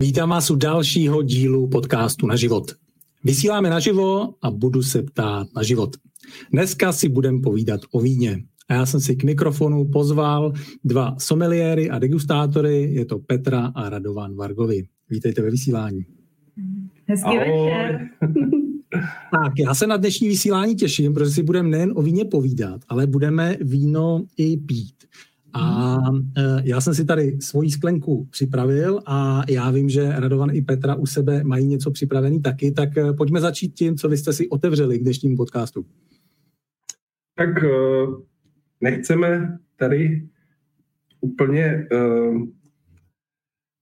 Vítám 0.00 0.30
vás 0.30 0.50
u 0.50 0.56
dalšího 0.56 1.22
dílu 1.22 1.68
podcastu 1.68 2.26
Na 2.26 2.36
život. 2.36 2.72
Vysíláme 3.24 3.70
naživo 3.70 4.34
a 4.42 4.50
budu 4.50 4.82
se 4.82 5.02
ptát 5.02 5.46
na 5.56 5.62
život. 5.62 5.96
Dneska 6.52 6.92
si 6.92 7.08
budeme 7.08 7.40
povídat 7.40 7.80
o 7.92 8.00
víně. 8.00 8.44
A 8.68 8.74
já 8.74 8.86
jsem 8.86 9.00
si 9.00 9.16
k 9.16 9.24
mikrofonu 9.24 9.88
pozval 9.92 10.52
dva 10.84 11.16
someliéry 11.18 11.90
a 11.90 11.98
degustátory, 11.98 12.82
je 12.92 13.04
to 13.04 13.18
Petra 13.18 13.72
a 13.74 13.88
Radovan 13.88 14.36
Vargovi. 14.36 14.82
Vítejte 15.10 15.42
ve 15.42 15.50
vysílání. 15.50 16.00
Hezký 17.06 17.26
Ahoj. 17.26 17.38
večer. 17.38 18.08
Tak, 19.30 19.52
já 19.58 19.74
se 19.74 19.86
na 19.86 19.96
dnešní 19.96 20.28
vysílání 20.28 20.74
těším, 20.74 21.14
protože 21.14 21.30
si 21.30 21.42
budeme 21.42 21.68
nejen 21.68 21.92
o 21.96 22.02
víně 22.02 22.24
povídat, 22.24 22.80
ale 22.88 23.06
budeme 23.06 23.56
víno 23.60 24.24
i 24.36 24.56
pít. 24.56 24.94
A 25.54 25.96
e, 26.36 26.62
já 26.64 26.80
jsem 26.80 26.94
si 26.94 27.04
tady 27.04 27.36
svoji 27.40 27.70
sklenku 27.70 28.28
připravil 28.30 29.00
a 29.06 29.42
já 29.50 29.70
vím, 29.70 29.88
že 29.88 30.12
Radovan 30.16 30.50
i 30.52 30.62
Petra 30.62 30.94
u 30.94 31.06
sebe 31.06 31.44
mají 31.44 31.66
něco 31.66 31.90
připravený 31.90 32.42
taky, 32.42 32.72
tak 32.72 32.96
e, 32.96 33.12
pojďme 33.12 33.40
začít 33.40 33.74
tím, 33.74 33.96
co 33.96 34.08
vy 34.08 34.16
jste 34.16 34.32
si 34.32 34.48
otevřeli 34.48 34.98
k 34.98 35.02
dnešnímu 35.02 35.36
podcastu. 35.36 35.86
Tak 37.36 37.64
e, 37.64 37.68
nechceme 38.80 39.58
tady 39.76 40.28
úplně 41.20 41.86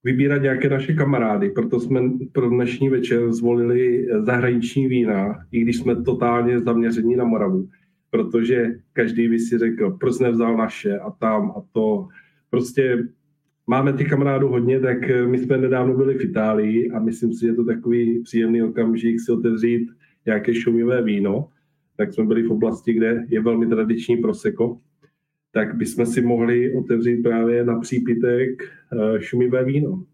vybírat 0.04 0.42
nějaké 0.42 0.68
naše 0.68 0.92
kamarády, 0.92 1.50
proto 1.50 1.80
jsme 1.80 2.00
pro 2.32 2.50
dnešní 2.50 2.88
večer 2.88 3.32
zvolili 3.32 4.06
zahraniční 4.22 4.86
vína, 4.86 5.44
i 5.52 5.60
když 5.60 5.76
jsme 5.76 6.02
totálně 6.02 6.60
zaměření 6.60 7.16
na 7.16 7.24
Moravu 7.24 7.68
protože 8.12 8.74
každý 8.92 9.28
by 9.28 9.38
si 9.38 9.58
řekl, 9.58 9.90
proč 9.90 10.18
nevzal 10.18 10.56
naše 10.56 10.98
a 10.98 11.10
tam 11.10 11.50
a 11.50 11.62
to. 11.72 12.08
Prostě 12.50 13.08
máme 13.66 13.92
těch 13.92 14.08
kamarádů 14.08 14.48
hodně, 14.48 14.80
tak 14.80 15.10
eh, 15.10 15.26
my 15.26 15.38
jsme 15.38 15.58
nedávno 15.58 15.96
byli 15.96 16.14
v 16.14 16.24
Itálii 16.24 16.90
a 16.90 17.00
myslím 17.00 17.32
si, 17.32 17.40
že 17.40 17.46
je 17.46 17.54
to 17.54 17.64
takový 17.64 18.22
příjemný 18.22 18.62
okamžik 18.62 19.20
si 19.20 19.32
otevřít 19.32 19.88
nějaké 20.26 20.54
šumivé 20.54 21.02
víno. 21.02 21.48
Tak 21.96 22.14
jsme 22.14 22.24
byli 22.24 22.42
v 22.42 22.52
oblasti, 22.52 22.92
kde 22.92 23.26
je 23.28 23.40
velmi 23.40 23.66
tradiční 23.66 24.16
proseko, 24.16 24.78
tak 25.52 25.76
bychom 25.76 26.06
si 26.06 26.20
mohli 26.20 26.74
otevřít 26.74 27.22
právě 27.22 27.64
na 27.64 27.80
přípitek 27.80 28.62
eh, 28.62 29.20
šumivé 29.20 29.64
víno. 29.64 30.04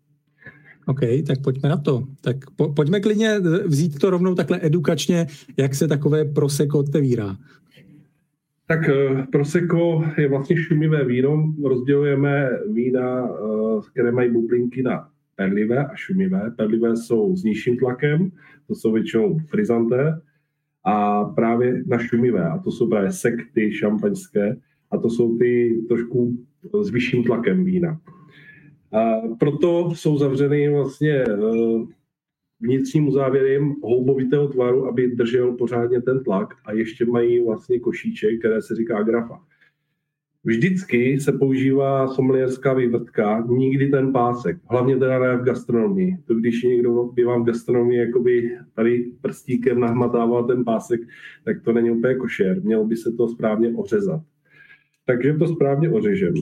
OK, 0.87 1.01
tak 1.27 1.43
pojďme 1.45 1.69
na 1.69 1.77
to. 1.77 2.05
Tak 2.21 2.37
po, 2.57 2.73
pojďme 2.73 3.01
klidně 3.01 3.41
vzít 3.67 3.99
to 3.99 4.11
rovnou 4.11 4.35
takhle 4.35 4.59
edukačně, 4.63 5.27
jak 5.57 5.75
se 5.75 5.89
takové 5.89 6.25
proseko 6.25 6.79
otevírá. 6.79 7.37
Tak 8.69 8.89
eh, 8.89 9.27
Prosecco 9.33 10.05
je 10.19 10.29
vlastně 10.29 10.57
šumivé 10.57 11.05
víno. 11.05 11.55
Rozdělujeme 11.65 12.51
vína, 12.73 13.29
eh, 13.29 13.81
které 13.91 14.13
mají 14.13 14.31
bublinky 14.31 14.83
na 14.83 15.09
perlivé 15.37 15.87
a 15.87 15.95
šumivé. 15.95 16.51
Perlivé 16.57 16.97
jsou 16.97 17.37
s 17.37 17.45
nižším 17.45 17.77
tlakem, 17.77 18.31
to 18.67 18.75
jsou 18.75 18.93
většinou 18.93 19.39
frizanté, 19.39 20.21
a 20.85 21.25
právě 21.25 21.83
na 21.87 21.99
šumivé, 21.99 22.49
a 22.49 22.59
to 22.59 22.71
jsou 22.71 22.89
právě 22.89 23.13
sekty 23.13 23.73
šampaňské, 23.73 24.57
a 24.91 24.99
to 24.99 25.11
jsou 25.11 25.39
ty 25.39 25.83
trošku 25.89 26.39
s 26.83 26.91
vyšším 26.91 27.25
tlakem 27.25 27.65
vína. 27.65 28.01
A 28.93 29.15
proto 29.39 29.91
jsou 29.95 30.19
zavřeny 30.19 30.69
vlastně 30.69 31.25
eh, 32.63 32.67
vnitřním 32.67 33.09
uzávěrem 33.09 33.75
houbovitého 33.83 34.49
tvaru, 34.49 34.87
aby 34.87 35.09
držel 35.09 35.53
pořádně 35.53 36.03
ten 36.03 36.25
tlak 36.25 36.55
a 36.65 36.73
ještě 36.73 37.07
mají 37.07 37.45
vlastně 37.45 37.81
košíček, 37.81 38.39
které 38.39 38.63
se 38.63 38.75
říká 38.75 39.03
grafa. 39.03 39.41
Vždycky 40.45 41.21
se 41.21 41.33
používá 41.33 42.09
sommelierská 42.09 42.75
vývrtka, 42.75 43.45
nikdy 43.49 43.89
ten 43.89 44.13
pásek, 44.13 44.57
hlavně 44.71 44.97
teda 44.97 45.19
ne 45.19 45.37
v 45.37 45.45
gastronomii. 45.45 46.19
To 46.25 46.35
když 46.35 46.63
někdo 46.63 47.05
by 47.05 47.25
vám 47.25 47.43
v 47.43 47.47
gastronomii 47.47 47.99
jakoby 47.99 48.59
tady 48.75 49.13
prstíkem 49.21 49.81
nahmatával 49.81 50.47
ten 50.47 50.65
pásek, 50.65 51.01
tak 51.45 51.63
to 51.63 51.73
není 51.73 51.91
úplně 51.91 52.15
košer, 52.15 52.63
mělo 52.63 52.85
by 52.85 52.97
se 52.97 53.13
to 53.13 53.29
správně 53.29 53.75
ořezat. 53.77 54.21
Takže 55.07 55.33
to 55.33 55.49
správně 55.49 55.91
ořežem. 55.91 56.35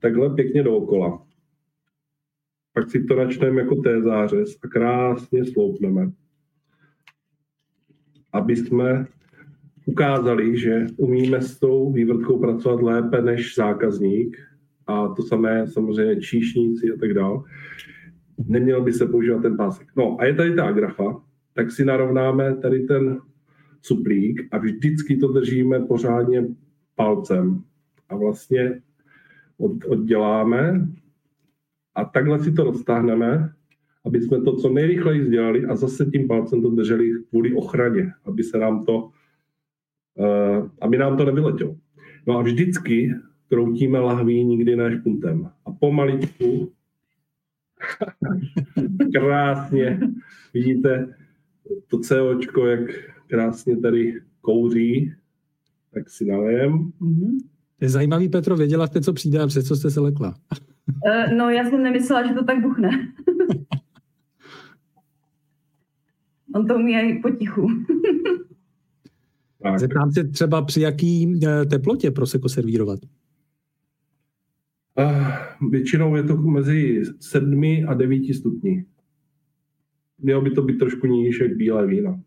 Takhle 0.00 0.34
pěkně 0.34 0.62
dookola 0.62 1.26
pak 2.80 2.90
si 2.90 3.04
to 3.04 3.16
načneme 3.16 3.60
jako 3.60 3.74
tézářez 3.74 4.56
a 4.64 4.68
krásně 4.68 5.44
sloupneme. 5.44 6.10
Aby 8.32 8.56
jsme 8.56 9.06
ukázali, 9.86 10.58
že 10.58 10.86
umíme 10.96 11.42
s 11.42 11.58
tou 11.58 11.92
vývrtkou 11.92 12.38
pracovat 12.38 12.82
lépe 12.82 13.22
než 13.22 13.54
zákazník 13.54 14.36
a 14.86 15.08
to 15.08 15.22
samé 15.22 15.66
samozřejmě 15.66 16.20
číšníci 16.20 16.86
a 16.92 16.96
tak 17.00 17.14
dále. 17.14 17.38
Neměl 18.46 18.82
by 18.82 18.92
se 18.92 19.06
používat 19.06 19.42
ten 19.42 19.56
pásek. 19.56 19.88
No 19.96 20.16
a 20.20 20.24
je 20.24 20.34
tady 20.34 20.54
ta 20.54 20.64
agrafa, 20.64 21.22
tak 21.54 21.70
si 21.70 21.84
narovnáme 21.84 22.56
tady 22.56 22.80
ten 22.80 23.20
suplík 23.82 24.48
a 24.50 24.58
vždycky 24.58 25.16
to 25.16 25.28
držíme 25.28 25.80
pořádně 25.80 26.46
palcem 26.94 27.62
a 28.08 28.16
vlastně 28.16 28.80
odděláme 29.88 30.88
a 31.94 32.04
takhle 32.04 32.38
si 32.38 32.52
to 32.52 32.64
roztáhneme, 32.64 33.52
aby 34.04 34.22
jsme 34.22 34.40
to 34.40 34.56
co 34.56 34.68
nejrychleji 34.68 35.30
dělali 35.30 35.64
a 35.64 35.76
zase 35.76 36.04
tím 36.04 36.28
palcem 36.28 36.62
to 36.62 36.70
drželi 36.70 37.10
kvůli 37.30 37.54
ochraně, 37.54 38.12
aby 38.24 38.42
se 38.42 38.58
nám 38.58 38.84
to, 38.84 39.10
uh, 40.14 40.68
aby 40.80 40.98
nám 40.98 41.16
to 41.16 41.24
nevyletělo. 41.24 41.76
No 42.26 42.38
a 42.38 42.42
vždycky 42.42 43.14
kroutíme 43.48 43.98
lahví 43.98 44.44
nikdy 44.44 44.76
ne 44.76 44.96
špuntem. 44.96 45.50
A 45.64 45.72
pomaličku 45.72 46.72
krásně 49.14 50.00
vidíte 50.54 51.14
to 51.88 51.98
COčko, 51.98 52.66
jak 52.66 52.80
krásně 53.26 53.76
tady 53.76 54.20
kouří, 54.40 55.12
tak 55.94 56.10
si 56.10 56.24
nalejem. 56.24 56.72
Mm-hmm. 56.72 57.38
Je 57.80 57.88
zajímavý, 57.88 58.28
Petro, 58.28 58.56
věděla 58.56 58.86
jste, 58.86 59.00
co 59.00 59.12
přijde 59.12 59.38
a 59.38 59.46
přes 59.46 59.66
co 59.66 59.76
jste 59.76 59.90
se 59.90 60.00
lekla. 60.00 60.34
Uh, 61.06 61.32
no, 61.36 61.50
já 61.50 61.64
jsem 61.64 61.82
nemyslela, 61.82 62.26
že 62.26 62.34
to 62.34 62.44
tak 62.44 62.62
buchne. 62.62 62.90
On 66.54 66.66
to 66.66 66.74
umí 66.74 66.92
i 66.92 67.18
potichu. 67.22 67.68
Zeptám 69.76 70.12
se 70.12 70.24
třeba 70.24 70.62
při 70.62 70.80
jaký 70.80 71.40
eh, 71.46 71.64
teplotě 71.64 72.10
proseko 72.10 72.48
servírovat? 72.48 72.98
Uh, 74.98 75.70
většinou 75.70 76.16
je 76.16 76.22
to 76.22 76.36
mezi 76.36 77.02
7 77.20 77.62
a 77.88 77.94
9 77.94 78.34
stupni. 78.34 78.84
Mělo 80.18 80.42
by 80.42 80.50
to 80.50 80.62
být 80.62 80.78
trošku 80.78 81.06
níž 81.06 81.40
jak 81.40 81.56
bílé 81.56 81.86
víno. 81.86 82.22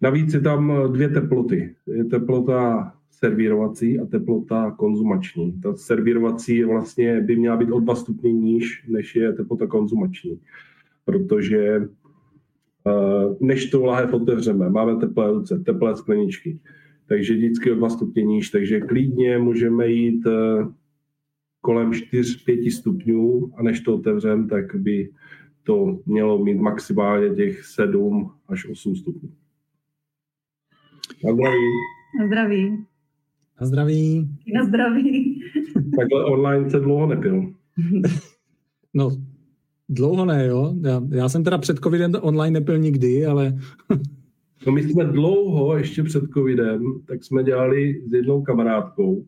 Navíc 0.00 0.34
je 0.34 0.40
tam 0.40 0.72
dvě 0.92 1.08
teploty. 1.08 1.76
Je 1.86 2.04
teplota 2.04 2.92
servírovací 3.24 4.00
a 4.00 4.06
teplota 4.06 4.70
konzumační. 4.70 5.60
Ta 5.62 5.74
servírovací 5.74 6.64
vlastně 6.64 7.20
by 7.20 7.36
měla 7.36 7.56
být 7.56 7.70
o 7.70 7.80
2 7.80 7.94
stupně 7.94 8.32
níž, 8.32 8.84
než 8.88 9.16
je 9.16 9.32
teplota 9.32 9.66
konzumační. 9.66 10.40
Protože 11.04 11.58
eh, 12.86 13.36
než 13.40 13.70
to 13.70 13.84
lahev 13.84 14.12
otevřeme, 14.12 14.70
máme 14.70 14.96
teplé 14.96 15.32
ruce, 15.32 15.58
teplé 15.58 15.96
skleničky, 15.96 16.58
takže 17.06 17.34
vždycky 17.34 17.72
o 17.72 17.74
2 17.74 17.90
stupně 17.90 18.22
níž, 18.22 18.50
takže 18.50 18.80
klidně 18.80 19.38
můžeme 19.38 19.88
jít 19.88 20.26
eh, 20.26 20.66
kolem 21.60 21.90
4-5 21.90 22.70
stupňů 22.70 23.52
a 23.56 23.62
než 23.62 23.80
to 23.80 23.94
otevřeme, 23.94 24.48
tak 24.48 24.76
by 24.76 25.10
to 25.62 25.98
mělo 26.06 26.44
mít 26.44 26.58
maximálně 26.58 27.34
těch 27.34 27.64
7 27.64 28.32
až 28.48 28.66
8 28.66 28.96
stupňů. 28.96 29.30
Na 31.24 31.32
zdraví. 31.32 31.66
Na 32.20 32.26
zdraví. 32.26 32.91
Na 33.62 33.66
zdraví. 33.66 34.28
Na 34.54 34.64
zdraví. 34.64 35.40
Takhle 35.96 36.24
online 36.24 36.70
se 36.70 36.80
dlouho 36.80 37.06
nepil. 37.06 37.52
No, 38.94 39.10
dlouho 39.88 40.24
ne, 40.24 40.46
jo. 40.46 40.74
Já, 40.84 41.02
já 41.10 41.28
jsem 41.28 41.44
teda 41.44 41.58
před 41.58 41.78
covidem 41.78 42.12
online 42.20 42.60
nepil 42.60 42.78
nikdy, 42.78 43.26
ale... 43.26 43.58
no 44.66 44.72
my 44.72 44.82
jsme 44.82 45.04
dlouho, 45.04 45.76
ještě 45.76 46.02
před 46.02 46.24
covidem, 46.34 46.82
tak 47.06 47.24
jsme 47.24 47.44
dělali 47.44 48.02
s 48.06 48.12
jednou 48.12 48.42
kamarádkou. 48.42 49.24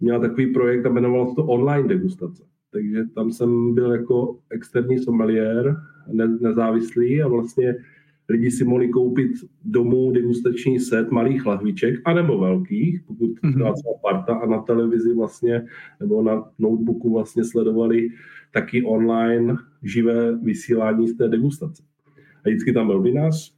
Měla 0.00 0.18
takový 0.18 0.52
projekt 0.52 0.86
a 0.86 0.88
jmenoval 0.88 1.28
se 1.28 1.34
to 1.34 1.44
online 1.44 1.88
degustace. 1.88 2.42
Takže 2.72 3.04
tam 3.14 3.32
jsem 3.32 3.74
byl 3.74 3.92
jako 3.92 4.38
externí 4.50 4.98
sommelier, 4.98 5.76
ne, 6.12 6.28
nezávislý 6.40 7.22
a 7.22 7.28
vlastně 7.28 7.74
lidi 8.28 8.50
si 8.50 8.64
mohli 8.64 8.88
koupit 8.88 9.32
domů 9.64 10.12
degustační 10.12 10.80
set 10.80 11.10
malých 11.10 11.46
lahviček, 11.46 12.00
anebo 12.04 12.38
velkých, 12.38 13.02
pokud 13.06 13.30
byla 13.42 13.74
celá 13.74 13.94
parta 14.02 14.34
a 14.34 14.46
na 14.46 14.58
televizi 14.58 15.14
vlastně, 15.14 15.66
nebo 16.00 16.22
na 16.22 16.44
notebooku 16.58 17.12
vlastně 17.12 17.44
sledovali 17.44 18.08
taky 18.52 18.82
online 18.82 19.56
živé 19.82 20.36
vysílání 20.36 21.08
z 21.08 21.16
té 21.16 21.28
degustace. 21.28 21.82
A 22.44 22.48
vždycky 22.48 22.72
tam 22.72 22.86
byl 22.86 23.02
vinař, 23.02 23.54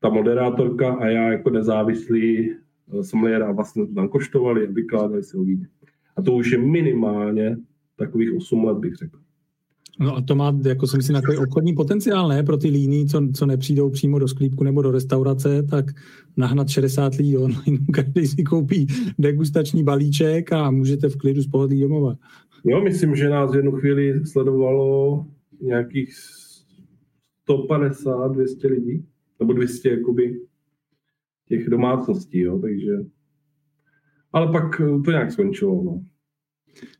ta 0.00 0.08
moderátorka 0.08 0.94
a 0.94 1.06
já 1.06 1.32
jako 1.32 1.50
nezávislý 1.50 2.50
eh, 2.50 3.04
sommelier 3.04 3.42
a 3.42 3.52
vlastně 3.52 3.86
tam 3.86 4.08
koštovali 4.08 4.66
a 4.66 4.70
vykládali 4.70 5.22
si 5.22 5.36
o 5.36 5.42
víně. 5.42 5.68
A 6.16 6.22
to 6.22 6.32
už 6.32 6.50
je 6.50 6.58
minimálně 6.58 7.56
takových 7.96 8.36
8 8.36 8.64
let, 8.64 8.78
bych 8.78 8.94
řekl. 8.94 9.18
No 10.00 10.16
a 10.16 10.22
to 10.22 10.34
má, 10.34 10.58
jako 10.66 10.86
si 10.86 10.96
myslím, 10.96 11.14
takový 11.14 11.38
obchodní 11.38 11.74
potenciál, 11.74 12.28
ne? 12.28 12.42
Pro 12.42 12.56
ty 12.56 12.68
líny, 12.68 13.06
co, 13.06 13.28
co 13.34 13.46
nepřijdou 13.46 13.90
přímo 13.90 14.18
do 14.18 14.28
sklípku 14.28 14.64
nebo 14.64 14.82
do 14.82 14.90
restaurace, 14.90 15.62
tak 15.62 15.84
nahnat 16.36 16.68
60 16.68 17.14
lidí 17.14 17.36
online, 17.36 17.78
každý 17.92 18.26
si 18.26 18.42
koupí 18.42 18.86
degustační 19.18 19.84
balíček 19.84 20.52
a 20.52 20.70
můžete 20.70 21.08
v 21.08 21.16
klidu 21.16 21.42
z 21.42 21.46
pohodlí 21.46 21.80
domova. 21.80 22.16
Jo, 22.64 22.80
myslím, 22.80 23.16
že 23.16 23.28
nás 23.28 23.52
v 23.52 23.56
jednu 23.56 23.72
chvíli 23.72 24.26
sledovalo 24.26 25.26
nějakých 25.60 26.14
150, 27.42 28.28
200 28.28 28.68
lidí, 28.68 29.04
nebo 29.40 29.52
200 29.52 29.90
jakoby 29.90 30.40
těch 31.48 31.68
domácností, 31.68 32.38
jo, 32.38 32.58
takže 32.58 32.92
ale 34.32 34.52
pak 34.52 34.76
to 35.04 35.10
nějak 35.10 35.32
skončilo, 35.32 35.82
no. 35.84 36.04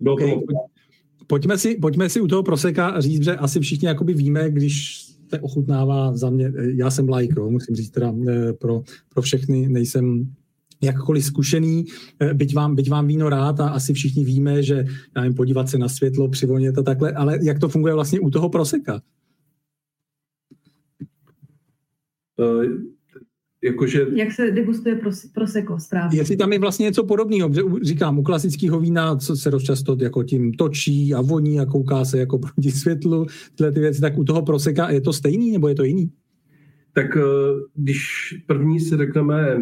Bylo 0.00 0.14
okay. 0.14 0.30
to 0.30 0.40
Pojďme 1.26 1.58
si, 1.58 1.74
pojďme 1.74 2.08
si 2.08 2.20
u 2.20 2.26
toho 2.26 2.42
proseka 2.42 3.00
říct, 3.00 3.24
že 3.24 3.36
asi 3.36 3.60
všichni 3.60 3.88
jakoby 3.88 4.14
víme, 4.14 4.50
když 4.50 5.06
se 5.30 5.40
ochutnává 5.40 6.16
za 6.16 6.30
mě, 6.30 6.52
já 6.74 6.90
jsem 6.90 7.08
like, 7.08 7.34
no, 7.36 7.50
musím 7.50 7.76
říct 7.76 7.90
teda 7.90 8.14
eh, 8.28 8.52
pro, 8.52 8.82
pro 9.08 9.22
všechny, 9.22 9.68
nejsem 9.68 10.34
jakkoliv 10.82 11.24
zkušený, 11.24 11.84
eh, 12.20 12.34
byť 12.34 12.54
vám, 12.54 12.76
byť 12.76 12.90
vám 12.90 13.06
víno 13.06 13.28
rád 13.28 13.60
a 13.60 13.68
asi 13.68 13.94
všichni 13.94 14.24
víme, 14.24 14.62
že 14.62 14.84
já 15.16 15.24
jim 15.24 15.34
podívat 15.34 15.68
se 15.68 15.78
na 15.78 15.88
světlo, 15.88 16.28
přivonět 16.28 16.78
a 16.78 16.82
takhle, 16.82 17.12
ale 17.12 17.38
jak 17.42 17.58
to 17.58 17.68
funguje 17.68 17.94
vlastně 17.94 18.20
u 18.20 18.30
toho 18.30 18.48
proseka? 18.48 19.02
Jakože... 23.62 24.06
Jak 24.14 24.32
se 24.32 24.50
degustuje 24.50 24.94
pros, 24.94 25.26
proseko 25.26 25.78
správně? 25.78 26.18
Jestli 26.18 26.36
tam 26.36 26.52
je 26.52 26.58
vlastně 26.58 26.84
něco 26.84 27.04
podobného, 27.04 27.50
říkám, 27.82 28.18
u 28.18 28.22
klasického 28.22 28.80
vína, 28.80 29.16
co 29.16 29.36
se 29.36 29.50
dost 29.50 29.62
často 29.62 29.96
jako 30.00 30.22
tím 30.22 30.52
točí 30.52 31.14
a 31.14 31.20
voní 31.20 31.60
a 31.60 31.66
kouká 31.66 32.04
se 32.04 32.18
jako 32.18 32.38
proti 32.54 32.70
světlu, 32.70 33.26
tyhle 33.54 33.72
ty 33.72 33.80
věci, 33.80 34.00
tak 34.00 34.18
u 34.18 34.24
toho 34.24 34.42
proseka 34.42 34.90
je 34.90 35.00
to 35.00 35.12
stejný 35.12 35.52
nebo 35.52 35.68
je 35.68 35.74
to 35.74 35.84
jiný? 35.84 36.10
Tak 36.92 37.16
eh, 37.16 37.20
když 37.74 38.00
první 38.46 38.80
si 38.80 38.96
řekneme 38.96 39.60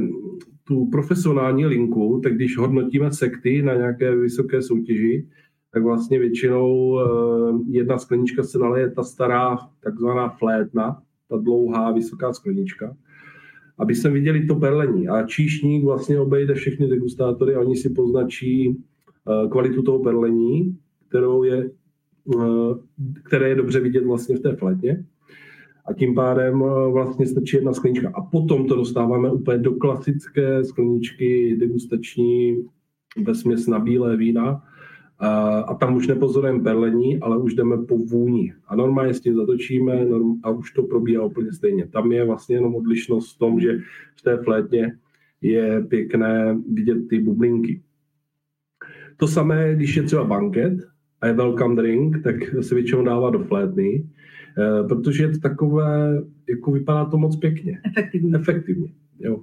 tu 0.65 0.87
profesionální 0.87 1.67
linku, 1.67 2.21
tak 2.23 2.35
když 2.35 2.59
hodnotíme 2.59 3.13
sekty 3.13 3.63
na 3.63 3.75
nějaké 3.75 4.17
vysoké 4.17 4.63
soutěži, 4.63 5.27
tak 5.73 5.83
vlastně 5.83 6.19
většinou 6.19 6.99
eh, 7.01 7.05
jedna 7.69 7.99
sklenička 7.99 8.43
se 8.43 8.59
naleje 8.59 8.91
ta 8.91 9.03
stará 9.03 9.59
takzvaná 9.83 10.29
flétna, 10.29 11.03
ta 11.29 11.37
dlouhá 11.37 11.93
vysoká 11.93 12.33
sklenička 12.33 12.97
aby 13.81 13.95
jsme 13.95 14.11
viděli 14.11 14.47
to 14.47 14.55
perlení. 14.55 15.09
A 15.09 15.27
číšník 15.27 15.85
vlastně 15.85 16.21
obejde 16.21 16.55
všechny 16.55 16.89
degustátory 16.89 17.55
a 17.55 17.61
oni 17.61 17.77
si 17.77 17.91
poznačí 17.91 18.77
eh, 18.77 19.49
kvalitu 19.49 19.83
toho 19.83 19.99
perlení, 19.99 20.79
kterou 21.09 21.43
je, 21.43 21.71
eh, 22.35 22.75
které 23.23 23.49
je 23.49 23.55
dobře 23.55 23.81
vidět 23.81 24.05
vlastně 24.05 24.37
v 24.37 24.41
té 24.41 24.57
fletně. 24.57 25.05
A 25.87 25.93
tím 25.93 26.15
pádem 26.15 26.63
eh, 26.63 26.93
vlastně 26.93 27.27
stačí 27.27 27.57
jedna 27.57 27.73
sklenička. 27.73 28.11
A 28.15 28.23
potom 28.23 28.67
to 28.67 28.77
dostáváme 28.77 29.31
úplně 29.31 29.59
do 29.59 29.73
klasické 29.73 30.65
skleničky 30.65 31.57
degustační 31.61 32.65
ve 33.25 33.35
směs 33.35 33.67
na 33.67 33.79
bílé 33.79 34.17
vína, 34.17 34.63
a 35.67 35.75
tam 35.75 35.97
už 35.97 36.07
nepozorujeme 36.07 36.63
perlení, 36.63 37.21
ale 37.21 37.39
už 37.39 37.55
jdeme 37.55 37.77
po 37.87 37.99
vůni. 37.99 38.55
A 38.67 38.77
normálně 38.77 39.15
s 39.15 39.21
tím 39.21 39.35
zatočíme 39.35 40.07
a 40.43 40.51
už 40.51 40.73
to 40.73 40.83
probíhá 40.83 41.25
úplně 41.25 41.53
stejně. 41.53 41.87
Tam 41.87 42.13
je 42.13 42.25
vlastně 42.25 42.57
jenom 42.57 42.75
odlišnost 42.75 43.35
v 43.35 43.39
tom, 43.39 43.61
že 43.61 43.79
v 44.17 44.23
té 44.23 44.37
flétně 44.45 44.97
je 45.43 45.85
pěkné 45.89 46.59
vidět 46.73 47.09
ty 47.09 47.21
bublinky. 47.21 47.83
To 49.17 49.29
samé, 49.29 49.75
když 49.75 49.97
je 49.97 50.03
třeba 50.03 50.25
banket 50.25 50.79
a 51.21 51.27
je 51.27 51.33
welcome 51.33 51.77
drink, 51.77 52.23
tak 52.23 52.37
se 52.61 52.75
většinou 52.75 53.05
dává 53.05 53.31
do 53.31 53.39
flétny, 53.39 54.07
eh, 54.59 54.89
protože 54.89 55.23
je 55.23 55.29
to 55.29 55.39
takové, 55.39 56.23
jako 56.49 56.71
vypadá 56.73 57.05
to 57.05 57.19
moc 57.19 57.37
pěkně. 57.37 57.81
Efektivně. 57.85 58.37
Efektivně, 58.37 58.93
jo 59.19 59.41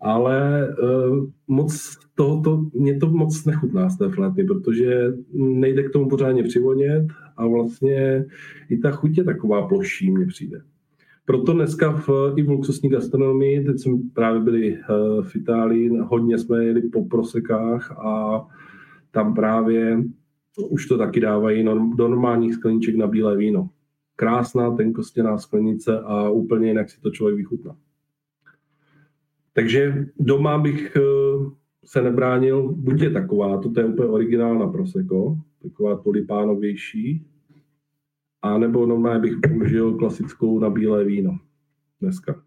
ale 0.00 0.68
uh, 0.82 1.26
moc 1.48 1.98
tohoto, 2.18 2.66
mě 2.74 2.98
to 2.98 3.10
moc 3.10 3.44
nechutná 3.44 3.90
z 3.90 3.98
té 3.98 4.08
flétny, 4.08 4.44
protože 4.44 5.14
nejde 5.34 5.82
k 5.82 5.90
tomu 5.90 6.08
pořádně 6.08 6.42
přivonět 6.42 7.06
a 7.36 7.46
vlastně 7.46 8.26
i 8.70 8.78
ta 8.78 8.90
chuť 8.90 9.18
je 9.18 9.24
taková 9.24 9.68
ploší, 9.68 10.10
mně 10.10 10.26
přijde. 10.26 10.60
Proto 11.24 11.52
dneska 11.52 11.92
v, 11.92 12.08
i 12.36 12.42
v 12.42 12.48
luxusní 12.48 12.90
gastronomii, 12.90 13.64
teď 13.64 13.78
jsme 13.78 13.98
právě 14.12 14.40
byli 14.40 14.72
uh, 14.72 15.24
v 15.24 15.36
Itálii, 15.36 15.98
hodně 15.98 16.38
jsme 16.38 16.64
jeli 16.64 16.82
po 16.82 17.04
prosekách 17.04 17.92
a 17.98 18.46
tam 19.10 19.34
právě 19.34 20.02
už 20.70 20.86
to 20.86 20.98
taky 20.98 21.20
dávají 21.20 21.64
do 21.96 22.08
normálních 22.08 22.54
skleniček 22.54 22.96
na 22.96 23.06
bílé 23.06 23.36
víno. 23.36 23.70
Krásná 24.16 24.76
tenkostěná 24.76 25.38
sklenice 25.38 26.00
a 26.00 26.30
úplně 26.30 26.68
jinak 26.68 26.90
si 26.90 27.00
to 27.00 27.10
člověk 27.10 27.36
vychutná. 27.36 27.76
Takže 29.52 30.06
doma 30.18 30.58
bych 30.58 30.96
eh, 30.96 31.58
se 31.84 32.02
nebránil, 32.02 32.72
buď 32.72 33.00
je 33.00 33.10
taková, 33.10 33.58
to 33.60 33.80
je 33.80 33.86
úplně 33.86 34.08
originál 34.08 34.58
na 34.58 34.66
Prosecco, 34.66 35.38
taková 35.62 35.96
tulipánovější, 35.96 37.26
a 38.42 38.58
nebo 38.58 38.86
normálně 38.86 39.20
bych 39.20 39.36
použil 39.48 39.94
klasickou 39.94 40.58
na 40.58 40.70
bílé 40.70 41.04
víno 41.04 41.38
dneska. 42.00 42.42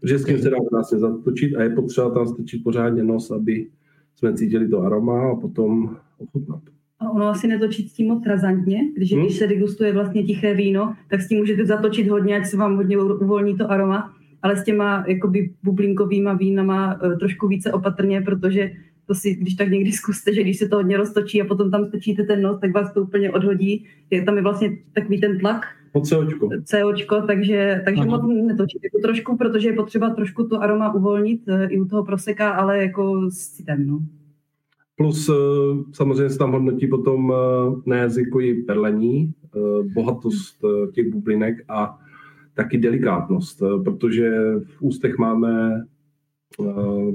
Protože 0.00 0.18
s 0.18 0.24
tím 0.24 0.38
se 0.38 0.50
dá 0.50 0.56
krásně 0.70 0.98
zatočit 0.98 1.56
a 1.56 1.62
je 1.62 1.70
potřeba 1.70 2.10
tam 2.10 2.26
strčit 2.26 2.64
pořádně 2.64 3.04
nos, 3.04 3.30
aby 3.30 3.70
jsme 4.14 4.34
cítili 4.34 4.68
to 4.68 4.80
aroma 4.80 5.30
a 5.30 5.34
potom 5.34 5.96
ochutnat. 6.18 6.62
A 6.98 7.10
ono 7.10 7.26
asi 7.26 7.46
netočit 7.46 7.88
s 7.88 7.92
tím 7.92 8.08
moc 8.08 8.26
razantně, 8.26 8.92
když, 8.96 9.12
hmm? 9.12 9.22
když 9.22 9.38
se 9.38 9.46
degustuje 9.46 9.92
vlastně 9.92 10.22
tiché 10.22 10.54
víno, 10.54 10.94
tak 11.10 11.20
s 11.20 11.28
tím 11.28 11.38
můžete 11.38 11.66
zatočit 11.66 12.08
hodně, 12.08 12.36
ať 12.36 12.46
se 12.46 12.56
vám 12.56 12.76
hodně 12.76 12.98
uvolní 12.98 13.56
to 13.56 13.70
aroma 13.70 14.14
ale 14.42 14.56
s 14.56 14.64
těma 14.64 15.04
jakoby 15.08 15.50
bublinkovýma 15.62 16.32
vínama 16.32 17.00
uh, 17.02 17.18
trošku 17.18 17.48
více 17.48 17.72
opatrně, 17.72 18.20
protože 18.20 18.70
to 19.06 19.14
si, 19.14 19.34
když 19.34 19.54
tak 19.54 19.70
někdy 19.70 19.92
zkuste, 19.92 20.34
že 20.34 20.42
když 20.42 20.58
se 20.58 20.68
to 20.68 20.76
hodně 20.76 20.96
roztočí 20.96 21.42
a 21.42 21.44
potom 21.44 21.70
tam 21.70 21.84
stočíte 21.84 22.22
ten 22.22 22.42
nos, 22.42 22.60
tak 22.60 22.74
vás 22.74 22.92
to 22.92 23.02
úplně 23.02 23.30
odhodí. 23.30 23.86
Je, 24.10 24.22
tam 24.22 24.36
je 24.36 24.42
vlastně 24.42 24.76
takový 24.92 25.20
ten 25.20 25.38
tlak. 25.38 25.62
Po 25.92 26.00
COčko. 26.00 26.48
COčko, 26.64 27.20
takže, 27.26 27.82
takže 27.84 28.04
moc 28.04 28.22
netočit. 28.46 28.84
Jako 28.84 28.98
trošku, 29.02 29.36
protože 29.36 29.68
je 29.68 29.72
potřeba 29.72 30.10
trošku 30.10 30.46
to 30.46 30.62
aroma 30.62 30.94
uvolnit 30.94 31.40
uh, 31.48 31.72
i 31.72 31.80
u 31.80 31.84
toho 31.84 32.04
proseka, 32.04 32.50
ale 32.50 32.78
jako 32.78 33.30
s 33.30 33.48
citem. 33.48 33.86
No. 33.86 34.00
Plus 34.96 35.30
samozřejmě 35.92 36.30
se 36.30 36.38
tam 36.38 36.52
hodnotí 36.52 36.86
potom 36.86 37.32
na 37.86 37.96
jazyku 37.96 38.40
i 38.40 38.54
perlení, 38.54 39.32
bohatost 39.94 40.64
těch 40.92 41.12
bublinek 41.12 41.64
a 41.68 41.98
taky 42.54 42.78
delikátnost, 42.78 43.62
eh, 43.62 43.82
protože 43.84 44.30
v 44.64 44.82
ústech 44.82 45.18
máme 45.18 45.84
eh, 46.60 47.12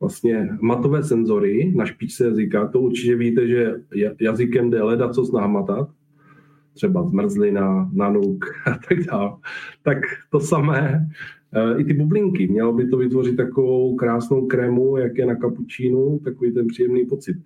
vlastně 0.00 0.48
matové 0.60 1.02
senzory 1.02 1.72
na 1.76 1.86
špičce 1.86 2.24
jazyka. 2.24 2.68
To 2.68 2.80
určitě 2.80 3.16
víte, 3.16 3.48
že 3.48 3.74
jazykem 4.20 4.70
jde 4.70 4.82
leda 4.82 5.08
co 5.08 5.36
nahmatat, 5.36 5.90
třeba 6.74 7.08
zmrzlina, 7.08 7.90
nanuk 7.92 8.44
a 8.66 8.78
tak 8.88 9.04
dále. 9.04 9.30
Tak 9.82 9.98
to 10.30 10.40
samé, 10.40 11.08
eh, 11.52 11.80
i 11.80 11.84
ty 11.84 11.94
bublinky. 11.94 12.48
Mělo 12.48 12.72
by 12.72 12.88
to 12.88 12.96
vytvořit 12.96 13.36
takovou 13.36 13.96
krásnou 13.96 14.46
krému, 14.46 14.96
jak 14.96 15.18
je 15.18 15.26
na 15.26 15.34
kapučínu, 15.34 16.18
takový 16.18 16.52
ten 16.52 16.66
příjemný 16.66 17.06
pocit. 17.06 17.36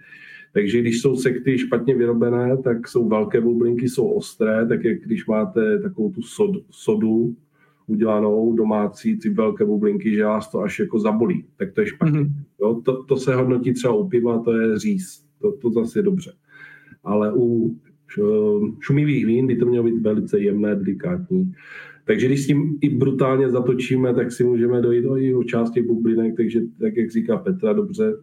Takže 0.52 0.80
když 0.80 1.00
jsou 1.00 1.16
sekty 1.16 1.58
špatně 1.58 1.94
vyrobené, 1.94 2.56
tak 2.64 2.88
jsou 2.88 3.08
velké 3.08 3.40
bublinky, 3.40 3.88
jsou 3.88 4.06
ostré, 4.06 4.66
tak 4.66 4.84
jak 4.84 5.00
když 5.00 5.26
máte 5.26 5.78
takovou 5.78 6.10
tu 6.10 6.22
sod, 6.22 6.50
sodu 6.70 7.36
udělanou 7.86 8.52
domácí, 8.52 9.18
ty 9.18 9.30
velké 9.30 9.64
bublinky, 9.64 10.14
že 10.14 10.24
vás 10.24 10.50
to 10.50 10.60
až 10.60 10.78
jako 10.78 10.98
zabolí, 10.98 11.44
tak 11.56 11.72
to 11.72 11.80
je 11.80 11.86
špatně. 11.86 12.20
Mm-hmm. 12.20 12.32
Jo, 12.60 12.80
to, 12.84 13.02
to, 13.02 13.16
se 13.16 13.34
hodnotí 13.34 13.72
třeba 13.72 13.94
u 13.94 14.08
piva, 14.08 14.38
to 14.38 14.52
je 14.52 14.78
říz, 14.78 15.24
to, 15.40 15.52
to 15.52 15.70
zase 15.70 15.98
je 15.98 16.02
dobře. 16.02 16.32
Ale 17.04 17.32
u 17.34 17.76
šumivých 18.80 19.26
vín 19.26 19.46
by 19.46 19.56
to 19.56 19.66
mělo 19.66 19.84
být 19.84 19.98
velice 19.98 20.40
jemné, 20.40 20.74
delikátní. 20.74 21.52
Takže 22.04 22.26
když 22.26 22.44
s 22.44 22.46
tím 22.46 22.78
i 22.80 22.88
brutálně 22.88 23.50
zatočíme, 23.50 24.14
tak 24.14 24.32
si 24.32 24.44
můžeme 24.44 24.80
dojít 24.80 25.04
i 25.18 25.34
o 25.34 25.44
části 25.44 25.82
bublinek, 25.82 26.36
takže 26.36 26.60
tak, 26.80 26.96
jak 26.96 27.10
říká 27.10 27.36
Petra, 27.36 27.72
dobře, 27.72 28.14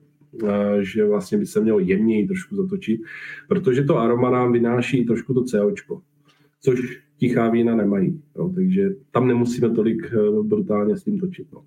že 0.82 1.06
vlastně 1.06 1.38
by 1.38 1.46
se 1.46 1.62
mělo 1.62 1.80
jemněji 1.80 2.28
trošku 2.28 2.56
zatočit, 2.56 3.02
protože 3.48 3.84
to 3.84 3.98
aroma 3.98 4.30
nám 4.30 4.52
vynáší 4.52 5.06
trošku 5.06 5.34
to 5.34 5.44
COčko, 5.44 6.02
což 6.62 6.80
tichá 7.18 7.50
vína 7.50 7.76
nemají. 7.76 8.22
Jo, 8.38 8.52
takže 8.56 8.90
tam 9.12 9.28
nemusíme 9.28 9.70
tolik 9.70 10.14
eh, 10.14 10.44
brutálně 10.44 10.98
s 10.98 11.04
tím 11.04 11.20
točit. 11.20 11.48
No. 11.54 11.64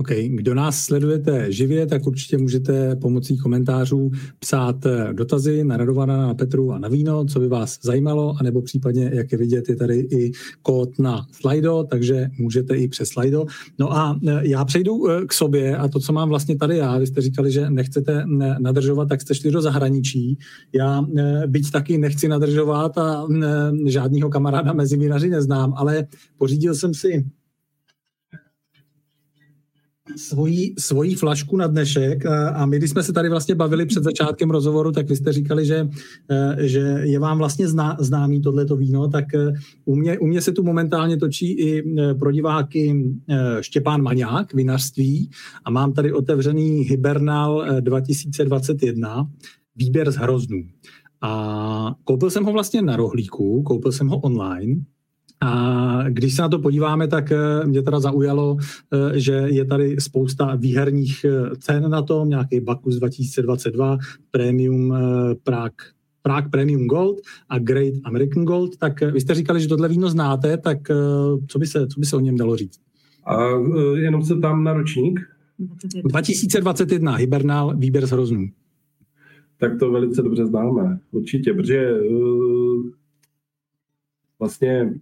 OK, 0.00 0.08
kdo 0.28 0.54
nás 0.54 0.84
sledujete 0.84 1.52
živě, 1.52 1.86
tak 1.86 2.06
určitě 2.06 2.38
můžete 2.38 2.96
pomocí 2.96 3.38
komentářů 3.38 4.10
psát 4.38 4.86
eh, 4.86 5.12
dotazy 5.12 5.64
na 5.64 5.76
Radovana, 5.76 6.16
na 6.16 6.34
Petru 6.34 6.72
a 6.72 6.78
na 6.78 6.88
víno, 6.88 7.24
co 7.24 7.40
by 7.40 7.48
vás 7.48 7.78
zajímalo, 7.82 8.34
anebo 8.40 8.62
případně, 8.62 9.10
jak 9.14 9.32
je 9.32 9.38
vidět, 9.38 9.68
je 9.68 9.76
tady 9.76 9.98
i 9.98 10.32
kód 10.62 10.98
na 10.98 11.26
Slido, 11.32 11.84
takže 11.90 12.28
můžete 12.38 12.76
i 12.76 12.88
přes 12.88 13.08
Slido. 13.08 13.46
No 13.78 13.92
a 13.92 14.18
eh, 14.28 14.40
já 14.42 14.64
přejdu 14.64 15.10
eh, 15.10 15.26
k 15.26 15.32
sobě 15.32 15.76
a 15.76 15.88
to, 15.88 16.00
co 16.00 16.12
mám 16.12 16.28
vlastně 16.28 16.56
tady 16.56 16.76
já, 16.76 16.98
vy 16.98 17.06
jste 17.06 17.20
říkali, 17.20 17.52
že 17.52 17.70
nechcete 17.70 18.24
nadržovat, 18.58 19.08
tak 19.08 19.20
jste 19.20 19.34
šli 19.34 19.50
do 19.50 19.62
zahraničí. 19.62 20.38
Já 20.72 21.06
byť 21.46 21.70
taky 21.70 21.98
nechci 21.98 22.28
nadržovat 22.28 22.98
a 22.98 23.26
žádného 23.86 24.30
kamaráda 24.30 24.72
mezi 24.72 24.96
vinaři 24.96 25.30
neznám, 25.30 25.72
ale 25.76 26.06
pořídil 26.38 26.74
jsem 26.74 26.94
si 26.94 27.24
svoji, 30.16 30.74
svoji 30.78 31.14
flašku 31.14 31.56
na 31.56 31.66
dnešek 31.66 32.26
a 32.54 32.66
my, 32.66 32.78
když 32.78 32.90
jsme 32.90 33.02
se 33.02 33.12
tady 33.12 33.28
vlastně 33.28 33.54
bavili 33.54 33.86
před 33.86 34.04
začátkem 34.04 34.50
rozhovoru, 34.50 34.92
tak 34.92 35.08
vy 35.08 35.16
jste 35.16 35.32
říkali, 35.32 35.66
že, 35.66 35.88
e, 36.30 36.68
že 36.68 36.80
je 37.02 37.18
vám 37.18 37.38
vlastně 37.38 37.68
zná, 37.68 37.96
známý 38.00 38.40
tohleto 38.40 38.76
víno, 38.76 39.08
tak 39.08 39.34
e, 39.34 39.52
u 39.84 39.96
mě, 39.96 40.18
u 40.18 40.26
mě 40.26 40.40
se 40.40 40.52
tu 40.52 40.62
momentálně 40.62 41.16
točí 41.16 41.52
i 41.52 41.78
e, 42.00 42.14
pro 42.14 42.32
diváky 42.32 43.14
Štěpán 43.60 44.02
Maňák, 44.02 44.54
vinařství 44.54 45.30
a 45.64 45.70
mám 45.70 45.92
tady 45.92 46.12
otevřený 46.12 46.80
Hibernal 46.80 47.80
2021, 47.80 49.30
výběr 49.76 50.10
z 50.10 50.16
hroznů. 50.16 50.64
A 51.20 51.94
koupil 52.04 52.30
jsem 52.30 52.44
ho 52.44 52.52
vlastně 52.52 52.82
na 52.82 52.96
rohlíku, 52.96 53.62
koupil 53.62 53.92
jsem 53.92 54.08
ho 54.08 54.18
online, 54.18 54.76
a 55.40 56.02
když 56.08 56.34
se 56.34 56.42
na 56.42 56.48
to 56.48 56.58
podíváme, 56.58 57.08
tak 57.08 57.32
eh, 57.32 57.66
mě 57.66 57.82
teda 57.82 58.00
zaujalo, 58.00 58.56
eh, 58.92 59.20
že 59.20 59.32
je 59.32 59.64
tady 59.64 59.96
spousta 59.98 60.54
výherních 60.54 61.24
eh, 61.24 61.56
cen 61.56 61.90
na 61.90 62.02
tom, 62.02 62.28
nějaký 62.28 62.60
Bakus 62.60 62.96
2022, 62.96 63.98
Premium 64.30 64.94
Prague 65.42 65.86
Prague 66.22 66.50
Premium 66.50 66.86
Gold 66.86 67.18
a 67.48 67.58
Great 67.58 67.94
American 68.04 68.44
Gold, 68.44 68.76
tak 68.76 69.00
vy 69.00 69.20
jste 69.20 69.34
říkali, 69.34 69.60
že 69.60 69.68
tohle 69.68 69.88
víno 69.88 70.10
znáte, 70.10 70.56
tak 70.56 70.78
co 71.48 71.58
by 71.58 71.66
se, 71.66 71.86
co 71.86 72.00
by 72.00 72.06
se 72.06 72.16
o 72.16 72.20
něm 72.20 72.36
dalo 72.36 72.56
říct? 72.56 72.80
A 73.26 73.36
jenom 73.94 74.22
se 74.22 74.36
tam 74.36 74.64
na 74.64 74.72
ročník? 74.72 75.20
2021, 76.04 77.14
Hibernal, 77.14 77.76
výběr 77.76 78.06
z 78.06 78.10
hroznů. 78.10 78.48
Tak 79.60 79.78
to 79.78 79.90
velice 79.90 80.22
dobře 80.22 80.46
známe, 80.46 80.98
určitě, 81.10 81.54
protože 81.54 81.90
vlastně 84.38 84.94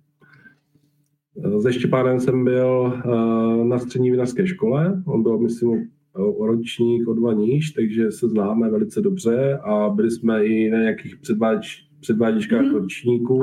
se 1.62 1.72
Štěpánem 1.72 2.20
jsem 2.20 2.44
byl 2.44 2.92
eh, 2.94 3.64
na 3.64 3.78
střední 3.78 4.10
vinařské 4.10 4.46
škole, 4.46 5.02
on 5.06 5.22
byl, 5.22 5.38
myslím, 5.38 5.88
o 6.18 6.46
ročník, 6.46 7.08
o 7.08 7.14
dva 7.14 7.32
níž, 7.32 7.70
takže 7.70 8.12
se 8.12 8.28
známe 8.28 8.70
velice 8.70 9.00
dobře 9.00 9.58
a 9.62 9.88
byli 9.88 10.10
jsme 10.10 10.44
i 10.44 10.70
na 10.70 10.78
nějakých 10.78 11.16
předváč, 11.16 11.82
předváděčkách 12.00 12.64
mm. 12.64 12.74
ročníků. 12.74 13.42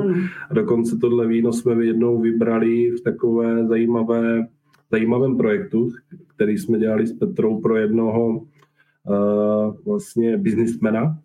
A 0.50 0.54
dokonce 0.54 0.96
tohle 1.00 1.26
víno 1.26 1.52
jsme 1.52 1.84
jednou 1.84 2.20
vybrali 2.20 2.90
v 2.90 3.00
takové 3.00 3.66
zajímavé, 3.66 4.46
zajímavém 4.92 5.36
projektu, 5.36 5.90
který 6.34 6.58
jsme 6.58 6.78
dělali 6.78 7.06
s 7.06 7.12
Petrou 7.12 7.60
pro 7.60 7.76
jednoho 7.76 8.28
uh, 8.36 8.46
vlastně 9.86 10.38
biznismena, 10.38 11.18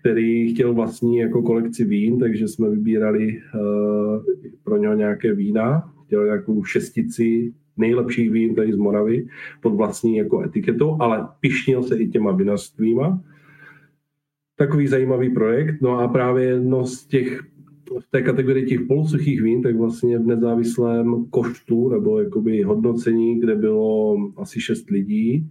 který 0.00 0.54
chtěl 0.54 0.74
vlastní 0.74 1.16
jako 1.16 1.42
kolekci 1.42 1.84
vín, 1.84 2.18
takže 2.18 2.48
jsme 2.48 2.70
vybírali 2.70 3.40
uh, 3.54 4.22
pro 4.64 4.76
něho 4.76 4.94
nějaké 4.94 5.34
vína 5.34 5.93
chtěl 6.14 6.24
nějakou 6.24 6.64
šestici 6.64 7.54
nejlepších 7.76 8.30
vín 8.30 8.54
tady 8.54 8.72
z 8.72 8.76
Moravy 8.76 9.26
pod 9.62 9.74
vlastní 9.74 10.16
jako 10.16 10.42
etiketou, 10.42 10.96
ale 11.00 11.28
pišnil 11.40 11.82
se 11.82 11.96
i 11.96 12.08
těma 12.08 12.32
vinařstvíma. 12.32 13.22
Takový 14.56 14.86
zajímavý 14.86 15.30
projekt. 15.30 15.82
No 15.82 15.98
a 15.98 16.08
právě 16.08 16.44
jedno 16.44 16.86
z 16.86 17.06
těch 17.06 17.42
v 18.00 18.10
té 18.10 18.22
kategorii 18.22 18.66
těch 18.66 18.80
polosuchých 18.80 19.42
vín, 19.42 19.62
tak 19.62 19.76
vlastně 19.76 20.18
v 20.18 20.26
nezávislém 20.26 21.26
koštu 21.30 21.88
nebo 21.88 22.20
jakoby 22.20 22.62
hodnocení, 22.62 23.40
kde 23.40 23.54
bylo 23.54 24.16
asi 24.36 24.60
šest 24.60 24.90
lidí, 24.90 25.50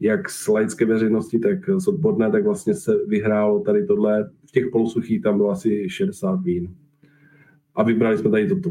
jak 0.00 0.30
z 0.30 0.48
laické 0.48 0.84
veřejnosti, 0.84 1.38
tak 1.38 1.58
z 1.76 1.88
odborné, 1.88 2.30
tak 2.30 2.44
vlastně 2.44 2.74
se 2.74 2.92
vyhrálo 3.08 3.60
tady 3.60 3.86
tohle. 3.86 4.30
V 4.48 4.52
těch 4.52 4.64
polosuchých 4.72 5.22
tam 5.22 5.36
bylo 5.36 5.50
asi 5.50 5.88
60 5.88 6.42
vín. 6.42 6.74
A 7.74 7.82
vybrali 7.82 8.18
jsme 8.18 8.30
tady 8.30 8.48
toto. 8.48 8.70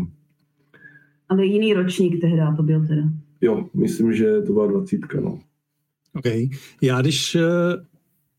Ale 1.29 1.45
jiný 1.45 1.73
ročník 1.73 2.21
tehdy 2.21 2.41
to 2.57 2.63
byl 2.63 2.87
teda. 2.87 3.01
Jo, 3.41 3.69
myslím, 3.73 4.13
že 4.13 4.41
to 4.41 4.53
byla 4.53 4.67
dvacítka, 4.67 5.21
no. 5.21 5.39
OK. 6.15 6.25
Já 6.81 7.01
když 7.01 7.35
eh, 7.35 7.41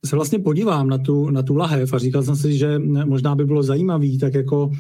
se 0.04 0.16
vlastně 0.16 0.38
podívám 0.38 0.88
na 0.88 0.98
tu, 0.98 1.30
na 1.30 1.42
tu 1.42 1.56
lahev 1.56 1.94
a 1.94 1.98
říkal 1.98 2.22
jsem 2.22 2.36
si, 2.36 2.58
že 2.58 2.78
možná 3.04 3.34
by 3.34 3.44
bylo 3.44 3.62
zajímavý 3.62 4.18
tak 4.18 4.34
jako 4.34 4.66
uh, 4.66 4.72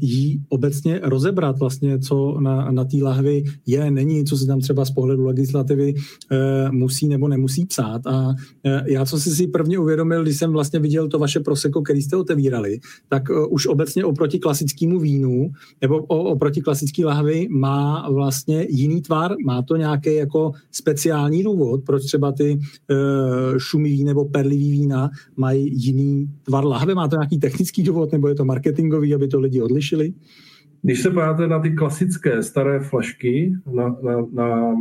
jí 0.00 0.40
obecně 0.48 1.00
rozebrat 1.02 1.58
vlastně, 1.58 1.98
co 1.98 2.40
na, 2.40 2.70
na 2.70 2.84
té 2.84 2.96
lahvi 3.02 3.44
je, 3.66 3.90
není, 3.90 4.24
co 4.24 4.36
se 4.36 4.46
tam 4.46 4.60
třeba 4.60 4.84
z 4.84 4.90
pohledu 4.90 5.24
legislativy 5.24 5.94
uh, 5.94 6.72
musí 6.72 7.08
nebo 7.08 7.28
nemusí 7.28 7.66
psát. 7.66 8.06
A 8.06 8.28
uh, 8.28 8.34
já, 8.86 9.04
co 9.04 9.20
si 9.20 9.30
si 9.30 9.46
prvně 9.46 9.78
uvědomil, 9.78 10.22
když 10.22 10.36
jsem 10.36 10.52
vlastně 10.52 10.78
viděl 10.78 11.08
to 11.08 11.18
vaše 11.18 11.40
proseko, 11.40 11.82
který 11.82 12.02
jste 12.02 12.16
otevírali, 12.16 12.78
tak 13.08 13.22
už 13.50 13.66
obecně 13.66 14.04
oproti 14.04 14.38
klasickému 14.38 15.00
vínu 15.00 15.50
nebo 15.82 15.98
oproti 16.06 16.60
klasické 16.60 17.04
lahvi 17.04 17.48
má 17.50 18.10
vlastně 18.10 18.66
jiný 18.70 19.02
tvar, 19.02 19.34
má 19.44 19.62
to 19.62 19.76
nějaký 19.76 20.14
jako 20.14 20.52
speciální 20.72 21.42
důvod, 21.42 21.80
proč 21.86 22.04
třeba 22.04 22.32
ty 22.32 22.58
šumivý 23.58 24.04
nebo 24.04 24.24
per 24.24 24.45
berlivý 24.46 24.70
vína 24.70 25.10
mají 25.36 25.70
jiný 25.74 26.30
tvar 26.42 26.64
lahve? 26.64 26.94
Má 26.94 27.08
to 27.08 27.16
nějaký 27.16 27.38
technický 27.38 27.82
důvod, 27.82 28.12
nebo 28.12 28.28
je 28.28 28.34
to 28.34 28.44
marketingový, 28.44 29.14
aby 29.14 29.28
to 29.28 29.40
lidi 29.40 29.62
odlišili? 29.62 30.12
Když 30.82 31.02
se 31.02 31.10
podíváte 31.10 31.46
na 31.46 31.58
ty 31.58 31.70
klasické 31.70 32.42
staré 32.42 32.80
flašky, 32.80 33.54
na, 33.72 33.96
na, 34.02 34.26
na 34.32 34.74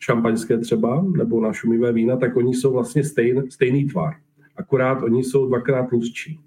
šampaňské 0.00 0.58
třeba, 0.58 1.06
nebo 1.16 1.40
na 1.40 1.52
šumivé 1.52 1.92
vína, 1.92 2.16
tak 2.16 2.36
oni 2.36 2.54
jsou 2.54 2.72
vlastně 2.72 3.04
stejn, 3.04 3.42
stejný 3.50 3.84
tvar. 3.84 4.14
Akorát 4.56 5.02
oni 5.02 5.24
jsou 5.24 5.46
dvakrát 5.46 5.88
tlustší. 5.88 6.40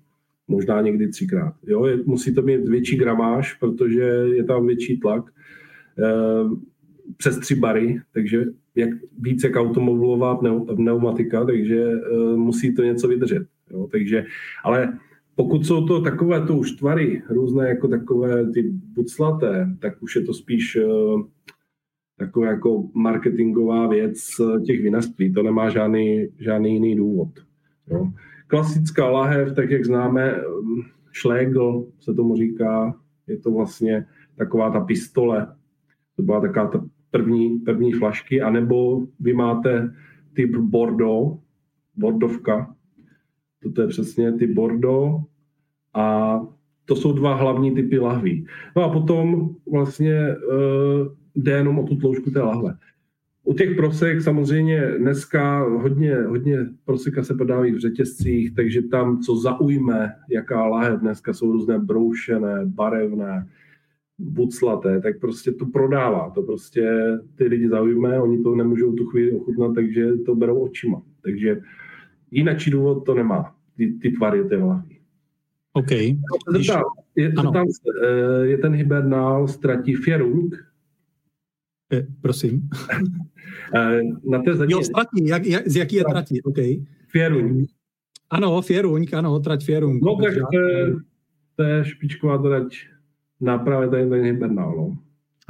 Možná 0.48 0.82
někdy 0.82 1.08
třikrát. 1.08 1.54
Jo, 1.68 1.86
je, 1.86 1.98
musí 2.06 2.36
to 2.36 2.42
mít 2.42 2.70
větší 2.70 2.96
gramáž, 2.96 3.54
protože 3.54 4.04
je 4.36 4.44
tam 4.44 4.68
větší 4.68 5.00
tlak. 5.00 5.24
E, 6.00 6.08
přes 7.18 7.38
tři 7.38 7.56
bary, 7.56 8.02
takže 8.14 8.46
jak 8.78 8.90
víc 9.20 9.44
jak 9.44 9.56
automobilová 9.56 10.40
pneumatika, 10.76 11.46
takže 11.46 11.88
uh, 11.88 12.38
musí 12.38 12.76
to 12.76 12.84
něco 12.84 13.08
vydržet. 13.08 13.48
Jo? 13.72 13.88
Takže, 13.92 14.26
ale 14.64 14.98
pokud 15.36 15.66
jsou 15.66 15.86
to 15.86 16.02
takové 16.02 16.46
to 16.48 16.58
už 16.58 16.72
tvary, 16.72 17.22
různé 17.30 17.70
jako 17.70 17.88
takové 17.88 18.52
ty 18.52 18.64
buclaté, 18.96 19.70
tak 19.80 20.04
už 20.04 20.16
je 20.16 20.22
to 20.22 20.34
spíš 20.34 20.76
uh, 20.76 21.22
taková 22.18 22.48
jako 22.48 22.90
marketingová 22.94 23.88
věc 23.88 24.28
těch 24.66 24.82
vinařství. 24.82 25.34
To 25.34 25.44
nemá 25.44 25.70
žádný, 25.70 26.28
žádný 26.40 26.74
jiný 26.74 26.96
důvod. 26.96 27.30
Jo? 27.92 28.12
Klasická 28.48 29.10
lahev, 29.10 29.56
tak 29.56 29.70
jak 29.70 29.86
známe, 29.86 30.36
šlégl 31.12 31.86
se 32.00 32.14
tomu 32.14 32.36
říká, 32.36 32.96
je 33.28 33.38
to 33.38 33.52
vlastně 33.52 34.06
taková 34.38 34.72
ta 34.72 34.80
pistole, 34.80 35.48
to 36.16 36.24
byla 36.24 36.42
taková 36.42 36.68
ta 36.68 36.86
první, 37.18 37.60
první 37.60 37.94
flašky, 37.94 38.42
anebo 38.42 39.08
vy 39.20 39.34
máte 39.34 39.94
typ 40.34 40.56
Bordeaux, 40.56 41.40
Bordovka, 41.96 42.76
toto 43.64 43.82
je 43.82 43.88
přesně 43.88 44.32
typ 44.32 44.52
Bordeaux 44.52 45.26
a 45.94 46.40
to 46.86 46.96
jsou 46.96 47.12
dva 47.14 47.36
hlavní 47.36 47.72
typy 47.72 48.00
lahví. 48.00 48.46
No 48.76 48.84
a 48.84 48.90
potom 48.90 49.50
vlastně 49.72 50.36
uh, 50.36 51.08
jde 51.36 51.52
jenom 51.52 51.80
o 51.80 51.84
tu 51.84 51.96
tloušku 51.96 52.32
té 52.32 52.42
lahve. 52.42 52.78
U 53.44 53.54
těch 53.54 53.76
prosek 53.76 54.22
samozřejmě 54.22 54.82
dneska 54.98 55.64
hodně, 55.64 56.16
hodně 56.16 56.58
proseka 56.86 57.24
se 57.24 57.34
prodávají 57.34 57.72
v 57.72 57.80
řetězcích, 57.80 58.56
takže 58.56 58.82
tam, 58.82 59.20
co 59.20 59.36
zaujme, 59.36 60.14
jaká 60.30 60.66
lahev 60.66 61.00
dneska 61.00 61.34
jsou 61.34 61.52
různé 61.52 61.80
broušené, 61.80 62.66
barevné, 62.66 63.48
buclaté, 64.20 65.02
tak 65.02 65.20
prostě 65.20 65.52
to 65.52 65.66
prodává. 65.66 66.30
To 66.30 66.44
prostě 66.44 66.92
ty 67.36 67.44
lidi 67.44 67.70
zaujme, 67.70 68.22
oni 68.22 68.44
to 68.44 68.56
nemůžou 68.56 68.94
tu 68.94 69.06
chvíli 69.06 69.32
ochutnat, 69.32 69.76
takže 69.76 70.12
to 70.26 70.36
berou 70.36 70.60
očima. 70.60 71.02
Takže 71.22 71.62
jináčí 72.32 72.72
důvod 72.72 73.06
to 73.06 73.14
nemá, 73.16 73.56
ty, 73.78 73.94
ty 74.02 74.12
tvary 74.12 74.44
té 74.44 74.58
hlavy. 74.58 74.98
OK. 75.74 75.92
Když... 76.52 76.68
je, 77.16 77.32
zeptám 77.32 77.66
se, 77.68 77.82
eh, 78.04 78.48
je 78.48 78.58
ten 78.58 78.74
hibernál 78.74 79.48
ztratí 79.48 79.96
Fierung? 79.96 80.56
Je, 81.92 82.08
prosím. 82.22 82.70
Eh, 83.76 84.02
na 84.24 84.42
té 84.42 84.56
zadní... 84.56 84.72
Jo, 84.72 84.84
ztratí, 84.84 85.28
jak, 85.28 85.46
jak, 85.46 85.68
z 85.68 85.76
jaký 85.76 85.96
je 85.96 86.04
tratí, 86.04 86.42
OK. 86.42 86.58
Fierung. 87.08 87.68
Ano, 88.30 88.62
Fierung, 88.62 89.14
ano, 89.14 89.40
trať 89.40 89.66
Fierung. 89.66 90.04
No 90.04 90.16
tak 90.16 90.34
to 90.52 90.60
je, 90.60 90.96
to 91.56 91.64
je 91.64 91.86
špičková 91.86 92.38
trať 92.38 92.76
na 93.42 93.58
právě 93.58 93.90
tady 93.90 94.10
ten 94.10 94.24
hibernál. 94.24 94.76
No. 94.78 94.98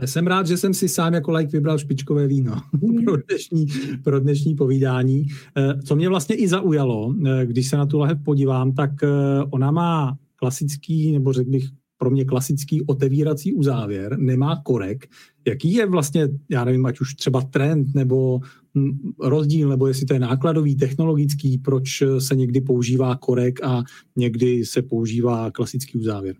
Jsem 0.05 0.27
rád, 0.27 0.47
že 0.47 0.57
jsem 0.57 0.73
si 0.73 0.89
sám 0.89 1.13
jako 1.13 1.31
like 1.31 1.51
vybral 1.51 1.77
špičkové 1.77 2.27
víno 2.27 2.61
pro, 3.05 3.17
dnešní, 3.17 3.65
pro 4.03 4.19
dnešní 4.19 4.55
povídání. 4.55 5.27
Eh, 5.57 5.81
co 5.81 5.95
mě 5.95 6.09
vlastně 6.09 6.35
i 6.35 6.47
zaujalo, 6.47 7.15
eh, 7.25 7.45
když 7.45 7.67
se 7.69 7.77
na 7.77 7.85
tu 7.85 7.99
lahev 7.99 8.23
podívám, 8.23 8.73
tak 8.73 8.91
eh, 9.03 9.07
ona 9.49 9.71
má 9.71 10.17
klasický, 10.35 11.11
nebo 11.11 11.33
řekl 11.33 11.49
bych 11.49 11.63
pro 11.97 12.09
mě 12.09 12.25
klasický 12.25 12.81
otevírací 12.81 13.53
uzávěr, 13.53 14.19
nemá 14.19 14.61
korek. 14.63 15.07
Jaký 15.47 15.73
je 15.73 15.85
vlastně, 15.85 16.29
já 16.49 16.65
nevím, 16.65 16.85
ať 16.85 16.99
už 16.99 17.15
třeba 17.15 17.41
trend 17.41 17.95
nebo 17.95 18.39
hm, 18.75 19.11
rozdíl, 19.21 19.69
nebo 19.69 19.87
jestli 19.87 20.05
to 20.05 20.13
je 20.13 20.19
nákladový, 20.19 20.75
technologický, 20.75 21.57
proč 21.57 22.03
se 22.19 22.35
někdy 22.35 22.61
používá 22.61 23.15
korek 23.15 23.63
a 23.63 23.83
někdy 24.15 24.65
se 24.65 24.81
používá 24.81 25.51
klasický 25.51 25.97
uzávěr? 25.97 26.35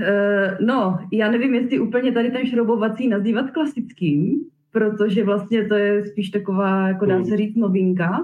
Uh, 0.00 0.66
no, 0.66 0.98
já 1.12 1.30
nevím, 1.30 1.54
jestli 1.54 1.80
úplně 1.80 2.12
tady 2.12 2.30
ten 2.30 2.46
šroubovací 2.46 3.08
nazývat 3.08 3.50
klasickým, 3.50 4.44
protože 4.72 5.24
vlastně 5.24 5.68
to 5.68 5.74
je 5.74 6.06
spíš 6.06 6.30
taková, 6.30 6.88
jako 6.88 7.06
dá 7.06 7.24
se 7.24 7.36
říct, 7.36 7.56
novinka. 7.56 8.20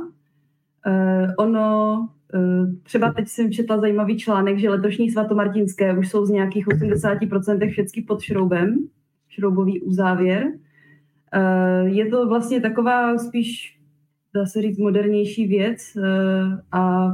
Uh, 0.86 1.30
ono, 1.38 1.98
uh, 2.34 2.74
třeba 2.82 3.12
teď 3.12 3.28
jsem 3.28 3.52
četla 3.52 3.80
zajímavý 3.80 4.18
článek, 4.18 4.58
že 4.58 4.70
letošní 4.70 5.10
svatomartinské 5.10 5.98
už 5.98 6.08
jsou 6.08 6.26
z 6.26 6.30
nějakých 6.30 6.66
80% 6.66 7.70
všechny 7.70 8.02
pod 8.02 8.20
šroubem, 8.20 8.76
šroubový 9.28 9.80
uzávěr. 9.80 10.52
Je 11.84 12.06
to 12.06 12.28
vlastně 12.28 12.60
taková 12.60 13.18
spíš, 13.18 13.78
dá 14.34 14.46
se 14.46 14.62
říct, 14.62 14.78
modernější 14.78 15.46
věc 15.46 15.96
a 16.72 17.12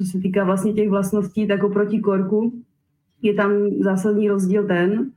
co 0.00 0.06
se 0.06 0.18
týká 0.18 0.44
vlastně 0.44 0.72
těch 0.72 0.88
vlastností, 0.88 1.46
tak 1.46 1.62
oproti 1.62 1.98
korku 1.98 2.52
je 3.22 3.34
tam 3.34 3.52
zásadní 3.80 4.28
rozdíl 4.28 4.66
ten, 4.66 5.10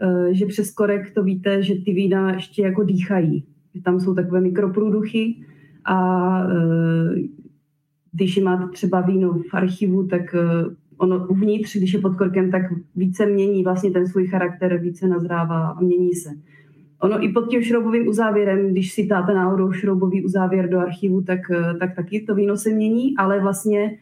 eh, 0.00 0.34
že 0.34 0.46
přes 0.46 0.70
korek 0.70 1.14
to 1.14 1.22
víte, 1.22 1.62
že 1.62 1.74
ty 1.74 1.92
vína 1.92 2.32
ještě 2.32 2.62
jako 2.62 2.84
dýchají. 2.84 3.44
Tam 3.84 4.00
jsou 4.00 4.14
takové 4.14 4.40
mikroprůduchy 4.40 5.36
a 5.84 5.98
eh, 6.44 7.14
když 8.12 8.38
máte 8.38 8.68
třeba 8.72 9.00
víno 9.00 9.32
v 9.32 9.54
archivu, 9.54 10.06
tak 10.06 10.34
eh, 10.34 10.74
ono 10.96 11.26
uvnitř, 11.26 11.76
když 11.76 11.92
je 11.92 12.00
pod 12.00 12.16
korkem, 12.16 12.50
tak 12.50 12.62
více 12.96 13.26
mění 13.26 13.64
vlastně 13.64 13.90
ten 13.90 14.06
svůj 14.06 14.26
charakter, 14.26 14.78
více 14.78 15.08
nazrává 15.08 15.68
a 15.68 15.80
mění 15.80 16.12
se. 16.12 16.30
Ono 17.02 17.24
i 17.24 17.28
pod 17.32 17.48
tím 17.48 17.62
šroubovým 17.62 18.08
uzávěrem, 18.08 18.70
když 18.70 18.92
si 18.92 19.06
dáte 19.06 19.34
náhodou 19.34 19.72
šroubový 19.72 20.24
uzávěr 20.24 20.68
do 20.68 20.78
archivu, 20.78 21.22
tak, 21.22 21.40
tak 21.80 21.96
taky 21.96 22.20
to 22.20 22.34
víno 22.34 22.56
se 22.56 22.70
mění, 22.70 23.16
ale 23.16 23.40
vlastně 23.40 23.98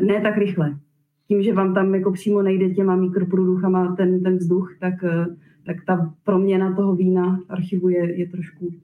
ne 0.00 0.20
tak 0.20 0.38
rychle 0.38 0.78
tím, 1.28 1.42
že 1.42 1.52
vám 1.52 1.74
tam 1.74 1.94
jako 1.94 2.12
přímo 2.12 2.42
nejde 2.42 2.70
těma 2.70 2.96
mikroprůduchama 2.96 3.96
ten, 3.96 4.22
ten 4.22 4.36
vzduch, 4.36 4.76
tak, 4.80 4.94
eh, 5.04 5.26
tak 5.66 5.76
ta 5.86 6.14
proměna 6.24 6.74
toho 6.74 6.96
vína 6.96 7.40
v 7.46 7.50
archivu 7.50 7.88
je, 7.88 8.18
je 8.18 8.28
trošku 8.28 8.74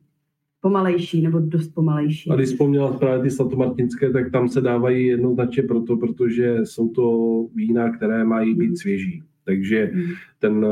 pomalejší, 0.60 1.22
nebo 1.22 1.38
dost 1.38 1.68
pomalejší. 1.68 2.30
A 2.30 2.36
když 2.36 2.48
vzpomněla 2.48 2.92
právě 2.92 3.22
ty 3.22 3.30
statomartinské, 3.30 4.10
tak 4.10 4.30
tam 4.30 4.48
se 4.48 4.60
dávají 4.60 5.06
jednoznačně 5.06 5.62
proto, 5.62 5.96
protože 5.96 6.58
jsou 6.64 6.88
to 6.88 7.46
vína, 7.54 7.96
které 7.96 8.24
mají 8.24 8.54
být 8.54 8.68
mm. 8.68 8.76
svěží. 8.76 9.22
Takže 9.44 9.90
mm. 9.94 10.02
ten 10.38 10.66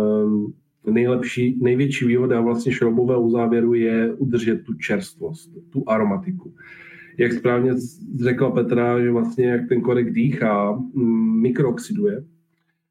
eh, 0.86 0.90
nejlepší, 0.90 1.58
největší 1.62 2.06
výhoda 2.06 2.40
vlastně 2.40 2.72
šroubového 2.72 3.22
uzávěru 3.22 3.74
je 3.74 4.14
udržet 4.14 4.64
tu 4.64 4.74
čerstvost, 4.74 5.50
tu 5.70 5.84
aromatiku 5.86 6.54
jak 7.18 7.32
správně 7.32 7.72
řekla 8.20 8.50
Petra, 8.50 9.00
že 9.00 9.10
vlastně 9.10 9.46
jak 9.46 9.68
ten 9.68 9.80
korek 9.80 10.12
dýchá, 10.12 10.72
mm, 10.72 11.40
mikrooxiduje, 11.40 12.24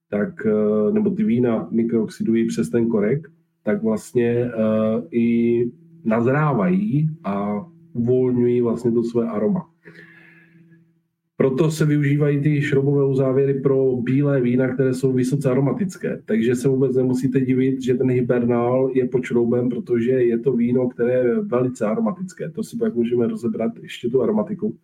tak, 0.10 0.46
eh, 0.46 0.92
nebo 0.92 1.10
ty 1.10 1.24
vína 1.24 1.68
mikrooxidují 1.72 2.48
přes 2.48 2.70
ten 2.70 2.88
korek, 2.88 3.28
tak 3.63 3.84
vlastně 3.84 4.46
uh, 4.46 5.04
i 5.12 5.66
nazrávají 6.06 7.10
a 7.24 7.66
uvolňují 7.94 8.62
vlastně 8.62 8.92
to 8.92 9.04
své 9.04 9.28
aroma. 9.28 9.71
Proto 11.41 11.71
se 11.71 11.86
využívají 11.86 12.41
ty 12.41 12.62
šroubové 12.62 13.05
uzávěry 13.05 13.53
pro 13.53 13.95
bílé 13.95 14.41
vína, 14.41 14.74
které 14.74 14.93
jsou 14.93 15.13
vysoce 15.13 15.51
aromatické. 15.51 16.21
Takže 16.25 16.55
se 16.55 16.67
vůbec 16.67 16.95
nemusíte 16.95 17.41
divit, 17.41 17.81
že 17.81 17.93
ten 17.93 18.12
hibernál 18.12 18.91
je 18.93 19.07
pod 19.07 19.24
šroubem, 19.24 19.69
protože 19.69 20.12
je 20.12 20.39
to 20.39 20.53
víno, 20.53 20.89
které 20.89 21.13
je 21.13 21.41
velice 21.41 21.86
aromatické. 21.86 22.50
To 22.50 22.63
si 22.63 22.77
pak 22.77 22.95
můžeme 22.95 23.27
rozebrat 23.27 23.71
ještě 23.81 24.10
tu 24.10 24.21
aromatiku. 24.21 24.77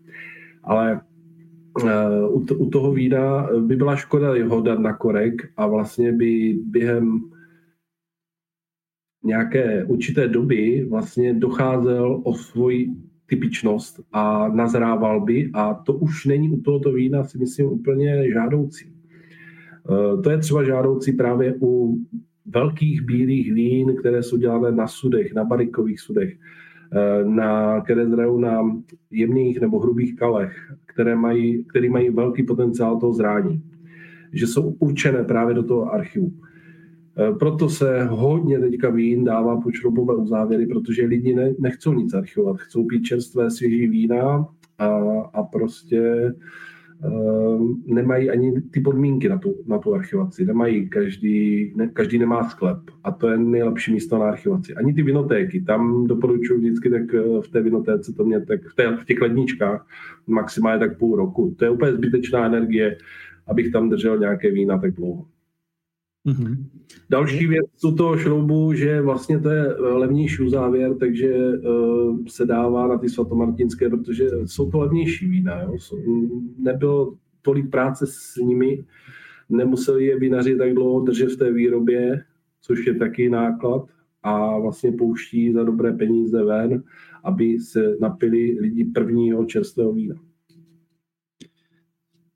Ale 0.64 1.02
uh, 1.84 2.44
u 2.58 2.70
toho 2.70 2.94
vína 2.94 3.50
by 3.60 3.76
byla 3.76 3.96
škoda 3.96 4.36
jeho 4.36 4.62
dát 4.62 4.80
na 4.80 4.94
korek 4.94 5.34
a 5.58 5.68
vlastně 5.68 6.12
by 6.12 6.60
během 6.66 7.20
nějaké 9.24 9.84
určité 9.84 10.28
doby 10.28 10.88
vlastně 10.90 11.34
docházel 11.34 12.22
o 12.24 12.34
svůj 12.34 12.96
typičnost 13.28 14.00
a 14.14 14.48
nazrával 14.48 15.22
by 15.22 15.50
a 15.54 15.74
to 15.74 15.94
už 15.94 16.26
není 16.26 16.52
u 16.52 16.62
tohoto 16.62 16.94
vína 16.94 17.24
si 17.24 17.38
myslím 17.38 17.68
úplně 17.68 18.32
žádoucí. 18.34 18.86
Eh, 19.90 20.22
to 20.22 20.30
je 20.30 20.38
třeba 20.38 20.64
žádoucí 20.64 21.12
právě 21.12 21.56
u 21.62 21.98
velkých 22.46 23.02
bílých 23.02 23.54
vín, 23.54 23.96
které 23.96 24.24
jsou 24.24 24.38
dělané 24.38 24.72
na 24.72 24.88
sudech, 24.88 25.34
na 25.34 25.44
barikových 25.44 26.00
sudech, 26.00 26.38
eh, 26.94 27.24
na, 27.26 27.82
které 27.82 28.10
zrajou 28.10 28.40
na 28.40 28.82
jemných 29.12 29.62
nebo 29.62 29.80
hrubých 29.80 30.16
kalech, 30.16 30.56
které 30.86 31.16
mají, 31.16 31.64
které 31.64 31.90
mají 31.90 32.10
velký 32.10 32.44
potenciál 32.44 33.00
toho 33.00 33.14
zrání. 33.14 33.62
Že 34.34 34.48
jsou 34.48 34.76
určené 34.80 35.24
právě 35.24 35.56
do 35.56 35.64
toho 35.64 35.94
archivu. 35.94 36.32
Eh, 37.20 37.34
proto 37.34 37.70
se 37.70 38.04
hodně 38.04 38.60
teďka 38.60 38.90
vín 38.90 39.24
dává 39.24 39.62
po 39.62 39.72
šroubové 39.72 40.16
uzávěry, 40.16 40.66
protože 40.68 41.06
lidi 41.06 41.36
ne, 41.36 41.54
nechcou 41.60 41.94
nic 41.94 42.14
archivovat, 42.14 42.58
chcou 42.58 42.86
pít 42.86 43.04
čerstvé, 43.04 43.52
svěží 43.52 43.88
vína 43.88 44.48
a, 44.80 44.88
a 45.34 45.44
prostě 45.44 46.34
uh, 47.06 47.76
nemají 47.86 48.30
ani 48.30 48.62
ty 48.62 48.80
podmínky 48.80 49.30
na 49.30 49.38
tu, 49.38 49.56
na 49.68 49.78
tu 49.78 49.94
archivaci. 49.94 50.46
Nemají, 50.46 50.90
každý, 50.90 51.74
ne, 51.76 51.88
každý 51.88 52.20
nemá 52.20 52.50
sklep 52.50 52.78
a 53.04 53.12
to 53.12 53.30
je 53.30 53.38
nejlepší 53.38 53.94
místo 53.94 54.18
na 54.18 54.26
archivaci. 54.26 54.76
Ani 54.76 54.94
ty 54.94 55.04
vinotéky, 55.04 55.62
tam 55.62 56.08
doporučuji 56.08 56.60
vždycky 56.60 56.90
tak 56.90 57.14
eh, 57.14 57.42
v 57.42 57.48
té 57.48 57.62
vinotéce 57.62 58.14
to 58.14 58.26
mě 58.26 58.46
tak 58.46 58.62
v, 58.62 58.76
té, 58.76 58.98
v 58.98 59.06
těch 59.06 59.22
ledničkách 59.22 59.88
maximálně 60.28 60.80
tak 60.80 60.98
půl 60.98 61.16
roku. 61.16 61.56
To 61.58 61.66
je 61.66 61.72
úplně 61.72 61.94
zbytečná 61.94 62.46
energie, 62.46 62.98
abych 63.48 63.72
tam 63.72 63.90
držel 63.90 64.18
nějaké 64.18 64.52
vína 64.52 64.78
tak 64.78 64.92
dlouho. 64.92 65.26
Mm-hmm. 66.28 66.66
Další 67.10 67.48
věc 67.48 67.66
u 67.86 67.96
toho 67.96 68.18
šroubu, 68.18 68.74
že 68.74 69.02
vlastně 69.02 69.40
to 69.40 69.50
je 69.50 69.76
levnější 69.76 70.44
uzávěr, 70.44 70.96
takže 70.98 71.34
uh, 71.36 72.26
se 72.28 72.46
dává 72.46 72.88
na 72.88 72.98
ty 72.98 73.10
svatomartinské, 73.10 73.90
protože 73.90 74.26
jsou 74.46 74.72
to 74.72 74.80
levnější 74.80 75.30
vína. 75.30 75.62
Jo? 75.62 75.78
Nebylo 76.58 77.16
tolik 77.42 77.72
práce 77.72 78.06
s 78.08 78.36
nimi, 78.36 78.86
nemuseli 79.50 80.06
je 80.06 80.20
vinaři 80.20 80.58
tak 80.58 80.74
dlouho 80.74 81.02
držet 81.02 81.32
v 81.32 81.38
té 81.38 81.54
výrobě, 81.54 82.24
což 82.62 82.86
je 82.86 82.96
taky 82.96 83.30
náklad 83.30 83.88
a 84.24 84.60
vlastně 84.60 84.92
pouští 84.92 85.54
za 85.54 85.64
dobré 85.64 85.94
peníze 85.94 86.44
ven, 86.44 86.84
aby 87.24 87.60
se 87.60 87.96
napili 88.02 88.58
lidi 88.62 88.86
prvního 88.86 89.46
čerstvého 89.46 89.94
vína. 89.94 90.16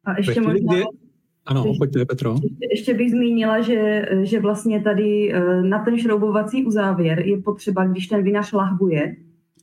A 0.03 0.17
ještě 0.17 0.41
možná... 0.41 0.73
Ano, 1.45 1.63
pojďte, 1.77 2.05
Petro. 2.05 2.35
Ještě, 2.71 2.93
bych 2.93 3.11
zmínila, 3.11 3.61
že, 3.61 4.05
že 4.21 4.39
vlastně 4.39 4.81
tady 4.81 5.33
eh, 5.33 5.61
na 5.63 5.83
ten 5.83 5.97
šroubovací 5.97 6.65
uzávěr 6.65 7.19
je 7.19 7.41
potřeba, 7.41 7.85
když 7.85 8.07
ten 8.07 8.23
vinař 8.23 8.53
lahvuje, 8.53 9.15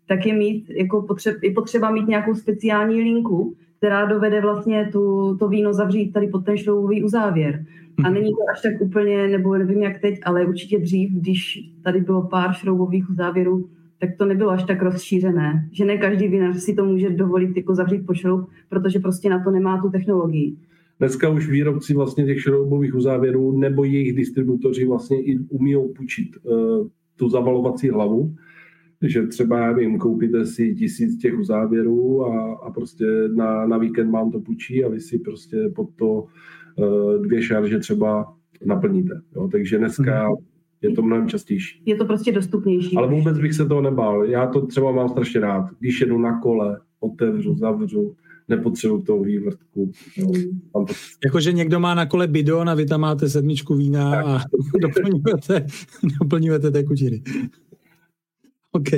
tak 0.06 0.26
je, 0.26 0.34
mít, 0.34 0.70
jako 0.70 1.02
potřeba, 1.02 1.38
je 1.42 1.52
potřeba 1.52 1.90
mít 1.90 2.08
nějakou 2.08 2.34
speciální 2.34 3.02
linku, 3.02 3.56
která 3.78 4.04
dovede 4.04 4.40
vlastně 4.40 4.88
tu, 4.92 5.36
to 5.38 5.48
víno 5.48 5.72
zavřít 5.72 6.12
tady 6.12 6.26
pod 6.26 6.44
ten 6.44 6.56
šroubový 6.56 7.04
uzávěr. 7.04 7.64
A 8.04 8.08
mhm. 8.08 8.14
není 8.14 8.30
to 8.30 8.50
až 8.52 8.62
tak 8.62 8.80
úplně, 8.80 9.28
nebo 9.28 9.56
nevím 9.56 9.82
jak 9.82 10.00
teď, 10.00 10.20
ale 10.24 10.46
určitě 10.46 10.78
dřív, 10.78 11.10
když 11.12 11.58
tady 11.84 12.00
bylo 12.00 12.22
pár 12.28 12.52
šroubových 12.52 13.10
uzávěrů, 13.10 13.68
tak 14.00 14.10
to 14.18 14.24
nebylo 14.24 14.50
až 14.50 14.64
tak 14.64 14.82
rozšířené. 14.82 15.68
Že 15.72 15.84
ne 15.84 15.98
každý 15.98 16.28
vinař 16.28 16.56
si 16.56 16.74
to 16.74 16.84
může 16.84 17.10
dovolit 17.10 17.56
jako 17.56 17.74
zavřít 17.74 18.06
po 18.06 18.14
šroub, 18.14 18.48
protože 18.68 18.98
prostě 18.98 19.30
na 19.30 19.44
to 19.44 19.50
nemá 19.50 19.82
tu 19.82 19.90
technologii. 19.90 20.56
Dneska 20.98 21.28
už 21.28 21.50
výrobci 21.50 21.94
vlastně 21.94 22.26
těch 22.26 22.40
šroubových 22.40 22.94
uzávěrů 22.94 23.58
nebo 23.58 23.84
jejich 23.84 24.16
distributoři 24.16 24.84
vlastně 24.84 25.22
i 25.22 25.38
umí 25.38 25.76
půjčit 25.96 26.28
uh, 26.42 26.86
tu 27.16 27.28
zavalovací 27.28 27.88
hlavu, 27.88 28.34
že 29.02 29.26
třeba, 29.26 29.58
já 29.58 29.72
vím, 29.72 29.98
koupíte 29.98 30.46
si 30.46 30.74
tisíc 30.74 31.18
těch 31.18 31.38
uzávěrů 31.38 32.26
a, 32.26 32.54
a 32.54 32.70
prostě 32.70 33.04
na, 33.34 33.66
na 33.66 33.78
víkend 33.78 34.10
vám 34.10 34.30
to 34.30 34.40
půjčí 34.40 34.84
a 34.84 34.88
vy 34.88 35.00
si 35.00 35.18
prostě 35.18 35.56
pod 35.74 35.88
to 35.96 36.24
uh, 36.76 37.22
dvě 37.22 37.42
šarže 37.42 37.78
třeba 37.78 38.34
naplníte. 38.66 39.20
Jo? 39.36 39.48
Takže 39.52 39.78
dneska 39.78 40.30
mm-hmm. 40.30 40.36
je 40.82 40.90
to 40.90 41.02
mnohem 41.02 41.28
častější. 41.28 41.82
Je 41.86 41.96
to 41.96 42.04
prostě 42.04 42.32
dostupnější. 42.32 42.96
Ale 42.96 43.08
vůbec 43.08 43.38
bych 43.38 43.54
se 43.54 43.66
toho 43.66 43.80
nebál. 43.80 44.24
Já 44.24 44.46
to 44.46 44.66
třeba 44.66 44.92
mám 44.92 45.08
strašně 45.08 45.40
rád. 45.40 45.70
Když 45.80 46.00
jedu 46.00 46.18
na 46.18 46.40
kole, 46.40 46.80
otevřu, 47.00 47.54
zavřu, 47.54 48.16
nepotřebuji 48.48 49.02
toho 49.02 49.22
vývrtku. 49.22 49.92
No. 50.18 50.86
Jakože 51.24 51.52
někdo 51.52 51.80
má 51.80 51.94
na 51.94 52.06
kole 52.06 52.26
bidon 52.26 52.68
a 52.68 52.74
vy 52.74 52.86
tam 52.86 53.00
máte 53.00 53.28
sedmičku 53.28 53.74
vína 53.74 54.10
tak. 54.10 54.26
a 54.26 54.40
doplňujete, 54.80 55.66
doplňujete 56.20 56.70
tekutiny. 56.70 57.22
OK. 58.72 58.88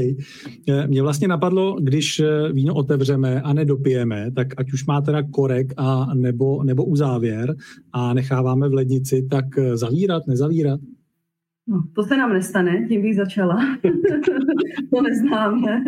Mě 0.86 1.02
vlastně 1.02 1.28
napadlo, 1.28 1.76
když 1.80 2.22
víno 2.52 2.74
otevřeme 2.74 3.42
a 3.42 3.52
nedopijeme, 3.52 4.30
tak 4.30 4.48
ať 4.56 4.72
už 4.72 4.86
má 4.86 5.00
teda 5.00 5.22
korek 5.22 5.72
a 5.76 6.14
nebo, 6.14 6.64
nebo 6.64 6.84
uzávěr 6.84 7.56
a 7.92 8.14
necháváme 8.14 8.68
v 8.68 8.74
lednici, 8.74 9.26
tak 9.30 9.44
zavírat, 9.74 10.26
nezavírat? 10.26 10.80
No, 11.70 11.82
to 11.94 12.02
se 12.02 12.16
nám 12.16 12.32
nestane, 12.32 12.86
tím 12.88 13.02
bych 13.02 13.16
začala. 13.16 13.56
to 14.94 15.02
neznáme. 15.02 15.84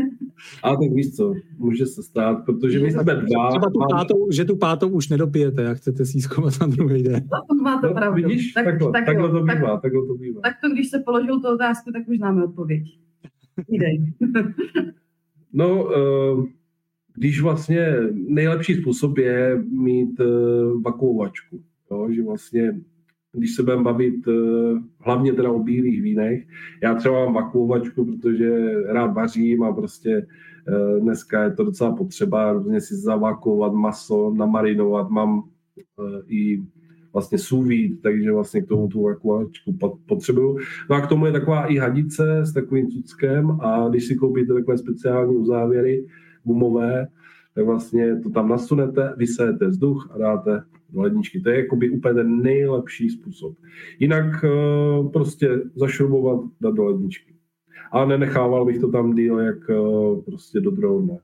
A 0.63 0.77
tak 0.77 0.93
víš 0.93 1.17
co, 1.17 1.35
může 1.59 1.87
se 1.87 2.03
stát, 2.03 2.45
protože 2.45 2.81
my 2.81 2.91
jsme 2.91 3.05
dva. 3.05 3.49
Třeba 3.51 3.71
tu 3.71 3.79
pátou, 3.91 4.31
že 4.31 4.45
tu 4.45 4.57
pátou 4.57 4.89
už 4.89 5.09
nedopijete 5.09 5.71
a 5.71 5.75
chcete 5.75 6.05
si 6.05 6.21
zkoumat 6.21 6.55
na 6.61 6.67
druhý 6.67 7.03
den. 7.03 7.29
No, 7.33 7.63
máte 7.63 7.87
no, 7.87 7.95
pravdu. 7.95 8.23
Vidíš, 8.23 8.53
tak, 8.53 8.65
takhle, 8.65 8.93
tak 8.93 9.07
takhle, 9.07 9.29
jo, 9.29 9.33
to 9.33 9.41
bývá, 9.41 9.73
tak, 9.73 9.83
takhle 9.83 10.07
to 10.07 10.15
bývá. 10.15 10.41
Tak 10.41 10.55
to, 10.63 10.71
když 10.71 10.91
se 10.91 10.99
položil 10.99 11.41
tu 11.41 11.49
otázku, 11.49 11.93
tak 11.93 12.09
už 12.09 12.17
známe 12.17 12.45
odpověď. 12.45 12.83
no, 15.53 15.85
uh, 15.85 16.47
když 17.15 17.41
vlastně 17.41 17.97
nejlepší 18.15 18.75
způsob 18.75 19.19
je 19.19 19.63
mít 19.71 20.21
uh, 20.21 20.83
vakuovačku. 20.83 21.61
Jo, 21.91 22.09
že 22.11 22.23
vlastně 22.23 22.75
když 23.33 23.55
se 23.55 23.63
budeme 23.63 23.83
bavit 23.83 24.27
uh, 24.27 24.79
hlavně 25.01 25.33
teda 25.33 25.51
o 25.51 25.59
bílých 25.59 26.03
vínech. 26.03 26.47
Já 26.83 26.95
třeba 26.95 27.25
mám 27.25 27.35
vakuovačku, 27.35 28.05
protože 28.05 28.75
rád 28.87 29.15
vařím 29.15 29.63
a 29.63 29.73
prostě 29.73 30.27
uh, 30.69 31.01
dneska 31.01 31.45
je 31.45 31.51
to 31.51 31.65
docela 31.65 31.97
potřeba 31.97 32.53
různě 32.53 32.81
si 32.81 32.97
zavakuovat 32.97 33.73
maso, 33.73 34.35
namarinovat. 34.37 35.11
Mám 35.11 35.39
uh, 35.39 35.45
i 36.27 36.63
vlastně 37.13 37.39
suvít, 37.39 38.03
takže 38.03 38.33
vlastně 38.33 38.63
k 38.63 38.69
tomu 38.69 38.89
tu 38.89 39.03
vakuovačku 39.03 39.79
potřebuju. 40.07 40.59
No 40.91 40.97
a 40.97 41.01
k 41.01 41.09
tomu 41.09 41.27
je 41.27 41.33
taková 41.33 41.67
i 41.67 41.77
hadice 41.77 42.41
s 42.41 42.53
takovým 42.53 42.89
cuckem 42.89 43.51
a 43.61 43.89
když 43.89 44.07
si 44.07 44.15
koupíte 44.15 44.55
takové 44.55 44.79
speciální 44.79 45.37
uzávěry 45.37 46.07
gumové, 46.45 47.07
tak 47.55 47.65
vlastně 47.65 48.21
to 48.21 48.31
tam 48.31 48.49
nasunete, 48.49 49.15
vysejete 49.17 49.67
vzduch 49.67 50.11
a 50.15 50.19
dáte 50.19 50.63
do 50.93 51.01
ledničky. 51.01 51.41
To 51.41 51.51
je 51.51 51.59
jakoby 51.59 51.91
úplně 51.91 52.15
ten 52.15 52.43
nejlepší 52.43 53.11
způsob. 53.11 53.57
Jinak 53.99 54.45
uh, 54.45 55.13
prostě 55.13 55.49
zašrubovat, 55.75 56.41
dát 56.61 56.75
do 56.75 56.85
ledničky. 56.85 57.35
Ale 57.93 58.07
nenechával 58.07 58.65
bych 58.65 58.79
to 58.79 58.91
tam 58.91 59.15
díl, 59.15 59.39
jak 59.39 59.69
uh, 59.69 60.23
prostě 60.23 60.61
do 60.61 60.71
druhého 60.71 61.01
dne. 61.01 61.19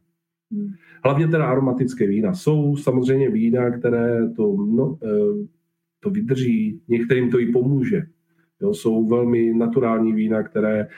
Hmm. 0.52 0.70
Hlavně 1.04 1.28
teda 1.28 1.46
aromatické 1.46 2.07
vína. 2.07 2.35
Jsou 2.35 2.76
samozřejmě 2.76 3.31
vína, 3.31 3.70
které 3.70 4.31
to, 4.37 4.57
no, 4.57 4.87
uh, 4.87 5.46
to 6.00 6.11
vydrží, 6.11 6.81
některým 6.88 7.31
to 7.31 7.40
i 7.40 7.46
pomůže. 7.46 8.02
Jo, 8.62 8.74
jsou 8.74 9.09
velmi 9.09 9.54
naturální 9.54 10.12
vína, 10.12 10.42
které 10.42 10.88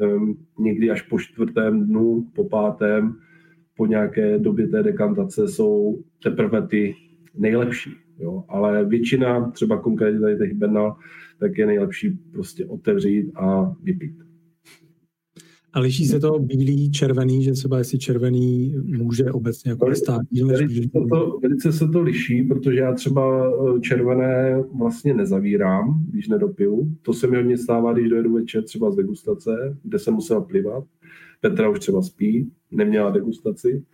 um, 0.00 0.38
někdy 0.58 0.90
až 0.90 1.02
po 1.02 1.18
čtvrtém 1.18 1.86
dnu, 1.86 2.26
po 2.34 2.48
pátém, 2.48 3.16
po 3.76 3.86
nějaké 3.86 4.38
době 4.38 4.68
té 4.68 4.82
dekantace 4.82 5.48
jsou 5.48 6.02
teprve 6.22 6.66
ty 6.66 6.94
nejlepší. 7.34 7.90
Jo? 8.20 8.44
Ale 8.48 8.84
většina, 8.84 9.50
třeba 9.50 9.78
konkrétně 9.78 10.20
tady 10.20 10.38
těch 10.38 10.54
Bernal, 10.54 10.96
tak 11.38 11.58
je 11.58 11.66
nejlepší 11.66 12.10
prostě 12.32 12.66
otevřít 12.66 13.32
a 13.36 13.74
vypít. 13.82 14.14
A 15.72 15.80
liší 15.80 16.06
se 16.06 16.20
to 16.20 16.38
bílý, 16.38 16.90
červený, 16.90 17.44
že 17.44 17.52
třeba 17.52 17.78
jestli 17.78 17.98
červený 17.98 18.74
může 18.84 19.32
obecně 19.32 19.70
jako 19.70 19.94
stát 19.94 20.20
díl 20.30 20.46
než 20.46 20.60
bílý? 20.60 20.88
To, 20.88 21.38
velice 21.42 21.72
se 21.72 21.88
to 21.88 22.02
liší, 22.02 22.42
protože 22.42 22.78
já 22.78 22.94
třeba 22.94 23.50
eh, 23.50 23.80
červené 23.80 24.62
vlastně 24.78 25.14
nezavírám, 25.14 26.04
když 26.10 26.28
nedopiju. 26.28 26.96
To 27.02 27.12
se 27.12 27.26
mi 27.26 27.36
hodně 27.36 27.58
stává, 27.58 27.92
když 27.92 28.08
dojedu 28.08 28.32
večer 28.32 28.62
třeba 28.62 28.90
z 28.90 28.96
degustace, 28.96 29.76
kde 29.82 29.98
jsem 29.98 30.14
musel 30.14 30.40
plivat. 30.40 30.84
Petra 31.40 31.68
už 31.68 31.78
třeba 31.78 32.02
spí, 32.02 32.52
neměla 32.70 33.10
degustaci, 33.10 33.84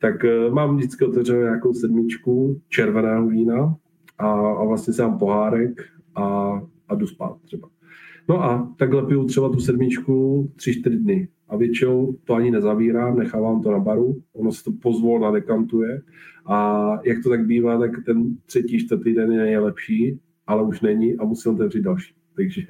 tak 0.00 0.14
uh, 0.24 0.54
mám 0.54 0.76
vždycky 0.76 1.04
otevřenou 1.04 1.40
nějakou 1.40 1.74
sedmičku 1.74 2.60
červeného 2.68 3.28
vína 3.28 3.76
a, 4.18 4.30
a 4.30 4.64
vlastně 4.64 4.92
si 4.92 5.00
dám 5.00 5.18
pohárek 5.18 5.80
a, 6.14 6.52
a 6.88 6.94
jdu 6.94 7.06
spát 7.06 7.36
třeba. 7.44 7.68
No 8.28 8.44
a 8.44 8.74
takhle 8.78 9.06
piju 9.06 9.24
třeba 9.24 9.48
tu 9.48 9.60
sedmičku 9.60 10.50
tři, 10.56 10.80
čtyři 10.80 10.96
dny. 10.96 11.28
A 11.48 11.56
většinou 11.56 12.16
to 12.24 12.34
ani 12.34 12.50
nezavírám, 12.50 13.18
nechávám 13.18 13.62
to 13.62 13.70
na 13.70 13.78
baru, 13.78 14.22
ono 14.32 14.52
se 14.52 14.64
to 14.64 14.72
pozvolna 14.82 15.30
dekantuje 15.30 16.02
a 16.46 16.88
jak 17.04 17.22
to 17.22 17.30
tak 17.30 17.46
bývá, 17.46 17.78
tak 17.78 17.90
ten 18.06 18.36
třetí, 18.46 18.78
čtvrtý 18.78 19.14
den 19.14 19.32
je 19.32 19.38
nejlepší, 19.38 20.20
ale 20.46 20.62
už 20.62 20.80
není 20.80 21.16
a 21.16 21.24
musím 21.24 21.54
otevřít 21.54 21.82
další. 21.82 22.14
Takže 22.36 22.62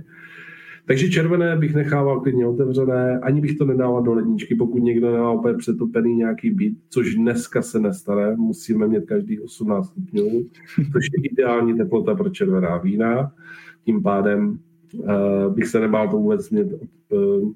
takže 0.87 1.09
červené 1.09 1.57
bych 1.57 1.75
nechával 1.75 2.21
klidně 2.21 2.47
otevřené, 2.47 3.19
ani 3.19 3.40
bych 3.40 3.59
to 3.59 3.64
nedával 3.64 4.03
do 4.03 4.14
ledničky, 4.14 4.55
pokud 4.55 4.79
někdo 4.79 5.12
nemá 5.12 5.33
úplně 5.33 5.55
přetopený 5.55 6.14
nějaký 6.14 6.51
byt, 6.51 6.75
což 6.88 7.14
dneska 7.14 7.62
se 7.62 7.81
nestane, 7.81 8.37
musíme 8.37 8.88
mít 8.88 9.05
každý 9.07 9.40
18 9.40 9.87
stupňů, 9.87 10.47
což 10.93 11.05
je 11.12 11.31
ideální 11.33 11.77
teplota 11.77 12.14
pro 12.14 12.31
červená 12.31 12.79
vína. 12.79 13.33
Tím 13.85 14.03
pádem 14.03 14.59
uh, 14.95 15.55
bych 15.55 15.66
se 15.66 15.81
nebál 15.81 16.09
to 16.09 16.16
vůbec 16.16 16.51
mít, 16.51 16.66
uh, 17.09 17.53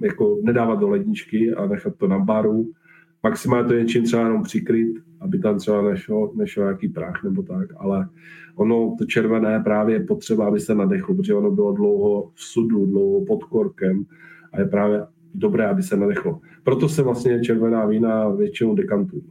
jako 0.00 0.38
nedávat 0.42 0.80
do 0.80 0.88
ledničky 0.88 1.54
a 1.54 1.66
nechat 1.66 1.96
to 1.96 2.08
na 2.08 2.18
baru. 2.18 2.70
Maximálně 3.22 3.68
to 3.68 3.74
je 3.74 3.82
něčím 3.82 4.04
třeba 4.04 4.22
jenom 4.22 4.42
přikryt, 4.42 4.96
aby 5.20 5.38
tam 5.38 5.58
třeba 5.58 5.82
nešel, 5.82 6.30
nešel 6.34 6.64
nějaký 6.64 6.88
prach 6.88 7.24
nebo 7.24 7.42
tak, 7.42 7.68
ale 7.76 8.08
ono 8.56 8.96
to 8.98 9.04
červené 9.04 9.60
právě 9.60 9.96
je 9.96 10.04
potřeba, 10.04 10.46
aby 10.46 10.60
se 10.60 10.74
nadechlo, 10.74 11.14
protože 11.14 11.34
ono 11.34 11.50
bylo 11.50 11.72
dlouho 11.72 12.30
v 12.34 12.42
sudu, 12.42 12.86
dlouho 12.86 13.24
pod 13.24 13.44
korkem 13.44 14.04
a 14.52 14.60
je 14.60 14.66
právě 14.66 15.06
dobré, 15.34 15.66
aby 15.66 15.82
se 15.82 15.96
nadechlo. 15.96 16.40
Proto 16.62 16.88
se 16.88 17.02
vlastně 17.02 17.40
červená 17.40 17.86
vína 17.86 18.28
většinou 18.28 18.74
dekantují. 18.74 19.22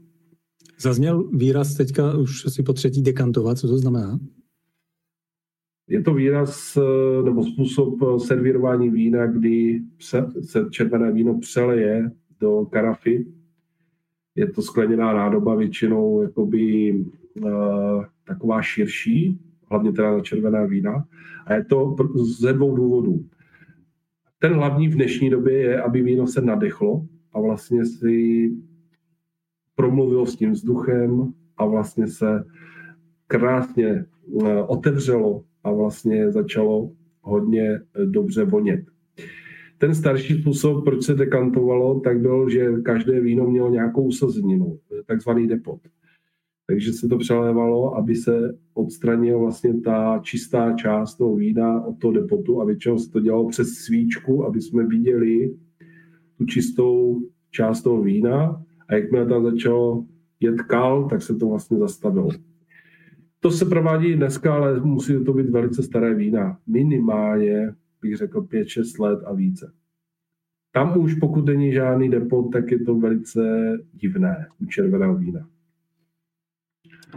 Zazněl 0.79 1.23
výraz 1.23 1.75
teďka 1.75 2.17
už 2.17 2.45
asi 2.45 2.63
po 2.63 2.73
třetí 2.73 3.01
dekantovat, 3.01 3.57
co 3.57 3.67
to 3.67 3.77
znamená? 3.77 4.19
Je 5.87 6.01
to 6.01 6.13
výraz 6.13 6.77
eh, 6.77 7.23
nebo 7.23 7.43
způsob 7.43 8.21
servírování 8.21 8.89
vína, 8.89 9.27
kdy 9.27 9.81
se, 9.99 10.25
se 10.41 10.65
červené 10.71 11.11
víno 11.11 11.39
přeleje 11.39 12.11
do 12.39 12.65
karafy. 12.65 13.25
Je 14.35 14.51
to 14.51 14.61
skleněná 14.61 15.13
nádoba 15.13 15.55
většinou 15.55 16.21
jakoby 16.21 16.93
uh, 17.41 18.05
taková 18.27 18.61
širší, 18.61 19.39
hlavně 19.69 19.91
teda 19.91 20.11
na 20.11 20.19
červená 20.19 20.65
vína. 20.65 21.05
A 21.45 21.53
je 21.53 21.65
to 21.65 21.95
ze 22.39 22.53
dvou 22.53 22.75
důvodů. 22.75 23.25
Ten 24.39 24.53
hlavní 24.53 24.87
v 24.87 24.95
dnešní 24.95 25.29
době 25.29 25.57
je, 25.57 25.81
aby 25.81 26.01
víno 26.01 26.27
se 26.27 26.41
nadechlo 26.41 27.05
a 27.33 27.39
vlastně 27.39 27.85
si 27.85 28.51
promluvilo 29.75 30.25
s 30.25 30.35
tím 30.35 30.51
vzduchem 30.51 31.33
a 31.57 31.65
vlastně 31.65 32.07
se 32.07 32.43
krásně 33.27 34.05
eh, 34.45 34.63
otevřelo 34.63 35.43
a 35.63 35.71
vlastně 35.71 36.31
začalo 36.31 36.91
hodně 37.21 37.69
eh, 37.69 38.05
dobře 38.05 38.45
vonět. 38.45 38.85
Ten 39.79 39.95
starší 39.95 40.41
způsob, 40.41 40.83
proč 40.83 41.03
se 41.03 41.13
dekantovalo, 41.13 41.99
tak 41.99 42.19
byl, 42.19 42.49
že 42.49 42.71
každé 42.83 43.21
víno 43.21 43.49
mělo 43.49 43.69
nějakou 43.69 44.11
sazeninu, 44.11 44.79
takzvaný 45.05 45.47
depot. 45.47 45.79
Takže 46.67 46.93
se 46.93 47.07
to 47.07 47.17
přelévalo, 47.17 47.95
aby 47.95 48.15
se 48.15 48.57
odstranila 48.73 49.39
vlastně 49.39 49.81
ta 49.81 50.19
čistá 50.23 50.73
část 50.73 51.15
toho 51.15 51.35
vína 51.35 51.85
od 51.85 51.99
toho 51.99 52.13
depotu 52.13 52.61
a 52.61 52.65
většinou 52.65 52.97
se 52.97 53.11
to 53.11 53.19
dělalo 53.19 53.49
přes 53.49 53.67
svíčku, 53.67 54.45
aby 54.45 54.61
jsme 54.61 54.87
viděli 54.87 55.55
tu 56.37 56.45
čistou 56.45 57.21
část 57.51 57.81
toho 57.81 58.01
vína 58.01 58.63
a 58.89 58.95
jakmile 58.95 59.25
tam 59.25 59.43
začalo 59.43 60.05
jet 60.39 60.61
kal, 60.61 61.07
tak 61.09 61.21
se 61.21 61.35
to 61.35 61.47
vlastně 61.47 61.77
zastavilo. 61.77 62.29
To 63.39 63.51
se 63.51 63.65
provádí 63.65 64.15
dneska, 64.15 64.55
ale 64.55 64.79
musí 64.79 65.23
to 65.25 65.33
být 65.33 65.49
velice 65.49 65.83
staré 65.83 66.15
vína. 66.15 66.57
Minimálně, 66.67 67.73
bych 68.01 68.17
řekl, 68.17 68.41
5-6 68.41 69.03
let 69.03 69.19
a 69.25 69.33
více. 69.33 69.73
Tam 70.71 70.97
už, 70.97 71.13
pokud 71.13 71.45
není 71.45 71.73
žádný 71.73 72.09
depot, 72.09 72.51
tak 72.51 72.71
je 72.71 72.79
to 72.79 72.95
velice 72.95 73.41
divné 73.93 74.47
u 74.59 74.65
červeného 74.65 75.15
vína. 75.15 75.47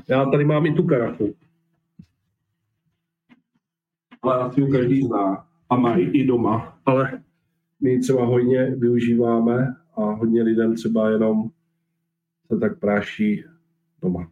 Já 0.08 0.24
tady 0.24 0.44
mám 0.44 0.66
i 0.66 0.74
tu 0.74 0.82
karafu. 0.82 1.34
Ale 4.22 4.40
asi 4.42 4.60
ju 4.60 4.70
každý 4.72 5.02
zná 5.02 5.46
a 5.68 5.76
má 5.76 5.96
i 5.96 6.26
doma. 6.26 6.78
Ale 6.86 7.22
my 7.80 7.98
třeba 7.98 8.24
hodně 8.24 8.74
využíváme 8.78 9.76
a 9.96 10.02
hodně 10.02 10.42
lidem 10.42 10.74
třeba 10.74 11.10
jenom 11.10 11.50
se 12.52 12.58
tak 12.58 12.78
práší 12.78 13.44
doma. 14.02 14.30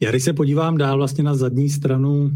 Já 0.00 0.10
když 0.10 0.24
se 0.24 0.32
podívám 0.32 0.78
dál 0.78 0.96
vlastně 0.96 1.24
na 1.24 1.34
zadní 1.34 1.68
stranu 1.68 2.30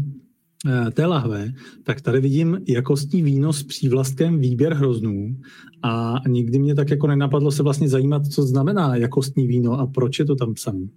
té 0.93 1.05
lahve, 1.05 1.53
tak 1.83 2.01
tady 2.01 2.19
vidím 2.19 2.61
jakostní 2.67 3.23
víno 3.23 3.53
s 3.53 3.63
přívlastkem 3.63 4.39
výběr 4.39 4.73
hroznů 4.73 5.35
a 5.83 6.15
nikdy 6.27 6.59
mě 6.59 6.75
tak 6.75 6.89
jako 6.89 7.07
nenapadlo 7.07 7.51
se 7.51 7.63
vlastně 7.63 7.87
zajímat, 7.87 8.25
co 8.25 8.43
znamená 8.43 8.95
jakostní 8.95 9.47
víno 9.47 9.79
a 9.79 9.87
proč 9.87 10.19
je 10.19 10.25
to 10.25 10.35
tam 10.35 10.53
psané. 10.53 10.87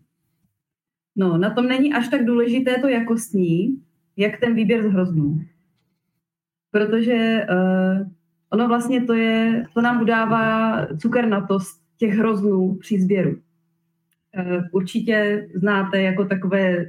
No, 1.16 1.38
na 1.38 1.50
tom 1.50 1.68
není 1.68 1.92
až 1.92 2.08
tak 2.08 2.24
důležité 2.24 2.78
to 2.80 2.88
jakostní, 2.88 3.80
jak 4.16 4.40
ten 4.40 4.54
výběr 4.54 4.82
z 4.82 4.92
hroznů. 4.92 5.40
Protože 6.70 7.46
uh, 7.50 8.08
ono 8.50 8.68
vlastně 8.68 9.04
to 9.04 9.14
je, 9.14 9.64
to 9.74 9.80
nám 9.80 10.02
udává 10.02 10.86
cukernatost 10.86 11.80
těch 11.98 12.14
hroznů 12.14 12.74
při 12.80 13.00
sběru. 13.00 13.30
Uh, 13.30 14.62
určitě 14.72 15.48
znáte 15.54 16.02
jako 16.02 16.24
takové 16.24 16.86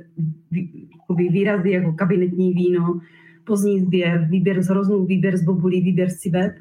výrazy 1.13 1.71
jako 1.71 1.93
kabinetní 1.93 2.53
víno, 2.53 2.99
pozdní 3.45 3.79
sběr, 3.79 4.27
výběr 4.29 4.61
z 4.61 4.67
hroznů, 4.67 5.05
výběr 5.05 5.37
z 5.37 5.43
bobulí, 5.43 5.81
výběr 5.81 6.09
z 6.09 6.15
cibet. 6.15 6.53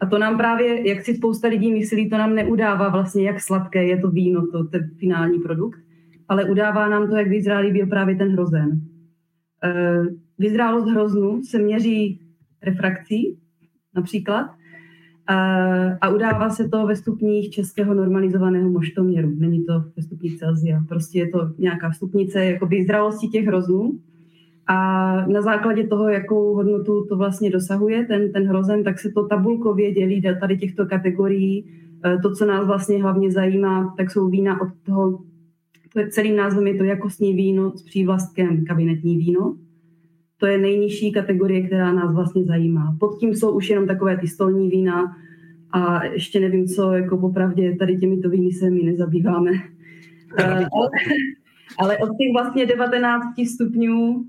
A 0.00 0.06
to 0.06 0.18
nám 0.18 0.36
právě, 0.36 0.88
jak 0.88 1.04
si 1.04 1.14
spousta 1.14 1.48
lidí 1.48 1.72
myslí, 1.72 2.10
to 2.10 2.18
nám 2.18 2.34
neudává 2.34 2.88
vlastně, 2.88 3.26
jak 3.26 3.40
sladké 3.40 3.84
je 3.84 3.98
to 3.98 4.10
víno, 4.10 4.46
to 4.52 4.64
ten 4.64 4.90
finální 4.98 5.38
produkt, 5.38 5.78
ale 6.28 6.44
udává 6.44 6.88
nám 6.88 7.08
to, 7.08 7.16
jak 7.16 7.28
vyzrálý 7.28 7.72
byl 7.72 7.86
právě 7.86 8.16
ten 8.16 8.32
hrozen. 8.32 8.80
Eh, 9.64 10.02
vyzrálost 10.38 10.88
hroznu 10.88 11.42
se 11.42 11.58
měří 11.58 12.20
refrakcí 12.62 13.38
například 13.94 14.57
a 16.00 16.08
udává 16.08 16.50
se 16.50 16.68
to 16.68 16.86
ve 16.86 16.96
stupních 16.96 17.50
českého 17.50 17.94
normalizovaného 17.94 18.70
moštoměru. 18.70 19.34
Není 19.38 19.64
to 19.64 19.72
ve 19.96 20.02
stupních 20.02 20.38
Celsia. 20.38 20.84
Prostě 20.88 21.18
je 21.18 21.28
to 21.28 21.50
nějaká 21.58 21.92
stupnice 21.92 22.44
jakoby 22.44 22.84
zralosti 22.84 23.28
těch 23.28 23.46
hroznů. 23.46 23.98
A 24.66 25.26
na 25.26 25.42
základě 25.42 25.86
toho, 25.86 26.08
jakou 26.08 26.54
hodnotu 26.54 27.06
to 27.08 27.16
vlastně 27.16 27.50
dosahuje, 27.50 28.06
ten, 28.06 28.32
ten 28.32 28.46
hrozen, 28.46 28.84
tak 28.84 28.98
se 28.98 29.10
to 29.10 29.26
tabulkově 29.26 29.92
dělí 29.92 30.20
do 30.20 30.30
tady 30.40 30.58
těchto 30.58 30.86
kategorií. 30.86 31.64
Eh, 32.04 32.18
to, 32.22 32.34
co 32.34 32.46
nás 32.46 32.66
vlastně 32.66 33.02
hlavně 33.02 33.32
zajímá, 33.32 33.94
tak 33.96 34.10
jsou 34.10 34.28
vína 34.28 34.60
od 34.60 34.68
toho 34.82 35.18
to 35.92 36.00
je 36.00 36.08
celým 36.08 36.36
názvem 36.36 36.66
je 36.66 36.74
to 36.74 36.84
jakostní 36.84 37.34
víno 37.34 37.72
s 37.76 37.82
přívlastkem 37.82 38.64
kabinetní 38.64 39.18
víno. 39.18 39.56
To 40.38 40.46
je 40.46 40.58
nejnižší 40.58 41.12
kategorie, 41.12 41.66
která 41.66 41.92
nás 41.92 42.14
vlastně 42.14 42.44
zajímá. 42.44 42.96
Pod 43.00 43.18
tím 43.18 43.34
jsou 43.34 43.56
už 43.56 43.70
jenom 43.70 43.86
takové 43.86 44.16
ty 44.16 44.26
stolní 44.26 44.68
vína 44.68 45.16
a 45.72 46.04
ještě 46.04 46.40
nevím, 46.40 46.66
co 46.66 46.92
jako 46.92 47.18
popravdě 47.18 47.76
tady 47.76 47.96
těmito 47.96 48.30
víny 48.30 48.52
se 48.52 48.70
my 48.70 48.82
nezabýváme. 48.82 49.50
Uh, 49.50 50.46
ale, 50.48 50.88
ale 51.78 51.98
od 51.98 52.08
těch 52.08 52.32
vlastně 52.32 52.66
19 52.66 53.24
stupňů 53.54 54.10
uh, 54.10 54.24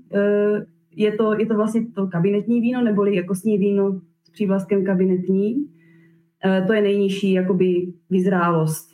je 0.96 1.12
to, 1.12 1.38
je 1.38 1.46
to 1.46 1.54
vlastně 1.54 1.86
to 1.94 2.06
kabinetní 2.06 2.60
víno, 2.60 2.82
neboli 2.82 3.16
jakostní 3.16 3.58
víno 3.58 4.00
s 4.24 4.30
přívlastkem 4.30 4.84
kabinetní. 4.84 5.54
Uh, 5.54 6.66
to 6.66 6.72
je 6.72 6.82
nejnižší 6.82 7.32
jakoby 7.32 7.92
vyzrálost 8.10 8.90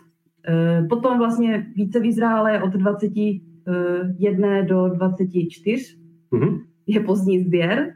Eh, 0.48 0.86
potom 0.88 1.18
vlastně 1.18 1.66
více 1.74 2.00
vyzrálé 2.00 2.62
od 2.62 2.72
21 2.72 4.62
do 4.62 4.88
24 4.88 5.96
mm-hmm. 6.32 6.62
Je 6.86 7.00
pozdní 7.00 7.44
sběr. 7.44 7.94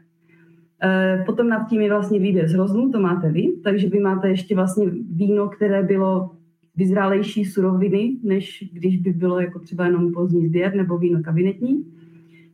Eh, 0.83 1.23
potom 1.25 1.49
nad 1.49 1.69
tím 1.69 1.81
je 1.81 1.89
vlastně 1.89 2.19
výběr 2.19 2.47
z 2.47 2.53
hroznů, 2.53 2.91
to 2.91 2.99
máte 2.99 3.29
vy, 3.29 3.47
takže 3.63 3.89
vy 3.89 3.99
máte 3.99 4.29
ještě 4.29 4.55
vlastně 4.55 4.85
víno, 5.11 5.49
které 5.49 5.83
bylo 5.83 6.29
vyzrálejší 6.75 7.45
suroviny, 7.45 8.17
než 8.23 8.69
když 8.73 8.97
by 8.97 9.13
bylo 9.13 9.39
jako 9.39 9.59
třeba 9.59 9.85
jenom 9.85 10.11
pozdní 10.11 10.47
sběr 10.47 10.75
nebo 10.75 10.97
víno 10.97 11.23
kabinetní. 11.23 11.85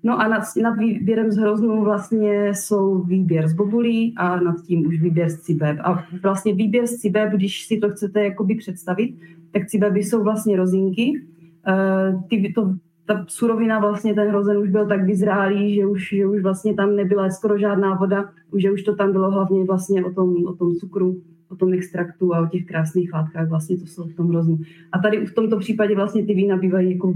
No 0.04 0.20
a 0.20 0.28
nad, 0.28 0.44
nad 0.62 0.78
výběrem 0.78 1.32
z 1.32 1.38
hroznů 1.38 1.84
vlastně 1.84 2.54
jsou 2.54 3.04
výběr 3.04 3.48
z 3.48 3.54
bobulí 3.54 4.14
a 4.18 4.40
nad 4.40 4.62
tím 4.62 4.88
už 4.88 5.02
výběr 5.02 5.30
z 5.30 5.42
cibeb. 5.42 5.78
A 5.84 6.04
vlastně 6.24 6.54
výběr 6.54 6.88
z 6.88 6.96
cibeb, 6.96 7.34
když 7.34 7.66
si 7.66 7.78
to 7.78 7.90
chcete 7.90 8.24
jakoby 8.24 8.56
představit, 8.56 9.16
tak 9.52 9.68
cibeby 9.68 10.04
jsou 10.04 10.24
vlastně 10.24 10.58
rozinky. 10.58 11.22
Uh, 11.68 12.24
ty, 12.30 12.54
to, 12.56 12.76
ta 13.08 13.26
surovina, 13.28 13.80
vlastně 13.80 14.14
ten 14.14 14.28
hrozen 14.28 14.58
už 14.58 14.70
byl 14.70 14.88
tak 14.88 15.06
vyzrálý, 15.06 15.76
že 15.76 15.86
už, 15.86 16.10
že 16.10 16.28
už 16.28 16.42
vlastně 16.42 16.74
tam 16.74 16.96
nebyla 16.96 17.30
skoro 17.30 17.58
žádná 17.58 17.96
voda, 17.96 18.30
že 18.58 18.72
už 18.72 18.84
to 18.84 18.96
tam 18.96 19.12
bylo 19.12 19.32
hlavně 19.32 19.64
vlastně 19.64 20.06
o 20.06 20.12
tom, 20.12 20.46
o 20.46 20.54
tom 20.54 20.76
cukru, 20.76 21.22
o 21.50 21.56
tom 21.56 21.74
extraktu 21.74 22.36
a 22.36 22.42
o 22.42 22.48
těch 22.48 22.66
krásných 22.66 23.14
látkách, 23.14 23.50
vlastně 23.50 23.78
to 23.78 23.86
jsou 23.86 24.04
v 24.04 24.16
tom 24.16 24.30
hroznu. 24.30 24.58
A 24.92 25.00
tady 25.00 25.26
v 25.26 25.34
tomto 25.34 25.60
případě 25.60 25.96
vlastně 25.96 26.26
ty 26.26 26.34
vína 26.34 26.58
bývají 26.58 26.92
jako 26.92 27.14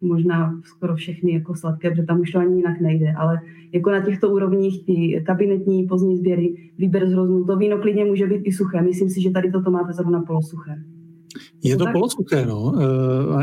možná 0.00 0.60
skoro 0.64 0.96
všechny 0.96 1.32
jako 1.32 1.54
sladké, 1.54 1.90
protože 1.90 2.02
tam 2.02 2.20
už 2.20 2.30
to 2.30 2.38
ani 2.38 2.56
jinak 2.56 2.80
nejde, 2.80 3.12
ale 3.18 3.40
jako 3.72 3.90
na 3.90 4.00
těchto 4.00 4.30
úrovních 4.30 4.86
ty 4.86 5.22
kabinetní 5.26 5.86
pozdní 5.86 6.16
sběry, 6.16 6.54
výběr 6.78 7.08
z 7.08 7.12
hroznu, 7.12 7.44
to 7.44 7.56
víno 7.56 7.78
klidně 7.78 8.04
může 8.04 8.26
být 8.26 8.42
i 8.44 8.52
suché. 8.52 8.82
Myslím 8.82 9.10
si, 9.10 9.22
že 9.22 9.30
tady 9.30 9.50
toto 9.50 9.70
máte 9.70 9.92
zrovna 9.92 10.22
polosuché. 10.22 10.76
Je 11.64 11.76
to 11.76 11.84
polosuché, 11.92 12.46
no. 12.46 12.62
Uh, 12.62 13.42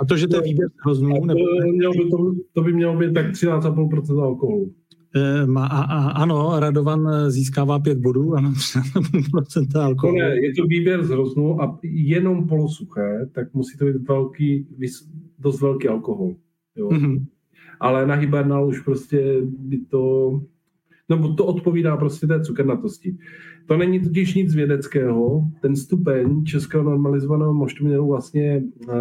a 0.00 0.04
to, 0.08 0.16
že 0.16 0.28
to 0.28 0.36
je 0.36 0.42
výběr 0.42 0.68
hroznů... 0.84 1.24
Nebo... 1.24 1.40
Mělo 1.72 1.92
by 1.92 2.10
to, 2.10 2.34
to 2.52 2.62
by 2.62 2.72
mělo 2.72 2.96
být 2.96 3.14
tak 3.14 3.32
13,5% 3.32 4.22
alkoholu. 4.22 4.62
Uh, 4.62 5.46
má, 5.46 5.66
a, 5.66 5.82
a, 5.82 6.10
ano, 6.10 6.60
Radovan 6.60 7.30
získává 7.30 7.78
5 7.78 7.98
bodů, 7.98 8.34
ano, 8.34 8.50
13,5% 8.50 9.80
alkoholu. 9.80 10.18
Ne, 10.18 10.36
je 10.36 10.54
to 10.54 10.66
výběr 10.66 11.04
z 11.04 11.10
hroznů 11.10 11.62
a 11.62 11.78
jenom 11.82 12.48
polosuché, 12.48 13.28
tak 13.32 13.54
musí 13.54 13.78
to 13.78 13.84
být 13.84 14.08
velký, 14.08 14.66
dost 15.38 15.60
velký 15.60 15.88
alkohol. 15.88 16.34
Jo. 16.76 16.88
Mm-hmm. 16.88 17.24
Ale 17.80 18.06
na 18.06 18.14
hibernal 18.14 18.68
už 18.68 18.80
prostě 18.80 19.36
by 19.42 19.78
to 19.78 20.40
no 21.08 21.34
to 21.34 21.44
odpovídá 21.44 21.96
prostě 21.96 22.26
té 22.26 22.40
cukernatosti. 22.40 23.16
To 23.72 23.78
není 23.78 24.00
totiž 24.00 24.34
nic 24.34 24.54
vědeckého. 24.54 25.44
Ten 25.60 25.76
stupeň 25.76 26.44
českého 26.44 26.84
normalizovaného 26.84 27.54
moštoměru 27.54 28.06
vlastně 28.06 28.62
uh, 28.88 28.94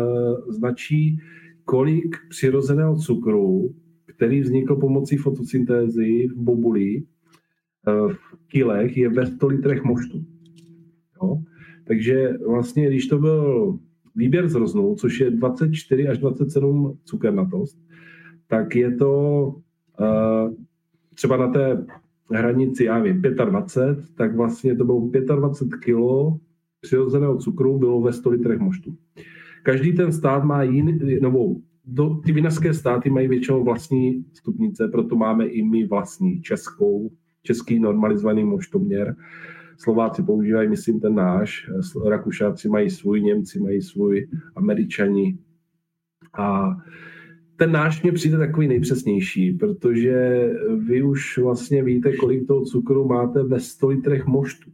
značí, 0.49 1.19
kolik 1.65 2.15
přirozeného 2.29 2.95
cukru, 2.95 3.75
který 4.05 4.41
vznikl 4.41 4.75
pomocí 4.75 5.17
fotosyntézy 5.17 6.27
v 6.27 6.37
bobuli, 6.37 7.03
uh, 7.87 8.11
v 8.11 8.47
kilech, 8.47 8.97
je 8.97 9.09
ve 9.09 9.25
100 9.25 9.47
litrech 9.47 9.83
moštu. 9.83 10.25
Jo? 11.21 11.41
Takže 11.83 12.29
vlastně, 12.47 12.87
když 12.87 13.07
to 13.07 13.19
byl 13.19 13.77
výběr 14.15 14.47
z 14.47 14.55
roznů, 14.55 14.95
což 14.95 15.19
je 15.19 15.31
24 15.31 16.07
až 16.07 16.17
27 16.17 16.97
cukernatost, 17.03 17.77
tak 18.47 18.75
je 18.75 18.95
to 18.95 19.43
uh, 19.99 20.53
třeba 21.15 21.37
na 21.37 21.47
té 21.47 21.85
hranici, 22.37 22.83
já 22.83 22.99
vím, 22.99 23.21
25, 23.21 24.15
tak 24.15 24.35
vlastně 24.35 24.75
to 24.75 24.85
bylo 24.85 25.09
25 25.35 25.79
kg 25.79 26.41
přirozeného 26.81 27.37
cukru 27.37 27.79
bylo 27.79 28.01
ve 28.01 28.13
100 28.13 28.29
litrech 28.29 28.59
moštu. 28.59 28.95
Každý 29.63 29.93
ten 29.93 30.11
stát 30.11 30.43
má 30.43 30.63
jiný, 30.63 30.99
nebo 31.21 31.55
do, 31.85 32.09
ty 32.25 32.31
vinařské 32.31 32.73
státy 32.73 33.09
mají 33.09 33.27
většinou 33.27 33.63
vlastní 33.63 34.25
stupnice, 34.33 34.87
proto 34.87 35.15
máme 35.15 35.45
i 35.45 35.63
my 35.63 35.87
vlastní 35.87 36.41
českou, 36.41 37.11
český 37.43 37.79
normalizovaný 37.79 38.43
moštoměr. 38.43 39.15
Slováci 39.77 40.23
používají, 40.23 40.69
myslím, 40.69 40.99
ten 40.99 41.15
náš, 41.15 41.69
Rakušáci 42.09 42.69
mají 42.69 42.89
svůj, 42.89 43.21
Němci 43.21 43.59
mají 43.59 43.81
svůj, 43.81 44.27
Američani. 44.55 45.37
A 46.37 46.75
ten 47.61 47.71
náš 47.71 48.03
mě 48.03 48.11
přijde 48.11 48.37
takový 48.37 48.67
nejpřesnější, 48.67 49.53
protože 49.53 50.49
vy 50.87 51.03
už 51.03 51.37
vlastně 51.37 51.83
víte, 51.83 52.15
kolik 52.15 52.47
toho 52.47 52.65
cukru 52.65 53.07
máte 53.07 53.43
ve 53.43 53.59
100 53.59 53.87
litrech 53.87 54.25
moštu. 54.25 54.71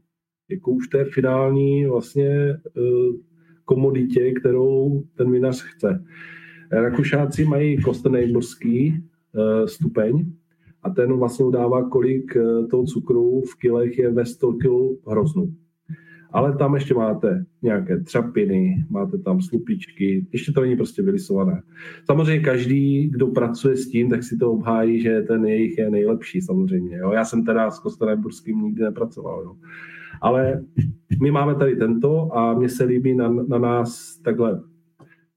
Jako 0.50 0.72
už 0.72 0.88
té 0.88 1.06
finální 1.06 1.86
vlastně 1.86 2.30
eh, 2.30 2.60
komoditě, 3.66 4.32
kterou 4.32 5.04
ten 5.18 5.32
vinař 5.32 5.64
chce. 5.64 6.06
Rakušáci 6.72 7.46
mají 7.46 7.82
kostenejborský 7.82 8.94
eh, 8.94 9.68
stupeň 9.68 10.32
a 10.84 10.90
ten 10.90 11.14
vlastně 11.14 11.46
udává, 11.46 11.90
kolik 11.90 12.36
eh, 12.36 12.68
toho 12.68 12.84
cukru 12.84 13.42
v 13.42 13.60
kilech 13.60 13.98
je 13.98 14.12
ve 14.12 14.26
100 14.26 14.54
kg 14.54 15.08
hroznu 15.08 15.54
ale 16.32 16.58
tam 16.58 16.76
ještě 16.76 16.94
máte 16.94 17.46
nějaké 17.62 18.00
třapiny, 18.00 18.86
máte 18.90 19.18
tam 19.18 19.42
slupičky, 19.42 20.26
ještě 20.32 20.52
to 20.52 20.62
není 20.62 20.76
prostě 20.76 21.02
vylisované. 21.02 21.62
Samozřejmě 22.06 22.44
každý, 22.44 23.08
kdo 23.08 23.28
pracuje 23.28 23.78
s 23.78 23.90
tím, 23.90 24.10
tak 24.10 24.24
si 24.24 24.38
to 24.38 24.52
obhájí, 24.52 25.02
že 25.02 25.22
ten 25.22 25.46
jejich 25.46 25.78
je 25.78 25.90
nejlepší 25.90 26.42
samozřejmě. 26.42 26.98
Jo? 26.98 27.12
Já 27.12 27.26
jsem 27.26 27.46
teda 27.46 27.72
s 27.72 27.80
Kostaneburským 27.80 28.62
nikdy 28.62 28.84
nepracoval. 28.84 29.42
Jo? 29.44 29.56
Ale 30.22 30.64
my 31.22 31.32
máme 31.32 31.56
tady 31.56 31.76
tento 31.76 32.38
a 32.38 32.54
mně 32.54 32.70
se 32.70 32.84
líbí 32.84 33.16
na, 33.16 33.30
na 33.30 33.58
nás 33.58 34.18
takhle 34.18 34.62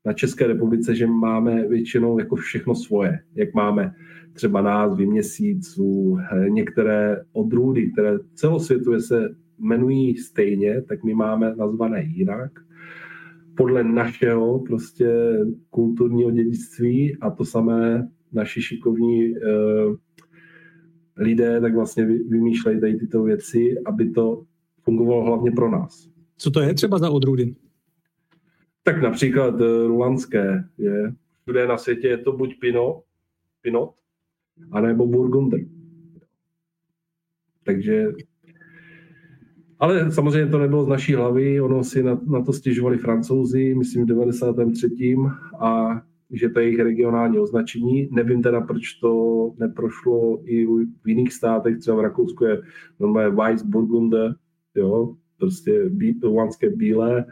na 0.05 0.12
České 0.12 0.46
republice, 0.46 0.94
že 0.94 1.07
máme 1.07 1.68
většinou 1.68 2.18
jako 2.18 2.37
všechno 2.37 2.74
svoje. 2.74 3.18
Jak 3.35 3.55
máme 3.55 3.92
třeba 4.33 4.62
názvy 4.62 5.07
měsíců, 5.07 6.18
některé 6.48 7.16
odrůdy, 7.33 7.92
které 7.92 8.18
celosvětuje 8.35 9.00
se 9.00 9.29
jmenují 9.61 10.16
stejně, 10.16 10.83
tak 10.83 11.05
my 11.05 11.14
máme 11.14 11.55
nazvané 11.57 12.03
jinak 12.03 12.53
podle 13.57 13.85
našeho 13.85 14.59
prostě 14.59 15.38
kulturního 15.70 16.31
dědictví 16.31 17.16
a 17.20 17.31
to 17.31 17.44
samé 17.44 18.09
naši 18.33 18.62
šikovní 18.62 19.31
uh, 19.31 19.96
lidé 21.16 21.61
tak 21.61 21.75
vlastně 21.75 22.07
vymýšlejí 22.07 22.81
tady 22.81 22.96
tyto 22.96 23.23
věci, 23.23 23.75
aby 23.87 24.11
to 24.11 24.44
fungovalo 24.83 25.25
hlavně 25.25 25.51
pro 25.51 25.70
nás. 25.70 26.09
Co 26.37 26.51
to 26.51 26.61
je 26.61 26.75
třeba 26.75 26.99
za 26.99 27.11
odrůdy? 27.11 27.55
Tak 28.83 29.03
například 29.03 29.55
uh, 29.55 29.87
rulanské 29.87 30.64
je. 30.79 31.14
Všude 31.42 31.66
na 31.66 31.79
světě 31.79 32.09
je 32.09 32.18
to 32.18 32.33
buď 32.33 32.61
Pinot, 32.61 33.05
Pinot, 33.62 33.94
anebo 34.73 35.07
Burgunder. 35.07 35.61
Takže 37.64 38.07
ale 39.81 40.12
samozřejmě 40.12 40.51
to 40.51 40.59
nebylo 40.59 40.85
z 40.85 40.88
naší 40.88 41.14
hlavy, 41.14 41.61
ono 41.61 41.85
si 41.85 42.03
na, 42.03 42.21
na 42.27 42.43
to 42.43 42.53
stěžovali 42.53 42.99
francouzi, 42.99 43.75
myslím 43.75 44.05
v 44.05 44.09
93. 44.09 45.16
a 45.61 46.01
že 46.33 46.49
to 46.49 46.61
je 46.61 46.66
jejich 46.66 46.81
regionální 46.81 47.38
označení. 47.38 48.09
Nevím 48.12 48.43
teda, 48.43 48.61
proč 48.61 48.93
to 48.93 49.53
neprošlo 49.59 50.38
i 50.45 50.66
v 51.05 51.09
jiných 51.09 51.33
státech, 51.33 51.79
třeba 51.79 51.97
v 51.97 52.01
Rakousku 52.01 52.45
je 52.45 52.62
normálně 53.01 53.37
Weiss 53.37 53.62
Burgunder, 53.62 54.35
jo, 54.75 55.14
prostě 55.38 55.88
bí, 55.88 56.21
ruanské 56.23 56.71
bílé, 56.71 57.25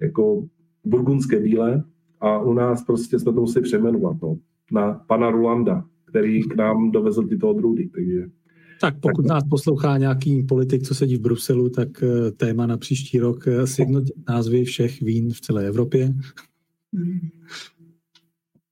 jako 0.00 0.44
burgundské 0.84 1.40
bílé 1.40 1.82
a 2.20 2.38
u 2.38 2.52
nás 2.52 2.84
prostě 2.84 3.18
jsme 3.18 3.32
to 3.32 3.40
museli 3.40 3.62
přejmenovat 3.62 4.16
no, 4.22 4.36
na 4.72 4.92
pana 5.06 5.30
Rulanda, 5.30 5.84
který 6.04 6.42
k 6.42 6.56
nám 6.56 6.90
dovezl 6.90 7.28
tyto 7.28 7.50
odrůdy, 7.50 7.88
takže 7.88 8.26
tak 8.80 9.00
pokud 9.00 9.26
nás 9.26 9.44
poslouchá 9.44 9.98
nějaký 9.98 10.42
politik, 10.42 10.82
co 10.82 10.94
sedí 10.94 11.16
v 11.16 11.20
Bruselu, 11.20 11.68
tak 11.68 11.88
eh, 12.02 12.30
téma 12.30 12.66
na 12.66 12.76
příští 12.76 13.18
rok 13.18 13.48
eh, 13.48 13.66
sjednotit 13.66 14.14
názvy 14.28 14.64
všech 14.64 15.02
vín 15.02 15.32
v 15.32 15.40
celé 15.40 15.66
Evropě. 15.66 16.08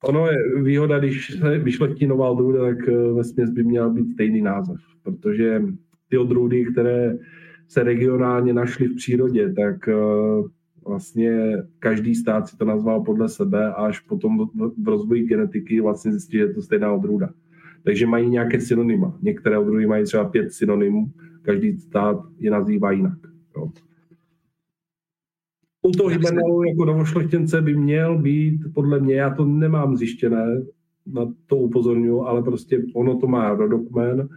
Ono 0.05 0.27
je 0.27 0.63
výhoda, 0.63 0.99
když 0.99 1.39
se 1.39 1.59
vyšlechtí 1.59 2.07
nová 2.07 2.31
odrůda, 2.31 2.61
tak 2.61 2.89
eh, 2.89 2.93
ve 2.93 3.47
by 3.53 3.65
měl 3.65 3.91
být 3.91 4.13
stejný 4.13 4.43
název, 4.43 4.77
protože 5.03 5.63
ty 6.09 6.19
odrůdy, 6.19 6.65
které 6.73 7.19
se 7.69 7.83
regionálně 7.83 8.53
našly 8.53 8.89
v 8.89 8.97
přírodě, 8.97 9.53
tak 9.53 9.89
vlastně 10.87 11.57
každý 11.79 12.15
stát 12.15 12.49
si 12.49 12.57
to 12.57 12.65
nazval 12.65 13.01
podle 13.01 13.29
sebe 13.29 13.67
a 13.67 13.73
až 13.73 14.01
potom 14.01 14.49
v 14.85 14.89
rozvoji 14.89 15.23
genetiky 15.23 15.81
vlastně 15.81 16.13
zjistí, 16.13 16.37
že 16.37 16.43
je 16.43 16.55
to 16.55 16.63
stejná 16.63 16.93
odrůda. 16.93 17.29
Takže 17.89 18.07
mají 18.07 18.31
nějaké 18.31 18.61
synonyma. 18.61 19.19
Některé 19.23 19.59
odrůdy 19.59 19.87
mají 19.87 20.05
třeba 20.05 20.25
pět 20.25 20.53
synonymů, 20.53 21.13
každý 21.43 21.79
stát 21.79 22.21
je 22.39 22.51
nazývá 22.51 22.93
jinak. 22.93 23.19
Jo. 23.57 23.71
U 25.83 25.91
toho 25.91 26.09
Hibernelu 26.09 26.63
jako 26.63 26.85
novošlechtěnce 26.85 27.63
by 27.63 27.77
měl 27.77 28.19
být, 28.19 28.61
podle 28.75 29.01
mě, 29.01 29.15
já 29.15 29.35
to 29.35 29.45
nemám 29.45 29.97
zjištěné, 29.97 30.63
na 31.07 31.35
to 31.47 31.57
upozorňuji, 31.57 32.23
ale 32.23 32.43
prostě 32.43 32.85
ono 32.95 33.19
to 33.19 33.27
má 33.27 33.55
rodokmen, 33.55 34.29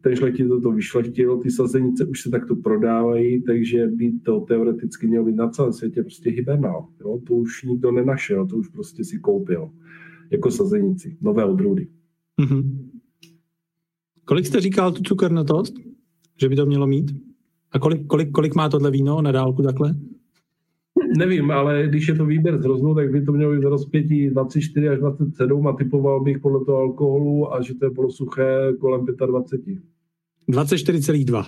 ten 0.00 0.16
šlechtil 0.16 0.60
to 0.60 0.72
vyšlechtil, 0.72 1.38
ty 1.38 1.50
sazenice 1.50 2.04
už 2.04 2.20
se 2.20 2.30
takto 2.30 2.56
prodávají, 2.56 3.42
takže 3.42 3.86
by 3.86 4.12
to 4.22 4.40
teoreticky 4.40 5.06
mělo 5.06 5.24
být 5.24 5.36
na 5.36 5.48
celém 5.48 5.72
světě 5.72 6.02
prostě 6.02 6.30
hibernál. 6.30 6.86
Jo? 7.00 7.20
To 7.26 7.34
už 7.34 7.62
nikdo 7.62 7.92
nenašel, 7.92 8.46
to 8.46 8.56
už 8.56 8.68
prostě 8.68 9.04
si 9.04 9.18
koupil 9.18 9.70
jako 10.30 10.50
sazenici, 10.50 11.16
nové 11.20 11.44
odrůdy. 11.44 11.88
Mm-hmm. 12.40 12.90
Kolik 14.24 14.46
jste 14.46 14.60
říkal 14.60 14.92
tu 14.92 15.02
cukernotost, 15.02 15.74
že 16.40 16.48
by 16.48 16.56
to 16.56 16.66
mělo 16.66 16.86
mít? 16.86 17.16
A 17.72 17.78
kolik, 17.78 18.06
kolik, 18.06 18.30
kolik 18.30 18.54
má 18.54 18.68
tohle 18.68 18.90
víno 18.90 19.22
na 19.22 19.32
dálku 19.32 19.62
takhle? 19.62 19.94
Nevím, 21.18 21.50
ale 21.50 21.86
když 21.88 22.08
je 22.08 22.14
to 22.14 22.26
výběr 22.26 22.58
z 22.58 22.64
hroznu, 22.64 22.94
tak 22.94 23.10
by 23.10 23.24
to 23.24 23.32
mělo 23.32 23.52
být 23.52 23.64
v 23.64 23.68
rozpětí 23.68 24.30
24 24.30 24.88
až 24.88 24.98
27 24.98 25.66
a 25.66 25.72
typoval 25.72 26.20
bych 26.20 26.38
podle 26.38 26.64
toho 26.64 26.78
alkoholu 26.78 27.54
a 27.54 27.62
že 27.62 27.74
to 27.74 27.84
je 27.84 27.90
polosuché 27.90 28.72
kolem 28.80 29.06
25. 29.26 29.78
24,2. 30.48 31.44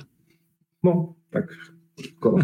No, 0.85 1.15
tak 1.31 1.45
skoro. 2.17 2.37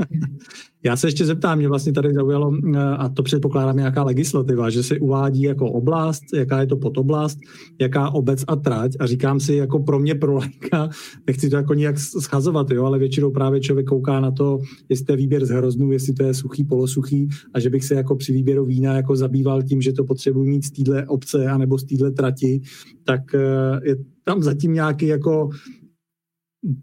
Já 0.84 0.96
se 0.96 1.06
ještě 1.06 1.26
zeptám, 1.26 1.58
mě 1.58 1.68
vlastně 1.68 1.92
tady 1.92 2.14
zaujalo, 2.14 2.52
eh, 2.74 2.78
a 2.78 3.08
to 3.08 3.22
předpokládám 3.22 3.76
nějaká 3.76 4.02
legislativa, 4.02 4.70
že 4.70 4.82
se 4.82 4.98
uvádí 4.98 5.42
jako 5.42 5.72
oblast, 5.72 6.22
jaká 6.34 6.60
je 6.60 6.66
to 6.66 6.76
podoblast, 6.76 7.38
jaká 7.80 8.10
obec 8.10 8.44
a 8.46 8.56
trať. 8.56 8.92
A 9.00 9.06
říkám 9.06 9.40
si 9.40 9.54
jako 9.54 9.78
pro 9.78 9.98
mě 9.98 10.14
pro 10.14 10.34
lajka, 10.34 10.88
nechci 11.26 11.50
to 11.50 11.56
jako 11.56 11.74
nějak 11.74 11.98
schazovat, 11.98 12.70
jo, 12.70 12.84
ale 12.84 12.98
většinou 12.98 13.30
právě 13.30 13.60
člověk 13.60 13.86
kouká 13.86 14.20
na 14.20 14.30
to, 14.30 14.58
jestli 14.88 15.06
to 15.06 15.12
je 15.12 15.16
výběr 15.16 15.46
z 15.46 15.50
hroznů, 15.50 15.92
jestli 15.92 16.12
to 16.12 16.22
je 16.22 16.34
suchý, 16.34 16.64
polosuchý 16.64 17.28
a 17.54 17.60
že 17.60 17.70
bych 17.70 17.84
se 17.84 17.94
jako 17.94 18.16
při 18.16 18.32
výběru 18.32 18.64
vína 18.64 18.94
jako 18.94 19.16
zabýval 19.16 19.62
tím, 19.62 19.82
že 19.82 19.92
to 19.92 20.04
potřebuji 20.04 20.44
mít 20.44 20.64
z 20.64 20.70
téhle 20.70 21.06
obce 21.06 21.46
anebo 21.46 21.78
z 21.78 21.84
téhle 21.84 22.10
trati, 22.10 22.60
tak 23.04 23.34
eh, 23.34 23.80
je 23.84 23.96
tam 24.24 24.42
zatím 24.42 24.72
nějaký 24.72 25.06
jako 25.06 25.50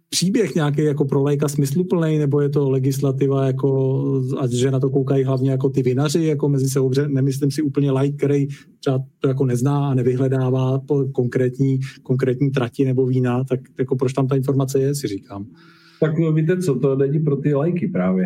příběh 0.09 0.55
nějaký 0.55 0.83
jako 0.83 1.05
pro 1.05 1.21
lajka 1.23 1.47
smysluplný, 1.47 2.17
nebo 2.17 2.41
je 2.41 2.49
to 2.49 2.69
legislativa 2.69 3.45
jako, 3.45 4.21
a 4.39 4.47
že 4.47 4.71
na 4.71 4.79
to 4.79 4.89
koukají 4.89 5.23
hlavně 5.23 5.51
jako 5.51 5.69
ty 5.69 5.83
vinaři, 5.83 6.23
jako 6.23 6.49
mezi 6.49 6.69
sebou, 6.69 6.91
nemyslím 7.07 7.51
si 7.51 7.61
úplně 7.61 7.91
like, 7.91 8.17
který 8.17 8.47
třeba 8.79 9.03
to 9.19 9.27
jako 9.27 9.45
nezná 9.45 9.89
a 9.89 9.93
nevyhledává 9.93 10.79
po 10.79 11.05
konkrétní, 11.05 11.79
konkrétní 12.03 12.51
trati 12.51 12.85
nebo 12.85 13.05
vína, 13.05 13.43
tak 13.43 13.59
jako 13.79 13.95
proč 13.95 14.13
tam 14.13 14.27
ta 14.27 14.35
informace 14.35 14.79
je, 14.79 14.95
si 14.95 15.07
říkám. 15.07 15.45
Tak 15.99 16.17
no, 16.17 16.31
víte 16.31 16.57
co, 16.57 16.79
to 16.79 16.95
není 16.95 17.19
pro 17.19 17.35
ty 17.35 17.53
lajky 17.53 17.87
právě. 17.87 18.25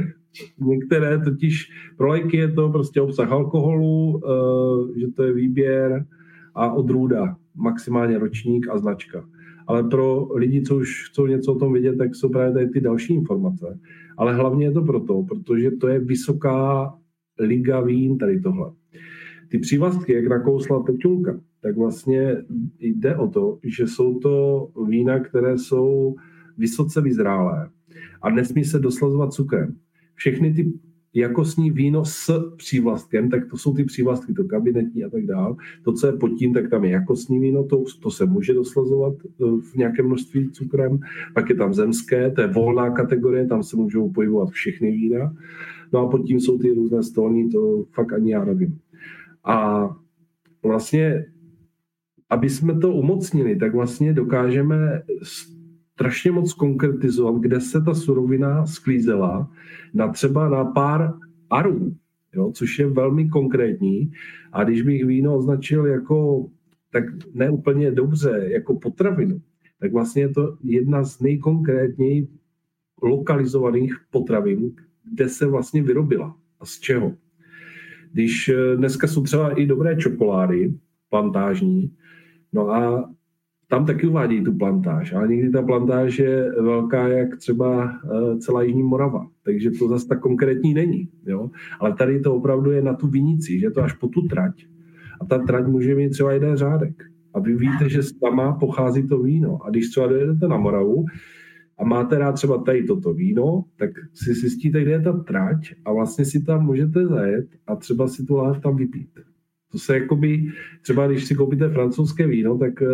Některé 0.60 1.18
totiž, 1.18 1.66
pro 1.96 2.08
lajky 2.08 2.36
je 2.36 2.52
to 2.52 2.68
prostě 2.68 3.00
obsah 3.00 3.32
alkoholu, 3.32 4.10
uh, 4.10 4.96
že 4.96 5.06
to 5.16 5.22
je 5.22 5.32
výběr 5.32 6.06
a 6.54 6.72
odrůda, 6.72 7.36
maximálně 7.54 8.18
ročník 8.18 8.68
a 8.68 8.78
značka 8.78 9.24
ale 9.68 9.84
pro 9.84 10.28
lidi, 10.34 10.62
co 10.62 10.76
už 10.76 11.08
chcou 11.08 11.26
něco 11.26 11.54
o 11.54 11.58
tom 11.58 11.72
vědět, 11.72 11.96
tak 11.96 12.14
jsou 12.14 12.28
právě 12.28 12.52
tady 12.52 12.68
ty 12.68 12.80
další 12.80 13.14
informace. 13.14 13.78
Ale 14.16 14.34
hlavně 14.34 14.66
je 14.66 14.72
to 14.72 14.82
proto, 14.82 15.22
protože 15.22 15.70
to 15.70 15.88
je 15.88 15.98
vysoká 15.98 16.94
liga 17.38 17.80
vín, 17.80 18.18
tady 18.18 18.40
tohle. 18.40 18.72
Ty 19.48 19.58
přívlastky, 19.58 20.12
jak 20.12 20.26
nakousla 20.26 20.82
Petulka, 20.82 21.40
tak 21.60 21.76
vlastně 21.76 22.36
jde 22.80 23.16
o 23.16 23.28
to, 23.28 23.58
že 23.64 23.86
jsou 23.86 24.18
to 24.18 24.68
vína, 24.88 25.20
které 25.20 25.58
jsou 25.58 26.16
vysoce 26.58 27.00
vyzrálé 27.00 27.70
a 28.22 28.30
nesmí 28.30 28.64
se 28.64 28.78
doslazovat 28.78 29.32
cukrem. 29.32 29.76
Všechny 30.14 30.54
ty 30.54 30.72
jakostní 31.14 31.70
víno 31.70 32.04
s 32.04 32.52
přívlastkem, 32.56 33.30
tak 33.30 33.50
to 33.50 33.56
jsou 33.56 33.74
ty 33.74 33.84
přívlastky, 33.84 34.32
to 34.32 34.44
kabinetní 34.44 35.04
a 35.04 35.10
tak 35.10 35.26
dále. 35.26 35.54
To, 35.82 35.92
co 35.92 36.06
je 36.06 36.12
pod 36.12 36.28
tím, 36.28 36.54
tak 36.54 36.70
tam 36.70 36.84
je 36.84 36.90
jakostní 36.90 37.40
víno, 37.40 37.64
to, 37.64 37.84
to 38.02 38.10
se 38.10 38.26
může 38.26 38.54
doslazovat 38.54 39.14
eh, 39.24 39.44
v 39.72 39.74
nějakém 39.74 40.06
množství 40.06 40.50
cukrem. 40.50 40.98
Pak 41.34 41.48
je 41.48 41.54
tam 41.54 41.74
zemské, 41.74 42.30
to 42.30 42.40
je 42.40 42.46
volná 42.46 42.90
kategorie, 42.90 43.46
tam 43.46 43.62
se 43.62 43.76
můžou 43.76 44.10
pohybovat 44.10 44.50
všechny 44.50 44.90
vína. 44.90 45.34
No 45.92 46.00
a 46.00 46.10
pod 46.10 46.18
tím 46.18 46.40
jsou 46.40 46.58
ty 46.58 46.70
různé 46.70 47.02
stolní, 47.02 47.50
to 47.50 47.84
fakt 47.92 48.12
ani 48.12 48.32
já 48.32 48.44
nevím. 48.44 48.78
A 49.44 49.88
vlastně, 50.62 51.24
aby 52.30 52.50
jsme 52.50 52.78
to 52.78 52.92
umocnili, 52.92 53.56
tak 53.56 53.74
vlastně 53.74 54.12
dokážeme 54.12 55.02
strašně 55.98 56.30
moc 56.30 56.52
konkretizovat, 56.52 57.40
kde 57.40 57.60
se 57.60 57.80
ta 57.80 57.94
surovina 57.94 58.66
sklízela 58.66 59.50
na 59.94 60.08
třeba 60.08 60.48
na 60.48 60.64
pár 60.64 61.14
arů, 61.50 61.96
jo, 62.34 62.52
což 62.54 62.78
je 62.78 62.86
velmi 62.86 63.28
konkrétní. 63.28 64.12
A 64.52 64.64
když 64.64 64.82
bych 64.82 65.04
víno 65.04 65.36
označil 65.36 65.86
jako 65.86 66.46
tak 66.92 67.04
neúplně 67.34 67.90
dobře, 67.90 68.48
jako 68.50 68.78
potravinu, 68.78 69.42
tak 69.80 69.92
vlastně 69.92 70.22
je 70.22 70.28
to 70.28 70.56
jedna 70.62 71.04
z 71.04 71.20
nejkonkrétněji 71.20 72.28
lokalizovaných 73.02 73.94
potravin, 74.10 74.72
kde 75.12 75.28
se 75.28 75.46
vlastně 75.46 75.82
vyrobila 75.82 76.36
a 76.60 76.66
z 76.66 76.78
čeho. 76.78 77.14
Když 78.12 78.48
eh, 78.48 78.76
dneska 78.76 79.06
jsou 79.06 79.22
třeba 79.22 79.50
i 79.50 79.66
dobré 79.66 79.96
čokolády, 79.96 80.74
plantážní, 81.10 81.90
no 82.52 82.70
a 82.70 83.10
tam 83.70 83.86
taky 83.86 84.06
uvádí 84.06 84.44
tu 84.44 84.52
plantáž, 84.52 85.12
ale 85.12 85.28
někdy 85.28 85.50
ta 85.50 85.62
plantáž 85.62 86.18
je 86.18 86.52
velká 86.62 87.08
jak 87.08 87.36
třeba 87.36 87.92
eh, 88.04 88.38
celá 88.38 88.62
Jižní 88.62 88.82
Morava, 88.82 89.26
takže 89.44 89.70
to 89.70 89.88
zase 89.88 90.08
tak 90.08 90.20
konkrétní 90.20 90.74
není. 90.74 91.08
Jo? 91.26 91.50
Ale 91.80 91.94
tady 91.94 92.20
to 92.20 92.34
opravdu 92.34 92.70
je 92.70 92.82
na 92.82 92.94
tu 92.94 93.06
vinici, 93.06 93.58
že 93.58 93.70
to 93.70 93.82
až 93.82 93.92
po 93.92 94.08
tu 94.08 94.22
trať. 94.22 94.66
A 95.20 95.24
ta 95.24 95.38
trať 95.38 95.66
může 95.66 95.94
mít 95.94 96.10
třeba 96.10 96.32
jeden 96.32 96.56
řádek. 96.56 97.02
A 97.34 97.40
vy 97.40 97.56
víte, 97.56 97.88
že 97.88 98.00
tam 98.20 98.58
pochází 98.60 99.08
to 99.08 99.22
víno. 99.22 99.58
A 99.64 99.70
když 99.70 99.90
třeba 99.90 100.06
dojedete 100.06 100.48
na 100.48 100.56
Moravu 100.56 101.04
a 101.78 101.84
máte 101.84 102.18
rád 102.18 102.32
třeba 102.32 102.58
tady 102.58 102.84
toto 102.84 103.14
víno, 103.14 103.64
tak 103.78 103.90
si 104.14 104.34
zjistíte, 104.34 104.82
kde 104.82 104.90
je 104.90 105.00
ta 105.00 105.12
trať 105.12 105.74
a 105.84 105.92
vlastně 105.92 106.24
si 106.24 106.42
tam 106.42 106.64
můžete 106.64 107.06
zajet 107.06 107.46
a 107.66 107.76
třeba 107.76 108.08
si 108.08 108.24
tu 108.24 108.36
láhev 108.36 108.62
tam 108.62 108.76
vypít. 108.76 109.10
To 109.72 109.78
se 109.78 109.94
jakoby, 109.94 110.46
třeba 110.82 111.06
když 111.06 111.24
si 111.24 111.34
koupíte 111.34 111.68
francouzské 111.68 112.26
víno, 112.26 112.58
tak 112.58 112.82
eh, 112.82 112.86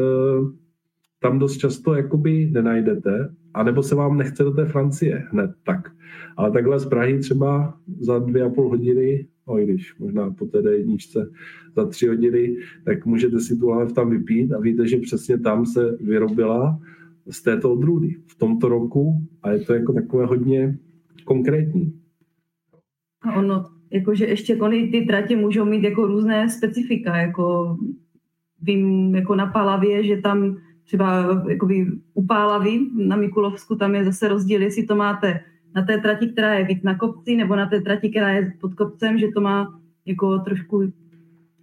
tam 1.20 1.38
dost 1.38 1.56
často 1.56 1.94
jakoby 1.94 2.50
nenajdete, 2.52 3.34
anebo 3.54 3.82
se 3.82 3.94
vám 3.94 4.16
nechce 4.16 4.44
do 4.44 4.50
té 4.50 4.64
Francie 4.64 5.26
hned 5.30 5.50
tak. 5.66 5.92
Ale 6.36 6.50
takhle 6.50 6.80
z 6.80 6.86
Prahy 6.86 7.18
třeba 7.18 7.78
za 8.00 8.18
dvě 8.18 8.42
a 8.42 8.48
půl 8.48 8.68
hodiny 8.68 9.26
no 9.48 9.58
i 9.58 9.64
když 9.64 9.98
možná 9.98 10.30
po 10.30 10.46
té 10.46 10.58
jedničce 10.72 11.30
za 11.76 11.86
tři 11.86 12.06
hodiny, 12.06 12.56
tak 12.84 13.06
můžete 13.06 13.40
si 13.40 13.56
tu 13.56 13.68
láhev 13.68 13.92
tam 13.92 14.10
vypít 14.10 14.52
a 14.52 14.60
víte, 14.60 14.88
že 14.88 14.96
přesně 14.96 15.38
tam 15.38 15.66
se 15.66 15.96
vyrobila 16.00 16.80
z 17.30 17.42
této 17.42 17.72
odrůdy 17.72 18.16
v 18.26 18.38
tomto 18.38 18.68
roku 18.68 19.26
a 19.42 19.50
je 19.50 19.60
to 19.60 19.74
jako 19.74 19.92
takové 19.92 20.26
hodně 20.26 20.78
konkrétní. 21.24 22.00
A 23.22 23.32
ono, 23.32 23.64
jakože 23.90 24.26
ještě 24.26 24.56
kony 24.56 24.88
ty 24.88 25.00
tratě 25.00 25.36
můžou 25.36 25.64
mít 25.64 25.84
jako 25.84 26.06
různé 26.06 26.48
specifika, 26.48 27.16
jako 27.16 27.76
vím 28.62 29.14
jako 29.14 29.34
na 29.34 29.46
Palavě, 29.46 30.04
že 30.04 30.16
tam 30.16 30.56
třeba 30.84 31.42
jakoby 31.48 31.86
u 32.14 32.26
Pálavy 32.26 32.80
na 32.94 33.16
Mikulovsku 33.16 33.76
tam 33.76 33.94
je 33.94 34.04
zase 34.04 34.28
rozdíl, 34.28 34.62
jestli 34.62 34.82
to 34.82 34.96
máte 34.96 35.40
na 35.74 35.82
té 35.82 35.98
trati, 35.98 36.28
která 36.28 36.54
je 36.54 36.64
víc 36.64 36.82
na 36.82 36.98
kopci, 36.98 37.36
nebo 37.36 37.56
na 37.56 37.66
té 37.66 37.80
trati, 37.80 38.10
která 38.10 38.32
je 38.32 38.52
pod 38.60 38.74
kopcem, 38.74 39.18
že 39.18 39.26
to 39.34 39.40
má 39.40 39.80
jako 40.06 40.38
trošku 40.38 40.92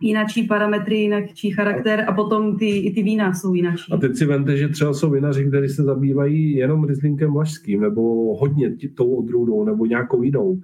jinačí 0.01 0.43
parametry, 0.43 0.95
jinačí 0.95 1.51
charakter 1.51 2.05
a 2.07 2.13
potom 2.13 2.57
ty, 2.57 2.77
i 2.77 2.93
ty 2.93 3.03
vína 3.03 3.33
jsou 3.33 3.53
jinačí. 3.53 3.93
A 3.93 3.97
teď 3.97 4.15
si 4.15 4.25
vente, 4.25 4.57
že 4.57 4.67
třeba 4.67 4.93
jsou 4.93 5.09
vinaři, 5.09 5.47
kteří 5.47 5.69
se 5.69 5.83
zabývají 5.83 6.55
jenom 6.55 6.83
Rieslinkem 6.83 7.33
vlašským, 7.33 7.81
nebo 7.81 8.35
hodně 8.35 8.75
tou 8.95 9.15
odrůdou, 9.15 9.65
nebo 9.65 9.85
nějakou 9.85 10.23
jinou. 10.23 10.61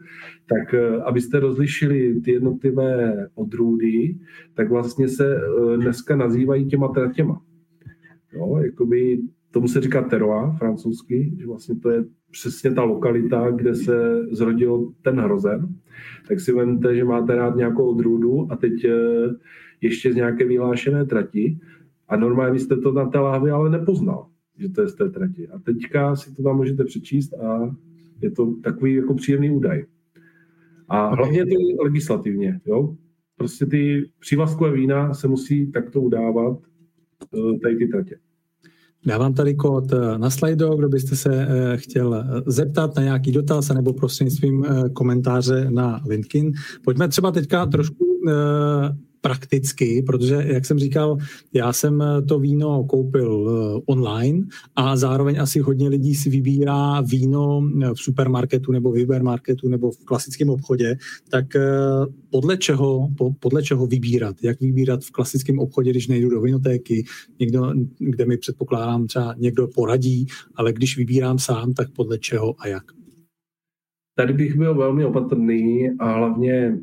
Tak 0.49 0.73
eh, 0.73 1.01
abyste 1.01 1.39
rozlišili 1.39 2.21
ty 2.21 2.31
jednotlivé 2.31 3.15
odrůdy, 3.35 4.15
tak 4.53 4.69
vlastně 4.69 5.07
se 5.07 5.35
eh, 5.35 5.77
dneska 5.77 6.15
nazývají 6.15 6.65
těma 6.65 6.87
tratěma. 6.87 7.41
Jo, 8.33 8.57
jakoby 8.57 9.21
tomu 9.51 9.67
se 9.67 9.81
říká 9.81 10.01
terroir 10.01 10.51
francouzsky, 10.57 11.33
že 11.39 11.47
vlastně 11.47 11.75
to 11.75 11.89
je 11.89 12.05
přesně 12.31 12.71
ta 12.71 12.83
lokalita, 12.83 13.51
kde 13.51 13.75
se 13.75 14.25
zrodil 14.31 14.91
ten 15.01 15.19
hrozen, 15.19 15.75
tak 16.27 16.39
si 16.39 16.53
vemte, 16.53 16.95
že 16.95 17.03
máte 17.03 17.35
rád 17.35 17.55
nějakou 17.55 17.89
odrůdu 17.89 18.51
a 18.51 18.55
teď 18.55 18.85
eh, 18.85 18.93
ještě 19.81 20.13
z 20.13 20.15
nějaké 20.15 20.45
vyhlášené 20.45 21.05
trati 21.05 21.59
a 22.07 22.17
normálně 22.17 22.53
byste 22.53 22.77
to 22.77 22.91
na 22.91 23.05
té 23.05 23.19
láhvi 23.19 23.51
ale 23.51 23.69
nepoznal, 23.69 24.27
že 24.57 24.69
to 24.69 24.81
je 24.81 24.87
z 24.87 24.95
té 24.95 25.09
trati. 25.09 25.47
A 25.47 25.59
teďka 25.59 26.15
si 26.15 26.35
to 26.35 26.43
tam 26.43 26.55
můžete 26.55 26.83
přečíst 26.83 27.33
a 27.33 27.75
je 28.21 28.31
to 28.31 28.55
takový 28.63 28.93
jako 28.93 29.13
příjemný 29.13 29.51
údaj. 29.51 29.85
A 30.89 31.15
hlavně 31.15 31.45
to 31.45 31.83
legislativně, 31.83 32.61
jo. 32.65 32.95
Prostě 33.37 33.65
ty 33.65 34.09
přívlastkové 34.19 34.71
vína 34.71 35.13
se 35.13 35.27
musí 35.27 35.71
takto 35.71 36.01
udávat 36.01 36.57
tady 37.63 37.75
ty 37.75 37.87
tratě. 37.87 38.19
Dávám 39.05 39.33
tady 39.33 39.55
kód 39.55 39.93
eh, 39.93 40.17
na 40.17 40.29
slajdo, 40.29 40.75
kdo 40.75 40.89
byste 40.89 41.15
se 41.15 41.29
eh, 41.33 41.77
chtěl 41.77 42.15
eh, 42.15 42.41
zeptat 42.45 42.95
na 42.95 43.03
nějaký 43.03 43.31
dotaz 43.31 43.69
nebo 43.69 43.93
prostřednictvím 43.93 44.65
komentáře 44.93 45.67
na 45.71 46.01
LinkedIn. 46.09 46.51
Pojďme 46.83 47.07
třeba 47.07 47.31
teďka 47.31 47.65
trošku 47.65 48.07
prakticky, 49.21 50.01
protože, 50.01 50.35
jak 50.47 50.65
jsem 50.65 50.79
říkal, 50.79 51.17
já 51.53 51.73
jsem 51.73 52.03
to 52.27 52.39
víno 52.39 52.83
koupil 52.83 53.49
eh, 53.49 53.81
online 53.85 54.45
a 54.75 54.97
zároveň 54.97 55.41
asi 55.41 55.59
hodně 55.59 55.89
lidí 55.89 56.15
si 56.15 56.29
vybírá 56.29 57.01
víno 57.01 57.61
v 57.93 57.99
supermarketu 57.99 58.71
nebo 58.71 58.91
v 58.91 58.95
hypermarketu 58.95 59.69
nebo 59.69 59.91
v 59.91 60.05
klasickém 60.05 60.49
obchodě, 60.49 60.97
tak 61.29 61.55
eh, 61.55 61.61
podle 62.29 62.57
čeho, 62.57 63.09
podle 63.39 63.63
čeho 63.63 63.87
vybírat? 63.87 64.35
Jak 64.43 64.59
vybírat 64.61 65.03
v 65.03 65.11
klasickém 65.11 65.59
obchodě, 65.59 65.91
když 65.91 66.07
nejdu 66.07 66.29
do 66.29 66.41
vinotéky, 66.41 67.05
někdo, 67.39 67.73
kde 67.99 68.25
mi 68.25 68.37
předpokládám 68.37 69.07
třeba 69.07 69.35
někdo 69.37 69.67
poradí, 69.67 70.27
ale 70.55 70.73
když 70.73 70.97
vybírám 70.97 71.39
sám, 71.39 71.73
tak 71.73 71.87
podle 71.91 72.17
čeho 72.17 72.55
a 72.59 72.67
jak? 72.67 72.83
Tady 74.15 74.33
bych 74.33 74.57
byl 74.57 74.75
velmi 74.75 75.05
opatrný 75.05 75.89
a 75.99 76.11
hlavně 76.11 76.79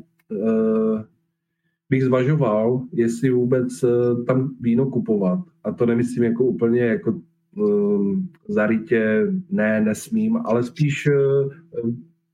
bych 1.89 2.03
zvažoval, 2.03 2.81
jestli 2.93 3.29
vůbec 3.29 3.83
eh, 3.83 4.23
tam 4.27 4.55
víno 4.61 4.85
kupovat. 4.85 5.39
A 5.63 5.71
to 5.71 5.85
nemyslím 5.85 6.23
jako 6.23 6.43
úplně 6.43 6.81
jako 6.81 7.21
um, 7.55 8.29
zarytě, 8.47 9.27
ne, 9.49 9.81
nesmím, 9.81 10.37
ale 10.45 10.63
spíš 10.63 11.07
uh, 11.07 11.91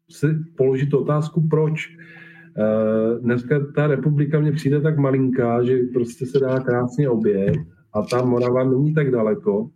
si 0.09 0.27
položit 0.55 0.93
otázku, 0.93 1.47
proč. 1.47 1.97
Uh, 2.57 3.19
dneska 3.19 3.59
ta 3.75 3.87
republika 3.87 4.39
mně 4.39 4.51
přijde 4.51 4.81
tak 4.81 4.97
malinká, 4.97 5.63
že 5.63 5.79
prostě 5.93 6.25
se 6.25 6.39
dá 6.39 6.59
krásně 6.59 7.09
obět 7.09 7.55
a 7.93 8.01
ta 8.01 8.25
Morava 8.25 8.63
není 8.63 8.93
tak 8.93 9.11
daleko 9.11 9.69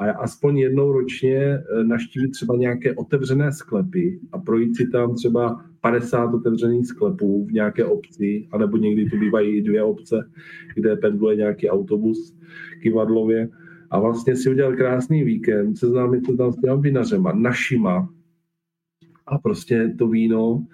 a 0.00 0.10
aspoň 0.10 0.58
jednou 0.58 0.92
ročně 0.92 1.36
eh, 1.36 1.84
naštívit 1.84 2.28
třeba 2.28 2.56
nějaké 2.56 2.94
otevřené 2.94 3.52
sklepy 3.52 4.20
a 4.32 4.38
projít 4.38 4.76
si 4.76 4.86
tam 4.86 5.14
třeba 5.14 5.64
50 5.80 6.34
otevřených 6.34 6.86
sklepů 6.86 7.44
v 7.44 7.52
nějaké 7.52 7.84
obci, 7.84 8.48
anebo 8.52 8.76
někdy 8.76 9.10
tu 9.10 9.18
bývají 9.18 9.56
i 9.56 9.62
dvě 9.62 9.82
obce, 9.82 10.30
kde 10.74 10.96
pendluje 10.96 11.36
nějaký 11.36 11.70
autobus 11.70 12.36
kivadlově 12.82 13.48
a 13.90 14.00
vlastně 14.00 14.36
si 14.36 14.50
udělal 14.50 14.76
krásný 14.76 15.24
víkend, 15.24 15.76
seznámit 15.76 16.26
se 16.26 16.36
tam 16.36 16.52
s 16.52 16.60
těma 16.60 16.74
vinařema, 16.74 17.32
našima. 17.32 18.08
A 19.26 19.38
prostě 19.38 19.94
to 19.98 20.08
víno 20.08 20.66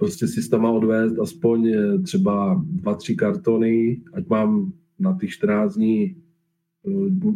prostě 0.00 0.28
si 0.28 0.50
tam 0.50 0.64
odvést 0.64 1.18
aspoň 1.18 1.68
eh, 1.68 1.98
třeba 1.98 2.64
dva, 2.64 2.94
tři 2.94 3.16
kartony, 3.16 4.00
ať 4.12 4.28
mám 4.28 4.72
na 4.98 5.12
ty 5.14 5.28
14 5.28 5.74
dní 5.74 6.16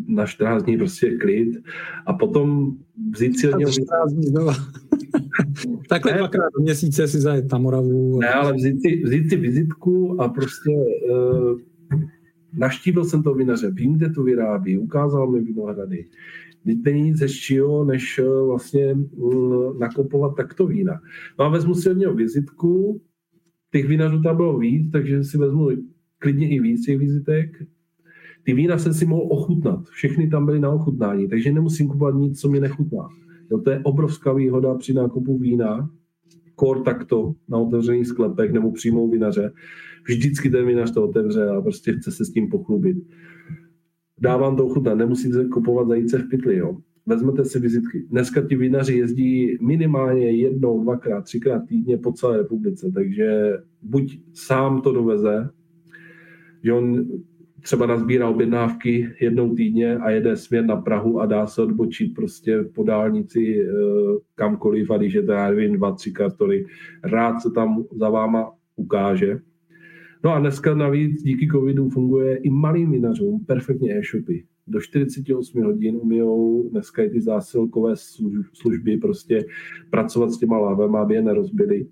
na 0.07 0.27
14 0.27 0.63
dní 0.63 0.77
prostě 0.77 1.19
klid 1.19 1.63
a 2.07 2.13
potom 2.13 2.77
vzít 3.15 3.39
si 3.39 3.49
od 3.49 3.59
něho... 3.59 3.71
14 3.71 4.13
dní 4.13 4.27
Takhle 5.89 6.13
ne, 6.13 6.19
dvakrát 6.19 6.49
do 6.59 6.63
měsíce 6.63 7.09
si 7.09 7.21
zajet 7.21 7.53
na 7.53 7.59
Moravu. 7.59 8.19
Ne, 8.19 8.29
ale 8.29 8.53
vzít 8.53 8.81
si, 8.81 9.03
vzít 9.05 9.31
si 9.31 9.37
vizitku 9.37 10.21
a 10.21 10.29
prostě 10.29 10.71
uh, 10.71 11.61
naštívil 12.53 13.05
jsem 13.05 13.23
to 13.23 13.35
vinaře, 13.35 13.71
vím, 13.71 13.95
kde 13.95 14.11
to 14.11 14.23
vyrábí, 14.23 14.79
ukázal 14.79 15.31
mi 15.31 15.41
vinohrady. 15.41 16.07
Teď 16.65 16.79
není 16.85 17.03
nic 17.03 17.21
hezčího, 17.21 17.85
než 17.85 18.19
uh, 18.19 18.49
vlastně 18.49 18.95
uh, 19.17 19.79
nakupovat 19.79 20.37
takto 20.37 20.67
vína. 20.67 21.01
No 21.39 21.45
a 21.45 21.49
vezmu 21.49 21.75
si 21.75 21.91
od 21.91 21.99
něho 21.99 22.15
vizitku, 22.15 23.01
těch 23.73 23.89
vinařů 23.89 24.23
tam 24.23 24.37
bylo 24.37 24.59
víc, 24.59 24.93
takže 24.93 25.25
si 25.25 25.39
vezmu 25.39 25.69
klidně 26.19 26.51
i 26.51 26.61
víc 26.61 26.87
těch 26.87 26.99
vizitek, 26.99 27.63
ty 28.45 28.55
vína 28.55 28.79
jsem 28.79 28.95
si 28.95 29.07
mohl 29.07 29.27
ochutnat. 29.31 29.85
Všechny 29.85 30.29
tam 30.29 30.47
byly 30.47 30.61
na 30.61 30.71
ochutnání, 30.71 31.29
takže 31.29 31.53
nemusím 31.53 31.89
kupovat 31.89 32.15
nic, 32.15 32.41
co 32.41 32.49
mi 32.49 32.61
nechutná. 32.61 33.09
Jo, 33.51 33.59
to 33.59 33.71
je 33.71 33.81
obrovská 33.83 34.33
výhoda 34.33 34.75
při 34.75 34.95
nákupu 34.95 35.39
vína, 35.39 35.91
kor 36.55 36.83
takto 36.83 37.35
na 37.49 37.59
otevřených 37.59 38.07
sklepech 38.07 38.53
nebo 38.53 38.73
přímo 38.73 39.09
vinaře. 39.09 39.53
Vždycky 40.09 40.51
ten 40.51 40.67
vinař 40.67 40.91
to 40.91 41.05
otevře 41.05 41.49
a 41.49 41.61
prostě 41.61 41.93
chce 41.93 42.13
se 42.13 42.25
s 42.25 42.31
tím 42.31 42.49
pochlubit. 42.49 42.97
Dávám 44.21 44.57
to 44.57 44.67
ochutnat, 44.67 44.99
nemusíte 44.99 45.45
kupovat 45.45 45.89
zajíce 45.89 46.19
v 46.19 46.29
pytli, 46.29 46.57
jo. 46.57 46.77
Vezmete 47.07 47.45
si 47.45 47.59
vizitky. 47.59 48.07
Dneska 48.11 48.41
ti 48.41 48.57
vinaři 48.57 48.95
jezdí 48.95 49.59
minimálně 49.61 50.31
jednou, 50.31 50.83
dvakrát, 50.83 51.25
třikrát 51.25 51.63
týdně 51.69 51.99
po 51.99 52.13
celé 52.13 52.37
republice, 52.37 52.91
takže 52.95 53.53
buď 53.83 54.19
sám 54.33 54.81
to 54.81 54.93
doveze, 54.93 55.51
že 56.65 56.73
on 56.73 57.07
třeba 57.65 57.87
nazbírá 57.87 58.29
objednávky 58.29 59.15
jednou 59.21 59.55
týdně 59.55 59.97
a 59.97 60.11
jede 60.11 60.37
směr 60.37 60.65
na 60.65 60.77
Prahu 60.77 61.21
a 61.21 61.27
dá 61.27 61.47
se 61.47 61.63
odbočit 61.63 62.15
prostě 62.15 62.65
po 62.75 62.83
dálnici 62.85 63.61
eh, 63.61 63.73
kamkoliv 64.35 64.91
a 64.91 64.97
když 64.97 65.15
je 65.15 65.23
to, 65.23 65.33
já 65.33 65.51
nevím, 65.51 65.77
dva, 65.77 65.93
tři 65.93 66.13
kartony, 66.13 66.65
rád 67.05 67.41
se 67.41 67.51
tam 67.51 67.85
za 67.93 68.09
váma 68.11 68.53
ukáže. 68.77 69.39
No 70.25 70.35
a 70.35 70.41
dneska 70.41 70.75
navíc 70.75 71.23
díky 71.23 71.49
covidu 71.49 71.89
funguje 71.89 72.37
i 72.37 72.51
malým 72.51 72.91
vinařům 72.91 73.45
perfektně 73.45 73.99
e-shopy. 73.99 74.45
Do 74.67 74.81
48 74.81 75.63
hodin 75.63 75.97
umíjou 76.03 76.69
dneska 76.69 77.03
i 77.03 77.11
ty 77.11 77.21
zásilkové 77.21 77.93
služby 78.53 78.97
prostě 78.97 79.45
pracovat 79.91 80.31
s 80.31 80.39
těma 80.39 80.59
lávem, 80.59 80.97
aby 80.97 81.15
je 81.15 81.23
nerozbili. 81.23 81.87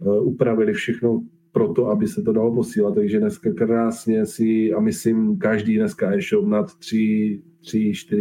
Eh, 0.00 0.20
upravili 0.20 0.72
všechno 0.72 1.22
pro 1.52 1.72
to, 1.72 1.86
aby 1.86 2.08
se 2.08 2.22
to 2.22 2.32
dalo 2.32 2.54
posílat. 2.54 2.94
Takže 2.94 3.20
dneska 3.20 3.52
krásně 3.52 4.26
si, 4.26 4.72
a 4.72 4.80
myslím, 4.80 5.38
každý 5.38 5.76
dneska 5.76 6.14
e-shop 6.14 6.46
nad 6.46 6.66
3-4 6.66 7.40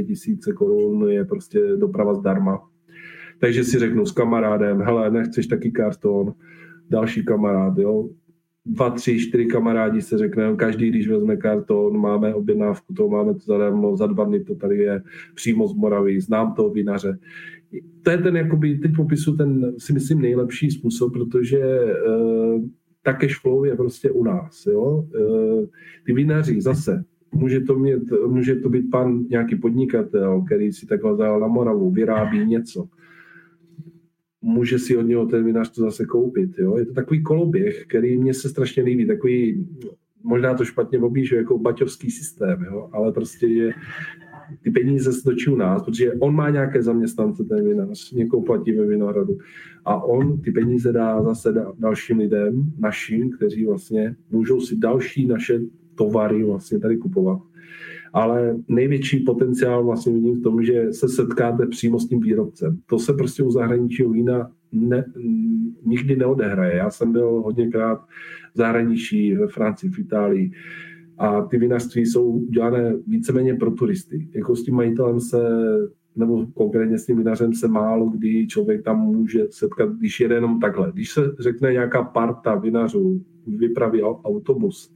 tisíce 0.08 0.54
korun 0.54 1.10
je 1.10 1.26
prostě 1.26 1.60
doprava 1.76 2.14
zdarma. 2.14 2.68
Takže 3.40 3.64
si 3.64 3.80
řeknu 3.80 4.06
s 4.06 4.12
kamarádem, 4.12 4.82
hele, 4.82 5.12
nechceš 5.12 5.48
taky 5.48 5.72
karton, 5.72 6.34
další 6.90 7.26
kamarád, 7.26 7.78
jo, 7.78 8.10
dva, 8.66 8.90
tři, 8.90 9.20
čtyři 9.20 9.46
kamarádi 9.46 10.02
se 10.02 10.18
řekne, 10.18 10.56
každý, 10.56 10.90
když 10.90 11.08
vezme 11.08 11.38
karton, 11.38 11.98
máme 11.98 12.36
objednávku, 12.36 12.94
to 12.94 13.10
máme 13.10 13.34
to 13.34 13.40
zadarmo, 13.40 13.98
za 13.98 14.08
dva 14.08 14.24
dny 14.24 14.44
to 14.44 14.56
tady 14.56 14.78
je 14.78 15.02
přímo 15.36 15.68
z 15.68 15.74
Moravy, 15.74 16.22
znám 16.22 16.54
toho 16.54 16.70
vinaře. 16.70 17.20
To 18.04 18.12
je 18.12 18.18
ten, 18.18 18.36
jakoby, 18.36 18.78
teď 18.78 18.92
popisu 18.96 19.36
ten, 19.36 19.74
si 19.78 19.94
myslím, 19.94 20.22
nejlepší 20.22 20.72
způsob, 20.72 21.14
protože 21.14 21.60
uh, 22.08 22.62
ta 23.04 23.14
cash 23.14 23.41
flow 23.41 23.66
je 23.66 23.76
prostě 23.76 24.12
u 24.12 24.24
nás. 24.24 24.66
Jo? 24.66 25.08
E, 25.16 25.68
ty 26.06 26.14
vinaři 26.14 26.62
zase, 26.62 27.04
může 27.32 27.60
to, 27.60 27.80
mít, 27.80 28.12
může 28.28 28.56
to 28.56 28.70
být 28.70 28.89
pan 28.91 29.24
nějaký 29.30 29.56
podnikatel, 29.56 30.41
který 30.41 30.74
si 30.74 30.86
takhle 30.86 31.14
vzal 31.14 31.39
na 31.39 31.47
Moravu, 31.47 31.91
vyrábí 31.91 32.45
něco. 32.45 32.88
může 34.41 34.80
si 34.80 34.97
od 34.97 35.02
něho 35.02 35.26
ten 35.26 35.45
vinař 35.45 35.72
to 35.72 35.82
zase 35.82 36.06
koupit. 36.06 36.49
Jo? 36.58 36.78
Je 36.78 36.86
to 36.86 36.93
takový 36.93 37.24
koloběh, 37.24 37.86
který 37.88 38.18
mně 38.18 38.34
se 38.34 38.49
strašně 38.49 38.84
líbí, 38.84 39.08
takový, 39.08 39.68
možná 40.24 40.54
to 40.54 40.66
špatně 40.66 40.99
obížu, 40.99 41.36
jako 41.36 41.58
baťovský 41.58 42.12
systém, 42.12 42.64
jo? 42.64 42.89
ale 42.91 43.12
prostě 43.12 43.47
je, 43.47 43.74
ty 44.62 44.72
peníze 44.72 45.14
se 45.14 45.24
točí 45.24 45.49
u 45.49 45.56
nás, 45.56 45.84
protože 45.84 46.14
on 46.14 46.36
má 46.36 46.49
nějaké 46.49 46.84
zaměstnance, 46.84 47.43
ten 47.43 47.68
vinař, 47.68 48.12
někoho 48.12 48.43
platí 48.43 48.72
ve 48.72 48.86
vinohradu 48.86 49.38
a 49.86 50.04
on 50.04 50.41
ty 50.41 50.52
peníze 50.52 50.93
dá 50.93 51.24
zase 51.24 51.54
dalším 51.80 52.18
lidem, 52.18 52.72
našim, 52.80 53.32
kteří 53.32 53.66
vlastně 53.66 54.16
můžou 54.32 54.62
si 54.62 54.78
další 54.78 55.28
naše 55.28 55.60
tovary 55.95 56.43
vlastně 56.43 56.80
tady 56.80 56.97
kupovat. 56.97 57.39
Ale 58.14 58.58
největší 58.68 59.20
potenciál 59.20 59.84
vlastně 59.84 60.14
vidím 60.14 60.39
v 60.39 60.43
tom, 60.43 60.64
že 60.64 60.93
se 60.93 61.10
setkáte 61.10 61.68
přímo 61.68 61.99
s 61.99 62.08
tím 62.08 62.20
výrobcem. 62.20 62.80
To 62.86 62.99
se 62.99 63.14
prostě 63.14 63.43
u 63.43 63.52
zahraničního 63.52 64.12
vína 64.12 64.52
ne, 64.72 65.06
nikdy 65.86 66.16
neodehraje. 66.16 66.76
Já 66.76 66.89
jsem 66.89 67.12
byl 67.12 67.28
hodněkrát 67.28 68.02
v 68.54 68.58
zahraničí, 68.58 69.36
ve 69.36 69.47
Francii, 69.47 69.91
v 69.91 69.99
Itálii 69.99 70.52
a 71.22 71.41
ty 71.41 71.57
vinařství 71.57 72.05
jsou 72.05 72.26
udělané 72.26 72.93
víceméně 73.07 73.55
pro 73.55 73.72
turisty. 73.72 74.28
Jako 74.34 74.55
s 74.55 74.63
tím 74.63 74.76
majitelem 74.76 75.19
se 75.19 75.38
nebo 76.15 76.45
konkrétně 76.53 76.97
s 76.97 77.05
tím 77.05 77.17
vinařem 77.17 77.53
se 77.53 77.67
málo 77.67 78.09
kdy 78.09 78.47
člověk 78.47 78.84
tam 78.84 78.99
může 78.99 79.45
setkat, 79.49 79.89
když 79.89 80.19
jede 80.19 80.36
jenom 80.36 80.59
takhle. 80.59 80.91
Když 80.93 81.11
se 81.11 81.22
řekne 81.39 81.72
nějaká 81.72 82.03
parta 82.03 82.55
vinařů, 82.55 83.22
vypraví 83.47 84.03
autobus 84.03 84.95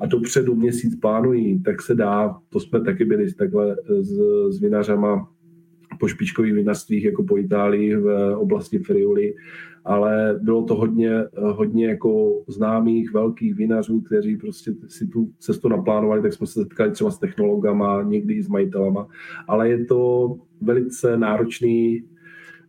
a 0.00 0.06
dopředu 0.06 0.54
měsíc 0.54 0.96
plánují, 0.96 1.62
tak 1.62 1.82
se 1.82 1.94
dá, 1.94 2.36
to 2.48 2.60
jsme 2.60 2.80
taky 2.80 3.04
byli 3.04 3.34
takhle 3.34 3.76
s, 4.00 4.18
s 4.50 4.60
vinařama 4.60 5.28
po 6.00 6.08
špičkových 6.08 6.54
vinařstvích 6.54 7.04
jako 7.04 7.22
po 7.22 7.38
Itálii 7.38 7.96
v 7.96 8.36
oblasti 8.36 8.78
Friuli, 8.78 9.34
ale 9.84 10.38
bylo 10.42 10.62
to 10.62 10.74
hodně, 10.74 11.10
hodně 11.36 11.86
jako 11.86 12.42
známých 12.48 13.12
velkých 13.12 13.54
vinařů, 13.54 14.00
kteří 14.00 14.36
prostě 14.36 14.72
si 14.86 15.06
tu 15.06 15.30
cestu 15.38 15.68
naplánovali, 15.68 16.22
tak 16.22 16.32
jsme 16.32 16.46
se 16.46 16.52
setkali 16.52 16.90
třeba 16.90 17.10
s 17.10 17.18
technologama, 17.18 18.02
někdy 18.02 18.34
i 18.34 18.42
s 18.42 18.48
majitelama, 18.48 19.06
ale 19.48 19.68
je 19.68 19.84
to 19.84 20.34
velice 20.60 21.16
náročný 21.16 22.04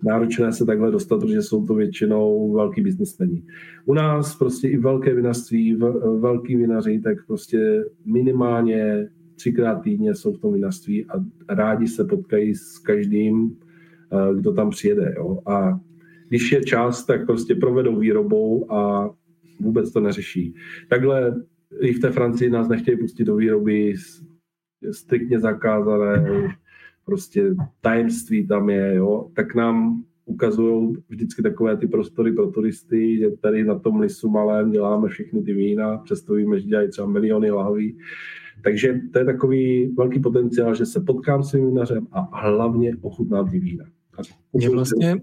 náročné 0.03 0.53
se 0.53 0.66
takhle 0.66 0.91
dostat, 0.91 1.20
protože 1.20 1.41
jsou 1.41 1.66
to 1.66 1.74
většinou 1.74 2.51
velký 2.53 2.82
biznismeni. 2.82 3.43
U 3.86 3.93
nás 3.93 4.36
prostě 4.36 4.68
i 4.68 4.78
velké 4.78 5.16
vinařství, 5.16 5.76
velký 6.20 6.55
vinaři, 6.55 7.01
tak 7.03 7.26
prostě 7.28 7.86
minimálně 8.05 9.09
třikrát 9.36 9.76
týdně 9.76 10.16
jsou 10.16 10.34
v 10.34 10.39
tom 10.39 10.53
vinařství 10.53 11.05
a 11.05 11.13
rádi 11.49 11.88
se 11.88 12.03
potkají 12.03 12.55
s 12.55 12.80
každým, 12.80 13.57
eh, 14.11 14.36
kdo 14.36 14.53
tam 14.53 14.70
přijede. 14.70 15.13
Jo? 15.18 15.39
A 15.45 15.80
když 16.28 16.51
je 16.51 16.63
čas, 16.63 17.05
tak 17.05 17.26
prostě 17.26 17.55
provedou 17.55 17.99
výrobou 17.99 18.71
a 18.73 19.09
vůbec 19.59 19.91
to 19.91 19.99
neřeší. 19.99 20.53
Takhle 20.89 21.36
i 21.82 21.93
v 21.93 21.99
té 21.99 22.11
Francii 22.11 22.49
nás 22.49 22.67
nechtějí 22.67 22.97
pustit 22.97 23.23
do 23.23 23.36
výroby 23.36 23.93
striktně 24.91 25.39
zakázané, 25.39 26.26
prostě 27.05 27.55
tajemství 27.82 28.47
tam 28.47 28.69
je, 28.69 28.95
jo, 28.95 29.30
tak 29.34 29.55
nám 29.55 30.03
ukazují 30.26 30.95
vždycky 31.09 31.41
takové 31.41 31.78
ty 31.78 31.88
prostory 31.88 32.32
pro 32.32 32.47
turisty, 32.47 33.17
že 33.17 33.30
tady 33.41 33.63
na 33.63 33.80
tom 33.80 33.99
lisu 33.99 34.30
malém 34.30 34.71
děláme 34.71 35.07
všechny 35.07 35.41
ty 35.41 35.53
vína, 35.53 35.97
přesto 35.97 36.34
víme, 36.34 36.59
že 36.59 36.67
dělají 36.67 36.89
třeba 36.89 37.07
miliony 37.07 37.51
lahví. 37.51 37.97
Takže 38.63 39.01
to 39.13 39.19
je 39.19 39.26
takový 39.26 39.93
velký 39.97 40.19
potenciál, 40.19 40.76
že 40.76 40.86
se 40.86 40.99
potkám 41.01 41.43
s 41.43 41.53
vinařem 41.53 42.07
a 42.11 42.47
hlavně 42.47 42.95
ochutnám 43.01 43.49
ty 43.49 43.59
vína. 43.59 43.86
Mě 44.53 44.69
vlastně, 44.69 45.15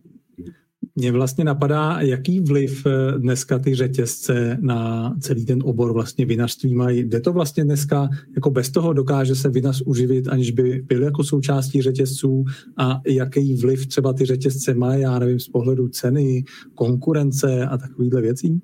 mě 0.96 1.12
vlastně 1.12 1.44
napadá, 1.44 2.00
jaký 2.00 2.40
vliv 2.40 2.86
eh, 2.86 3.18
dneska 3.18 3.58
ty 3.58 3.74
řetězce 3.74 4.58
na 4.60 5.12
celý 5.20 5.46
ten 5.46 5.58
obor 5.64 5.92
vlastně 5.92 6.26
vinařství 6.26 6.74
mají. 6.74 7.04
Jde 7.04 7.20
to 7.20 7.32
vlastně 7.32 7.64
dneska, 7.64 8.08
jako 8.34 8.50
bez 8.50 8.70
toho 8.70 8.92
dokáže 8.92 9.34
se 9.34 9.48
vinař 9.48 9.82
uživit, 9.86 10.28
aniž 10.28 10.50
by 10.50 10.82
byl 10.86 11.02
jako 11.02 11.24
součástí 11.24 11.82
řetězců 11.82 12.44
a 12.76 13.00
jaký 13.06 13.54
vliv 13.56 13.86
třeba 13.86 14.12
ty 14.12 14.26
řetězce 14.26 14.74
mají, 14.74 15.02
já 15.02 15.18
nevím, 15.18 15.40
z 15.40 15.48
pohledu 15.48 15.88
ceny, 15.88 16.44
konkurence 16.74 17.66
a 17.66 17.78
takovýhle 17.78 18.20
věcí? 18.20 18.60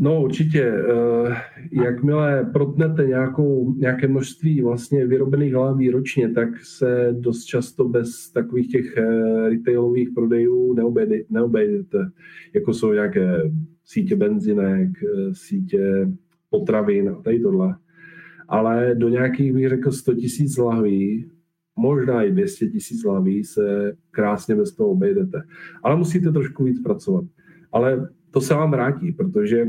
No 0.00 0.22
určitě. 0.22 0.62
Eh, 0.62 1.36
jakmile 1.72 2.50
protnete 2.52 3.06
nějakou, 3.06 3.74
nějaké 3.74 4.08
množství 4.08 4.62
vlastně 4.62 5.06
vyrobených 5.06 5.54
lahví 5.54 5.90
ročně, 5.90 6.28
tak 6.28 6.48
se 6.62 7.16
dost 7.18 7.44
často 7.44 7.88
bez 7.88 8.30
takových 8.32 8.68
těch 8.68 8.96
eh, 8.96 9.48
retailových 9.48 10.08
prodejů 10.14 10.74
neobejdete, 11.30 11.98
jako 12.54 12.74
jsou 12.74 12.92
nějaké 12.92 13.50
sítě 13.84 14.16
benzinek, 14.16 14.88
eh, 15.02 15.34
sítě 15.34 16.08
potravin 16.50 17.08
a 17.08 17.22
tady 17.22 17.40
tohle. 17.40 17.76
Ale 18.48 18.94
do 18.94 19.08
nějakých, 19.08 19.52
bych 19.52 19.68
řekl, 19.68 19.92
100 19.92 20.14
tisíc 20.14 20.56
lahví, 20.56 21.30
možná 21.76 22.22
i 22.22 22.32
200 22.32 22.66
tisíc 22.66 23.04
lahví 23.04 23.44
se 23.44 23.92
krásně 24.10 24.54
bez 24.54 24.74
toho 24.74 24.90
obejdete. 24.90 25.42
Ale 25.82 25.96
musíte 25.96 26.32
trošku 26.32 26.64
víc 26.64 26.80
pracovat. 26.80 27.24
Ale 27.72 28.08
to 28.30 28.40
se 28.40 28.54
vám 28.54 28.70
vrátí, 28.70 29.12
protože 29.12 29.66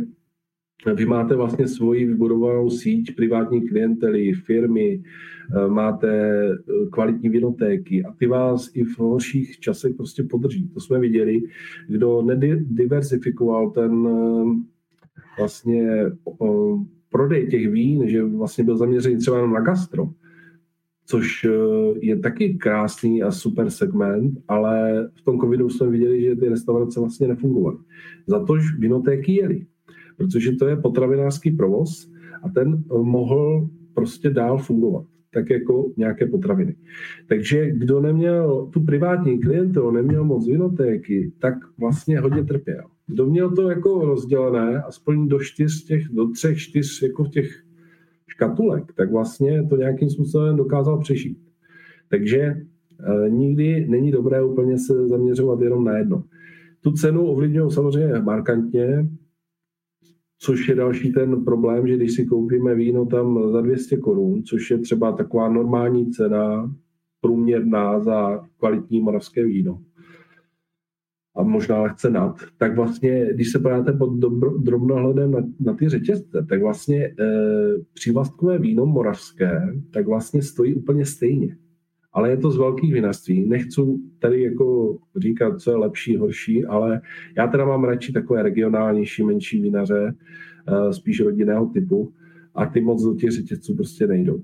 vy 0.85 1.05
máte 1.05 1.35
vlastně 1.35 1.67
svoji 1.67 2.05
vybudovanou 2.05 2.69
síť 2.69 3.15
privátní 3.15 3.67
klientely, 3.67 4.33
firmy, 4.33 5.03
eh, 5.03 5.67
máte 5.67 6.09
eh, 6.51 6.55
kvalitní 6.91 7.29
vinotéky 7.29 8.03
a 8.03 8.13
ty 8.13 8.27
vás 8.27 8.69
i 8.73 8.83
v 8.83 8.99
horších 8.99 9.59
časech 9.59 9.95
prostě 9.95 10.23
podrží. 10.23 10.67
To 10.67 10.79
jsme 10.79 10.99
viděli. 10.99 11.41
Kdo 11.87 12.21
nediversifikoval 12.21 13.69
ten 13.69 14.07
eh, 14.07 14.45
vlastně 15.37 16.05
prodej 17.11 17.47
těch 17.47 17.69
vín, 17.69 18.09
že 18.09 18.23
vlastně 18.23 18.63
byl 18.63 18.77
zaměřený 18.77 19.17
třeba 19.17 19.47
na 19.47 19.61
gastro, 19.61 20.09
což 21.05 21.47
je 22.01 22.19
taky 22.19 22.53
krásný 22.53 23.23
a 23.23 23.31
super 23.31 23.69
segment, 23.69 24.39
ale 24.47 25.07
v 25.15 25.21
tom 25.21 25.39
covidu 25.39 25.69
jsme 25.69 25.89
viděli, 25.89 26.23
že 26.23 26.35
ty 26.35 26.49
restaurace 26.49 26.99
vlastně 26.99 27.27
nefungovaly. 27.27 27.77
Zatož 28.27 28.79
vinotéky 28.79 29.33
jeli 29.33 29.65
protože 30.19 30.51
to 30.51 30.67
je 30.67 30.75
potravinářský 30.75 31.51
provoz 31.51 32.11
a 32.43 32.49
ten 32.49 32.73
eh, 32.73 32.97
mohl 32.97 33.69
prostě 33.93 34.29
dál 34.29 34.57
fungovat 34.57 35.05
tak 35.33 35.49
jako 35.49 35.91
nějaké 35.97 36.25
potraviny. 36.25 36.75
Takže 37.27 37.71
kdo 37.71 38.01
neměl 38.01 38.69
tu 38.73 38.81
privátní 38.81 39.39
klientelu, 39.39 39.91
neměl 39.91 40.23
moc 40.23 40.47
vinotéky, 40.47 41.31
tak 41.39 41.53
vlastně 41.77 42.19
hodně 42.19 42.43
trpěl. 42.43 42.83
Kdo 43.07 43.25
měl 43.25 43.55
to 43.55 43.69
jako 43.69 44.05
rozdělené, 44.05 44.81
aspoň 44.81 45.27
do 45.27 45.39
čtyř 45.39 45.83
těch, 45.83 46.03
do 46.09 46.27
třech, 46.27 46.57
čtyř 46.57 47.01
jako 47.01 47.25
těch 47.25 47.63
škatulek, 48.27 48.93
tak 48.95 49.11
vlastně 49.11 49.63
to 49.69 49.77
nějakým 49.77 50.09
způsobem 50.09 50.55
dokázal 50.55 50.99
přežít. 50.99 51.37
Takže 52.09 52.39
e, 52.39 53.29
nikdy 53.29 53.87
není 53.89 54.11
dobré 54.11 54.43
úplně 54.43 54.77
se 54.77 55.07
zaměřovat 55.07 55.61
jenom 55.61 55.83
na 55.83 55.97
jedno. 55.97 56.23
Tu 56.81 56.91
cenu 56.91 57.25
ovlivňují 57.25 57.71
samozřejmě 57.71 58.21
markantně, 58.21 59.09
což 60.39 60.67
je 60.67 60.75
další 60.75 61.11
ten 61.11 61.43
problém, 61.43 61.87
že 61.87 61.95
když 61.95 62.13
si 62.13 62.25
koupíme 62.25 62.75
víno 62.75 63.05
tam 63.05 63.51
za 63.51 63.61
200 63.61 63.97
korun, 63.97 64.43
což 64.43 64.71
je 64.71 64.77
třeba 64.77 65.11
taková 65.11 65.49
normální 65.49 66.11
cena, 66.11 66.75
průměrná 67.21 67.99
za 67.99 68.45
kvalitní 68.57 69.01
moravské 69.01 69.45
víno, 69.45 69.81
a 71.35 71.43
možná 71.43 71.81
lehce 71.81 72.09
nad, 72.09 72.35
tak 72.57 72.75
vlastně, 72.75 73.29
když 73.33 73.51
se 73.51 73.59
podíváte 73.59 73.93
pod 73.93 74.13
drobnohledem 74.57 75.31
na, 75.31 75.39
na 75.59 75.73
ty 75.73 75.89
řetězce, 75.89 76.45
tak 76.49 76.61
vlastně 76.61 77.05
e, 77.05 77.13
přívlastkové 77.93 78.57
víno 78.57 78.85
moravské, 78.85 79.61
tak 79.91 80.07
vlastně 80.07 80.41
stojí 80.41 80.75
úplně 80.75 81.05
stejně 81.05 81.57
ale 82.13 82.29
je 82.29 82.37
to 82.37 82.51
z 82.51 82.57
velkých 82.57 82.93
vinařství. 82.93 83.45
Nechci 83.45 83.81
tady 84.19 84.41
jako 84.41 84.97
říkat, 85.17 85.61
co 85.61 85.71
je 85.71 85.77
lepší, 85.77 86.17
horší, 86.17 86.65
ale 86.65 87.01
já 87.37 87.47
teda 87.47 87.65
mám 87.65 87.83
radši 87.83 88.13
takové 88.13 88.43
regionálnější, 88.43 89.23
menší 89.23 89.61
vinaře, 89.61 90.15
eh, 90.67 90.93
spíš 90.93 91.19
rodinného 91.19 91.65
typu 91.65 92.13
a 92.55 92.65
ty 92.65 92.81
moc 92.81 93.03
do 93.03 93.15
těch 93.15 93.31
řetězců 93.31 93.75
prostě 93.75 94.07
nejdou. 94.07 94.41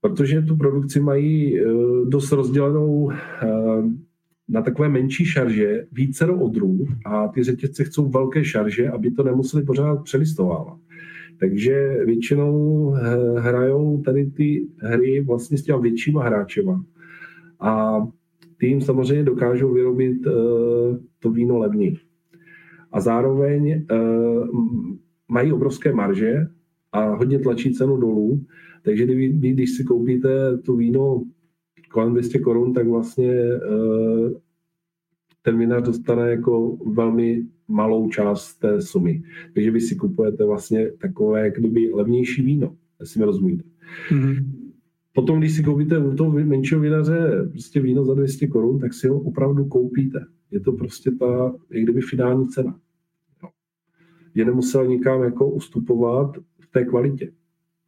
Protože 0.00 0.42
tu 0.42 0.56
produkci 0.56 1.00
mají 1.00 1.60
eh, 1.60 1.64
dost 2.08 2.32
rozdělenou 2.32 3.12
eh, 3.12 3.16
na 4.48 4.62
takové 4.62 4.88
menší 4.88 5.24
šarže, 5.24 5.86
více 5.92 6.26
do 6.26 6.36
odrůd 6.36 6.88
a 7.04 7.28
ty 7.28 7.42
řetězce 7.42 7.84
chcou 7.84 8.08
velké 8.08 8.44
šarže, 8.44 8.88
aby 8.88 9.10
to 9.10 9.22
nemuseli 9.22 9.64
pořád 9.64 10.02
přelistovávat. 10.02 10.81
Takže 11.42 12.04
většinou 12.04 12.86
hrajou 13.36 14.02
tady 14.02 14.26
ty 14.26 14.68
hry 14.78 15.20
vlastně 15.20 15.58
s 15.58 15.62
těma 15.62 15.78
většíma 15.78 16.24
hráčema. 16.24 16.84
A 17.60 18.00
jim 18.62 18.80
samozřejmě 18.80 19.24
dokážou 19.24 19.72
vyrobit 19.72 20.26
uh, 20.26 20.32
to 21.18 21.30
víno 21.30 21.58
levněji. 21.58 21.96
A 22.92 23.00
zároveň 23.00 23.86
uh, 23.92 24.48
mají 25.28 25.52
obrovské 25.52 25.92
marže 25.92 26.46
a 26.92 27.14
hodně 27.14 27.38
tlačí 27.38 27.74
cenu 27.74 27.96
dolů, 27.96 28.44
takže 28.82 29.04
kdy, 29.04 29.28
když 29.28 29.76
si 29.76 29.84
koupíte 29.84 30.58
to 30.58 30.76
víno 30.76 31.24
kolem 31.90 32.12
200 32.12 32.38
korun, 32.38 32.72
tak 32.72 32.88
vlastně 32.88 33.44
ten 35.42 35.58
vinař 35.58 35.82
dostane 35.82 36.30
jako 36.30 36.76
velmi 36.86 37.42
malou 37.68 38.08
část 38.08 38.54
té 38.54 38.82
sumy. 38.82 39.22
Takže 39.54 39.70
vy 39.70 39.80
si 39.80 39.96
kupujete 39.96 40.44
vlastně 40.44 40.92
takové 40.92 41.44
jak 41.44 41.58
kdyby 41.58 41.90
levnější 41.94 42.42
víno, 42.42 42.76
jestli 43.00 43.20
mi 43.20 43.26
rozumíte. 43.26 43.64
Mm-hmm. 44.10 44.44
Potom, 45.14 45.38
když 45.38 45.56
si 45.56 45.62
koupíte 45.62 45.98
u 45.98 46.14
toho 46.14 46.30
menšího 46.30 46.80
vinaře 46.80 47.48
prostě 47.50 47.80
víno 47.80 48.04
za 48.04 48.14
200 48.14 48.46
korun, 48.46 48.78
tak 48.78 48.94
si 48.94 49.08
ho 49.08 49.20
opravdu 49.20 49.64
koupíte. 49.64 50.26
Je 50.50 50.60
to 50.60 50.72
prostě 50.72 51.10
ta, 51.10 51.54
jak 51.70 51.82
kdyby 51.82 52.00
finální 52.00 52.48
cena. 52.48 52.78
Je 54.34 54.44
nemusel 54.44 54.86
nikam 54.86 55.22
jako 55.22 55.50
ustupovat 55.50 56.36
v 56.60 56.66
té 56.70 56.84
kvalitě 56.84 57.32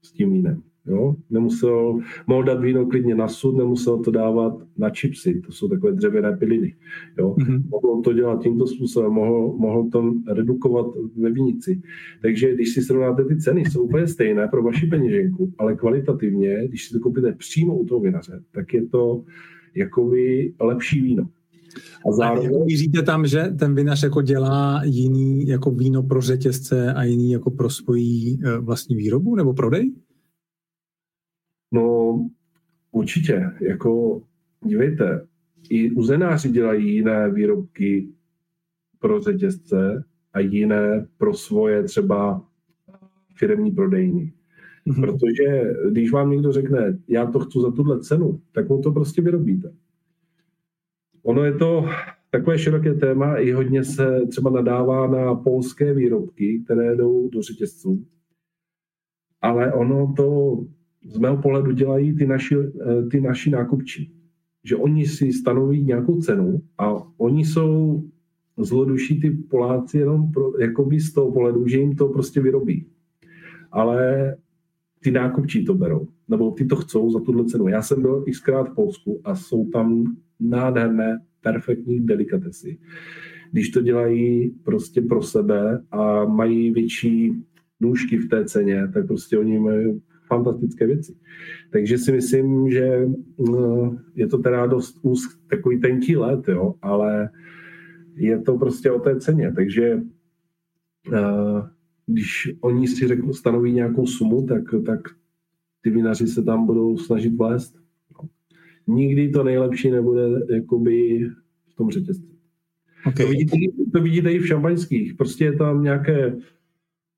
s 0.03 0.13
tím 0.13 0.33
vínem. 0.33 0.63
Jo? 0.87 1.17
Nemusel, 1.31 1.99
mohl 2.27 2.43
dát 2.43 2.61
víno 2.61 2.87
klidně 2.87 3.15
na 3.15 3.29
sud, 3.29 3.57
nemusel 3.57 3.99
to 3.99 4.11
dávat 4.11 4.55
na 4.79 4.91
čipsy, 4.91 5.41
to 5.47 5.53
jsou 5.53 5.69
takové 5.69 5.93
dřevěné 5.93 6.37
piliny. 6.37 6.75
Jo? 7.19 7.35
Mm-hmm. 7.39 7.63
Mohl 7.71 8.03
to 8.03 8.13
dělat 8.13 8.43
tímto 8.43 8.67
způsobem, 8.67 9.13
mohl, 9.13 9.55
mohl 9.59 9.89
to 9.93 10.15
redukovat 10.29 10.87
ve 11.17 11.31
vinici. 11.31 11.83
Takže 12.23 12.55
když 12.55 12.75
si 12.75 12.83
srovnáte 12.83 13.25
ty 13.25 13.37
ceny, 13.37 13.65
jsou 13.65 13.83
úplně 13.83 14.07
stejné 14.07 14.49
pro 14.49 14.63
vaši 14.63 14.87
peněženku, 14.87 15.53
ale 15.59 15.77
kvalitativně, 15.77 16.69
když 16.69 16.89
si 16.89 16.93
to 16.93 17.01
koupíte 17.01 17.33
přímo 17.33 17.79
u 17.79 17.87
toho 17.87 18.01
vinaře, 18.01 18.43
tak 18.53 18.75
je 18.75 18.87
to 18.87 19.25
jakoby 19.75 20.53
lepší 20.61 21.01
víno. 21.01 21.29
A 22.09 22.13
zároveň... 22.13 22.63
A 22.63 22.65
míříte 22.65 23.03
tam, 23.03 23.27
že 23.27 23.43
ten 23.59 23.75
vinař 23.75 24.03
jako 24.03 24.23
dělá 24.23 24.83
jiný 24.85 25.47
jako 25.47 25.71
víno 25.71 26.03
pro 26.03 26.21
řetězce 26.21 26.93
a 26.93 27.03
jiný 27.03 27.33
jako 27.33 27.51
pro 27.51 27.71
svoji 27.71 28.39
eh, 28.45 28.59
vlastní 28.59 28.97
výrobu 28.97 29.37
nebo 29.37 29.55
prodej? 29.55 29.93
No 31.73 32.29
určitě, 32.91 33.51
jako 33.61 34.23
dívejte, 34.65 35.27
i 35.71 35.91
uzenáři 35.91 36.51
dělají 36.51 36.95
jiné 36.95 37.31
výrobky 37.31 38.09
pro 38.99 39.21
řetězce 39.21 40.05
a 40.33 40.41
jiné 40.41 41.07
pro 41.19 41.35
svoje 41.35 41.83
třeba 41.83 42.47
firmní 43.35 43.71
prodejny. 43.71 44.33
Mm-hmm. 44.87 45.01
Protože 45.01 45.75
když 45.91 46.13
vám 46.13 46.31
někdo 46.31 46.53
řekne, 46.53 46.99
já 47.09 47.27
to 47.27 47.41
chci 47.41 47.59
za 47.61 47.71
tuhle 47.71 48.01
cenu, 48.01 48.41
tak 48.53 48.69
mu 48.69 48.83
to 48.83 48.93
prostě 48.93 49.23
vyrobíte. 49.23 49.75
Ono 51.23 51.45
je 51.45 51.55
to 51.55 51.89
takové 52.31 52.59
široké 52.59 52.95
téma, 52.95 53.37
i 53.37 53.53
hodně 53.53 53.85
se 53.85 54.21
třeba 54.29 54.51
nadává 54.51 55.07
na 55.07 55.35
polské 55.35 55.95
výrobky, 55.95 56.63
které 56.65 56.97
jdou 56.97 57.29
do 57.29 57.43
řetězců. 57.43 58.07
Ale 59.41 59.73
ono 59.73 60.15
to 60.17 60.59
z 61.05 61.19
mého 61.19 61.37
pohledu 61.37 61.73
dělají 61.73 62.15
ty 62.15 62.27
naši, 62.27 62.57
eh, 62.57 63.07
ty 63.11 63.21
naši 63.21 63.51
nákupčí. 63.51 64.13
Že 64.65 64.77
oni 64.77 65.07
si 65.07 65.33
stanoví 65.33 65.85
nějakou 65.85 66.21
cenu 66.21 66.63
a 66.79 67.03
oni 67.17 67.45
jsou 67.45 68.03
zloduší 68.57 69.21
ty 69.21 69.31
Poláci 69.31 69.99
jenom 69.99 70.33
pro, 70.33 70.59
jakoby 70.61 71.01
z 71.01 71.13
toho 71.13 71.33
pohledu, 71.33 71.69
že 71.69 71.79
jim 71.79 71.97
to 71.97 72.09
prostě 72.09 72.41
vyrobí. 72.41 72.87
Ale 73.73 74.37
ty 75.01 75.11
nákupčí 75.11 75.65
to 75.65 75.75
berou, 75.75 76.09
nebo 76.29 76.51
ty 76.51 76.65
to 76.65 76.77
chcou 76.77 77.11
za 77.11 77.21
tuhle 77.21 77.45
cenu. 77.45 77.69
Já 77.69 77.83
jsem 77.83 78.03
byl 78.03 78.25
xkrát 78.31 78.69
v 78.69 78.75
Polsku 78.75 79.21
a 79.25 79.35
jsou 79.35 79.69
tam 79.71 80.17
nádherné, 80.41 81.21
perfektní 81.41 82.07
delikatesy. 82.07 82.79
Když 83.53 83.69
to 83.69 83.81
dělají 83.81 84.51
prostě 84.51 85.03
pro 85.03 85.23
sebe 85.23 85.83
a 85.91 86.25
mají 86.25 86.71
větší 86.71 87.43
nůžky 87.81 88.17
v 88.17 88.29
té 88.29 88.45
ceně, 88.45 88.89
tak 88.95 89.07
prostě 89.07 89.39
oni 89.39 89.59
mají 89.59 90.01
fantastické 90.27 90.87
věci. 90.87 91.15
Takže 91.71 91.99
si 91.99 92.13
myslím, 92.13 92.71
že 92.71 93.09
no, 93.39 93.99
je 94.15 94.27
to 94.27 94.39
teda 94.39 94.67
dost 94.67 94.99
úzk, 95.03 95.39
takový 95.51 95.81
tenký 95.81 96.17
let, 96.17 96.49
jo, 96.49 96.75
ale 96.83 97.31
je 98.17 98.41
to 98.41 98.59
prostě 98.59 98.91
o 98.91 99.01
té 99.01 99.21
ceně. 99.21 99.53
Takže 99.53 100.01
uh, 101.13 101.67
když 102.07 102.57
oni 102.61 102.89
si 102.89 103.09
řeknou, 103.09 103.33
stanoví 103.33 103.73
nějakou 103.73 104.07
sumu, 104.07 104.47
tak, 104.47 104.63
tak 104.87 105.01
ty 105.81 105.91
vinaři 105.91 106.27
se 106.27 106.43
tam 106.43 106.67
budou 106.67 106.97
snažit 106.97 107.35
vlézt. 107.37 107.77
Nikdy 108.87 109.29
to 109.29 109.45
nejlepší 109.45 109.91
nebude 109.91 110.23
jakoby 110.55 111.29
v 111.67 111.75
tom 111.75 111.91
řetězci. 111.91 112.35
Okay. 113.07 113.27
To, 113.27 113.31
vidíte, 113.31 113.57
to 113.93 114.01
vidíte 114.01 114.33
i 114.33 114.39
v 114.39 114.47
šampaňských. 114.47 115.15
Prostě 115.15 115.45
je 115.45 115.53
tam 115.53 115.83
nějaké 115.83 116.37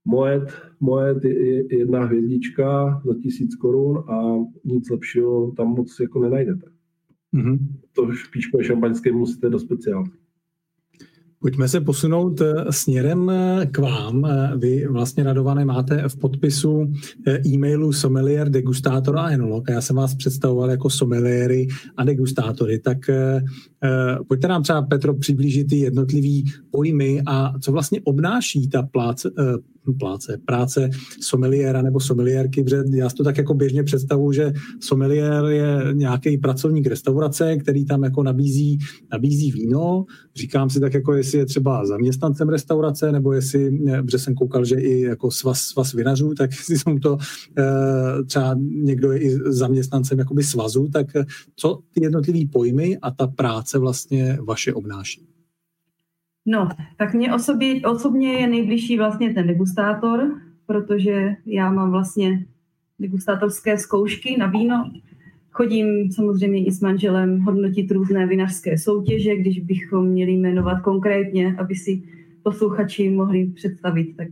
Moet, 0.06 0.52
Moet 0.80 1.24
je 1.24 1.78
jedna 1.78 2.04
hvězdička 2.04 3.00
za 3.06 3.14
tisíc 3.22 3.54
korun 3.54 3.98
a 3.98 4.36
nic 4.64 4.90
lepšího 4.90 5.52
tam 5.56 5.68
moc 5.68 6.00
jako 6.00 6.20
nenajdete. 6.20 6.66
Mm-hmm. 7.34 7.58
To 7.92 8.12
špičkové 8.12 8.64
šampaňské 8.64 9.12
musíte 9.12 9.50
do 9.50 9.58
speciálky. 9.58 10.10
Pojďme 11.38 11.68
se 11.68 11.80
posunout 11.80 12.40
eh, 12.40 12.54
směrem 12.70 13.30
eh, 13.30 13.66
k 13.66 13.78
vám. 13.78 14.24
Eh, 14.24 14.52
vy 14.56 14.86
vlastně, 14.88 15.24
Radované, 15.24 15.64
máte 15.64 16.08
v 16.08 16.16
podpisu 16.16 16.92
e-mailu 17.46 17.92
sommelier, 17.92 18.48
degustátor 18.48 19.18
a 19.18 19.30
enolog. 19.30 19.64
Já 19.70 19.80
jsem 19.80 19.96
vás 19.96 20.14
představoval 20.14 20.70
jako 20.70 20.90
sommeliéry 20.90 21.66
a 21.96 22.04
degustátory. 22.04 22.78
Tak 22.78 22.98
pojďte 24.28 24.48
nám 24.48 24.62
třeba, 24.62 24.82
Petro, 24.82 25.14
přiblížit 25.14 25.68
ty 25.68 25.76
jednotlivý 25.76 26.44
pojmy 26.70 27.22
a 27.26 27.58
co 27.58 27.72
vlastně 27.72 28.00
obnáší 28.04 28.68
ta 28.68 28.82
pláce, 28.82 29.30
pláce, 29.30 29.62
práce 30.44 30.90
someliéra 31.20 31.82
nebo 31.82 32.00
someliérky, 32.00 32.62
protože 32.62 32.82
já 32.94 33.10
si 33.10 33.16
to 33.16 33.24
tak 33.24 33.38
jako 33.38 33.54
běžně 33.54 33.82
představuji, 33.82 34.32
že 34.32 34.52
someliér 34.80 35.44
je 35.44 35.78
nějaký 35.92 36.38
pracovník 36.38 36.86
restaurace, 36.86 37.56
který 37.56 37.84
tam 37.84 38.02
jako 38.02 38.22
nabízí, 38.22 38.78
nabízí 39.12 39.52
víno. 39.52 40.04
Říkám 40.36 40.70
si 40.70 40.80
tak 40.80 40.94
jako, 40.94 41.12
jestli 41.12 41.38
je 41.38 41.46
třeba 41.46 41.86
zaměstnancem 41.86 42.48
restaurace, 42.48 43.12
nebo 43.12 43.32
jestli, 43.32 43.78
protože 44.02 44.18
jsem 44.18 44.34
koukal, 44.34 44.64
že 44.64 44.74
i 44.74 45.00
jako 45.00 45.30
svaz, 45.30 45.60
svaz 45.60 45.92
vinařů, 45.92 46.34
tak 46.34 46.50
jestli 46.58 46.78
jsem 46.78 46.98
to 46.98 47.18
eh, 47.58 48.24
třeba 48.24 48.54
někdo 48.84 49.12
je 49.12 49.18
i 49.18 49.38
zaměstnancem 49.46 50.18
jakoby 50.18 50.42
svazu, 50.42 50.88
tak 50.92 51.06
co 51.56 51.78
ty 51.94 52.04
jednotlivý 52.04 52.46
pojmy 52.46 52.98
a 53.02 53.10
ta 53.10 53.26
práce 53.26 53.78
vlastně 53.78 54.38
vaše 54.46 54.74
obnáší? 54.74 55.35
No, 56.46 56.68
tak 56.96 57.14
mě 57.14 57.34
osobě, 57.34 57.80
osobně 57.80 58.32
je 58.32 58.46
nejbližší 58.46 58.98
vlastně 58.98 59.34
ten 59.34 59.46
degustátor, 59.46 60.40
protože 60.66 61.36
já 61.46 61.72
mám 61.72 61.90
vlastně 61.90 62.44
degustátorské 62.98 63.78
zkoušky 63.78 64.36
na 64.36 64.46
víno. 64.46 64.90
Chodím 65.50 66.12
samozřejmě 66.12 66.64
i 66.64 66.72
s 66.72 66.80
manželem 66.80 67.40
hodnotit 67.40 67.90
různé 67.90 68.26
vinařské 68.26 68.78
soutěže, 68.78 69.36
když 69.36 69.60
bychom 69.60 70.06
měli 70.06 70.32
jmenovat 70.32 70.80
konkrétně, 70.80 71.56
aby 71.58 71.74
si 71.74 72.02
posluchači 72.42 73.10
mohli 73.10 73.46
představit, 73.46 74.16
tak 74.16 74.28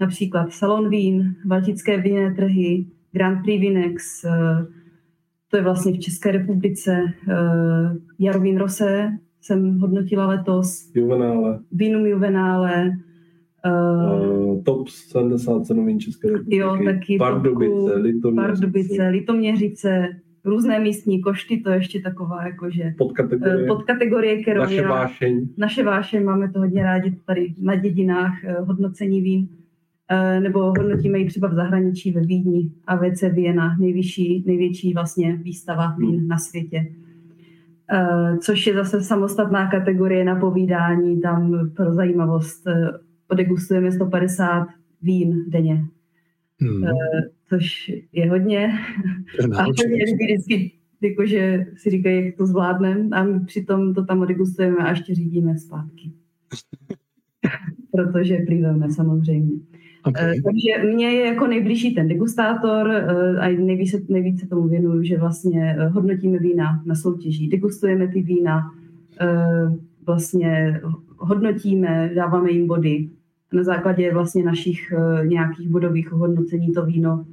například 0.00 0.52
Salon 0.52 0.90
vín, 0.90 1.36
Baltické 1.44 2.00
vinné 2.00 2.34
trhy, 2.34 2.86
Grand 3.12 3.42
Prix 3.42 3.60
Vinex, 3.60 4.24
eh, 4.24 4.30
to 5.48 5.56
je 5.56 5.62
vlastně 5.62 5.92
v 5.92 5.98
České 5.98 6.32
republice, 6.32 7.02
eh, 7.28 7.34
Jarvin 8.18 8.58
Rosé, 8.58 9.18
jsem 9.42 9.78
hodnotila 9.78 10.26
letos. 10.26 10.90
Juvenále. 10.94 11.58
Vinum 11.72 12.06
Juvenále. 12.06 12.90
Uh, 13.66 14.54
uh, 14.54 14.62
top 14.62 14.88
77 14.88 15.86
vín 15.86 16.00
České 16.00 16.28
republiky. 16.28 16.56
Jo, 16.56 16.78
taky 16.84 17.16
Pardubice, 17.16 17.94
Litoměřice. 17.94 18.60
Pardubice, 18.60 19.08
Litoměřice, 19.08 20.08
různé 20.44 20.80
místní 20.80 21.22
košty, 21.22 21.56
to 21.56 21.70
je 21.70 21.76
ještě 21.76 22.00
taková 22.00 22.46
jakože 22.46 22.94
podkategorie, 22.98 23.62
uh, 23.62 23.76
podkategorie 23.76 24.42
kterou 24.42 24.60
naše 24.60 24.86
vášeň. 24.86 25.48
Naše 25.56 25.84
vášeň, 25.84 26.24
máme 26.24 26.50
to 26.52 26.58
hodně 26.58 26.82
rádi 26.82 27.16
tady 27.26 27.54
na 27.60 27.74
dědinách, 27.74 28.32
hodnocení 28.58 29.20
vín. 29.20 29.48
Nebo 30.40 30.60
hodnotíme 30.60 31.18
ji 31.18 31.26
třeba 31.26 31.48
v 31.48 31.54
zahraničí 31.54 32.12
ve 32.12 32.20
Vídni 32.20 32.70
a 32.86 32.96
VC 32.96 33.22
Viena, 33.22 33.76
nejvyšší, 33.80 34.44
největší 34.46 34.94
vlastně 34.94 35.36
výstava 35.36 35.96
vín 35.98 36.18
hmm. 36.18 36.28
na 36.28 36.38
světě. 36.38 36.86
Eh, 37.92 38.38
což 38.38 38.66
je 38.66 38.74
zase 38.74 39.02
samostatná 39.02 39.70
kategorie 39.70 40.24
na 40.24 40.40
povídání. 40.40 41.20
Tam 41.20 41.70
pro 41.76 41.92
zajímavost 41.92 42.66
eh, 42.66 42.90
odegustujeme 43.28 43.92
150 43.92 44.66
vín 45.02 45.44
denně, 45.48 45.84
hmm. 46.60 46.84
Eh, 46.84 46.90
což 47.48 47.92
je 48.12 48.30
hodně. 48.30 48.72
a 49.56 49.62
hodně 49.62 50.04
vždycky 50.24 50.72
jakože 51.00 51.66
si 51.76 51.90
říkají, 51.90 52.26
jak 52.26 52.36
to 52.36 52.46
zvládneme 52.46 53.16
a 53.16 53.24
my 53.24 53.40
přitom 53.40 53.94
to 53.94 54.04
tam 54.04 54.20
odegustujeme 54.20 54.76
a 54.76 54.90
ještě 54.90 55.14
řídíme 55.14 55.58
zpátky. 55.58 56.12
Protože 57.90 58.36
plýváme 58.46 58.90
samozřejmě. 58.90 59.71
Okay. 60.04 60.38
Eh, 60.38 60.42
takže 60.42 60.94
mně 60.94 61.10
je 61.10 61.26
jako 61.26 61.46
nejbližší 61.46 61.94
ten 61.94 62.08
degustátor 62.08 62.90
eh, 62.90 63.38
a 63.38 63.48
nejvíce, 63.48 64.00
nejvíce 64.08 64.46
tomu 64.46 64.68
věnuju, 64.68 65.02
že 65.02 65.18
vlastně 65.18 65.76
eh, 65.78 65.88
hodnotíme 65.88 66.38
vína 66.38 66.82
na 66.86 66.94
soutěží, 66.94 67.48
degustujeme 67.48 68.08
ty 68.08 68.22
vína, 68.22 68.70
vlastně 70.06 70.80
hodnotíme, 71.16 72.10
dáváme 72.14 72.50
jim 72.50 72.66
body. 72.66 73.08
Na 73.52 73.62
základě 73.62 74.12
vlastně 74.14 74.44
našich 74.44 74.92
nějakých 75.24 75.68
bodových 75.68 76.12
hodnocení 76.12 76.72
to 76.72 76.86
víno, 76.86 77.24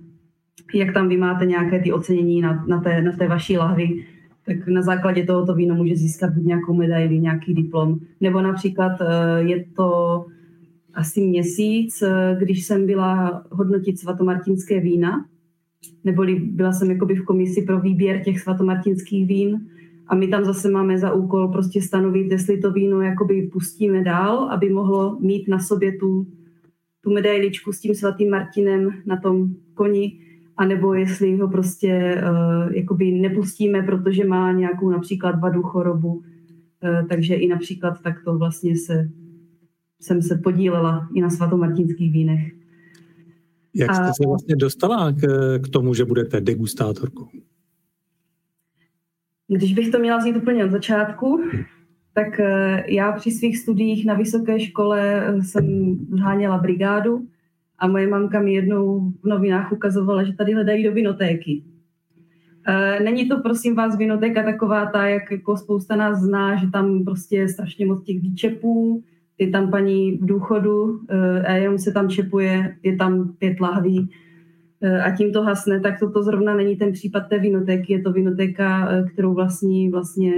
jak 0.73 0.93
tam 0.93 1.09
vy 1.09 1.17
máte 1.17 1.45
nějaké 1.45 1.79
ty 1.79 1.91
ocenění 1.91 2.41
na, 2.41 2.65
na, 2.67 2.81
té, 2.81 3.01
na 3.01 3.11
té 3.11 3.27
vaší 3.27 3.57
lahvi, 3.57 4.05
tak 4.45 4.67
na 4.67 4.81
základě 4.81 5.23
tohoto 5.23 5.55
víno 5.55 5.75
může 5.75 5.95
získat 5.95 6.33
buď 6.33 6.43
nějakou 6.43 6.73
medaili, 6.73 7.19
nějaký 7.19 7.53
diplom. 7.53 7.99
Nebo 8.21 8.41
například 8.41 8.91
je 9.39 9.65
to 9.75 10.25
asi 10.99 11.21
měsíc, 11.21 12.01
eh, 12.01 12.35
když 12.39 12.65
jsem 12.65 12.85
byla 12.85 13.43
hodnotit 13.51 13.99
svatomartinské 13.99 14.79
vína, 14.79 15.25
neboli 16.03 16.35
byla 16.35 16.71
jsem 16.71 16.91
jakoby 16.91 17.15
v 17.15 17.25
komisi 17.25 17.61
pro 17.61 17.79
výběr 17.79 18.23
těch 18.23 18.39
svatomartinských 18.39 19.27
vín 19.27 19.67
a 20.07 20.15
my 20.15 20.27
tam 20.27 20.45
zase 20.45 20.69
máme 20.69 20.97
za 20.97 21.13
úkol 21.13 21.47
prostě 21.47 21.81
stanovit, 21.81 22.31
jestli 22.31 22.57
to 22.57 22.71
víno 22.71 23.01
jakoby 23.01 23.49
pustíme 23.53 24.03
dál, 24.03 24.49
aby 24.51 24.69
mohlo 24.69 25.17
mít 25.19 25.47
na 25.47 25.59
sobě 25.59 25.97
tu, 25.97 26.27
tu 27.01 27.13
medailičku 27.13 27.71
s 27.71 27.79
tím 27.79 27.95
svatým 27.95 28.29
Martinem 28.29 28.89
na 29.05 29.17
tom 29.17 29.47
koni, 29.73 30.19
anebo 30.57 30.93
jestli 30.93 31.37
ho 31.37 31.47
prostě 31.47 32.21
uh, 32.23 32.73
jakoby 32.73 33.11
nepustíme, 33.11 33.83
protože 33.83 34.27
má 34.27 34.51
nějakou 34.51 34.89
například 34.89 35.39
vadu, 35.39 35.63
chorobu. 35.63 36.09
Uh, 36.09 37.07
takže 37.09 37.35
i 37.35 37.47
například 37.47 38.01
takto 38.01 38.37
vlastně 38.37 38.77
se, 38.77 39.09
jsem 39.99 40.21
se 40.21 40.37
podílela 40.43 41.09
i 41.15 41.21
na 41.21 41.29
svatomartinských 41.29 42.13
vínech. 42.13 42.51
Jak 43.75 43.95
jste 43.95 44.05
se 44.05 44.27
vlastně 44.27 44.55
dostala 44.55 45.11
k, 45.11 45.21
k 45.63 45.69
tomu, 45.69 45.93
že 45.93 46.05
budete 46.05 46.41
degustátorkou? 46.41 47.27
Když 49.47 49.73
bych 49.73 49.89
to 49.89 49.99
měla 49.99 50.17
vzít 50.17 50.35
úplně 50.35 50.65
od 50.65 50.71
začátku, 50.71 51.41
tak 52.13 52.39
uh, 52.39 52.45
já 52.87 53.11
při 53.11 53.31
svých 53.31 53.57
studiích 53.57 54.05
na 54.05 54.13
vysoké 54.13 54.59
škole 54.59 55.25
jsem 55.41 55.97
zháněla 56.11 56.57
brigádu 56.57 57.27
a 57.79 57.87
moje 57.87 58.07
mamka 58.07 58.39
mi 58.39 58.53
jednou 58.53 59.11
v 59.23 59.27
novinách 59.27 59.71
ukazovala, 59.71 60.23
že 60.23 60.33
tady 60.33 60.53
hledají 60.53 60.83
do 60.83 60.91
vinotéky. 60.91 61.63
E, 62.67 62.99
není 63.03 63.27
to, 63.27 63.37
prosím 63.37 63.75
vás, 63.75 63.97
vinotéka 63.97 64.43
taková 64.43 64.85
ta, 64.85 65.07
jak 65.07 65.31
jako 65.31 65.57
spousta 65.57 65.95
nás 65.95 66.19
zná, 66.19 66.55
že 66.55 66.67
tam 66.71 67.03
prostě 67.03 67.35
je 67.35 67.49
strašně 67.49 67.85
moc 67.85 68.03
těch 68.03 68.21
výčepů, 68.21 69.03
je 69.39 69.49
tam 69.49 69.71
paní 69.71 70.11
v 70.11 70.25
důchodu 70.25 70.99
e, 71.09 71.41
a 71.41 71.53
jenom 71.53 71.77
se 71.77 71.91
tam 71.91 72.09
čepuje, 72.09 72.75
je 72.83 72.95
tam 72.95 73.33
pět 73.37 73.59
lahví 73.59 74.09
e, 74.81 75.01
a 75.01 75.15
tím 75.15 75.33
to 75.33 75.43
hasne, 75.43 75.79
tak 75.79 75.99
toto 75.99 76.23
zrovna 76.23 76.55
není 76.55 76.75
ten 76.75 76.91
případ 76.91 77.19
té 77.19 77.39
vinotéky, 77.39 77.93
je 77.93 78.01
to 78.01 78.13
vinotéka, 78.13 78.89
kterou 79.13 79.33
vlastní 79.33 79.89
vlastně 79.89 80.33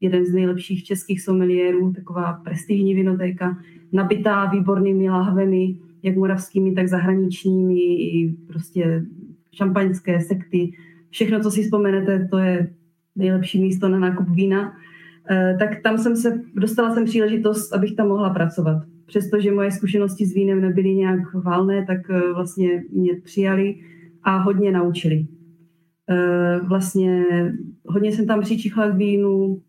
jeden 0.00 0.24
z 0.24 0.32
nejlepších 0.32 0.84
českých 0.84 1.22
someliérů, 1.22 1.92
taková 1.92 2.32
prestižní 2.32 2.94
vinotéka, 2.94 3.58
nabitá 3.92 4.44
výbornými 4.44 5.10
lahvemi, 5.10 5.76
jak 6.02 6.16
moravskými, 6.16 6.72
tak 6.72 6.88
zahraničními, 6.88 7.80
i 7.94 8.36
prostě 8.46 9.04
šampaňské 9.52 10.20
sekty. 10.20 10.72
Všechno, 11.10 11.40
co 11.40 11.50
si 11.50 11.62
vzpomenete, 11.62 12.28
to 12.30 12.38
je 12.38 12.70
nejlepší 13.16 13.62
místo 13.62 13.88
na 13.88 13.98
nákup 13.98 14.28
vína. 14.28 14.72
Eh, 15.30 15.56
tak 15.58 15.82
tam 15.82 15.98
jsem 15.98 16.16
se, 16.16 16.40
dostala 16.54 16.94
jsem 16.94 17.04
příležitost, 17.04 17.72
abych 17.72 17.94
tam 17.94 18.08
mohla 18.08 18.30
pracovat. 18.30 18.82
Přestože 19.06 19.52
moje 19.52 19.70
zkušenosti 19.70 20.26
s 20.26 20.34
vínem 20.34 20.60
nebyly 20.60 20.94
nějak 20.94 21.34
válné, 21.34 21.86
tak 21.86 22.10
eh, 22.10 22.32
vlastně 22.34 22.82
mě 22.92 23.12
přijali 23.24 23.76
a 24.22 24.36
hodně 24.36 24.72
naučili. 24.72 25.26
Eh, 26.10 26.60
vlastně 26.62 27.24
hodně 27.86 28.12
jsem 28.12 28.26
tam 28.26 28.40
přičichla 28.40 28.90
k 28.90 28.96
vínu, 28.96 29.62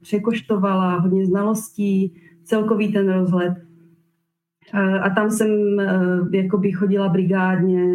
překoštovala, 0.00 0.98
hodně 0.98 1.26
znalostí, 1.26 2.14
celkový 2.44 2.92
ten 2.92 3.12
rozhled. 3.12 3.52
A 5.02 5.10
tam 5.10 5.30
jsem 5.30 5.50
jakoby 6.32 6.72
chodila 6.72 7.08
brigádně, 7.08 7.94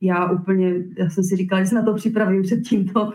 já 0.00 0.30
úplně, 0.30 0.74
já 0.98 1.10
jsem 1.10 1.24
si 1.24 1.36
říkala, 1.36 1.62
že 1.62 1.68
se 1.68 1.74
na 1.74 1.82
to 1.82 1.94
připravím 1.94 2.42
před 2.42 2.60
tímto 2.60 3.12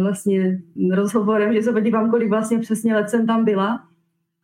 vlastně 0.00 0.60
rozhovorem, 0.94 1.54
že 1.54 1.62
se 1.62 1.72
podívám, 1.72 2.10
kolik 2.10 2.30
vlastně 2.30 2.58
přesně 2.58 2.94
let 2.94 3.10
jsem 3.10 3.26
tam 3.26 3.44
byla, 3.44 3.80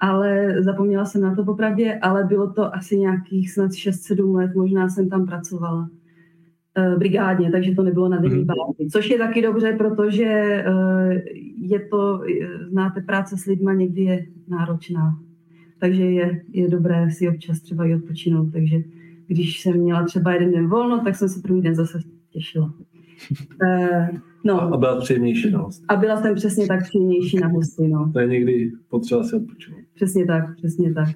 ale 0.01 0.57
zapomněla 0.63 1.05
jsem 1.05 1.23
na 1.23 1.35
to 1.35 1.45
popravdě, 1.45 1.99
ale 2.03 2.25
bylo 2.25 2.53
to 2.53 2.75
asi 2.75 2.99
nějakých 2.99 3.53
snad 3.53 3.71
6-7 3.71 4.35
let, 4.35 4.51
možná 4.55 4.89
jsem 4.89 5.09
tam 5.09 5.27
pracovala 5.27 5.89
eh, 6.77 6.97
brigádně, 6.97 7.51
takže 7.51 7.75
to 7.75 7.83
nebylo 7.83 8.09
na 8.09 8.19
denní 8.19 8.37
mhm. 8.37 8.47
bázi. 8.47 8.91
Což 8.93 9.11
je 9.11 9.19
taky 9.19 9.43
dobře, 9.43 9.73
protože 9.73 10.65
je 11.57 11.81
to, 11.81 12.21
znáte, 12.69 13.01
práce 13.01 13.37
s 13.37 13.45
lidma 13.45 13.73
někdy 13.73 14.03
je 14.03 14.27
náročná 14.49 15.19
takže 15.83 16.05
je, 16.05 16.43
je 16.53 16.69
dobré 16.69 17.11
si 17.11 17.29
občas 17.29 17.61
třeba 17.61 17.87
i 17.87 17.95
odpočinout. 17.95 18.53
Takže 18.53 18.77
když 19.27 19.61
jsem 19.61 19.77
měla 19.77 20.05
třeba 20.05 20.33
jeden 20.33 20.53
den 20.53 20.69
volno, 20.69 21.05
tak 21.05 21.15
jsem 21.15 21.29
se 21.29 21.41
druhý 21.41 21.63
den 21.63 21.75
zase 21.75 21.99
těšila. 22.31 22.75
Uh, 24.45 24.51
no. 24.51 24.75
A 24.75 24.77
byla 24.77 25.01
příjemnější 25.01 25.51
na 25.51 25.59
hosty. 25.59 25.85
A 25.89 25.97
byla 25.97 26.23
jsem 26.23 26.35
přesně 26.35 26.67
tak 26.67 26.83
příjemnější 26.83 27.37
na 27.39 27.49
hosty. 27.49 27.89
No. 27.89 28.11
To 28.13 28.21
je 28.21 28.27
někdy 28.27 28.73
potřeba 28.89 29.25
si 29.25 29.37
odpočinout. 29.37 29.81
Přesně 29.95 30.27
tak, 30.27 30.57
přesně 30.57 30.95
tak. 30.95 31.09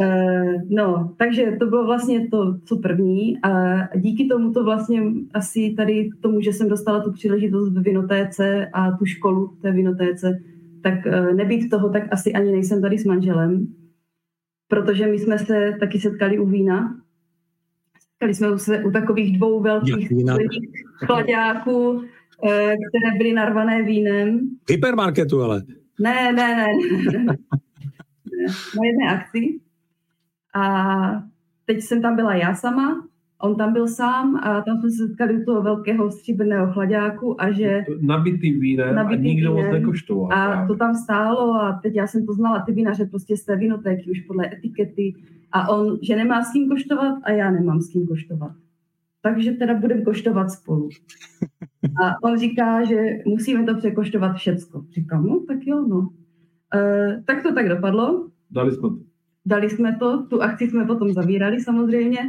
Uh, 0.00 0.62
no, 0.68 1.14
takže 1.18 1.56
to 1.58 1.66
bylo 1.66 1.86
vlastně 1.86 2.28
to, 2.28 2.58
co 2.64 2.76
první 2.76 3.42
a 3.42 3.78
díky 3.96 4.26
tomu 4.26 4.52
to 4.52 4.64
vlastně 4.64 5.02
asi 5.34 5.74
tady 5.76 6.10
tomu, 6.20 6.40
že 6.40 6.52
jsem 6.52 6.68
dostala 6.68 7.00
tu 7.00 7.12
příležitost 7.12 7.72
v 7.72 7.82
Vinotéce 7.82 8.66
a 8.72 8.90
tu 8.90 9.04
školu 9.04 9.56
té 9.62 9.72
Vinotéce, 9.72 10.38
tak 10.82 11.06
eh, 11.06 11.34
nebýt 11.34 11.70
toho, 11.70 11.88
tak 11.88 12.02
asi 12.10 12.32
ani 12.32 12.52
nejsem 12.52 12.82
tady 12.82 12.98
s 12.98 13.04
manželem, 13.04 13.66
protože 14.68 15.06
my 15.06 15.18
jsme 15.18 15.38
se 15.38 15.76
taky 15.80 16.00
setkali 16.00 16.38
u 16.38 16.46
vína. 16.46 16.96
Setkali 18.00 18.34
jsme 18.34 18.58
se 18.58 18.84
u 18.84 18.90
takových 18.90 19.38
dvou 19.38 19.60
velkých 19.60 20.12
chladáků, 21.06 22.02
eh, 22.02 22.08
které 22.38 23.18
byly 23.18 23.32
narvané 23.32 23.82
vínem. 23.82 24.40
Hypermarketu 24.70 25.42
ale. 25.42 25.62
Ne, 26.00 26.32
ne, 26.32 26.56
ne. 26.56 26.66
ne. 27.12 27.24
Na 28.76 28.84
jedné 28.84 29.08
akci. 29.10 29.60
A 30.54 31.22
teď 31.64 31.80
jsem 31.80 32.02
tam 32.02 32.16
byla 32.16 32.34
já 32.34 32.54
sama 32.54 33.08
On 33.42 33.56
tam 33.56 33.72
byl 33.72 33.88
sám 33.88 34.36
a 34.36 34.60
tam 34.60 34.80
jsme 34.80 34.90
se 34.90 34.96
setkali 34.96 35.42
u 35.42 35.44
toho 35.44 35.62
velkého 35.62 36.10
stříbrného 36.10 36.72
chladáku 36.72 37.40
a 37.40 37.52
že... 37.52 37.84
Nabitý 38.00 38.52
vínem 38.52 38.94
nabitý 38.94 39.20
a 39.20 39.22
nikdo 39.22 39.54
moc 39.54 39.66
nekoštoval. 39.72 40.32
A 40.32 40.66
to 40.66 40.76
tam 40.76 40.94
stálo 40.94 41.54
a 41.54 41.72
teď 41.82 41.94
já 41.94 42.06
jsem 42.06 42.26
poznala 42.26 42.62
ty 42.66 42.72
vinaře 42.72 43.04
prostě 43.04 43.36
z 43.36 43.44
té 43.44 43.56
vinotéky 43.56 44.10
už 44.10 44.20
podle 44.20 44.52
etikety 44.52 45.14
a 45.52 45.68
on, 45.68 45.98
že 46.02 46.16
nemá 46.16 46.42
s 46.42 46.52
kým 46.52 46.68
koštovat 46.68 47.18
a 47.22 47.30
já 47.30 47.50
nemám 47.50 47.80
s 47.80 47.92
kým 47.92 48.06
koštovat. 48.06 48.52
Takže 49.22 49.52
teda 49.52 49.74
budeme 49.74 50.02
koštovat 50.02 50.50
spolu. 50.50 50.88
A 52.02 52.22
on 52.22 52.38
říká, 52.38 52.84
že 52.84 52.96
musíme 53.26 53.64
to 53.64 53.74
překoštovat 53.74 54.36
všecko. 54.36 54.84
Říkám, 54.90 55.26
no 55.26 55.40
tak 55.48 55.58
jo, 55.66 55.86
no. 55.88 56.08
E, 56.74 57.22
tak 57.26 57.42
to 57.42 57.54
tak 57.54 57.68
dopadlo. 57.68 58.28
Dali 58.50 58.72
jsme 58.72 58.88
to. 58.88 58.98
Dali 59.46 59.70
jsme 59.70 59.96
to, 59.98 60.26
tu 60.26 60.42
akci 60.42 60.68
jsme 60.68 60.84
potom 60.84 61.12
zavírali 61.12 61.60
samozřejmě 61.60 62.20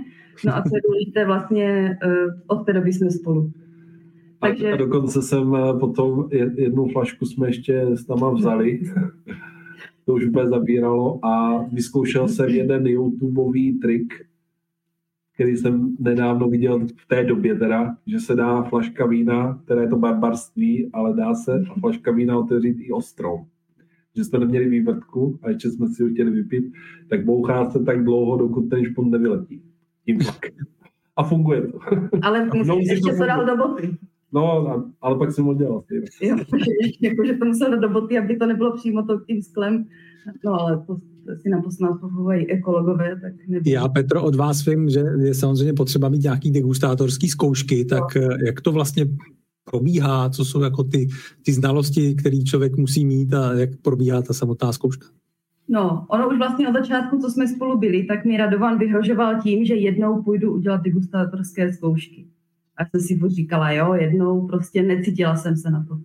No 0.45 0.55
a 0.55 0.61
co 0.61 0.75
je 0.75 0.81
důležité, 0.87 1.25
vlastně 1.25 1.97
uh, 2.05 2.57
od 2.57 2.65
té 2.65 2.73
doby 2.73 2.93
jsme 2.93 3.11
spolu. 3.11 3.51
Takže... 4.41 4.71
A, 4.73 4.77
dokonce 4.77 5.21
jsem 5.21 5.55
eh, 5.55 5.79
potom 5.79 6.29
jednu 6.55 6.87
flašku 6.87 7.25
jsme 7.25 7.47
ještě 7.47 7.85
s 7.93 8.07
náma 8.07 8.31
vzali. 8.31 8.81
to 10.05 10.13
už 10.13 10.25
úplně 10.25 10.47
zabíralo 10.47 11.25
a 11.25 11.63
vyzkoušel 11.73 12.27
jsem 12.27 12.49
jeden 12.49 12.87
YouTubeový 12.87 13.79
trik, 13.79 14.13
který 15.39 15.57
jsem 15.57 15.95
nedávno 15.99 16.49
viděl 16.49 16.79
v 16.79 17.07
té 17.07 17.23
době 17.23 17.55
teda, 17.55 17.95
že 18.07 18.19
se 18.19 18.35
dá 18.35 18.63
flaška 18.63 19.05
vína, 19.05 19.61
které 19.65 19.81
je 19.81 19.87
to 19.87 19.95
barbarství, 19.95 20.89
ale 20.93 21.13
dá 21.13 21.35
se 21.35 21.63
flaška 21.79 22.11
vína 22.11 22.39
otevřít 22.39 22.77
i 22.79 22.91
ostrou. 22.91 23.45
Že 24.15 24.23
jsme 24.23 24.39
neměli 24.39 24.69
vývrtku 24.69 25.39
a 25.43 25.49
ještě 25.49 25.69
jsme 25.69 25.87
si 25.87 26.03
ho 26.03 26.09
chtěli 26.09 26.31
vypít, 26.31 26.73
tak 27.09 27.25
bouchá 27.25 27.69
se 27.69 27.83
tak 27.83 28.03
dlouho, 28.03 28.37
dokud 28.37 28.69
ten 28.69 28.85
špon 28.85 29.11
nevyletí 29.11 29.61
tím 30.05 30.19
A 31.15 31.23
funguje 31.23 31.67
to. 31.67 31.79
Ale 32.21 32.45
musíš 32.45 32.89
ještě 32.89 33.11
to 33.11 33.25
dal 33.25 33.45
do 33.45 33.57
boty. 33.57 33.97
No, 34.33 34.65
ale 35.01 35.17
pak 35.17 35.31
jsem 35.31 35.45
ho 35.45 35.53
dělal. 35.53 35.83
Jo, 36.21 36.37
jakože 37.01 37.33
to 37.33 37.45
musel 37.45 37.79
do 37.79 37.89
boty, 37.89 38.17
aby 38.17 38.35
to 38.35 38.45
nebylo 38.45 38.75
přímo 38.75 39.03
to 39.03 39.19
tím 39.19 39.41
sklem. 39.41 39.85
No, 40.45 40.53
ale 40.61 40.83
to 40.87 40.97
si 41.41 41.49
na 41.49 41.61
posnápovovají 41.61 42.51
ekologové, 42.51 43.19
tak 43.21 43.33
nebylo. 43.47 43.73
Já, 43.73 43.87
Petro, 43.87 44.23
od 44.23 44.35
vás 44.35 44.65
vím, 44.65 44.89
že 44.89 45.03
je 45.19 45.33
samozřejmě 45.33 45.73
potřeba 45.73 46.09
mít 46.09 46.23
nějaký 46.23 46.51
degustátorský 46.51 47.29
zkoušky, 47.29 47.85
tak 47.85 48.15
no. 48.15 48.21
jak 48.45 48.61
to 48.61 48.71
vlastně 48.71 49.05
probíhá, 49.71 50.29
co 50.29 50.45
jsou 50.45 50.61
jako 50.61 50.83
ty, 50.83 51.07
ty 51.45 51.53
znalosti, 51.53 52.15
které 52.15 52.37
člověk 52.37 52.77
musí 52.77 53.05
mít 53.05 53.33
a 53.33 53.53
jak 53.53 53.69
probíhá 53.81 54.21
ta 54.21 54.33
samotná 54.33 54.71
zkouška? 54.71 55.07
No, 55.67 56.05
ono 56.09 56.29
už 56.29 56.37
vlastně 56.37 56.69
od 56.69 56.73
začátku, 56.73 57.19
co 57.19 57.29
jsme 57.29 57.47
spolu 57.47 57.77
byli, 57.77 58.03
tak 58.03 58.25
mi 58.25 58.37
Radovan 58.37 58.77
vyhrožoval 58.77 59.41
tím, 59.41 59.65
že 59.65 59.75
jednou 59.75 60.23
půjdu 60.23 60.53
udělat 60.53 60.81
degustátorské 60.81 61.73
zkoušky. 61.73 62.27
A 62.77 62.85
jsem 62.85 63.01
si 63.01 63.17
furt 63.17 63.29
říkala, 63.29 63.71
jo, 63.71 63.93
jednou 63.93 64.47
prostě 64.47 64.83
necítila 64.83 65.35
jsem 65.35 65.57
se 65.57 65.69
na 65.69 65.85
to. 65.87 65.99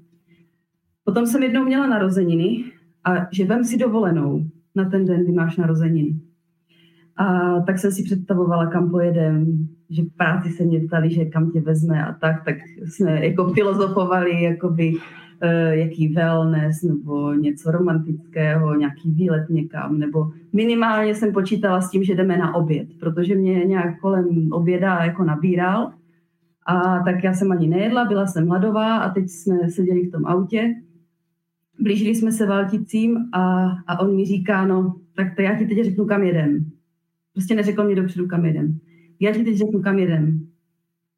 Potom 1.05 1.27
jsem 1.27 1.43
jednou 1.43 1.65
měla 1.65 1.87
narozeniny 1.87 2.65
a 3.05 3.11
že 3.33 3.45
vem 3.45 3.65
si 3.65 3.77
dovolenou 3.77 4.47
na 4.75 4.91
ten 4.91 5.05
den, 5.05 5.25
kdy 5.25 5.33
máš 5.33 5.57
narozeniny. 5.57 6.21
A 7.17 7.61
tak 7.61 7.79
jsem 7.79 7.93
si 7.93 8.03
představovala, 8.03 8.67
kam 8.67 8.91
pojedem, 8.91 9.69
že 9.91 10.03
v 10.03 10.17
práci 10.17 10.51
se 10.51 10.65
mě 10.65 10.81
ptali, 10.81 11.11
že 11.11 11.25
kam 11.25 11.51
tě 11.51 11.61
vezme 11.61 12.05
a 12.05 12.13
tak, 12.13 12.45
tak 12.45 12.57
jsme 12.85 13.27
jako 13.27 13.53
filozofovali, 13.53 14.43
jakoby, 14.43 14.93
uh, 14.95 15.71
jaký 15.71 16.09
wellness 16.09 16.83
nebo 16.83 17.33
něco 17.33 17.71
romantického, 17.71 18.75
nějaký 18.75 19.11
výlet 19.11 19.51
někam, 19.51 19.99
nebo 19.99 20.31
minimálně 20.53 21.15
jsem 21.15 21.33
počítala 21.33 21.81
s 21.81 21.91
tím, 21.91 22.05
že 22.05 22.15
jdeme 22.15 22.37
na 22.37 22.55
oběd, 22.55 22.89
protože 23.01 23.35
mě 23.35 23.65
nějak 23.65 24.01
kolem 24.01 24.53
oběda 24.53 25.05
jako 25.05 25.25
nabíral 25.25 25.91
a 26.67 26.99
tak 27.05 27.25
já 27.25 27.35
jsem 27.35 27.53
ani 27.53 27.69
nejedla, 27.69 28.05
byla 28.05 28.27
jsem 28.27 28.49
hladová 28.49 28.97
a 28.97 29.11
teď 29.11 29.29
jsme 29.29 29.71
seděli 29.71 30.07
v 30.07 30.11
tom 30.11 30.27
autě. 30.27 30.75
Blížili 31.81 32.15
jsme 32.15 32.33
se 32.33 32.47
Valticím 32.47 33.17
a, 33.33 33.67
a 33.87 34.01
on 34.01 34.17
mi 34.17 34.25
říká, 34.25 34.67
no, 34.67 34.97
tak 35.17 35.37
to 35.37 35.43
já 35.43 35.59
ti 35.59 35.67
teď 35.67 35.85
řeknu, 35.85 36.05
kam 36.05 36.23
jedem. 36.23 36.71
Prostě 37.33 37.55
neřekl 37.55 37.85
mi 37.85 37.95
dopředu, 37.95 38.27
kam 38.27 38.45
jedem. 38.45 38.79
Já 39.21 39.33
ti 39.33 39.45
teď 39.45 39.57
řeknu, 39.57 39.83
kam 39.83 39.99
jedem. 39.99 40.47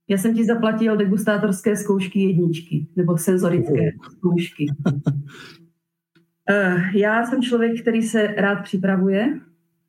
Já 0.08 0.18
jsem 0.18 0.34
ti 0.34 0.44
zaplatil 0.44 0.96
degustátorské 0.96 1.76
zkoušky 1.76 2.20
jedničky, 2.20 2.86
nebo 2.96 3.18
senzorické 3.18 3.90
zkoušky. 4.10 4.66
Uh, 6.50 6.94
já 6.94 7.26
jsem 7.26 7.42
člověk, 7.42 7.80
který 7.82 8.02
se 8.02 8.26
rád 8.26 8.62
připravuje, 8.62 9.40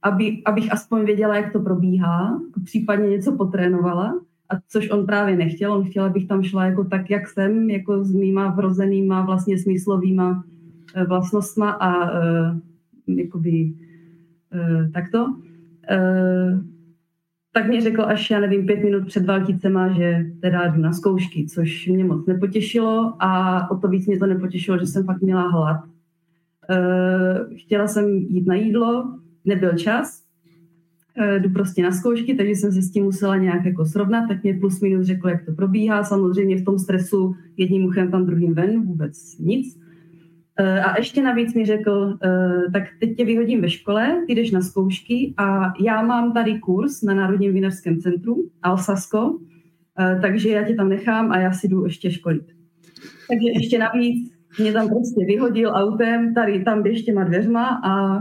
aby, 0.01 0.41
abych 0.45 0.72
aspoň 0.72 1.05
věděla, 1.05 1.36
jak 1.36 1.53
to 1.53 1.59
probíhá, 1.59 2.41
případně 2.63 3.09
něco 3.09 3.32
potrénovala 3.38 4.22
a 4.49 4.53
což 4.68 4.89
on 4.89 5.05
právě 5.05 5.36
nechtěl, 5.36 5.74
on 5.74 5.84
chtěl, 5.84 6.03
abych 6.03 6.28
tam 6.28 6.43
šla 6.43 6.65
jako 6.65 6.84
tak, 6.84 7.09
jak 7.09 7.28
jsem, 7.28 7.70
jako 7.70 8.03
s 8.03 8.13
mýma 8.13 8.49
vrozenýma 8.49 9.26
vlastně 9.26 9.57
smyslovýma 9.57 10.43
eh, 10.45 10.57
vlastnostma 11.07 11.71
a 11.71 12.11
uh, 12.11 13.17
jakoby 13.17 13.73
uh, 14.53 14.91
takto. 14.91 15.35
Tak 17.53 17.67
mě 17.67 17.81
řekl 17.81 18.01
až, 18.01 18.29
já 18.29 18.39
nevím, 18.39 18.65
pět 18.65 18.83
minut 18.83 19.07
před 19.07 19.25
Valticema, 19.25 19.93
že 19.93 20.25
teda 20.41 20.67
jdu 20.67 20.81
na 20.81 20.93
zkoušky, 20.93 21.45
což 21.45 21.88
mě 21.88 22.05
moc 22.05 22.25
nepotěšilo 22.25 23.13
a 23.19 23.71
o 23.71 23.77
to 23.77 23.88
víc 23.88 24.07
mě 24.07 24.19
to 24.19 24.25
nepotěšilo, 24.25 24.77
že 24.77 24.85
jsem 24.85 25.03
fakt 25.03 25.21
měla 25.21 25.47
hlad. 25.47 25.77
Chtěla 27.55 27.88
jsem 27.88 28.09
jít 28.09 28.47
na 28.47 28.55
jídlo, 28.55 29.19
nebyl 29.45 29.73
čas, 29.73 30.27
Eh, 31.19 31.39
jdu 31.39 31.49
prostě 31.49 31.83
na 31.83 31.91
zkoušky, 31.91 32.35
takže 32.35 32.51
jsem 32.51 32.71
se 32.71 32.81
s 32.81 32.91
tím 32.91 33.03
musela 33.03 33.38
nějak 33.38 33.65
jako 33.65 33.85
srovnat, 33.85 34.27
tak 34.27 34.43
mě 34.43 34.53
plus 34.53 34.81
minus 34.81 35.05
řekl, 35.05 35.29
jak 35.29 35.45
to 35.45 35.51
probíhá. 35.51 36.03
Samozřejmě 36.03 36.57
v 36.57 36.65
tom 36.65 36.79
stresu 36.79 37.35
jedním 37.57 37.85
uchem 37.85 38.11
tam 38.11 38.25
druhým 38.25 38.53
ven, 38.53 38.85
vůbec 38.85 39.38
nic. 39.38 39.79
Eh, 40.60 40.82
a 40.82 40.97
ještě 40.97 41.24
navíc 41.24 41.53
mi 41.53 41.66
řekl, 41.66 42.18
eh, 42.24 42.72
tak 42.74 42.84
teď 42.99 43.18
tě 43.18 43.26
vyhodím 43.26 43.62
ve 43.62 43.70
škole, 43.70 44.24
ty 44.28 44.36
jdeš 44.36 44.51
na 44.51 44.62
zkoušky 44.62 45.34
a 45.38 45.74
já 45.84 46.01
mám 46.01 46.34
tady 46.34 46.60
kurz 46.60 47.01
na 47.01 47.14
Národním 47.14 47.53
vinařském 47.53 47.99
centru 47.99 48.49
Alsasko, 48.64 49.39
takže 50.22 50.49
já 50.49 50.64
tě 50.64 50.76
tam 50.76 50.89
nechám 50.89 51.32
a 51.32 51.39
já 51.39 51.51
si 51.51 51.68
jdu 51.68 51.86
ještě 51.86 52.12
školit. 52.12 52.45
Takže 53.30 53.49
ještě 53.53 53.80
navíc 53.80 54.38
mě 54.60 54.74
tam 54.74 54.88
prostě 54.88 55.26
vyhodil 55.26 55.72
autem, 55.74 56.34
tady 56.34 56.64
tam 56.64 56.84
běž 56.84 57.01
těma 57.01 57.24
dveřma 57.24 57.82
a, 57.84 58.18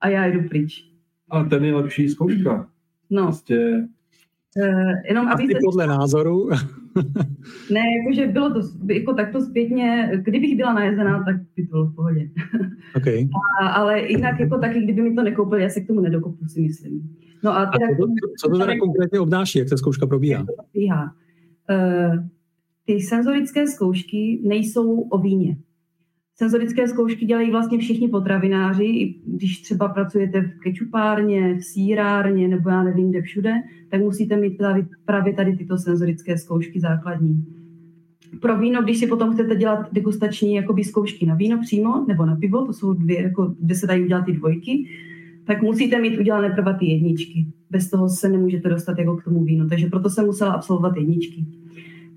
a 0.00 0.08
já 0.08 0.26
jdu 0.26 0.48
pryč. 0.48 0.90
A 1.30 1.44
ten 1.44 1.64
je 1.64 1.74
lepší 1.74 2.08
zkouška. 2.08 2.68
No. 3.10 3.26
Prostě... 3.26 3.88
Uh, 4.56 4.92
jenom 5.08 5.28
aby 5.28 5.42
Asi 5.42 5.52
se... 5.52 5.58
podle 5.64 5.86
názoru. 5.86 6.48
ne, 7.72 7.80
jakože 7.98 8.32
bylo 8.32 8.54
to 8.54 8.60
jako 8.92 9.14
takto 9.14 9.40
zpětně, 9.40 10.10
kdybych 10.22 10.56
byla 10.56 10.72
najezená, 10.72 11.24
tak 11.24 11.36
by 11.56 11.66
to 11.66 11.70
bylo 11.70 11.86
v 11.86 11.94
pohodě. 11.94 12.28
Okay. 12.96 13.28
A, 13.62 13.68
ale 13.68 14.08
jinak 14.08 14.40
jako 14.40 14.58
taky, 14.58 14.80
kdyby 14.80 15.02
mi 15.02 15.14
to 15.14 15.22
nekoupil, 15.22 15.58
já 15.58 15.68
se 15.68 15.80
k 15.80 15.86
tomu 15.86 16.00
nedokopu, 16.00 16.46
si 16.48 16.60
myslím. 16.60 17.16
No 17.44 17.56
a, 17.56 17.66
teda, 17.66 17.86
a 17.86 17.96
to, 18.00 18.06
co 18.40 18.48
to 18.48 18.58
teda 18.58 18.78
konkrétně 18.78 19.20
obnáší, 19.20 19.58
jak 19.58 19.68
ta 19.68 19.76
zkouška 19.76 20.06
probíhá? 20.06 20.38
Jak 20.38 20.46
to 20.46 20.52
probíhá? 20.62 21.12
Uh, 21.70 22.16
ty 22.84 23.00
senzorické 23.00 23.66
zkoušky 23.66 24.40
nejsou 24.44 25.00
o 25.00 25.18
víně. 25.18 25.56
Senzorické 26.38 26.88
zkoušky 26.88 27.26
dělají 27.26 27.50
vlastně 27.50 27.78
všichni 27.78 28.08
potravináři, 28.08 29.14
když 29.26 29.62
třeba 29.62 29.88
pracujete 29.88 30.40
v 30.40 30.58
kečupárně, 30.58 31.54
v 31.54 31.64
sírárně 31.64 32.48
nebo 32.48 32.70
já 32.70 32.82
nevím 32.82 33.10
kde 33.10 33.22
všude, 33.22 33.52
tak 33.90 34.00
musíte 34.00 34.36
mít 34.36 34.58
právě 35.04 35.34
tady 35.34 35.56
tyto 35.56 35.78
senzorické 35.78 36.38
zkoušky 36.38 36.80
základní. 36.80 37.44
Pro 38.40 38.58
víno, 38.58 38.82
když 38.82 38.98
si 38.98 39.06
potom 39.06 39.32
chcete 39.32 39.56
dělat 39.56 39.92
degustační 39.92 40.54
jakoby 40.54 40.84
zkoušky 40.84 41.26
na 41.26 41.34
víno 41.34 41.58
přímo 41.60 42.04
nebo 42.08 42.26
na 42.26 42.36
pivo, 42.36 42.66
to 42.66 42.72
jsou 42.72 42.92
dvě, 42.92 43.22
jako, 43.22 43.54
kde 43.60 43.74
se 43.74 43.86
dají 43.86 44.04
udělat 44.04 44.24
ty 44.24 44.32
dvojky, 44.32 44.88
tak 45.44 45.62
musíte 45.62 46.00
mít 46.00 46.18
udělané 46.18 46.50
prva 46.50 46.72
ty 46.72 46.86
jedničky. 46.86 47.46
Bez 47.70 47.90
toho 47.90 48.08
se 48.08 48.28
nemůžete 48.28 48.68
dostat 48.68 48.98
jako 48.98 49.16
k 49.16 49.24
tomu 49.24 49.44
vínu, 49.44 49.68
takže 49.68 49.86
proto 49.86 50.10
jsem 50.10 50.26
musela 50.26 50.52
absolvovat 50.52 50.96
jedničky. 50.96 51.44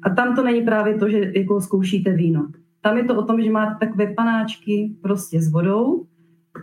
A 0.02 0.10
tam 0.10 0.36
to 0.36 0.44
není 0.44 0.62
právě 0.62 0.96
to, 0.96 1.10
že 1.10 1.32
jako 1.36 1.62
zkoušíte 1.62 2.14
víno 2.14 2.48
tam 2.82 2.98
je 2.98 3.04
to 3.04 3.16
o 3.16 3.24
tom, 3.24 3.42
že 3.42 3.52
máte 3.52 3.86
takové 3.86 4.14
panáčky 4.14 4.96
prostě 5.02 5.42
s 5.42 5.52
vodou, 5.52 6.08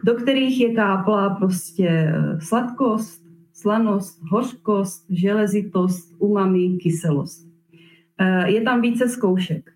do 0.05 0.15
kterých 0.15 0.61
je 0.61 0.75
kápla 0.75 1.31
prostě 1.31 1.89
eh, 1.89 2.41
sladkost, 2.41 3.27
slanost, 3.53 4.23
hořkost, 4.31 5.07
železitost, 5.11 6.15
umami, 6.19 6.79
kyselost. 6.83 7.49
Eh, 8.19 8.51
je 8.51 8.63
tam 8.63 8.81
více 8.81 9.09
zkoušek. 9.09 9.71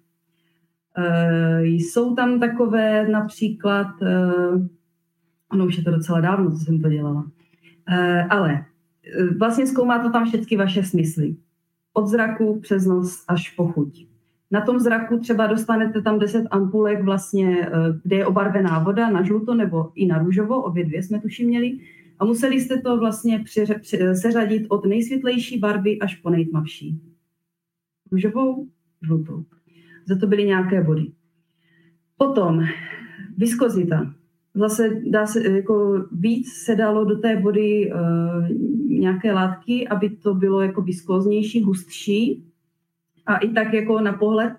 Eh, 0.99 1.63
jsou 1.65 2.15
tam 2.15 2.41
takové 2.41 3.09
například, 3.09 3.87
ono 5.53 5.67
už 5.67 5.77
je 5.77 5.85
to 5.85 5.91
docela 5.91 6.21
dávno, 6.21 6.51
co 6.51 6.57
jsem 6.57 6.81
to 6.81 6.89
dělala, 6.89 7.31
ale 8.31 8.65
vlastně 9.39 9.67
zkoumá 9.67 10.03
to 10.03 10.11
tam 10.11 10.25
všechny 10.25 10.57
vaše 10.57 10.83
smysly. 10.83 11.37
Od 11.93 12.07
zraku 12.07 12.61
přes 12.61 12.87
nos 12.87 13.25
až 13.29 13.51
po 13.51 13.67
chuť. 13.67 14.10
Na 14.51 14.61
tom 14.61 14.81
zraku 14.81 15.19
třeba 15.19 15.47
dostanete 15.47 16.03
tam 16.03 16.19
10 16.19 16.45
ampulek, 16.51 17.05
vlastně, 17.05 17.69
eh, 17.69 17.71
kde 18.03 18.17
je 18.17 18.27
obarvená 18.27 18.79
voda 18.79 19.11
na 19.11 19.23
žluto 19.23 19.55
nebo 19.55 19.93
i 19.95 20.07
na 20.07 20.19
růžovo, 20.19 20.63
obě 20.63 20.85
dvě 20.85 21.03
jsme 21.03 21.21
tuším 21.21 21.49
měli. 21.49 21.79
A 22.19 22.25
museli 22.25 22.61
jste 22.61 22.81
to 22.81 22.99
vlastně 22.99 23.39
přiře, 23.39 23.75
při, 23.75 23.99
seřadit 24.15 24.67
od 24.69 24.87
nejsvětlejší 24.87 25.59
barvy 25.59 25.99
až 25.99 26.15
po 26.17 26.31
nejtmavší. 26.31 27.01
Růžovou, 28.13 28.67
žlutou. 29.03 29.45
Za 30.07 30.17
to 30.17 30.27
byly 30.27 30.45
nějaké 30.45 30.83
body. 30.83 31.13
Potom 32.17 32.65
viskozita. 33.39 34.15
Zase 34.55 34.91
dá 35.11 35.27
se, 35.27 35.49
jako 35.49 36.05
víc 36.13 36.53
se 36.53 36.77
dalo 36.77 37.05
do 37.05 37.19
té 37.19 37.41
vody 37.41 37.93
uh, 37.93 38.49
nějaké 38.89 39.33
látky, 39.33 39.89
aby 39.89 40.11
to 40.11 40.35
bylo 40.35 40.61
jako 40.61 40.83
viskóznější, 40.83 41.63
hustší, 41.63 42.45
a 43.31 43.37
i 43.37 43.49
tak 43.49 43.73
jako 43.75 44.01
na 44.01 44.13
pohled, 44.13 44.53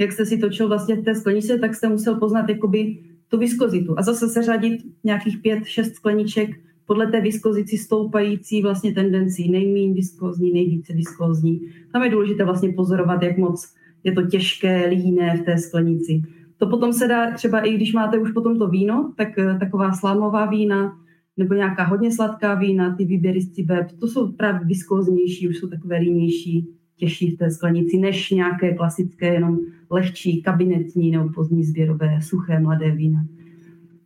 jak 0.00 0.12
jste 0.12 0.26
si 0.26 0.38
točil 0.38 0.68
vlastně 0.68 0.96
v 0.96 1.04
té 1.04 1.14
skleničce, 1.14 1.58
tak 1.58 1.74
jste 1.74 1.88
musel 1.88 2.14
poznat 2.14 2.48
jakoby 2.48 2.98
tu 3.28 3.38
viskozitu 3.38 3.98
a 3.98 4.02
zase 4.02 4.28
seřadit 4.28 4.80
nějakých 5.04 5.38
pět, 5.38 5.64
šest 5.64 5.94
skleniček 5.94 6.50
podle 6.86 7.06
té 7.06 7.20
viskozici 7.20 7.78
stoupající 7.78 8.62
vlastně 8.62 8.94
tendencí, 8.94 9.50
nejméně 9.50 9.94
viskozní, 9.94 10.52
nejvíce 10.52 10.94
viskozní. 10.94 11.60
Tam 11.92 12.02
je 12.02 12.10
důležité 12.10 12.44
vlastně 12.44 12.72
pozorovat, 12.72 13.22
jak 13.22 13.38
moc 13.38 13.74
je 14.04 14.12
to 14.12 14.22
těžké, 14.22 14.86
líné 14.86 15.36
v 15.36 15.44
té 15.44 15.58
sklenici. 15.58 16.22
To 16.58 16.66
potom 16.66 16.92
se 16.92 17.08
dá 17.08 17.30
třeba 17.30 17.60
i 17.60 17.74
když 17.74 17.92
máte 17.92 18.18
už 18.18 18.32
potom 18.32 18.58
to 18.58 18.68
víno, 18.68 19.12
tak 19.16 19.38
eh, 19.38 19.58
taková 19.60 19.92
slámová 19.92 20.46
vína 20.46 20.92
nebo 21.36 21.54
nějaká 21.54 21.84
hodně 21.84 22.12
sladká 22.12 22.54
vína, 22.54 22.96
ty 22.96 23.04
výběry 23.04 23.40
z 23.40 23.52
cibeb, 23.52 23.86
to 24.00 24.06
jsou 24.06 24.32
právě 24.32 24.66
viskoznější, 24.66 25.48
už 25.48 25.58
jsou 25.58 25.68
takové 25.68 25.98
línější 25.98 26.75
těžší 26.96 27.30
v 27.30 27.38
té 27.38 27.50
sklenici, 27.50 27.98
než 27.98 28.30
nějaké 28.30 28.74
klasické, 28.74 29.34
jenom 29.34 29.58
lehčí 29.90 30.42
kabinetní 30.42 31.10
nebo 31.10 31.28
pozdní 31.34 31.64
sběrové 31.64 32.22
suché 32.22 32.60
mladé 32.60 32.90
vína. 32.90 33.24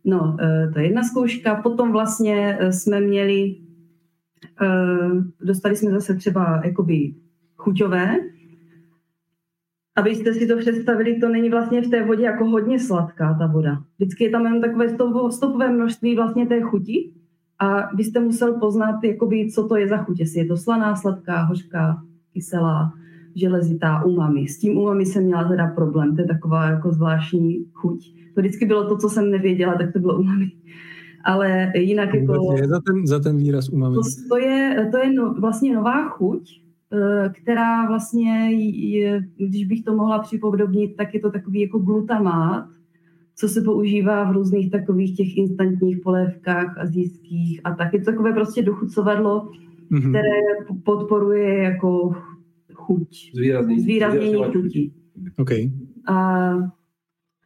No, 0.05 0.37
e, 0.41 0.67
to 0.73 0.79
je 0.79 0.85
jedna 0.85 1.03
zkouška. 1.03 1.55
Potom 1.55 1.91
vlastně 1.91 2.57
e, 2.59 2.71
jsme 2.71 3.01
měli, 3.01 3.41
e, 3.41 3.55
dostali 5.45 5.75
jsme 5.75 5.91
zase 5.91 6.15
třeba 6.15 6.61
jakoby 6.65 7.13
chuťové, 7.55 8.17
Abyste 9.95 10.33
si 10.33 10.47
to 10.47 10.57
představili, 10.57 11.19
to 11.19 11.29
není 11.29 11.49
vlastně 11.49 11.81
v 11.81 11.89
té 11.89 12.05
vodě 12.05 12.23
jako 12.23 12.45
hodně 12.45 12.79
sladká 12.79 13.33
ta 13.39 13.47
voda. 13.47 13.83
Vždycky 13.97 14.23
je 14.23 14.29
tam 14.29 14.45
jenom 14.45 14.61
takové 14.61 14.89
stopové 15.31 15.69
množství 15.69 16.15
vlastně 16.15 16.45
té 16.45 16.61
chuti 16.61 17.13
a 17.59 17.95
vy 17.95 18.03
jste 18.03 18.19
musel 18.19 18.59
poznat, 18.59 19.03
jakoby, 19.03 19.51
co 19.51 19.67
to 19.67 19.75
je 19.75 19.87
za 19.87 19.97
chuť, 19.97 20.19
jestli 20.19 20.39
je 20.39 20.45
to 20.45 20.57
slaná, 20.57 20.95
sladká, 20.95 21.43
hořká, 21.43 22.03
kyselá, 22.33 22.93
železitá, 23.35 24.03
umami. 24.03 24.47
S 24.47 24.57
tím 24.57 24.77
umami 24.77 25.05
jsem 25.05 25.23
měla 25.23 25.43
teda 25.43 25.67
problém, 25.67 26.15
to 26.15 26.21
je 26.21 26.27
taková 26.27 26.69
jako 26.69 26.91
zvláštní 26.91 27.65
chuť. 27.73 28.13
To 28.35 28.41
vždycky 28.41 28.65
bylo 28.65 28.89
to, 28.89 28.97
co 28.97 29.09
jsem 29.09 29.31
nevěděla, 29.31 29.75
tak 29.75 29.93
to 29.93 29.99
bylo 29.99 30.19
umami. 30.19 30.51
Ale 31.23 31.71
jinak 31.75 32.13
jako... 32.13 32.55
Je 32.57 32.67
za 32.67 32.79
ten, 32.87 33.07
za 33.07 33.19
ten 33.19 33.37
výraz 33.37 33.69
umami? 33.69 33.95
To, 33.95 34.01
to 34.29 34.37
je, 34.37 34.89
to 34.91 34.97
je 34.97 35.13
no, 35.13 35.33
vlastně 35.33 35.75
nová 35.75 36.09
chuť, 36.09 36.61
eh, 36.93 37.29
která 37.41 37.87
vlastně, 37.87 38.51
je, 38.51 39.21
když 39.37 39.65
bych 39.65 39.83
to 39.83 39.95
mohla 39.95 40.19
připodobnit, 40.19 40.95
tak 40.97 41.13
je 41.13 41.19
to 41.19 41.31
takový 41.31 41.61
jako 41.61 41.79
glutamát, 41.79 42.65
co 43.35 43.47
se 43.47 43.61
používá 43.61 44.31
v 44.31 44.33
různých 44.33 44.71
takových 44.71 45.17
těch 45.17 45.37
instantních 45.37 45.99
polévkách 46.03 46.77
azijských 46.77 47.61
a 47.63 47.75
tak. 47.75 47.93
Je 47.93 47.99
to 47.99 48.11
takové 48.11 48.33
prostě 48.33 48.61
dochucovadlo, 48.61 49.49
mm-hmm. 49.91 50.09
které 50.09 50.39
podporuje 50.83 51.57
jako 51.57 52.15
chuť. 52.73 53.35
Zvýraznění. 53.35 53.81
Zvýraznění 53.81 54.43
chutí. 54.53 54.93
Okay. 55.37 55.71
A 56.07 56.53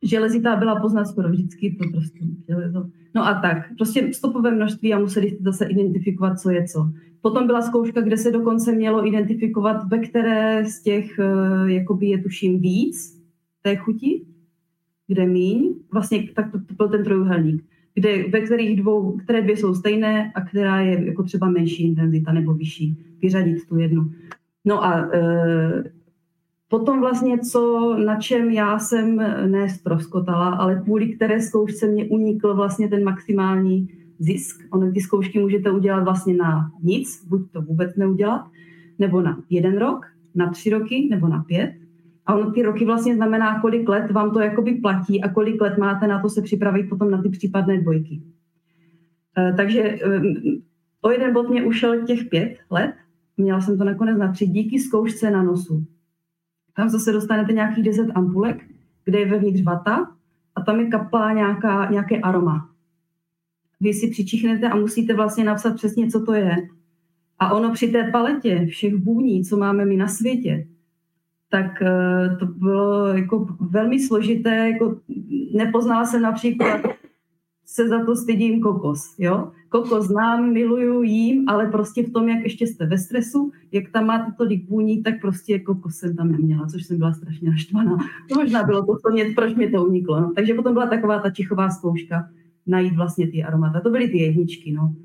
železitá 0.04 0.56
byla 0.56 0.80
poznat 0.80 1.06
skoro 1.06 1.30
vždycky, 1.30 1.78
to 1.80 1.90
prostě 1.92 2.20
železo. 2.48 2.90
No 3.16 3.28
a 3.28 3.34
tak, 3.42 3.58
prostě 3.78 4.14
stopové 4.14 4.52
množství 4.52 4.94
a 4.94 5.00
museli 5.00 5.30
jste 5.30 5.44
zase 5.44 5.66
identifikovat, 5.66 6.40
co 6.40 6.50
je 6.50 6.64
co. 6.64 6.90
Potom 7.22 7.48
byla 7.48 7.62
zkouška, 7.62 8.02
kde 8.02 8.18
se 8.18 8.32
dokonce 8.32 8.72
mělo 8.72 9.08
identifikovat, 9.08 9.90
ve 9.90 10.00
které 10.00 10.66
z 10.66 10.82
těch, 10.82 11.20
eh, 11.20 11.72
jakoby 11.72 12.08
je 12.08 12.24
tuším 12.24 12.60
víc 12.60 13.22
té 13.62 13.76
chuti, 13.76 14.26
kde 15.08 15.26
míň, 15.26 15.74
vlastně 15.94 16.30
tak 16.36 16.52
to, 16.52 16.60
to 16.60 16.74
byl 16.74 16.90
ten 16.90 17.04
trojuhelník, 17.04 17.64
kde, 17.96 18.28
ve 18.28 18.42
kterých 18.42 18.82
dvou, 18.82 19.18
které 19.18 19.42
dvě 19.42 19.58
jsou 19.58 19.76
stejné 19.76 20.32
a 20.36 20.42
která 20.42 20.80
je 20.80 21.06
jako 21.06 21.24
třeba 21.24 21.50
menší 21.50 21.84
intenzita 21.84 22.34
nebo 22.34 22.54
vyšší, 22.54 22.98
vyřadit 23.22 23.68
tu 23.68 23.78
jednu. 23.78 24.12
No 24.66 24.84
a 24.84 25.10
e, 25.14 25.84
potom 26.68 27.00
vlastně, 27.00 27.40
co, 27.40 27.96
na 28.06 28.16
čem 28.16 28.50
já 28.50 28.80
jsem 28.80 29.16
ne 29.52 29.70
ztroskotala, 29.70 30.50
ale 30.50 30.82
kvůli 30.84 31.08
které 31.10 31.42
zkoušce 31.42 31.88
mě 31.88 32.06
unikl 32.06 32.56
vlastně 32.56 32.90
ten 32.90 33.04
maximální 33.04 33.88
zisk. 34.20 34.62
Ono 34.70 34.92
ty 34.92 35.02
zkoušky 35.02 35.40
můžete 35.40 35.72
udělat 35.72 36.04
vlastně 36.04 36.34
na 36.34 36.72
nic, 36.84 37.26
buď 37.28 37.52
to 37.52 37.62
vůbec 37.62 37.96
neudělat, 37.96 38.46
nebo 39.00 39.22
na 39.22 39.44
jeden 39.50 39.78
rok, 39.78 40.06
na 40.36 40.50
tři 40.50 40.70
roky, 40.70 41.08
nebo 41.12 41.28
na 41.28 41.44
pět. 41.44 41.74
A 42.26 42.36
ono 42.36 42.52
ty 42.52 42.64
roky 42.64 42.86
vlastně 42.86 43.16
znamená, 43.16 43.62
kolik 43.62 43.90
let 43.90 44.12
vám 44.12 44.32
to 44.32 44.40
jakoby 44.40 44.74
platí 44.74 45.24
a 45.24 45.30
kolik 45.30 45.62
let 45.62 45.78
máte 45.78 46.08
na 46.08 46.22
to 46.22 46.30
se 46.30 46.42
připravit 46.42 46.90
potom 46.90 47.12
na 47.12 47.22
ty 47.22 47.30
případné 47.30 47.82
dvojky. 47.82 48.22
E, 49.38 49.54
takže 49.54 49.82
e, 49.82 50.22
o 51.02 51.12
jeden 51.12 51.34
bod 51.34 51.50
mě 51.50 51.64
ušel 51.64 52.06
těch 52.06 52.26
pět 52.26 52.58
let, 52.70 52.94
měla 53.38 53.62
jsem 53.62 53.78
to 53.78 53.84
nakonec 53.84 54.18
na 54.18 54.32
tři, 54.32 54.48
díky 54.48 54.80
zkoušce 54.80 55.32
na 55.32 55.44
nosu. 55.44 55.86
Tam 56.76 56.90
zase 56.90 57.12
dostanete 57.12 57.54
nějakých 57.54 57.84
10 57.84 58.08
ampulek, 58.16 58.64
kde 59.06 59.20
je 59.20 59.26
vevnitř 59.26 59.64
vata 59.64 60.12
a 60.56 60.62
tam 60.62 60.80
je 60.80 60.88
kapla 60.88 61.34
nějaká, 61.34 61.90
nějaké 61.92 62.20
aroma. 62.20 62.70
Vy 63.80 63.94
si 63.94 64.08
přičichnete 64.08 64.70
a 64.70 64.76
musíte 64.76 65.14
vlastně 65.14 65.44
napsat 65.44 65.76
přesně, 65.76 66.08
co 66.08 66.26
to 66.26 66.34
je. 66.34 66.56
A 67.40 67.54
ono 67.54 67.74
při 67.74 67.88
té 67.88 68.12
paletě 68.12 68.66
všech 68.66 68.96
vůní, 68.96 69.44
co 69.44 69.58
máme 69.58 69.86
my 69.86 69.98
na 69.98 70.08
světě, 70.08 70.68
tak 71.56 71.82
eh, 71.82 72.36
to 72.40 72.46
bylo 72.46 73.08
jako 73.08 73.48
velmi 73.60 74.00
složité. 74.00 74.70
Jako 74.70 74.98
nepoznala 75.54 76.06
jsem 76.06 76.22
například, 76.22 76.82
se 77.66 77.88
za 77.88 78.06
to 78.06 78.16
stydím 78.16 78.62
kokos. 78.62 79.16
Jo? 79.20 79.52
Kokos 79.70 80.08
znám, 80.08 80.54
miluju, 80.54 81.02
jím, 81.02 81.50
ale 81.50 81.66
prostě 81.66 82.04
v 82.04 82.12
tom, 82.12 82.30
jak 82.30 82.44
ještě 82.44 82.68
jste 82.68 82.86
ve 82.86 82.98
stresu, 82.98 83.52
jak 83.72 83.90
tam 83.90 84.06
máte 84.06 84.32
tolik 84.38 84.70
vůní, 84.70 85.04
tak 85.04 85.22
prostě 85.22 85.60
kokos 85.60 85.96
jsem 85.96 86.16
tam 86.16 86.32
neměla, 86.32 86.68
což 86.68 86.84
jsem 86.84 86.98
byla 86.98 87.14
strašně 87.14 87.50
naštvaná. 87.50 87.98
To 88.30 88.36
možná 88.36 88.64
bylo 88.64 88.86
to, 88.86 88.98
co 88.98 89.12
mě, 89.14 89.26
proč 89.36 89.56
mě 89.56 89.70
to 89.70 89.86
uniklo. 89.86 90.20
No. 90.20 90.32
Takže 90.36 90.54
potom 90.54 90.74
byla 90.74 90.88
taková 90.88 91.20
ta 91.20 91.30
čichová 91.30 91.70
zkouška, 91.70 92.30
najít 92.68 92.96
vlastně 92.96 93.28
ty 93.28 93.44
aromata. 93.44 93.82
To 93.82 93.90
byly 93.90 94.08
ty 94.08 94.18
jedničky, 94.18 94.72
no. 94.72 94.96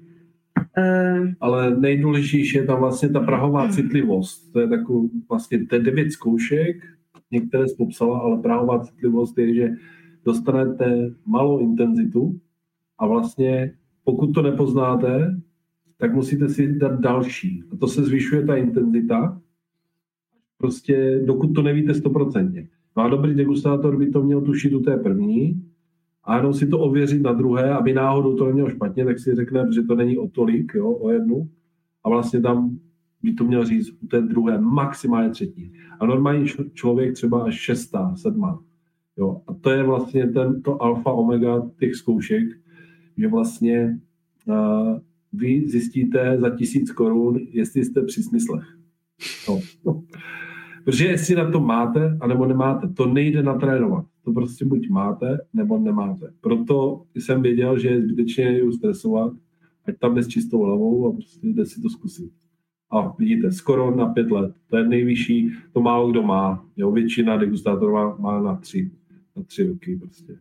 Uh, 0.79 1.29
Ale 1.41 1.77
nejdůležitější 1.77 2.57
je 2.57 2.65
tam 2.65 2.81
vlastně 2.81 3.09
ta 3.09 3.21
prahová 3.21 3.63
hmm. 3.63 3.73
citlivost. 3.73 4.53
To 4.53 4.61
je 4.61 4.69
takový 4.69 5.11
vlastně 5.29 5.67
to 5.67 5.75
je 5.75 5.83
devět 5.83 6.13
zkoušek, 6.13 6.77
některé 7.31 7.69
jsi 7.69 7.75
popsala, 7.77 8.19
ale 8.19 8.43
prahová 8.43 8.79
citlivost 8.79 9.39
je, 9.39 9.55
že 9.55 9.71
dostanete 10.25 11.11
malou 11.27 11.59
intenzitu 11.59 12.41
a 12.99 13.07
vlastně 13.07 13.73
pokud 14.05 14.33
to 14.33 14.43
nepoznáte, 14.43 15.41
tak 15.99 16.15
musíte 16.15 16.49
si 16.49 16.73
dát 16.79 17.01
další. 17.01 17.63
A 17.73 17.77
to 17.77 17.89
se 17.89 18.03
zvyšuje 18.03 18.47
ta 18.47 18.57
intenzita, 18.57 19.41
prostě 20.59 21.23
dokud 21.25 21.53
to 21.53 21.63
nevíte 21.63 21.95
stoprocentně. 21.95 22.69
No 22.97 23.03
a 23.03 23.09
dobrý 23.09 23.35
degustátor 23.35 23.99
by 23.99 24.11
to 24.11 24.23
měl 24.23 24.41
tušit 24.41 24.75
u 24.75 24.81
té 24.81 24.97
první, 24.97 25.70
a 26.31 26.37
jenom 26.37 26.55
si 26.55 26.67
to 26.67 26.79
ověřit 26.79 27.23
na 27.23 27.33
druhé, 27.33 27.71
aby 27.71 27.95
náhodou 27.95 28.37
to 28.37 28.47
nemělo 28.47 28.71
špatně, 28.71 29.05
tak 29.05 29.19
si 29.19 29.35
řekne, 29.35 29.67
že 29.75 29.83
to 29.83 29.95
není 29.95 30.19
o 30.19 30.29
tolik, 30.29 30.73
jo, 30.75 30.91
o 30.91 31.11
jednu. 31.11 31.49
A 32.05 32.09
vlastně 32.09 32.41
tam 32.41 32.79
by 33.23 33.33
to 33.33 33.45
měl 33.45 33.65
říct 33.65 33.91
u 34.03 34.07
té 34.07 34.21
druhé, 34.21 34.61
maximálně 34.61 35.31
třetí. 35.31 35.73
A 36.01 36.07
normální 36.07 36.47
člověk 36.73 37.15
třeba 37.15 37.45
až 37.45 37.55
šestá, 37.55 38.17
sedmá. 38.17 38.63
Jo. 39.17 39.41
A 39.47 39.55
to 39.55 39.71
je 39.71 39.83
vlastně 39.83 40.29
ten, 40.29 40.63
to 40.63 40.83
alfa 40.83 41.13
omega 41.13 41.71
těch 41.79 41.95
zkoušek, 41.95 42.49
že 43.17 43.29
vlastně 43.29 44.01
uh, 44.47 44.99
vy 45.33 45.69
zjistíte 45.69 46.39
za 46.41 46.51
tisíc 46.51 46.93
korun, 46.93 47.39
jestli 47.53 47.85
jste 47.85 48.03
při 48.03 48.23
smyslech. 48.23 48.65
No. 49.49 49.61
Protože 50.85 51.07
jestli 51.07 51.35
na 51.35 51.51
to 51.51 51.61
máte, 51.61 52.19
anebo 52.21 52.47
nemáte, 52.47 52.89
to 52.89 53.07
nejde 53.07 53.43
natrénovat. 53.43 54.07
To 54.25 54.33
prostě 54.33 54.65
buď 54.65 54.89
máte, 54.89 55.39
nebo 55.53 55.79
nemáte. 55.79 56.33
Proto 56.41 57.03
jsem 57.15 57.43
věděl, 57.43 57.79
že 57.79 57.89
je 57.89 58.03
zbytečně 58.03 58.59
ju 58.59 58.73
stresovat, 58.73 59.33
ať 59.87 59.99
tam 59.99 60.15
jde 60.15 60.23
s 60.23 60.29
čistou 60.29 60.63
hlavou 60.63 61.09
a 61.09 61.13
prostě 61.13 61.47
jde 61.47 61.67
si 61.67 61.83
to 61.83 61.89
zkusit. 61.91 62.33
A 62.91 63.15
vidíte, 63.19 63.53
skoro 63.53 63.97
na 63.97 64.07
pět 64.07 64.31
let. 64.31 64.55
To 64.71 64.77
je 64.77 64.89
nejvyšší, 64.89 65.53
to 65.73 65.81
málo 65.81 66.11
kdo 66.11 66.23
má. 66.23 66.67
Jo, 66.77 66.91
většina 66.93 67.37
degustátorů 67.37 67.93
má, 67.93 68.17
má 68.17 68.41
na 68.43 68.57
tři, 68.57 68.91
na 69.37 69.43
tři 69.43 69.67
roky 69.67 69.97
prostě. 69.97 70.39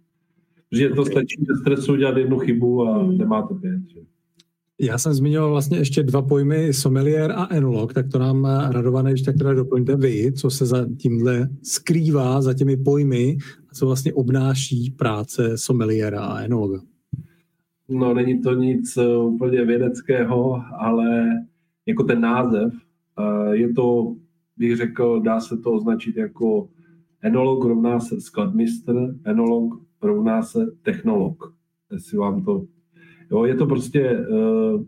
Protože 0.70 0.90
to 0.90 1.06
stačí 1.06 1.46
ze 1.48 1.62
stresu 1.62 1.94
udělat 1.94 2.18
jednu 2.18 2.40
chybu 2.40 2.84
a 2.84 3.04
hmm. 3.04 3.18
nemáte 3.18 3.54
pět. 3.54 3.82
Že? 3.88 4.00
Já 4.82 4.98
jsem 4.98 5.14
zmiňoval 5.14 5.50
vlastně 5.50 5.78
ještě 5.78 6.04
dva 6.04 6.22
pojmy 6.22 6.74
sommelier 6.74 7.32
a 7.32 7.56
enolog, 7.56 7.94
tak 7.94 8.10
to 8.12 8.20
nám 8.20 8.46
eh, 8.46 8.74
radované 8.74 9.12
ještě 9.12 9.34
teda 9.34 9.54
doplňte 9.54 9.96
vy, 9.96 10.34
co 10.34 10.50
se 10.50 10.66
za 10.66 10.88
tímhle 10.98 11.50
skrývá, 11.64 12.42
za 12.42 12.54
těmi 12.54 12.78
pojmy 12.78 13.38
a 13.72 13.76
co 13.76 13.86
vlastně 13.86 14.14
obnáší 14.14 14.92
práce 14.92 15.58
sommeliera 15.58 16.22
a 16.22 16.40
enologa. 16.42 16.82
No, 17.90 18.14
není 18.14 18.42
to 18.42 18.54
nic 18.54 18.98
eh, 18.98 19.18
úplně 19.18 19.66
vědeckého, 19.66 20.64
ale 20.80 21.30
jako 21.86 22.04
ten 22.04 22.22
název, 22.22 22.74
eh, 23.20 23.56
je 23.56 23.74
to, 23.74 24.16
bych 24.58 24.78
řekl, 24.78 25.22
dá 25.22 25.40
se 25.40 25.58
to 25.58 25.72
označit 25.72 26.18
jako 26.18 26.70
enolog 27.22 27.66
rovná 27.66 28.00
se 28.00 28.22
skladmistr, 28.22 29.16
enolog 29.24 29.82
rovná 30.02 30.44
se 30.44 30.68
technolog. 30.84 31.54
Jestli 31.92 32.18
vám 32.18 32.44
to 32.44 32.66
Jo, 33.32 33.46
je 33.46 33.56
to 33.56 33.66
prostě 33.66 34.28
uh, 34.28 34.84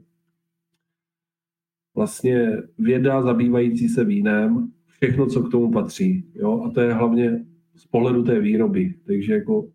vlastně 1.95 2.57
věda 2.77 3.21
zabývající 3.21 3.89
se 3.89 4.05
vínem, 4.05 4.71
všechno, 4.87 5.25
co 5.25 5.43
k 5.43 5.51
tomu 5.51 5.71
patří. 5.71 6.25
Jo? 6.35 6.63
A 6.63 6.69
to 6.69 6.81
je 6.81 6.93
hlavně 6.93 7.45
z 7.75 7.85
pohledu 7.85 8.23
té 8.23 8.39
výroby. 8.39 8.93
Takže 9.05 9.33
jako 9.33 9.67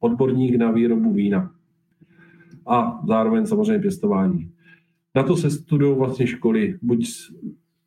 odborník 0.00 0.56
na 0.56 0.70
výrobu 0.70 1.12
vína. 1.12 1.52
A 2.66 3.00
zároveň 3.06 3.46
samozřejmě 3.46 3.78
pěstování. 3.78 4.50
Na 5.14 5.22
to 5.22 5.36
se 5.36 5.50
studují 5.50 5.96
vlastně 5.96 6.26
školy, 6.26 6.78
buď 6.82 7.06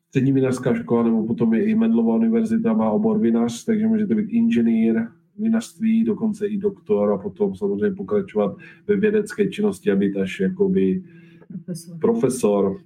střední 0.08 0.32
vinařská 0.32 0.74
škola, 0.74 1.02
nebo 1.02 1.26
potom 1.26 1.54
je 1.54 1.64
i 1.64 1.74
Medlová 1.74 2.14
univerzita, 2.14 2.72
má 2.72 2.90
obor 2.90 3.18
vinař, 3.18 3.64
takže 3.64 3.86
můžete 3.86 4.14
být 4.14 4.30
inženýr, 4.30 5.06
vinařství, 5.40 6.04
dokonce 6.04 6.46
i 6.46 6.58
doktor 6.58 7.12
a 7.12 7.18
potom 7.18 7.54
samozřejmě 7.54 7.96
pokračovat 7.96 8.56
ve 8.86 8.96
vědecké 8.96 9.48
činnosti 9.48 9.90
a 9.90 9.96
být 9.96 10.16
až 10.16 10.40
jakoby 10.40 11.02
profesor, 11.48 11.98
profesor 11.98 12.80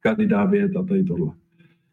kandidát 0.00 0.50
věd 0.50 0.76
a 0.76 0.82
tady 0.82 1.04
tohle. 1.04 1.32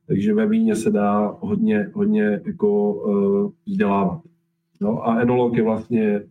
Takže 0.07 0.33
ve 0.33 0.47
víně 0.47 0.75
se 0.75 0.91
dá 0.91 1.37
hodně, 1.39 1.91
hodně 1.93 2.41
jako 2.45 2.93
uh, 2.93 3.51
vzdělávat. 3.65 4.21
No 4.81 5.07
a 5.07 5.21
enolog 5.21 5.57
je 5.57 5.63
vlastně 5.63 6.21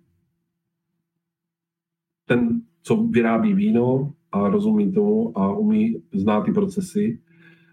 ten, 2.26 2.62
co 2.82 2.96
vyrábí 2.96 3.54
víno 3.54 4.12
a 4.32 4.48
rozumí 4.48 4.92
tomu 4.92 5.38
a 5.38 5.56
umí 5.56 6.02
znát 6.14 6.40
ty 6.40 6.52
procesy. 6.52 7.20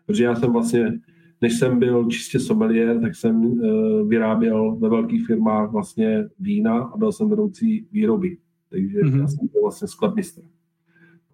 Protože 0.05 0.23
já 0.23 0.35
jsem 0.35 0.53
vlastně 0.53 0.99
než 1.43 1.59
jsem 1.59 1.79
byl 1.79 2.09
čistě 2.09 2.39
sommelier, 2.39 2.99
tak 3.01 3.15
jsem 3.15 3.45
uh, 3.45 4.09
vyráběl 4.09 4.75
ve 4.75 4.89
velkých 4.89 5.25
firmách 5.25 5.71
vlastně 5.71 6.29
vína 6.39 6.79
a 6.79 6.97
byl 6.97 7.11
jsem 7.11 7.29
vedoucí 7.29 7.87
výroby. 7.91 8.37
Takže 8.69 8.99
mm-hmm. 8.99 9.19
já 9.19 9.27
jsem 9.27 9.47
byl 9.51 9.61
vlastně 9.61 9.87
skladmistr. 9.87 10.41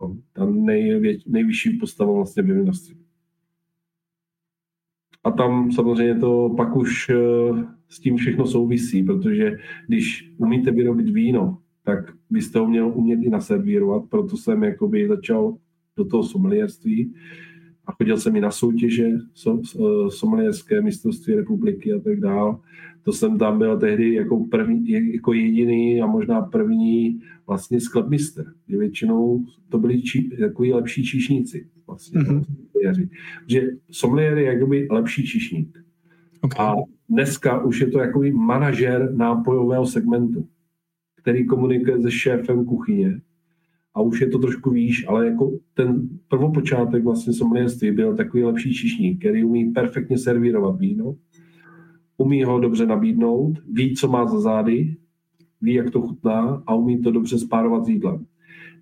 No, 0.01 0.17
ta 0.33 0.45
nejvě, 0.45 1.17
nejvyšší 1.27 1.77
postava 1.77 2.13
vlastně 2.13 2.43
v 2.43 2.45
vinařství. 2.45 2.95
A 5.23 5.31
tam 5.31 5.71
samozřejmě 5.71 6.15
to 6.15 6.53
pak 6.57 6.75
už 6.75 7.09
uh, 7.09 7.63
s 7.89 7.99
tím 7.99 8.17
všechno 8.17 8.45
souvisí, 8.45 9.03
protože 9.03 9.57
když 9.87 10.33
umíte 10.37 10.71
vyrobit 10.71 11.09
víno, 11.09 11.57
tak 11.83 12.13
byste 12.29 12.59
ho 12.59 12.67
měl 12.67 12.91
umět 12.95 13.19
i 13.23 13.29
naservírovat, 13.29 14.09
proto 14.09 14.37
jsem 14.37 14.63
jakoby 14.63 15.07
začal 15.07 15.57
do 15.97 16.05
toho 16.05 16.23
sommelierství 16.23 17.13
a 17.89 17.91
chodil 17.91 18.17
jsem 18.17 18.35
i 18.35 18.41
na 18.41 18.51
soutěže 18.51 19.09
so, 19.33 19.67
so, 19.67 20.11
somalierské 20.11 20.81
mistrovství 20.81 21.35
republiky 21.35 21.93
a 21.93 21.99
tak 21.99 22.19
dál. 22.19 22.59
To 23.03 23.11
jsem 23.11 23.37
tam 23.37 23.57
byl 23.57 23.79
tehdy 23.79 24.13
jako, 24.13 24.45
první, 24.45 25.13
jako 25.13 25.33
jediný 25.33 26.01
a 26.01 26.05
možná 26.05 26.41
první 26.41 27.21
vlastně 27.47 27.81
skladmistr. 27.81 28.45
Většinou 28.67 29.45
to 29.69 29.79
byli 29.79 30.01
či, 30.01 30.29
takový 30.39 30.73
lepší 30.73 31.03
číšníci. 31.03 31.67
Vlastně, 31.87 32.21
mm-hmm. 32.21 33.09
Že 33.47 33.67
sommelier 33.91 34.37
je 34.37 34.45
jakoby 34.45 34.87
lepší 34.91 35.23
čišník. 35.23 35.77
Okay. 36.41 36.65
A 36.65 36.73
dneska 37.09 37.63
už 37.63 37.79
je 37.79 37.87
to 37.87 37.99
jako 37.99 38.21
manažer 38.33 39.15
nápojového 39.15 39.85
segmentu, 39.85 40.47
který 41.21 41.45
komunikuje 41.45 42.01
se 42.01 42.11
šéfem 42.11 42.65
kuchyně 42.65 43.21
a 43.95 44.01
už 44.01 44.21
je 44.21 44.27
to 44.27 44.39
trošku 44.39 44.69
výš, 44.69 45.05
ale 45.07 45.25
jako 45.25 45.51
ten 45.73 46.09
prvopočátek 46.27 47.03
vlastně 47.03 47.33
sommelierství 47.33 47.91
byl 47.91 48.15
takový 48.15 48.43
lepší 48.43 48.73
čišník, 48.73 49.19
který 49.19 49.43
umí 49.43 49.71
perfektně 49.71 50.17
servírovat 50.17 50.79
víno, 50.79 51.15
umí 52.17 52.43
ho 52.43 52.59
dobře 52.59 52.85
nabídnout, 52.85 53.59
ví, 53.71 53.95
co 53.95 54.07
má 54.07 54.27
za 54.27 54.39
zády, 54.39 54.95
ví, 55.61 55.73
jak 55.73 55.91
to 55.91 56.01
chutná 56.01 56.63
a 56.67 56.75
umí 56.75 57.01
to 57.01 57.11
dobře 57.11 57.39
spárovat 57.39 57.85
s 57.85 57.89
jídlem. 57.89 58.25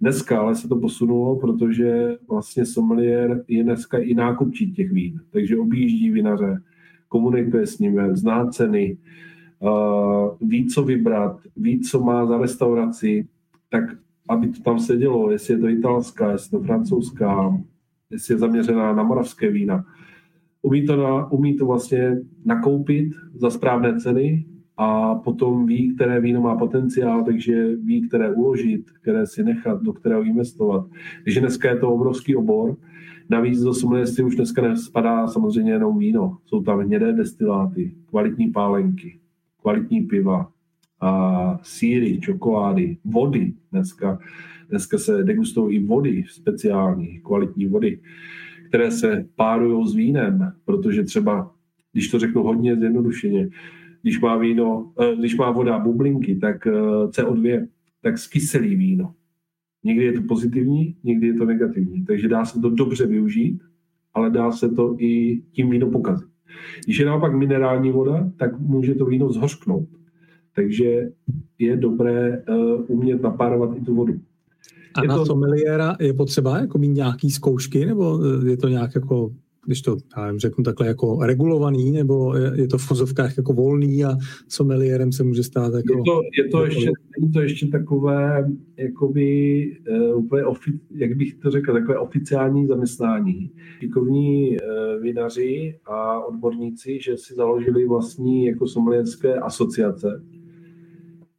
Dneska 0.01 0.39
ale 0.39 0.55
se 0.55 0.67
to 0.67 0.75
posunulo, 0.75 1.35
protože 1.39 2.17
vlastně 2.29 2.65
sommelier 2.65 3.43
je 3.47 3.63
dneska 3.63 3.97
i 3.97 4.13
nákupčí 4.13 4.71
těch 4.71 4.91
vín, 4.91 5.19
takže 5.29 5.57
objíždí 5.57 6.11
vinaře, 6.11 6.61
komunikuje 7.07 7.67
s 7.67 7.79
nimi, 7.79 8.01
zná 8.11 8.47
ceny, 8.47 8.97
uh, 9.59 10.49
ví, 10.49 10.67
co 10.67 10.83
vybrat, 10.83 11.39
ví, 11.55 11.79
co 11.79 12.03
má 12.03 12.25
za 12.25 12.37
restauraci, 12.37 13.27
tak 13.69 13.83
aby 14.29 14.47
to 14.47 14.61
tam 14.61 14.79
sedělo, 14.79 15.31
jestli 15.31 15.53
je 15.53 15.57
to 15.57 15.67
italská, 15.67 16.31
jestli 16.31 16.57
je 16.57 16.59
to 16.59 16.65
francouzská, 16.65 17.57
jestli 18.11 18.33
je 18.33 18.37
zaměřená 18.37 18.93
na 18.93 19.03
moravské 19.03 19.51
vína. 19.51 19.85
Umí 20.61 20.85
to, 20.85 20.95
na, 20.95 21.31
umí 21.31 21.55
to 21.55 21.65
vlastně 21.65 22.17
nakoupit 22.45 23.09
za 23.35 23.49
správné 23.49 23.99
ceny 23.99 24.45
a 24.77 25.15
potom 25.15 25.65
ví, 25.65 25.95
které 25.95 26.21
víno 26.21 26.41
má 26.41 26.55
potenciál, 26.55 27.23
takže 27.23 27.75
ví, 27.75 28.07
které 28.07 28.33
uložit, 28.33 28.91
které 29.01 29.27
si 29.27 29.43
nechat, 29.43 29.81
do 29.81 29.93
kterého 29.93 30.23
investovat. 30.23 30.85
Takže 31.23 31.39
dneska 31.39 31.69
je 31.69 31.77
to 31.77 31.93
obrovský 31.93 32.35
obor. 32.35 32.75
Navíc 33.29 33.61
do 33.61 33.73
sommelierství 33.73 34.23
už 34.23 34.35
dneska 34.35 34.61
nespadá 34.61 35.27
samozřejmě 35.27 35.71
jenom 35.71 35.97
víno. 35.97 36.37
Jsou 36.45 36.63
tam 36.63 36.79
hnědé 36.79 37.13
destiláty, 37.13 37.95
kvalitní 38.09 38.51
pálenky, 38.51 39.19
kvalitní 39.61 40.01
piva, 40.01 40.51
a 41.01 41.59
síry, 41.63 42.19
čokolády, 42.19 42.97
vody. 43.05 43.53
Dneska, 43.71 44.19
dneska 44.69 44.97
se 44.97 45.23
degustují 45.23 45.77
i 45.77 45.83
vody 45.83 46.23
speciální, 46.29 47.19
kvalitní 47.19 47.65
vody, 47.65 47.99
které 48.67 48.91
se 48.91 49.25
párují 49.35 49.87
s 49.87 49.95
vínem, 49.95 50.53
protože 50.65 51.03
třeba, 51.03 51.51
když 51.93 52.07
to 52.09 52.19
řeknu 52.19 52.43
hodně 52.43 52.75
zjednodušeně, 52.75 53.49
když 54.01 54.19
má 54.19 54.37
víno, 54.37 54.91
eh, 54.99 55.15
když 55.15 55.35
má 55.37 55.51
voda 55.51 55.79
bublinky, 55.79 56.35
tak 56.35 56.67
eh, 56.67 56.71
CO2, 57.07 57.67
tak 58.01 58.17
skyselí 58.17 58.75
víno. 58.75 59.13
Někdy 59.83 60.05
je 60.05 60.13
to 60.13 60.21
pozitivní, 60.21 60.95
někdy 61.03 61.27
je 61.27 61.33
to 61.33 61.45
negativní. 61.45 62.05
Takže 62.05 62.27
dá 62.27 62.45
se 62.45 62.59
to 62.59 62.69
dobře 62.69 63.05
využít, 63.05 63.61
ale 64.13 64.29
dá 64.29 64.51
se 64.51 64.69
to 64.69 64.95
i 64.99 65.41
tím 65.51 65.69
víno 65.69 65.91
pokazit. 65.91 66.27
Když 66.85 66.99
je 66.99 67.05
naopak 67.05 67.35
minerální 67.35 67.91
voda, 67.91 68.31
tak 68.37 68.59
může 68.59 68.95
to 68.95 69.05
víno 69.05 69.29
zhořknout. 69.29 69.89
Takže 70.57 71.09
je 71.59 71.77
dobré 71.77 72.43
uh, 72.49 72.81
umět 72.87 73.21
napárovat 73.21 73.77
i 73.77 73.81
tu 73.81 73.95
vodu. 73.95 74.13
A 74.95 75.01
je 75.01 75.07
na 75.07 75.17
to... 75.17 75.25
sommeliéra 75.25 75.95
je 75.99 76.13
potřeba 76.13 76.57
jako 76.57 76.77
mít 76.77 76.93
nějaký 76.93 77.29
zkoušky, 77.31 77.85
nebo 77.85 78.19
je 78.45 78.57
to 78.57 78.67
nějak 78.67 78.95
jako 78.95 79.31
když 79.67 79.81
to 79.81 79.97
já 80.17 80.25
nevím, 80.25 80.39
řeknu 80.39 80.63
takhle, 80.63 80.87
jako 80.87 81.19
regulovaný, 81.21 81.91
nebo 81.91 82.35
je, 82.35 82.51
je 82.55 82.67
to 82.67 82.77
v 82.77 82.85
fozovkách 82.85 83.37
jako 83.37 83.53
volný 83.53 84.05
a 84.05 84.17
sommeliérem 84.47 85.11
se 85.11 85.23
může 85.23 85.43
stát 85.43 85.73
jako... 85.73 85.93
Je 85.97 86.03
to, 86.03 86.21
je 86.37 86.49
to, 86.49 86.65
ještě, 86.65 86.91
je 87.21 87.29
to 87.33 87.41
ještě 87.41 87.67
takové, 87.67 88.49
jakoby, 88.77 89.71
uh, 89.91 90.25
úplně, 90.25 90.43
ofi, 90.43 90.79
jak 90.91 91.17
bych 91.17 91.33
to 91.33 91.51
řekl, 91.51 91.73
takové 91.73 91.97
oficiální 91.99 92.67
zaměstnání. 92.67 93.51
Šikovní 93.79 94.49
uh, 94.49 95.03
vinaři 95.03 95.79
a 95.85 96.25
odborníci, 96.25 96.99
že 97.01 97.17
si 97.17 97.33
založili 97.35 97.87
vlastní 97.87 98.45
jako 98.45 98.67
sommelierské 98.67 99.35
asociace. 99.35 100.23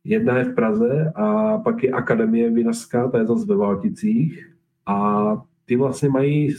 Jedna 0.09 0.39
je 0.39 0.45
v 0.45 0.55
Praze 0.55 1.13
a 1.15 1.59
pak 1.59 1.83
je 1.83 1.91
Akademie 1.91 2.51
vinařská, 2.51 3.09
ta 3.09 3.19
je 3.19 3.27
zase 3.27 3.47
ve 3.47 3.57
Valticích. 3.57 4.55
A 4.87 5.27
ty 5.65 5.77
vlastně 5.77 6.09
mají 6.09 6.55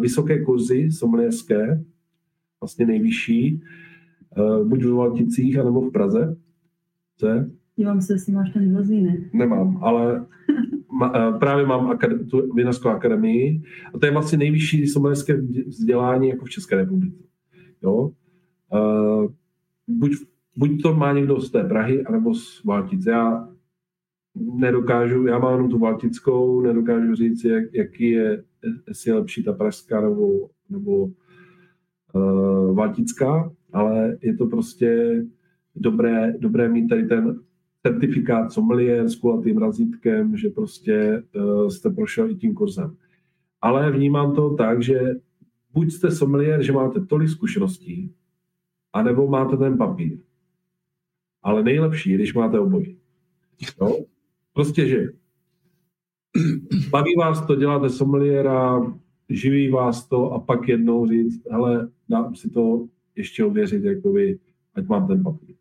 vysoké 0.00 0.44
kurzy 0.44 0.92
sommelierské, 0.92 1.84
vlastně 2.60 2.86
nejvyšší, 2.86 3.62
eh, 4.36 4.64
buď 4.64 4.84
v 4.84 4.92
Valticích, 4.92 5.58
anebo 5.58 5.80
v 5.80 5.92
Praze. 5.92 6.36
Co 7.16 7.28
Dívám 7.76 8.00
se, 8.00 8.12
jestli 8.12 8.32
máš 8.32 8.50
ten 8.50 8.72
ne? 8.90 9.16
Nemám, 9.32 9.78
ale 9.82 10.26
ma, 10.98 11.12
eh, 11.16 11.38
právě 11.38 11.66
mám 11.66 11.86
akad, 11.86 12.10
tu 12.30 12.54
vinařskou 12.54 12.88
akademii 12.88 13.62
a 13.94 13.98
to 13.98 14.06
je 14.06 14.12
vlastně 14.12 14.38
nejvyšší 14.38 14.86
sommelierské 14.86 15.36
vzdělání 15.66 16.28
jako 16.28 16.44
v 16.44 16.50
České 16.50 16.76
republice. 16.76 17.22
Jo? 17.82 18.10
Uh, 18.72 19.26
buď, 19.88 20.12
buď 20.56 20.82
to 20.82 20.94
má 20.94 21.12
někdo 21.12 21.40
z 21.40 21.50
té 21.50 21.64
Prahy, 21.64 22.04
anebo 22.04 22.34
z 22.34 22.64
Valtic. 22.64 23.06
Já 23.06 23.48
nedokážu, 24.34 25.26
já 25.26 25.38
mám 25.38 25.68
tu 25.68 25.78
Valtickou, 25.78 26.60
nedokážu 26.60 27.14
říct, 27.14 27.44
jak, 27.44 27.74
jaký 27.74 28.10
je 28.10 28.44
jestli 28.88 29.10
je 29.10 29.14
lepší 29.14 29.44
ta 29.44 29.52
pražská 29.52 30.00
nebo, 30.00 30.48
nebo 30.70 31.10
uh, 32.12 32.76
valtická, 32.76 33.52
ale 33.72 34.18
je 34.22 34.36
to 34.36 34.46
prostě 34.46 35.22
dobré, 35.76 36.32
dobré 36.38 36.68
mít 36.68 36.88
tady 36.88 37.06
ten 37.06 37.40
certifikát 37.82 38.52
sommelier 38.52 39.08
s 39.08 39.16
kulatým 39.16 39.58
razítkem, 39.58 40.36
že 40.36 40.48
prostě 40.48 41.22
uh, 41.36 41.68
jste 41.68 41.90
prošel 41.90 42.30
i 42.30 42.34
tím 42.34 42.54
kurzem. 42.54 42.96
Ale 43.60 43.90
vnímám 43.90 44.34
to 44.34 44.54
tak, 44.54 44.82
že 44.82 45.14
buď 45.72 45.92
jste 45.92 46.10
sommelier, 46.10 46.62
že 46.62 46.72
máte 46.72 47.00
tolik 47.00 47.28
zkušeností, 47.28 48.12
anebo 48.92 49.28
máte 49.28 49.56
ten 49.56 49.78
papír. 49.78 50.18
Ale 51.44 51.62
nejlepší, 51.62 52.14
když 52.14 52.34
máte 52.34 52.58
obojí. 52.58 52.96
No? 53.80 53.96
Prostě, 54.52 54.88
že 54.88 55.08
baví 56.90 57.14
vás 57.18 57.46
to, 57.46 57.54
děláte 57.54 57.90
sommeliéra, 57.90 58.92
živí 59.28 59.70
vás 59.70 60.08
to 60.08 60.32
a 60.32 60.40
pak 60.40 60.68
jednou 60.68 61.06
říct, 61.06 61.42
hele, 61.50 61.88
dám 62.08 62.34
si 62.34 62.50
to 62.50 62.86
ještě 63.16 63.44
ověřit, 63.44 63.84
jakoby, 63.84 64.38
ať 64.74 64.86
mám 64.88 65.06
ten 65.06 65.22
papír. 65.22 65.54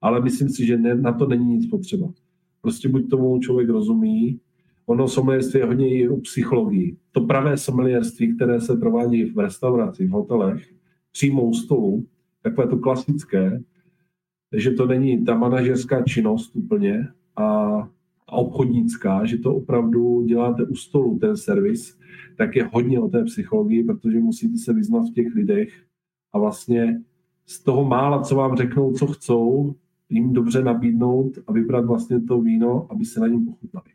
Ale 0.00 0.20
myslím 0.20 0.48
si, 0.48 0.66
že 0.66 0.76
ne, 0.76 0.94
na 0.94 1.12
to 1.12 1.26
není 1.26 1.44
nic 1.44 1.70
potřeba. 1.70 2.12
Prostě 2.62 2.88
buď 2.88 3.10
tomu 3.10 3.38
člověk 3.38 3.68
rozumí, 3.68 4.40
ono 4.86 5.08
sommelierství 5.08 5.60
je 5.60 5.66
hodně 5.66 5.98
i 5.98 6.08
o 6.08 6.16
psychologii. 6.16 6.96
To 7.12 7.20
pravé 7.20 7.56
sommelierství, 7.56 8.36
které 8.36 8.60
se 8.60 8.76
provádí 8.76 9.24
v 9.24 9.38
restauraci, 9.38 10.06
v 10.06 10.10
hotelech, 10.10 10.74
přímo 11.12 11.42
u 11.42 11.54
stolu, 11.54 12.06
takové 12.42 12.66
to 12.66 12.78
klasické, 12.78 13.60
že 14.56 14.70
to 14.70 14.86
není 14.86 15.24
ta 15.24 15.34
manažerská 15.34 16.02
činnost 16.02 16.56
úplně 16.56 17.08
a 17.36 17.88
obchodnická, 18.26 19.24
že 19.24 19.38
to 19.38 19.54
opravdu 19.54 20.22
děláte 20.22 20.64
u 20.64 20.74
stolu, 20.74 21.18
ten 21.18 21.36
servis, 21.36 21.98
tak 22.36 22.56
je 22.56 22.68
hodně 22.72 23.00
o 23.00 23.08
té 23.08 23.24
psychologii, 23.24 23.84
protože 23.84 24.18
musíte 24.18 24.58
se 24.58 24.72
vyznat 24.72 25.02
v 25.10 25.14
těch 25.14 25.34
lidech 25.34 25.68
a 26.32 26.38
vlastně 26.38 27.00
z 27.46 27.62
toho 27.62 27.84
mála, 27.84 28.22
co 28.22 28.36
vám 28.36 28.56
řeknou, 28.56 28.92
co 28.92 29.06
chcou, 29.06 29.74
jim 30.08 30.32
dobře 30.32 30.62
nabídnout 30.62 31.38
a 31.46 31.52
vybrat 31.52 31.84
vlastně 31.84 32.20
to 32.20 32.40
víno, 32.40 32.86
aby 32.90 33.04
se 33.04 33.20
na 33.20 33.26
něm 33.26 33.44
pochutnali. 33.44 33.86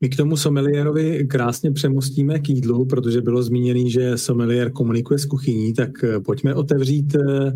My 0.00 0.08
k 0.08 0.16
tomu 0.16 0.36
somelierovi 0.36 1.26
krásně 1.26 1.70
přemostíme 1.70 2.38
k 2.38 2.48
jídlu, 2.48 2.84
protože 2.84 3.20
bylo 3.20 3.42
zmíněný, 3.42 3.90
že 3.90 4.18
somelier 4.18 4.72
komunikuje 4.72 5.18
s 5.18 5.26
kuchyní, 5.26 5.74
tak 5.74 5.90
pojďme 6.24 6.54
otevřít 6.54 7.14
eh, 7.14 7.52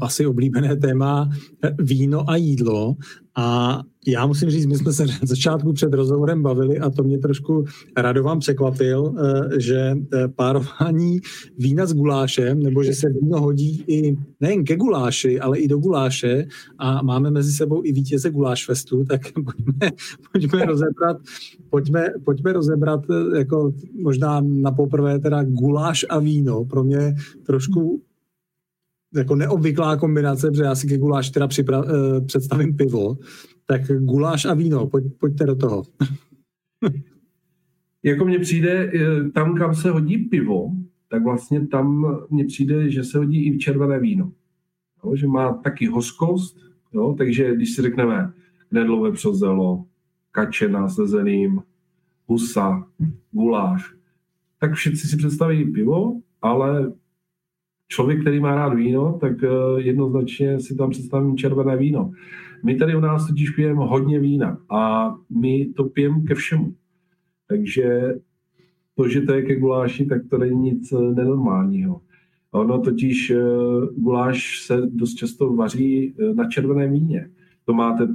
asi 0.00 0.26
oblíbené 0.26 0.76
téma 0.76 1.30
víno 1.78 2.30
a 2.30 2.36
jídlo. 2.36 2.96
A 3.36 3.80
já 4.06 4.26
musím 4.26 4.50
říct, 4.50 4.66
my 4.66 4.76
jsme 4.76 4.92
se 4.92 5.06
na 5.06 5.18
začátku 5.22 5.72
před 5.72 5.94
rozhovorem 5.94 6.42
bavili 6.42 6.78
a 6.78 6.90
to 6.90 7.02
mě 7.02 7.18
trošku 7.18 7.64
Radovan 7.96 8.38
překvapil, 8.38 9.14
eh, 9.18 9.60
že 9.60 9.94
eh, 10.14 10.28
párování 10.28 11.20
vína 11.58 11.86
s 11.86 11.92
gulášem, 11.92 12.62
nebo 12.62 12.82
že 12.82 12.92
se 12.94 13.08
víno 13.22 13.40
hodí 13.40 13.84
i 13.86 14.16
nejen 14.40 14.64
ke 14.64 14.76
guláši, 14.76 15.40
ale 15.40 15.58
i 15.58 15.68
do 15.68 15.78
guláše 15.78 16.46
a 16.78 17.02
máme 17.02 17.30
mezi 17.30 17.52
sebou 17.52 17.84
i 17.84 17.92
vítěze 17.92 18.30
guláš 18.30 18.66
festu, 18.66 19.04
tak 19.04 19.20
pojďme, 19.32 19.90
pojďme 20.32 20.66
rozebrat, 20.66 21.16
pojďme, 21.70 22.08
pojďme 22.24 22.52
rozebrat 22.52 23.00
eh, 23.10 23.38
jako 23.38 23.72
možná 24.02 24.40
na 24.40 24.72
poprvé 24.72 25.18
teda 25.18 25.44
guláš 25.44 26.06
a 26.08 26.18
víno. 26.18 26.64
Pro 26.64 26.84
mě 26.84 27.14
trošku 27.46 28.02
jako 29.14 29.34
neobvyklá 29.34 29.96
kombinace, 29.96 30.50
protože 30.50 30.62
já 30.62 30.74
si 30.74 30.86
ke 30.86 30.98
guláš 30.98 31.30
teda 31.30 31.46
připra- 31.46 31.84
uh, 31.84 32.26
představím 32.26 32.76
pivo, 32.76 33.16
tak 33.66 33.82
guláš 34.00 34.44
a 34.44 34.54
víno, 34.54 34.86
pojď, 34.86 35.04
pojďte 35.18 35.46
do 35.46 35.56
toho. 35.56 35.82
jako 38.02 38.24
mně 38.24 38.38
přijde, 38.38 38.92
eh, 38.94 39.30
tam, 39.30 39.54
kam 39.54 39.74
se 39.74 39.90
hodí 39.90 40.18
pivo, 40.18 40.72
tak 41.08 41.24
vlastně 41.24 41.66
tam 41.66 42.16
mně 42.30 42.44
přijde, 42.44 42.90
že 42.90 43.04
se 43.04 43.18
hodí 43.18 43.48
i 43.48 43.58
červené 43.58 44.00
víno. 44.00 44.32
Jo, 45.04 45.16
že 45.16 45.26
má 45.26 45.52
taky 45.52 45.86
hořkost, 45.86 46.58
jo, 46.92 47.14
takže 47.18 47.54
když 47.54 47.74
si 47.74 47.82
řekneme 47.82 48.32
knedlové 48.68 49.12
přozelo, 49.12 49.84
kačena 50.30 50.88
se 50.88 51.06
zelím, 51.06 51.62
husa, 52.26 52.86
guláš, 53.30 53.94
tak 54.60 54.74
všichni 54.74 54.98
si 54.98 55.16
představí 55.16 55.72
pivo, 55.72 56.20
ale 56.42 56.92
člověk, 57.88 58.20
který 58.20 58.40
má 58.40 58.54
rád 58.54 58.74
víno, 58.74 59.18
tak 59.20 59.44
eh, 59.44 59.48
jednoznačně 59.76 60.60
si 60.60 60.76
tam 60.76 60.90
představím 60.90 61.36
červené 61.36 61.76
víno. 61.76 62.12
My 62.64 62.76
tady 62.76 62.96
u 62.96 63.00
nás 63.00 63.26
totiž 63.26 63.50
pijeme 63.50 63.84
hodně 63.84 64.20
vína 64.20 64.58
a 64.70 65.14
my 65.30 65.66
to 65.76 65.84
pijeme 65.84 66.20
ke 66.22 66.34
všemu. 66.34 66.74
Takže 67.48 68.14
to, 68.94 69.08
že 69.08 69.20
to 69.20 69.32
je 69.32 69.42
ke 69.42 69.56
guláši, 69.56 70.06
tak 70.06 70.22
to 70.30 70.38
není 70.38 70.70
nic 70.70 70.92
eh, 70.92 71.14
nenormálního. 71.14 72.00
Ono 72.50 72.78
totiž 72.78 73.30
eh, 73.30 73.36
guláš 73.96 74.60
se 74.66 74.80
dost 74.86 75.14
často 75.14 75.54
vaří 75.54 76.14
na 76.34 76.48
červeném 76.48 76.92
víně. 76.92 77.30
To 77.64 77.72
máte, 77.72 78.08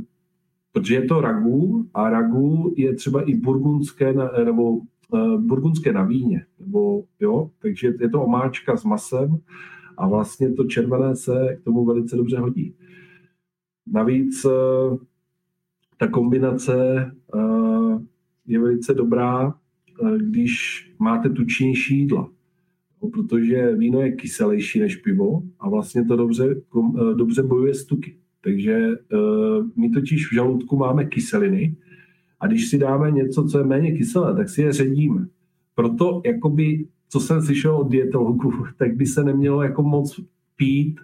protože 0.71 0.95
je 0.95 1.05
to 1.05 1.21
ragu 1.21 1.87
a 1.93 2.09
ragu 2.09 2.73
je 2.77 2.95
třeba 2.95 3.21
i 3.21 3.35
burgundské 3.35 4.13
nebo 4.45 4.81
burgundské 5.37 5.93
na 5.93 6.03
víně, 6.03 6.45
nebo, 6.59 7.03
jo, 7.19 7.51
takže 7.61 7.93
je 7.99 8.09
to 8.09 8.23
omáčka 8.23 8.77
s 8.77 8.83
masem 8.83 9.37
a 9.97 10.07
vlastně 10.07 10.53
to 10.53 10.63
červené 10.63 11.15
se 11.15 11.57
k 11.61 11.63
tomu 11.63 11.85
velice 11.85 12.15
dobře 12.15 12.37
hodí. 12.37 12.75
Navíc 13.87 14.45
eh, 14.45 14.97
ta 15.97 16.07
kombinace 16.07 16.75
eh, 17.35 17.99
je 18.47 18.59
velice 18.59 18.93
dobrá, 18.93 19.55
když 20.17 20.53
máte 20.99 21.29
tučnější 21.29 21.99
jídla, 21.99 22.29
protože 23.13 23.75
víno 23.75 24.01
je 24.01 24.11
kyselější 24.11 24.79
než 24.79 24.95
pivo 24.95 25.43
a 25.59 25.69
vlastně 25.69 26.05
to 26.05 26.15
dobře, 26.15 26.61
dobře 27.15 27.43
bojuje 27.43 27.73
s 27.73 27.85
tuky. 27.85 28.17
Takže 28.41 28.89
my 29.75 29.89
totiž 29.89 30.31
v 30.31 30.33
žaludku 30.33 30.77
máme 30.77 31.05
kyseliny, 31.05 31.75
a 32.43 32.47
když 32.47 32.69
si 32.69 32.77
dáme 32.77 33.11
něco, 33.11 33.43
co 33.43 33.57
je 33.57 33.63
méně 33.63 33.91
kyselé, 33.91 34.35
tak 34.35 34.49
si 34.49 34.61
je 34.61 34.73
ředíme. 34.73 35.25
Proto, 35.75 36.21
jakoby, 36.25 36.85
co 37.09 37.19
jsem 37.19 37.41
slyšel 37.41 37.75
od 37.77 37.89
dietologů, 37.89 38.53
tak 38.77 38.95
by 38.95 39.05
se 39.05 39.23
nemělo 39.23 39.63
jako 39.63 39.83
moc 39.83 40.19
pít 40.55 40.99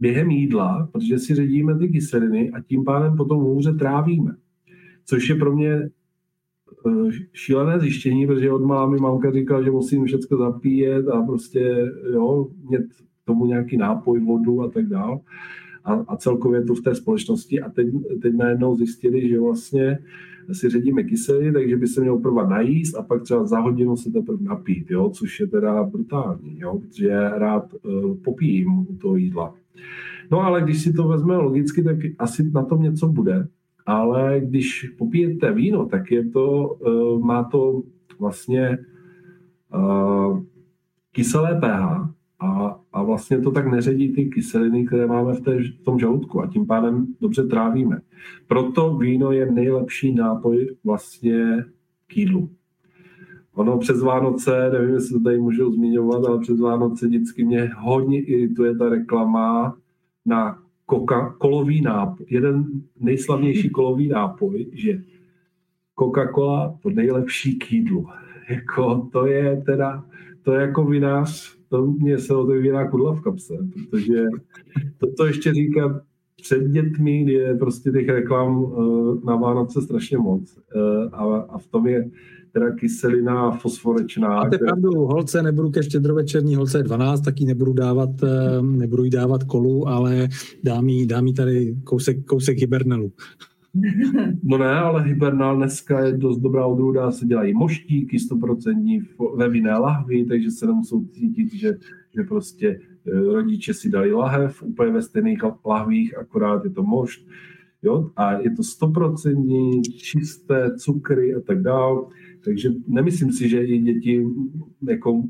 během 0.00 0.30
jídla, 0.30 0.88
protože 0.92 1.18
si 1.18 1.34
ředíme 1.34 1.78
ty 1.78 1.88
kyseliny 1.88 2.50
a 2.50 2.60
tím 2.60 2.84
pádem 2.84 3.16
potom 3.16 3.40
hůře 3.40 3.72
trávíme. 3.72 4.36
Což 5.04 5.28
je 5.28 5.34
pro 5.34 5.56
mě 5.56 5.72
eh, 5.72 7.10
šílené 7.32 7.80
zjištění, 7.80 8.26
protože 8.26 8.52
od 8.52 8.64
malá 8.64 8.86
mi 8.86 8.96
mamka 8.96 9.30
říkala, 9.30 9.62
že 9.62 9.70
musím 9.70 10.04
všechno 10.04 10.38
zapíjet 10.38 11.08
a 11.08 11.22
prostě 11.22 11.92
jo, 12.12 12.48
mít 12.70 12.86
tomu 13.24 13.46
nějaký 13.46 13.76
nápoj, 13.76 14.20
vodu 14.20 14.62
a 14.62 14.70
tak 14.70 14.86
dál. 14.86 15.20
A, 15.84 15.92
a 16.08 16.16
celkově 16.16 16.64
to 16.64 16.74
v 16.74 16.80
té 16.80 16.94
společnosti. 16.94 17.60
A 17.60 17.70
teď, 17.70 17.86
teď 18.22 18.34
najednou 18.34 18.76
zjistili, 18.76 19.28
že 19.28 19.40
vlastně 19.40 19.98
si 20.52 20.68
ředíme 20.68 21.02
kyseliny, 21.02 21.52
takže 21.52 21.76
by 21.76 21.86
se 21.86 22.00
měl 22.00 22.18
prva 22.18 22.46
najíst 22.46 22.96
a 22.96 23.02
pak 23.02 23.22
třeba 23.22 23.44
za 23.44 23.60
hodinu 23.60 23.96
se 23.96 24.10
teprve 24.10 24.38
napít, 24.40 24.90
jo, 24.90 25.10
což 25.10 25.40
je 25.40 25.46
teda 25.46 25.84
brutální, 25.84 26.58
jo, 26.58 26.78
protože 26.78 27.08
rád 27.28 27.74
uh, 27.74 28.16
popijím 28.24 28.78
u 28.78 28.96
toho 28.96 29.16
jídla. 29.16 29.54
No 30.30 30.40
ale 30.40 30.62
když 30.62 30.82
si 30.82 30.92
to 30.92 31.08
vezme 31.08 31.36
logicky, 31.36 31.82
tak 31.82 31.96
asi 32.18 32.50
na 32.50 32.62
tom 32.64 32.82
něco 32.82 33.08
bude. 33.08 33.48
Ale 33.86 34.40
když 34.40 34.94
popijete 34.98 35.52
víno, 35.52 35.86
tak 35.86 36.10
je 36.10 36.28
to, 36.28 36.68
uh, 36.68 37.24
má 37.24 37.44
to 37.44 37.82
vlastně 38.18 38.78
uh, 39.74 40.42
kyselé 41.12 41.60
pH, 41.60 42.15
a, 42.40 42.80
a 42.92 43.02
vlastně 43.02 43.40
to 43.40 43.50
tak 43.50 43.66
neředí 43.66 44.12
ty 44.12 44.24
kyseliny, 44.24 44.86
které 44.86 45.06
máme 45.06 45.34
v, 45.34 45.40
té, 45.40 45.58
v 45.58 45.84
tom 45.84 45.98
žaludku 45.98 46.40
a 46.40 46.46
tím 46.46 46.66
pádem 46.66 47.06
dobře 47.20 47.42
trávíme. 47.42 48.00
Proto 48.48 48.96
víno 48.96 49.32
je 49.32 49.52
nejlepší 49.52 50.14
nápoj 50.14 50.76
vlastně 50.84 51.64
k 52.06 52.16
jídlu. 52.16 52.50
Ono 53.54 53.78
přes 53.78 54.02
Vánoce, 54.02 54.70
nevím, 54.72 54.94
jestli 54.94 55.18
to 55.18 55.24
tady 55.24 55.38
můžu 55.38 55.72
zmiňovat, 55.72 56.24
ale 56.24 56.40
přes 56.40 56.60
Vánoce 56.60 57.06
vždycky 57.06 57.44
mě 57.44 57.70
hodně 57.78 58.22
irituje 58.22 58.76
ta 58.76 58.88
reklama 58.88 59.76
na 60.26 60.58
coca 60.90 61.34
kolový 61.38 61.80
nápoj. 61.80 62.26
Jeden 62.30 62.64
nejslavnější 63.00 63.70
kolový 63.70 64.08
nápoj, 64.08 64.66
že 64.72 65.02
Coca-Cola 65.98 66.78
to 66.82 66.90
nejlepší 66.90 67.58
k 67.58 67.72
jídlu. 67.72 68.06
Jako, 68.48 69.08
to 69.12 69.26
je 69.26 69.62
teda, 69.66 70.04
to 70.42 70.52
je 70.52 70.60
jako 70.60 70.84
vinář 70.84 71.55
to 71.68 71.86
mě 71.86 72.18
se 72.18 72.34
otevírá 72.34 72.90
kudla 72.90 73.14
v 73.14 73.20
kapse, 73.20 73.54
protože 73.74 74.24
toto 74.98 75.26
ještě 75.26 75.52
říká 75.52 76.00
před 76.42 76.68
dětmi, 76.68 77.32
je 77.32 77.54
prostě 77.54 77.90
těch 77.90 78.08
reklam 78.08 78.64
uh, 78.64 79.24
na 79.24 79.36
Vánoce 79.36 79.82
strašně 79.82 80.18
moc. 80.18 80.58
Uh, 80.74 81.08
a, 81.12 81.36
a 81.40 81.58
v 81.58 81.66
tom 81.66 81.86
je 81.86 82.10
teda 82.52 82.70
kyselina 82.70 83.50
fosforečná. 83.50 84.40
A 84.40 84.50
to 84.50 84.58
pravdu, 84.58 84.90
holce 84.90 85.42
nebudu 85.42 85.70
ke 85.70 85.82
štědrovečerní, 85.82 86.54
holce 86.54 86.78
je 86.78 86.82
12, 86.82 87.20
taky 87.20 87.44
nebudu 87.44 87.72
dávat, 87.72 88.10
uh, 88.22 88.66
nebudu 88.66 89.04
jí 89.04 89.10
dávat 89.10 89.44
kolu, 89.44 89.88
ale 89.88 90.28
dám 90.64 90.88
jí, 90.88 91.06
dám 91.06 91.26
jí 91.26 91.34
tady 91.34 91.76
kousek, 91.84 92.24
kousek 92.24 92.58
hibernelu. 92.58 93.12
No 94.42 94.58
ne, 94.58 94.70
ale 94.70 95.02
Hibernal 95.02 95.56
dneska 95.56 96.04
je 96.04 96.12
dost 96.12 96.38
dobrá 96.38 96.66
odrůda, 96.66 97.10
se 97.10 97.26
dělají 97.26 97.54
moštíky 97.54 98.16
100% 98.16 99.06
ve 99.36 99.48
vinné 99.48 99.78
lahvi, 99.78 100.24
takže 100.24 100.50
se 100.50 100.66
nemusou 100.66 101.04
cítit, 101.04 101.54
že, 101.54 101.78
že 102.16 102.22
prostě 102.22 102.68
e, 102.68 103.20
rodiče 103.20 103.74
si 103.74 103.90
dali 103.90 104.12
lahev 104.12 104.62
úplně 104.62 104.90
ve 104.90 105.02
stejných 105.02 105.40
lahvích, 105.64 106.18
akorát 106.18 106.64
je 106.64 106.70
to 106.70 106.82
mošt. 106.82 107.26
Jo? 107.82 108.10
A 108.16 108.32
je 108.32 108.50
to 108.50 108.62
100% 108.62 109.82
čisté 109.96 110.70
cukry 110.76 111.34
a 111.34 111.40
tak 111.40 111.62
dále. 111.62 112.02
Takže 112.44 112.70
nemyslím 112.86 113.32
si, 113.32 113.48
že 113.48 113.64
i 113.64 113.78
děti 113.78 114.24
jako, 114.88 115.22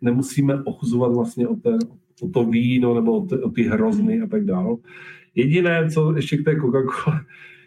nemusíme 0.00 0.62
ochuzovat 0.62 1.12
vlastně 1.12 1.48
o, 1.48 1.56
ten, 1.56 1.78
o 2.22 2.28
to 2.28 2.44
víno 2.44 2.94
nebo 2.94 3.12
o, 3.12 3.26
ty, 3.26 3.38
o 3.38 3.50
ty 3.50 3.62
hrozny 3.62 4.20
a 4.20 4.26
tak 4.26 4.44
dále. 4.44 4.76
Jediné, 5.34 5.90
co 5.90 6.16
ještě 6.16 6.36
k 6.36 6.44
té 6.44 6.54
Coca-Cola, 6.54 7.20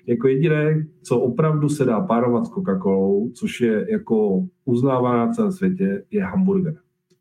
jako 0.06 0.28
jediné, 0.28 0.88
co 1.02 1.20
opravdu 1.20 1.70
se 1.70 1.86
dá 1.86 2.02
párovat 2.02 2.46
s 2.46 2.50
Coca-Colou, 2.50 3.32
což 3.32 3.62
je 3.62 3.88
jako 3.92 4.48
uznávaná 4.66 5.26
na 5.26 5.32
celém 5.32 5.52
světě, 5.52 6.04
je 6.12 6.24
hamburger. 6.24 6.76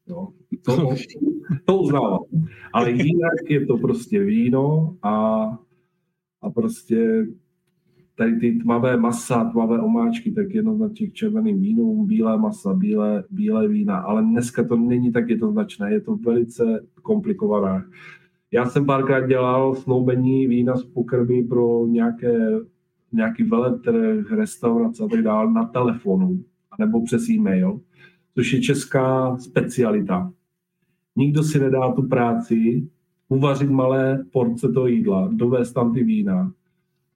Jo? 0.08 0.28
To, 0.62 0.94
to 1.64 1.78
uznávám. 1.78 2.20
Ale 2.72 2.90
jinak 2.90 3.34
je 3.48 3.66
to 3.66 3.76
prostě 3.76 4.24
víno 4.24 4.96
a, 5.02 5.44
a 6.42 6.50
prostě 6.50 7.26
tady 8.14 8.36
ty 8.36 8.52
tmavé 8.52 8.96
masa, 8.96 9.44
tmavé 9.44 9.80
omáčky, 9.80 10.32
tak 10.32 10.54
jednoznačně 10.54 11.06
k 11.06 11.12
červeným 11.12 11.60
vínům, 11.60 12.06
bílé 12.06 12.38
masa, 12.38 12.74
bílé, 12.74 13.24
bílé 13.30 13.68
vína, 13.68 13.96
ale 13.96 14.22
dneska 14.22 14.64
to 14.64 14.76
není 14.76 15.12
tak 15.12 15.28
jednoznačné, 15.28 15.92
je 15.92 16.00
to 16.00 16.16
velice 16.16 16.86
komplikované. 17.02 17.84
Já 18.54 18.66
jsem 18.66 18.86
párkrát 18.86 19.26
dělal 19.26 19.74
snoubení 19.74 20.46
vína 20.46 20.76
z 20.76 20.84
pokrmy 20.84 21.42
pro 21.44 21.86
nějaké, 21.86 22.48
nějaký 23.12 23.42
veletrh, 23.42 24.32
restaurace 24.32 25.04
a 25.04 25.08
tak 25.08 25.22
dále 25.22 25.52
na 25.52 25.64
telefonu 25.64 26.44
nebo 26.78 27.04
přes 27.04 27.28
e-mail, 27.28 27.80
což 28.34 28.52
je 28.52 28.60
česká 28.60 29.36
specialita. 29.36 30.32
Nikdo 31.16 31.42
si 31.42 31.58
nedá 31.58 31.92
tu 31.92 32.02
práci 32.02 32.88
uvařit 33.28 33.70
malé 33.70 34.24
porce 34.32 34.68
toho 34.68 34.86
jídla, 34.86 35.28
dovést 35.32 35.74
tam 35.74 35.94
ty 35.94 36.04
vína 36.04 36.52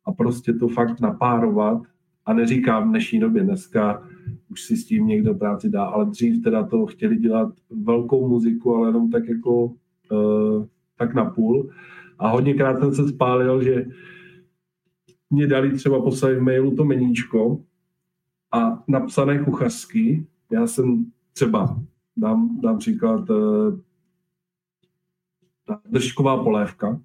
a 0.05 0.13
prostě 0.13 0.53
to 0.53 0.69
fakt 0.69 1.01
napárovat. 1.01 1.83
A 2.27 2.33
neříkám 2.33 2.89
v 2.89 2.91
dnešní 2.91 3.21
době, 3.21 3.43
dneska 3.43 4.03
už 4.51 4.63
si 4.63 4.77
s 4.77 4.87
tím 4.87 5.07
někdo 5.07 5.35
práci 5.35 5.69
dá, 5.69 5.85
ale 5.85 6.05
dřív 6.05 6.43
teda 6.43 6.63
to 6.67 6.87
chtěli 6.87 7.17
dělat 7.17 7.53
velkou 7.71 8.29
muziku, 8.29 8.75
ale 8.75 8.89
jenom 8.89 9.11
tak 9.11 9.29
jako 9.29 9.65
uh, 9.65 10.67
tak 10.99 11.15
na 11.15 11.25
půl. 11.25 11.71
A 12.19 12.29
hodněkrát 12.29 12.79
jsem 12.79 12.95
se 12.95 13.09
spálil, 13.09 13.63
že 13.63 13.87
mě 15.31 15.47
dali 15.47 15.73
třeba 15.73 16.03
poslat 16.03 16.33
v 16.33 16.41
mailu 16.41 16.77
to 16.77 16.85
meníčko 16.85 17.61
a 18.53 18.83
napsané 18.89 19.39
kuchařsky. 19.39 20.27
Já 20.53 20.67
jsem 20.67 21.07
třeba, 21.33 21.81
dám, 22.17 22.61
dám 22.61 22.79
příklad, 22.79 23.31
eh, 23.31 23.87
držková 25.91 26.43
polévka, 26.43 27.01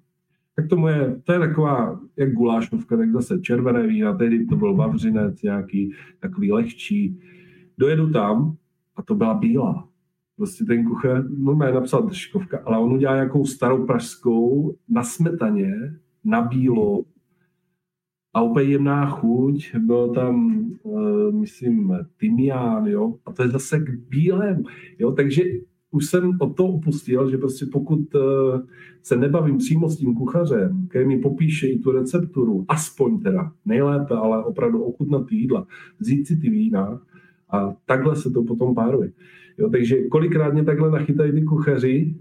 tak 0.56 0.68
tomu 0.68 0.88
je, 0.88 1.20
to 1.24 1.32
je 1.32 1.38
taková, 1.38 2.00
jak 2.16 2.32
gulášovka, 2.32 2.96
tak 2.96 3.12
zase 3.12 3.40
červené 3.40 3.86
vína, 3.86 4.16
tehdy 4.16 4.46
to 4.46 4.56
byl 4.56 4.74
vavřinec 4.74 5.42
nějaký, 5.42 5.94
takový 6.20 6.52
lehčí. 6.52 7.20
Dojedu 7.78 8.12
tam 8.12 8.56
a 8.96 9.02
to 9.02 9.14
byla 9.14 9.34
bílá. 9.34 9.88
Prostě 10.36 10.64
ten 10.64 10.84
kuchař, 10.84 11.24
no 11.38 11.54
má 11.54 11.70
napsal 11.70 12.02
držkovka, 12.02 12.62
ale 12.64 12.78
on 12.78 12.92
udělal 12.92 13.16
nějakou 13.16 13.44
starou 13.44 13.86
pražskou 13.86 14.74
na 14.88 15.02
smetaně, 15.02 15.74
na 16.24 16.42
bílo 16.42 17.04
a 18.34 18.42
úplně 18.42 18.66
jemná 18.66 19.06
chuť. 19.06 19.74
Byl 19.76 20.08
tam, 20.08 20.64
uh, 20.82 21.32
myslím, 21.32 21.98
tymián, 22.16 22.86
jo, 22.86 23.14
a 23.26 23.32
to 23.32 23.42
je 23.42 23.48
zase 23.48 23.80
k 23.80 23.90
bílému, 24.08 24.64
jo, 24.98 25.12
takže 25.12 25.42
už 25.90 26.06
jsem 26.06 26.32
od 26.40 26.56
toho 26.56 26.68
upustil, 26.72 27.30
že 27.30 27.38
prostě 27.38 27.66
pokud 27.72 28.14
uh, 28.14 28.22
se 29.02 29.16
nebavím 29.16 29.58
přímo 29.58 29.88
s 29.88 29.96
tím 29.96 30.14
kuchařem, 30.14 30.86
který 30.90 31.06
mi 31.06 31.18
popíše 31.18 31.66
i 31.68 31.78
tu 31.78 31.92
recepturu, 31.92 32.64
aspoň 32.68 33.20
teda, 33.20 33.52
nejlépe, 33.64 34.14
ale 34.14 34.44
opravdu 34.44 34.82
ochutnat 34.82 35.26
ty 35.26 35.36
jídla, 35.36 35.66
vzít 35.98 36.26
si 36.26 36.36
ty 36.36 36.50
vína, 36.50 37.00
A 37.52 37.76
takhle 37.86 38.16
se 38.16 38.30
to 38.30 38.42
potom 38.42 38.74
páruje. 38.74 39.12
Jo, 39.58 39.70
takže 39.70 40.02
kolikrát 40.08 40.52
mě 40.52 40.64
takhle 40.64 40.90
nachytají 40.90 41.32
ty 41.32 41.42
kuchaři, 41.42 42.14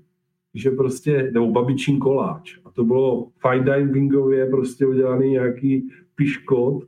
že 0.54 0.72
prostě, 0.72 1.32
nebo 1.34 1.52
babičín 1.52 2.00
koláč. 2.00 2.60
A 2.66 2.72
to 2.72 2.84
bylo 2.84 3.28
fine 3.48 3.88
diningově 3.88 4.46
prostě 4.46 4.86
udělaný 4.88 5.30
nějaký 5.32 5.90
piškot 6.16 6.84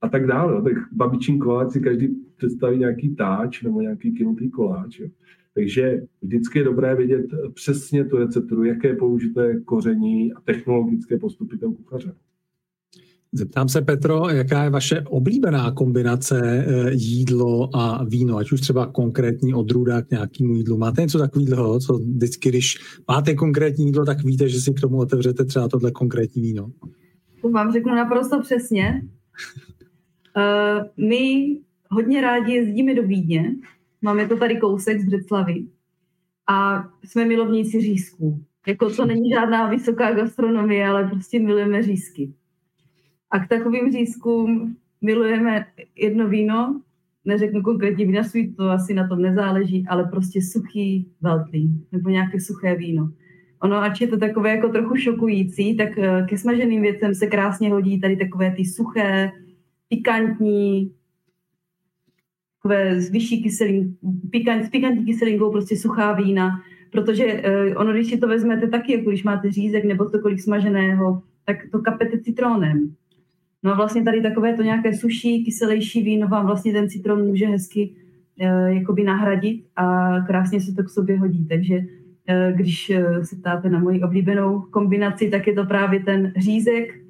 a 0.00 0.08
tak 0.08 0.26
dále. 0.26 0.62
Tak 0.62 0.72
babičín 0.92 1.38
koláč 1.38 1.72
si 1.72 1.80
každý 1.80 2.08
představí 2.36 2.78
nějaký 2.78 3.16
táč 3.16 3.62
nebo 3.62 3.80
nějaký 3.80 4.12
kinutý 4.12 4.50
koláč. 4.50 4.98
Jo. 4.98 5.08
Takže 5.54 6.02
vždycky 6.22 6.58
je 6.58 6.64
dobré 6.64 6.94
vědět 6.94 7.26
přesně 7.54 8.04
tu 8.04 8.16
recepturu, 8.16 8.64
jaké 8.64 8.96
použité 8.96 9.60
koření 9.60 10.32
a 10.32 10.40
technologické 10.40 11.18
postupy 11.18 11.58
toho 11.58 11.72
kuchaře. 11.72 12.14
Zeptám 13.32 13.68
se, 13.68 13.82
Petro, 13.82 14.28
jaká 14.28 14.64
je 14.64 14.70
vaše 14.70 15.00
oblíbená 15.00 15.72
kombinace 15.72 16.40
eh, 16.44 16.92
jídlo 16.92 17.76
a 17.76 18.04
víno, 18.04 18.36
ať 18.36 18.52
už 18.52 18.60
třeba 18.60 18.86
konkrétní 18.86 19.54
odrůda 19.54 20.02
k 20.02 20.10
nějakému 20.10 20.54
jídlu. 20.54 20.76
Máte 20.78 21.02
něco 21.02 21.18
takového, 21.18 21.80
co 21.80 21.98
vždycky, 21.98 22.48
když 22.48 22.78
máte 23.08 23.34
konkrétní 23.34 23.86
jídlo, 23.86 24.04
tak 24.04 24.24
víte, 24.24 24.48
že 24.48 24.60
si 24.60 24.74
k 24.74 24.80
tomu 24.80 24.98
otevřete 24.98 25.44
třeba 25.44 25.68
tohle 25.68 25.90
konkrétní 25.90 26.42
víno? 26.42 26.70
To 27.42 27.50
vám 27.50 27.72
řeknu 27.72 27.94
naprosto 27.94 28.40
přesně. 28.42 29.02
Uh, 30.36 31.06
my 31.08 31.56
hodně 31.90 32.20
rádi 32.20 32.52
jezdíme 32.52 32.94
do 32.94 33.02
Vídně, 33.02 33.54
máme 34.02 34.28
to 34.28 34.36
tady 34.36 34.56
kousek 34.56 35.00
z 35.00 35.04
Břeclavy 35.04 35.64
a 36.48 36.88
jsme 37.04 37.24
milovníci 37.24 37.80
řízků. 37.80 38.40
Jako 38.66 38.90
to 38.90 39.06
není 39.06 39.30
žádná 39.30 39.68
vysoká 39.68 40.14
gastronomie, 40.14 40.86
ale 40.88 41.08
prostě 41.08 41.40
milujeme 41.40 41.82
řízky. 41.82 42.32
A 43.30 43.38
k 43.38 43.48
takovým 43.48 43.92
řízkům 43.92 44.76
milujeme 45.00 45.66
jedno 45.96 46.28
víno, 46.28 46.80
neřeknu 47.24 47.62
konkrétně 47.62 48.06
vinařství, 48.06 48.54
to 48.54 48.70
asi 48.70 48.94
na 48.94 49.08
tom 49.08 49.22
nezáleží, 49.22 49.84
ale 49.88 50.04
prostě 50.04 50.42
suchý 50.42 51.06
veltlín 51.20 51.84
nebo 51.92 52.08
nějaké 52.08 52.40
suché 52.40 52.74
víno. 52.74 53.10
Ono, 53.62 53.76
ač 53.76 54.00
je 54.00 54.08
to 54.08 54.18
takové 54.18 54.50
jako 54.50 54.68
trochu 54.68 54.96
šokující, 54.96 55.76
tak 55.76 55.98
eh, 55.98 56.26
ke 56.28 56.38
smaženým 56.38 56.82
věcem 56.82 57.14
se 57.14 57.26
krásně 57.26 57.70
hodí 57.70 58.00
tady 58.00 58.16
takové 58.16 58.54
ty 58.56 58.64
suché, 58.64 59.32
pikantní, 59.88 60.92
takové 62.62 63.00
s 63.00 63.10
vyšší 63.10 63.42
kyselin, 63.42 63.96
pikant, 64.30 64.64
s 64.64 64.68
pikantní 64.68 65.04
kyselinkou, 65.04 65.50
prostě 65.50 65.76
suchá 65.76 66.12
vína, 66.12 66.50
protože 66.92 67.24
uh, 67.24 67.80
ono, 67.80 67.92
když 67.92 68.06
si 68.06 68.18
to 68.18 68.28
vezmete 68.28 68.68
taky, 68.68 68.92
jako 68.92 69.10
když 69.10 69.24
máte 69.24 69.50
řízek 69.50 69.84
nebo 69.84 70.10
cokoliv 70.10 70.40
smaženého, 70.40 71.22
tak 71.44 71.56
to 71.72 71.78
kapete 71.78 72.20
citronem. 72.20 72.94
No 73.62 73.72
a 73.72 73.76
vlastně 73.76 74.02
tady 74.02 74.22
takové 74.22 74.56
to 74.56 74.62
nějaké 74.62 74.94
suší, 74.94 75.44
kyselější 75.44 76.02
víno 76.02 76.28
vám 76.28 76.46
vlastně 76.46 76.72
ten 76.72 76.88
citron 76.88 77.26
může 77.26 77.46
hezky 77.46 77.94
uh, 78.40 78.66
jakoby 78.66 79.04
nahradit 79.04 79.66
a 79.76 80.14
krásně 80.26 80.60
se 80.60 80.74
to 80.74 80.82
k 80.82 80.90
sobě 80.90 81.18
hodí. 81.18 81.48
Takže 81.48 81.78
uh, 81.78 82.56
když 82.56 82.90
uh, 82.90 83.22
se 83.22 83.36
ptáte 83.36 83.70
na 83.70 83.78
moji 83.78 84.02
oblíbenou 84.02 84.60
kombinaci, 84.60 85.30
tak 85.30 85.46
je 85.46 85.52
to 85.52 85.64
právě 85.64 86.00
ten 86.00 86.32
řízek 86.36 87.00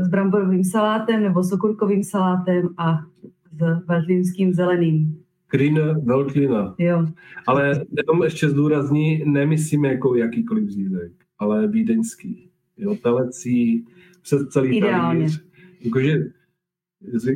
s 0.00 0.08
bramborovým 0.08 0.64
salátem 0.64 1.22
nebo 1.22 1.42
s 1.42 1.52
okurkovým 1.52 2.04
salátem 2.04 2.68
a 2.78 2.98
s 3.52 3.86
veltlínským 3.86 4.52
zeleným. 4.52 5.22
Green 5.50 6.04
veltlina. 6.04 6.74
Jo. 6.78 7.06
Ale 7.46 7.84
jenom 7.96 8.22
ještě 8.22 8.48
zdůrazní, 8.48 9.22
nemyslíme 9.26 9.88
jako 9.88 10.14
jakýkoliv 10.14 10.68
řízek, 10.68 11.12
ale 11.38 11.68
vídeňský. 11.68 12.48
Jo, 12.76 12.96
telecí, 13.02 13.84
přes 14.22 14.48
celý 14.48 14.76
Ideálně. 14.76 15.20
talíř. 15.20 15.44
Jakože 15.80 16.18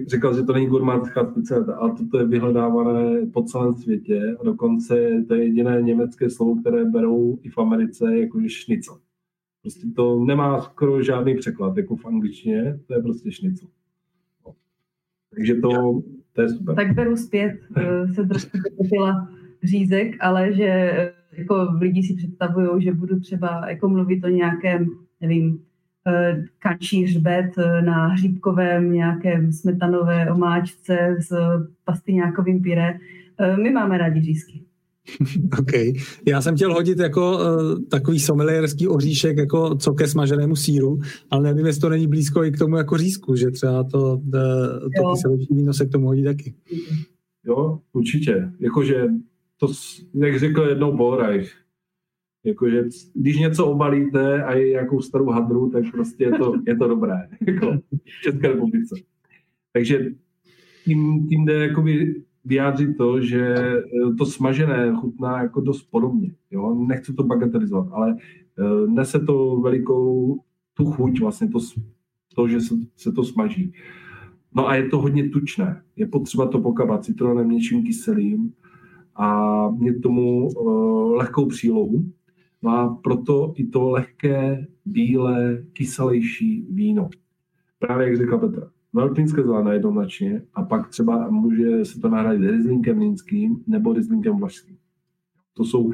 říkal, 0.07 0.37
že 0.37 0.43
to 0.43 0.53
není 0.53 0.67
gurmánská 0.67 1.31
specialita, 1.31 1.75
ale 1.75 1.93
toto 1.99 2.19
je 2.19 2.27
vyhledávané 2.27 3.27
po 3.27 3.43
celém 3.43 3.75
světě 3.75 4.37
a 4.41 4.45
dokonce 4.45 5.25
to 5.29 5.35
je 5.35 5.45
jediné 5.45 5.83
německé 5.83 6.31
slovo, 6.31 6.61
které 6.61 6.85
berou 6.85 7.39
i 7.43 7.49
v 7.51 7.59
Americe, 7.59 8.19
jakože 8.19 8.49
šnicel. 8.49 8.99
Prostě 9.63 9.87
to 9.97 10.25
nemá 10.25 10.61
skoro 10.61 11.03
žádný 11.03 11.37
překlad, 11.37 11.77
jako 11.77 11.97
v 11.97 12.07
angličtině, 12.07 12.81
to 12.87 12.95
je 12.95 13.03
prostě 13.03 13.33
šnicel. 13.33 13.69
No. 14.47 14.55
Takže 15.35 15.55
to, 15.55 16.03
to 16.33 16.43
je 16.43 16.49
super. 16.49 16.75
Tak 16.75 16.95
beru 16.95 17.17
zpět, 17.17 17.61
eh, 17.77 18.09
se 18.15 18.27
trošku 18.27 18.59
pochopila 18.77 19.29
řízek, 19.63 20.17
ale 20.21 20.53
že 20.53 20.65
eh, 20.65 21.13
jako 21.33 21.69
lidi 21.81 22.03
si 22.03 22.15
představují, 22.15 22.83
že 22.83 22.93
budu 22.93 23.21
třeba 23.21 23.69
jako 23.69 23.89
mluvit 23.89 24.25
o 24.25 24.29
nějakém, 24.29 24.87
nevím, 25.21 25.65
eh, 26.07 26.45
kačí 26.59 27.05
hřbet 27.05 27.51
na 27.85 28.07
hříbkovém 28.07 28.93
nějakém 28.93 29.53
smetanové 29.53 30.31
omáčce 30.31 31.17
s 31.21 31.33
pastyňákovým 31.85 32.63
pyré. 32.63 32.99
My 33.63 33.71
máme 33.71 33.99
rádi 33.99 34.21
řízky. 34.21 34.65
OK. 35.59 35.73
Já 36.27 36.43
jsem 36.43 36.57
chtěl 36.57 36.75
hodit 36.75 36.99
jako 36.99 37.39
uh, 37.39 37.83
takový 37.91 38.21
somelierský 38.21 38.89
oříšek, 38.89 39.37
jako 39.37 39.75
co 39.75 39.93
ke 39.93 40.09
smaženému 40.09 40.57
síru, 40.57 41.01
ale 41.31 41.43
nevím, 41.43 41.67
jestli 41.67 41.81
to 41.81 41.89
není 41.89 42.07
blízko 42.07 42.45
i 42.45 42.51
k 42.51 42.59
tomu 42.59 42.77
jako 42.77 42.99
řízku, 42.99 43.37
že 43.37 43.51
třeba 43.51 43.85
to, 43.85 44.17
uh, 44.17 44.31
to 44.97 45.11
kyselější 45.15 45.55
víno 45.55 45.75
se 45.75 45.87
k 45.87 45.91
tomu 45.91 46.07
hodí 46.07 46.25
taky. 46.25 46.55
Jo, 47.47 47.79
určitě. 47.93 48.51
Jakože 48.61 49.07
to, 49.57 49.67
jak 50.15 50.39
řekl 50.39 50.63
jednou 50.63 50.97
Boraj, 50.97 51.47
jakože 52.45 52.85
když 53.15 53.39
něco 53.39 53.67
obalíte 53.67 54.45
a 54.45 54.55
je 54.55 54.69
nějakou 54.69 55.01
starou 55.01 55.27
hadru, 55.27 55.71
tak 55.71 55.85
prostě 55.93 56.25
je 56.25 56.31
to, 56.31 56.55
je 56.67 56.77
to 56.77 56.89
dobré. 56.89 57.29
Jako 57.47 57.73
v 57.93 58.23
České 58.23 58.49
republice. 58.49 58.95
Takže 59.73 60.11
tím, 60.85 61.29
tím 61.29 61.45
jde 61.45 61.55
jakoby 61.55 62.23
vyjádřit 62.45 62.97
to, 62.97 63.21
že 63.21 63.57
eh, 63.57 64.15
to 64.19 64.27
smažené 64.27 64.93
chutná 64.95 65.43
jako 65.43 65.61
dost 65.61 65.83
podobně. 65.83 66.35
Jo? 66.51 66.75
Nechci 66.75 67.15
to 67.15 67.23
bagatelizovat, 67.23 67.89
ale 67.93 68.17
eh, 68.59 68.87
nese 68.87 69.21
to 69.21 69.61
velikou 69.61 70.39
tu 70.75 70.85
chuť, 70.85 71.21
vlastně 71.21 71.49
to, 71.49 71.59
to 72.35 72.49
že 72.49 72.61
se, 72.61 72.75
se 72.97 73.13
to 73.13 73.25
smaží. 73.25 73.73
No 74.55 74.69
a 74.69 74.75
je 74.75 74.89
to 74.89 74.99
hodně 74.99 75.29
tučné. 75.29 75.83
Je 75.97 76.07
potřeba 76.07 76.47
to 76.47 76.61
pokabat 76.61 77.05
citronem, 77.05 77.51
něčím 77.51 77.85
kyselým 77.85 78.53
a 79.17 79.69
mít 79.71 80.01
tomu 80.01 80.49
uh, 80.49 81.17
lehkou 81.17 81.47
přílohu. 81.47 82.05
No 82.65 82.71
a 82.71 82.99
proto 83.03 83.53
i 83.57 83.67
to 83.67 83.91
lehké, 83.91 84.67
bílé, 84.85 85.65
kyselější 85.73 86.67
víno. 86.71 87.09
Právě 87.79 88.09
jak 88.09 88.17
říkal 88.17 88.39
Petr, 88.39 88.71
Veltlínské 88.93 89.43
zelené 89.43 89.75
jednoznačně 89.75 90.43
a 90.55 90.63
pak 90.63 90.89
třeba 90.89 91.31
může 91.31 91.85
se 91.85 92.01
to 92.01 92.09
nahradit 92.09 92.51
Rizlinkem 92.51 92.99
Línským 92.99 93.65
nebo 93.67 93.93
Rizlinkem 93.93 94.37
Vlašským. 94.37 94.77
To 95.55 95.65
jsou 95.65 95.91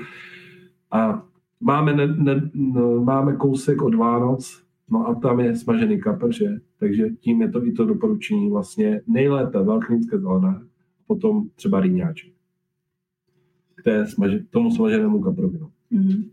a 0.90 1.26
máme, 1.60 1.92
ne, 1.92 2.06
ne, 2.06 2.50
no, 2.54 3.04
máme 3.04 3.36
kousek 3.36 3.82
od 3.82 3.94
Vánoc, 3.94 4.62
no 4.90 5.08
a 5.08 5.14
tam 5.14 5.40
je 5.40 5.56
smažený 5.56 6.00
kapr, 6.00 6.32
že? 6.32 6.60
takže 6.78 7.10
tím 7.20 7.42
je 7.42 7.50
to 7.50 7.66
i 7.66 7.72
to 7.72 7.84
doporučení 7.84 8.50
vlastně 8.50 9.00
nejlépe 9.06 9.62
veltlínské 9.62 10.18
zelené, 10.18 10.60
potom 11.06 11.48
třeba 11.54 11.80
rýňáček 11.80 12.32
k 13.74 13.82
té 13.82 14.04
tomu 14.50 14.70
smaženému 14.70 15.20
kaprovi. 15.20 15.58
Mm-hmm. 15.92 16.30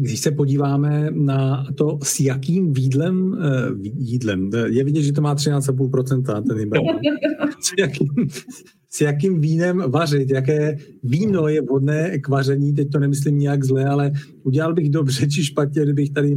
Když 0.00 0.20
se 0.20 0.30
podíváme 0.30 1.10
na 1.10 1.66
to, 1.74 1.98
s 2.02 2.20
jakým 2.20 2.72
výdlem, 2.72 3.32
uh, 3.32 3.38
jídlem, 3.82 4.50
je 4.66 4.84
vidět, 4.84 5.02
že 5.02 5.12
to 5.12 5.20
má 5.20 5.34
13,5% 5.34 6.42
ten 6.48 6.58
jim 6.58 6.70
s, 7.60 7.72
jakým, 7.78 8.08
s 8.88 9.00
jakým 9.00 9.40
vínem 9.40 9.82
vařit, 9.88 10.30
jaké 10.30 10.76
víno 11.02 11.48
je 11.48 11.62
vhodné 11.62 12.18
k 12.18 12.28
vaření, 12.28 12.74
teď 12.74 12.90
to 12.90 12.98
nemyslím 12.98 13.38
nějak 13.38 13.64
zle, 13.64 13.84
ale 13.84 14.12
udělal 14.42 14.74
bych 14.74 14.90
dobře 14.90 15.28
či 15.28 15.44
špatně, 15.44 15.82
kdybych 15.82 16.10
tady 16.10 16.34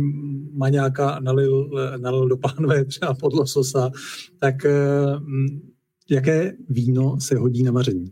maňáka 0.53 1.19
nalil, 1.19 1.69
nalil 1.97 2.27
do 2.27 2.37
pánve 2.37 2.85
třeba 2.85 3.13
pod 3.13 3.33
lososa, 3.33 3.91
tak 4.39 4.55
uh, 4.65 5.37
jaké 6.09 6.53
víno 6.69 7.19
se 7.19 7.35
hodí 7.35 7.63
na 7.63 7.71
vaření? 7.71 8.11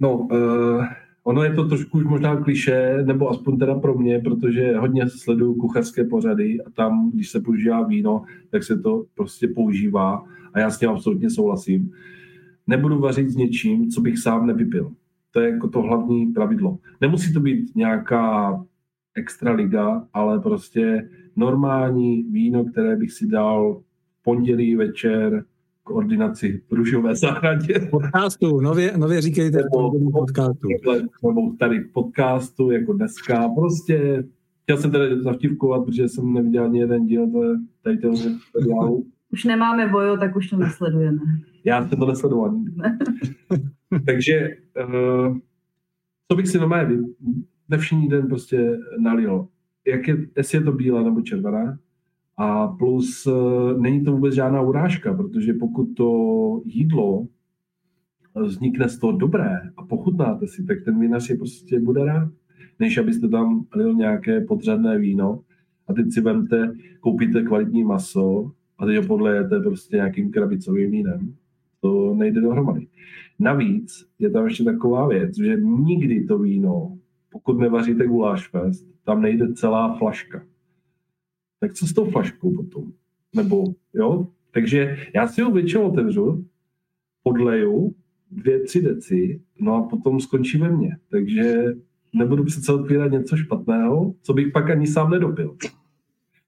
No, 0.00 0.18
uh 0.18 0.84
Ono 1.24 1.44
je 1.44 1.54
to 1.54 1.68
trošku 1.68 1.98
už 1.98 2.04
možná 2.04 2.36
kliše, 2.36 2.98
nebo 3.04 3.30
aspoň 3.30 3.58
teda 3.58 3.74
pro 3.74 3.94
mě, 3.94 4.18
protože 4.18 4.76
hodně 4.76 5.08
sleduju 5.08 5.54
kuchařské 5.54 6.04
pořady 6.04 6.60
a 6.60 6.70
tam, 6.70 7.10
když 7.14 7.30
se 7.30 7.40
používá 7.40 7.82
víno, 7.86 8.22
tak 8.50 8.64
se 8.64 8.78
to 8.78 9.04
prostě 9.14 9.48
používá 9.48 10.24
a 10.54 10.58
já 10.58 10.70
s 10.70 10.78
tím 10.78 10.88
absolutně 10.88 11.30
souhlasím. 11.30 11.92
Nebudu 12.66 12.98
vařit 12.98 13.30
s 13.30 13.36
něčím, 13.36 13.90
co 13.90 14.00
bych 14.00 14.18
sám 14.18 14.46
nevypil. 14.46 14.92
To 15.30 15.40
je 15.40 15.50
jako 15.50 15.68
to 15.68 15.82
hlavní 15.82 16.26
pravidlo. 16.26 16.78
Nemusí 17.00 17.32
to 17.32 17.40
být 17.40 17.76
nějaká 17.76 18.64
extra 19.14 19.52
liga, 19.52 20.06
ale 20.12 20.40
prostě 20.40 21.10
normální 21.36 22.22
víno, 22.22 22.64
které 22.64 22.96
bych 22.96 23.12
si 23.12 23.26
dal 23.26 23.82
pondělí 24.24 24.76
večer 24.76 25.44
koordinaci 25.84 26.62
v 26.68 26.72
Ružové 26.72 27.16
zahradě. 27.16 27.88
Podcastu, 27.90 28.60
nově, 28.60 28.96
nově 28.96 29.20
říkejte 29.20 29.58
nebo, 29.58 30.10
podcastu. 30.10 30.68
Nebo 31.26 31.52
tady 31.58 31.80
podcastu, 31.80 32.70
jako 32.70 32.92
dneska. 32.92 33.48
Prostě 33.48 34.24
chtěl 34.62 34.76
jsem 34.76 34.90
tady 34.90 35.22
zavtívkovat, 35.22 35.84
protože 35.84 36.08
jsem 36.08 36.32
neviděl 36.32 36.64
ani 36.64 36.80
jeden 36.80 37.06
díl 37.06 37.30
tady 37.82 37.98
toho 37.98 38.16
seriálu. 38.16 39.06
Už 39.32 39.44
nemáme 39.44 39.88
bojo, 39.88 40.16
tak 40.16 40.36
už 40.36 40.50
to 40.50 40.56
nesledujeme. 40.56 41.18
Já 41.64 41.88
jsem 41.88 41.98
to 41.98 42.06
nesledoval 42.06 42.54
Takže, 44.06 44.48
uh, 44.86 45.38
co 46.28 46.36
bych 46.36 46.48
si 46.48 46.58
normálně 46.58 46.98
nevšední 47.68 48.08
den 48.08 48.26
prostě 48.26 48.78
nalil. 48.98 49.46
Jak 49.86 50.08
je, 50.08 50.16
jestli 50.36 50.58
je 50.58 50.64
to 50.64 50.72
bílá 50.72 51.02
nebo 51.02 51.22
červená. 51.22 51.78
A 52.42 52.68
plus 52.68 53.26
uh, 53.26 53.80
není 53.80 54.04
to 54.04 54.12
vůbec 54.12 54.34
žádná 54.34 54.60
urážka, 54.60 55.14
protože 55.14 55.54
pokud 55.54 55.84
to 55.94 56.10
jídlo 56.64 57.26
vznikne 58.34 58.88
z 58.88 58.98
toho 58.98 59.12
dobré 59.12 59.60
a 59.76 59.82
pochutnáte 59.82 60.46
si, 60.46 60.64
tak 60.64 60.78
ten 60.84 61.00
vinař 61.00 61.30
je 61.30 61.36
prostě 61.36 61.80
bude 61.80 62.04
rád, 62.04 62.28
než 62.78 62.98
abyste 62.98 63.28
tam 63.28 63.64
lil 63.76 63.94
nějaké 63.94 64.40
podřadné 64.40 64.98
víno 64.98 65.40
a 65.88 65.92
teď 65.92 66.12
si 66.12 66.20
vemte, 66.20 66.72
koupíte 67.00 67.42
kvalitní 67.42 67.84
maso 67.84 68.52
a 68.78 68.86
teď 68.86 68.96
ho 68.96 69.02
podlejete 69.02 69.60
prostě 69.60 69.96
nějakým 69.96 70.30
krabicovým 70.30 70.90
vínem. 70.90 71.34
To 71.80 72.14
nejde 72.14 72.40
dohromady. 72.40 72.86
Navíc 73.38 74.06
je 74.18 74.30
tam 74.30 74.44
ještě 74.44 74.64
taková 74.64 75.08
věc, 75.08 75.36
že 75.36 75.56
nikdy 75.60 76.24
to 76.24 76.38
víno, 76.38 76.98
pokud 77.32 77.58
nevaříte 77.58 78.06
guláš 78.06 78.48
fest, 78.48 78.86
tam 79.04 79.22
nejde 79.22 79.52
celá 79.52 79.94
flaška. 79.98 80.42
Tak 81.60 81.74
co 81.74 81.86
s 81.86 81.92
tou 81.92 82.10
flaškou 82.10 82.54
potom? 82.54 82.92
Nebo, 83.34 83.64
jo? 83.94 84.26
Takže 84.50 84.96
já 85.14 85.28
si 85.28 85.42
ho 85.42 85.50
většinou 85.50 85.90
otevřu, 85.90 86.44
podleju 87.22 87.94
dvě, 88.30 88.60
tři 88.60 88.82
deci, 88.82 89.40
no 89.60 89.74
a 89.74 89.82
potom 89.82 90.20
skončí 90.20 90.58
ve 90.58 90.70
mně. 90.70 90.96
Takže 91.10 91.64
nebudu 92.12 92.44
přece 92.44 92.72
otvírat 92.72 93.12
něco 93.12 93.36
špatného, 93.36 94.14
co 94.22 94.32
bych 94.32 94.52
pak 94.52 94.70
ani 94.70 94.86
sám 94.86 95.10
nedopil. 95.10 95.56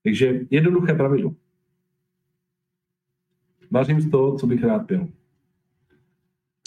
Takže 0.02 0.40
jednoduché 0.50 0.94
pravidlo. 0.94 1.34
Vařím 3.70 4.00
z 4.00 4.10
toho, 4.10 4.38
co 4.38 4.46
bych 4.46 4.64
rád 4.64 4.78
pil. 4.78 5.08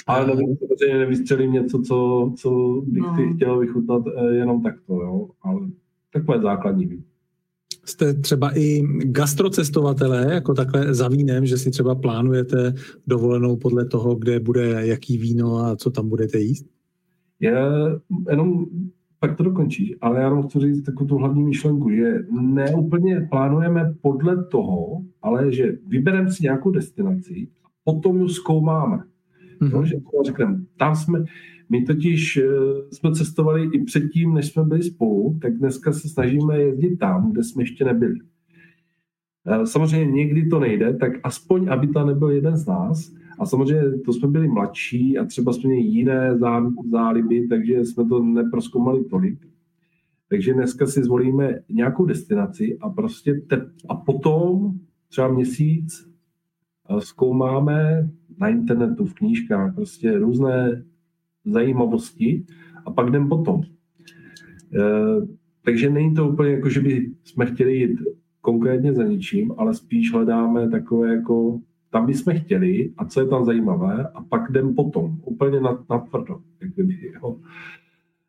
Ale 0.08 0.28
nevím, 0.28 0.58
samozřejmě 0.58 0.98
nevystřelím 0.98 1.52
něco, 1.52 1.82
co, 1.82 2.32
co 2.38 2.82
bych 2.88 3.04
no. 3.04 3.34
chtěl 3.36 3.60
vychutnat 3.60 4.04
eh, 4.08 4.36
jenom 4.36 4.64
takto, 4.64 4.94
jo. 4.94 5.30
Ale 5.42 5.62
takové 6.14 6.42
základní 6.42 7.04
Jste 7.86 8.14
třeba 8.14 8.57
i 8.57 8.82
gastrocestovatelé, 9.03 10.34
jako 10.34 10.53
takhle 10.53 10.94
za 10.94 11.07
vínem, 11.07 11.45
že 11.45 11.57
si 11.57 11.72
třeba 11.72 11.95
plánujete 11.95 12.74
dovolenou 13.07 13.56
podle 13.57 13.86
toho, 13.86 14.16
kde 14.16 14.40
bude 14.40 14.88
jaký 14.88 15.18
víno 15.18 15.57
a 15.57 15.76
co 15.76 15.91
tam 15.91 16.10
budete 16.10 16.40
jíst? 16.40 16.66
Já 17.40 17.88
jenom 18.30 18.66
pak 19.20 19.38
to 19.38 19.44
dokončíš, 19.44 19.94
ale 20.02 20.22
já 20.22 20.41
chci 20.41 20.60
říct 20.60 20.82
takovou 20.82 21.07
tu 21.07 21.16
hlavní 21.16 21.44
myšlenku, 21.44 21.90
že 21.90 22.20
neúplně 22.41 23.28
plánujeme 23.30 23.94
podle 24.02 24.44
toho, 24.44 25.03
ale 25.22 25.53
že 25.53 25.78
vybereme 25.88 26.32
si 26.32 26.44
nějakou 26.44 26.72
destinaci 26.72 27.48
a 27.66 27.68
potom 27.84 28.22
ji 28.22 28.30
zkoumáme. 28.30 28.98
Mm-hmm. 29.62 29.72
No, 29.72 29.86
že 29.86 29.95
řekneme, 30.26 30.60
tam 30.78 30.95
jsme, 30.95 31.24
my 31.70 31.82
totiž 31.82 32.38
uh, 32.38 32.44
jsme 32.92 33.12
cestovali 33.12 33.70
i 33.74 33.84
předtím, 33.84 34.34
než 34.34 34.52
jsme 34.52 34.64
byli 34.64 34.84
spolu, 34.84 35.38
tak 35.42 35.58
dneska 35.58 35.94
se 35.94 36.10
snažíme 36.10 36.60
jezdit 36.60 36.98
tam, 36.98 37.32
kde 37.32 37.44
jsme 37.44 37.64
ještě 37.64 37.86
nebyli. 37.86 38.16
Uh, 39.58 39.64
samozřejmě 39.64 40.12
někdy 40.12 40.46
to 40.46 40.60
nejde, 40.60 40.94
tak 40.94 41.12
aspoň, 41.24 41.70
aby 41.70 41.88
to 41.88 42.06
nebyl 42.06 42.30
jeden 42.30 42.58
z 42.58 42.66
nás, 42.66 43.14
a 43.40 43.46
samozřejmě 43.46 43.98
to 44.06 44.14
jsme 44.14 44.28
byli 44.28 44.48
mladší 44.48 45.18
a 45.18 45.26
třeba 45.26 45.54
jsme 45.54 45.70
měli 45.70 45.84
jiné 45.84 46.38
záliby, 46.92 47.48
takže 47.48 47.86
jsme 47.86 48.06
to 48.06 48.24
neproskoumali 48.24 49.04
tolik. 49.04 49.40
Takže 50.30 50.54
dneska 50.54 50.86
si 50.86 51.04
zvolíme 51.04 51.60
nějakou 51.70 52.06
destinaci 52.06 52.78
a 52.82 52.90
prostě 52.90 53.34
te, 53.34 53.70
a 53.90 53.96
potom 53.96 54.74
třeba 55.10 55.28
měsíc 55.28 56.10
zkoumáme 57.00 58.10
na 58.40 58.48
internetu, 58.48 59.06
v 59.06 59.14
knížkách, 59.14 59.76
prostě 59.76 60.18
různé 60.18 60.84
zajímavosti 61.46 62.46
a 62.86 62.92
pak 62.92 63.08
jdem 63.08 63.30
potom. 63.30 63.62
E, 63.62 63.68
takže 65.66 65.90
není 65.90 66.14
to 66.14 66.30
úplně 66.30 66.52
jako, 66.52 66.70
že 66.70 66.82
by 66.82 67.12
jsme 67.24 67.46
chtěli 67.46 67.76
jít 67.76 68.00
konkrétně 68.42 68.94
za 68.94 69.04
ničím, 69.04 69.54
ale 69.58 69.74
spíš 69.74 70.14
hledáme 70.14 70.70
takové 70.70 71.16
jako 71.16 71.60
tam 71.92 72.06
bychom 72.06 72.34
chtěli 72.34 72.94
a 72.98 73.06
co 73.06 73.22
je 73.22 73.28
tam 73.28 73.46
zajímavé 73.46 74.08
a 74.14 74.24
pak 74.24 74.50
jdem 74.50 74.76
potom, 74.76 75.18
úplně 75.26 75.62
na, 75.62 75.86
na 75.90 76.00
tvrdo. 76.00 76.40
Jak 76.62 76.72
jo. 77.24 77.38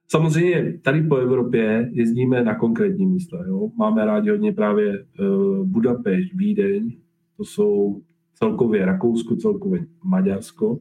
Samozřejmě 0.09 0.79
tady 0.83 1.03
po 1.03 1.17
Evropě 1.17 1.91
jezdíme 1.93 2.45
na 2.45 2.55
konkrétní 2.55 3.07
místa. 3.07 3.45
Jo. 3.47 3.71
Máme 3.79 4.05
rádi 4.05 4.31
hodně 4.31 4.53
právě 4.53 5.05
uh, 5.21 5.67
Budapešť, 5.67 6.35
Vídeň, 6.35 6.93
to 7.37 7.45
jsou 7.45 8.01
celkově 8.35 8.87
Rakousko, 8.87 9.37
celkově 9.37 9.87
Maďarsko. 10.05 10.79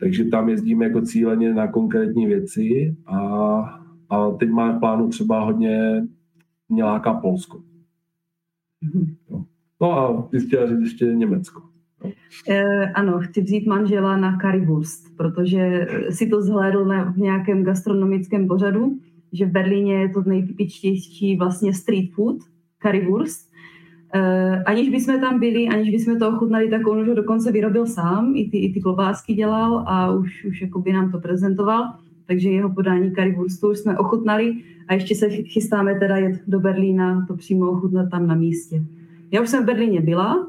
Takže 0.00 0.24
tam 0.24 0.48
jezdíme 0.48 0.84
jako 0.84 1.00
cíleně 1.00 1.54
na 1.54 1.68
konkrétní 1.68 2.26
věci 2.26 2.96
a, 3.06 3.18
a 4.10 4.30
teď 4.30 4.50
máme 4.50 4.78
plánu 4.78 5.08
třeba 5.08 5.40
hodně 5.40 6.02
mě 6.68 6.84
láká 6.84 7.14
Polsko. 7.14 7.60
Mhm. 8.80 9.14
No 9.80 9.92
a 9.92 10.22
ty 10.30 10.40
chtěla 10.40 10.66
říct 10.66 10.80
ještě 10.80 11.04
Německo. 11.04 11.62
E, 12.48 12.86
ano, 12.92 13.18
chci 13.18 13.40
vzít 13.40 13.66
manžela 13.66 14.16
na 14.16 14.38
currywurst, 14.38 15.16
protože 15.16 15.86
si 16.10 16.26
to 16.26 16.42
zhlédl 16.42 16.84
na, 16.84 17.12
v 17.12 17.16
nějakém 17.16 17.64
gastronomickém 17.64 18.48
pořadu, 18.48 18.98
že 19.32 19.46
v 19.46 19.50
Berlíně 19.50 19.94
je 19.94 20.08
to 20.08 20.22
nejtypičtější 20.22 21.36
vlastně 21.36 21.74
street 21.74 22.10
food, 22.14 22.36
currywurst. 22.82 23.50
E, 24.14 24.62
aniž 24.66 24.88
bychom 24.88 25.20
tam 25.20 25.40
byli, 25.40 25.68
aniž 25.68 25.90
bychom 25.90 26.18
to 26.18 26.28
ochutnali, 26.28 26.70
tak 26.70 26.86
on 26.86 27.00
už 27.00 27.08
ho 27.08 27.14
dokonce 27.14 27.52
vyrobil 27.52 27.86
sám, 27.86 28.32
i 28.36 28.50
ty, 28.50 28.58
i 28.58 28.72
ty 28.72 28.80
klobásky 28.80 29.34
dělal 29.34 29.84
a 29.86 30.12
už, 30.12 30.44
už 30.44 30.62
jakoby 30.62 30.92
nám 30.92 31.12
to 31.12 31.20
prezentoval. 31.20 31.84
Takže 32.26 32.50
jeho 32.50 32.74
podání 32.74 33.10
currywurstu 33.10 33.70
už 33.70 33.78
jsme 33.78 33.98
ochutnali 33.98 34.54
a 34.88 34.94
ještě 34.94 35.14
se 35.14 35.28
chystáme 35.28 35.98
teda 35.98 36.16
jet 36.16 36.40
do 36.46 36.60
Berlína, 36.60 37.26
to 37.28 37.36
přímo 37.36 37.70
ochutnat 37.70 38.10
tam 38.10 38.26
na 38.26 38.34
místě. 38.34 38.82
Já 39.32 39.42
už 39.42 39.48
jsem 39.48 39.62
v 39.62 39.66
Berlíně 39.66 40.00
byla, 40.00 40.46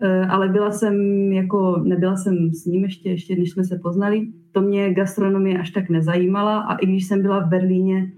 Eh, 0.00 0.26
ale 0.26 0.48
byla 0.48 0.70
jsem 0.70 0.94
jako, 1.32 1.82
nebyla 1.84 2.16
jsem 2.16 2.52
s 2.52 2.64
ním 2.64 2.82
ještě, 2.82 3.10
ještě 3.10 3.36
než 3.36 3.50
jsme 3.50 3.64
se 3.64 3.78
poznali. 3.78 4.26
To 4.52 4.60
mě 4.60 4.94
gastronomie 4.94 5.58
až 5.58 5.70
tak 5.70 5.90
nezajímala 5.90 6.60
a 6.60 6.76
i 6.76 6.86
když 6.86 7.06
jsem 7.06 7.22
byla 7.22 7.40
v 7.40 7.48
Berlíně, 7.48 8.12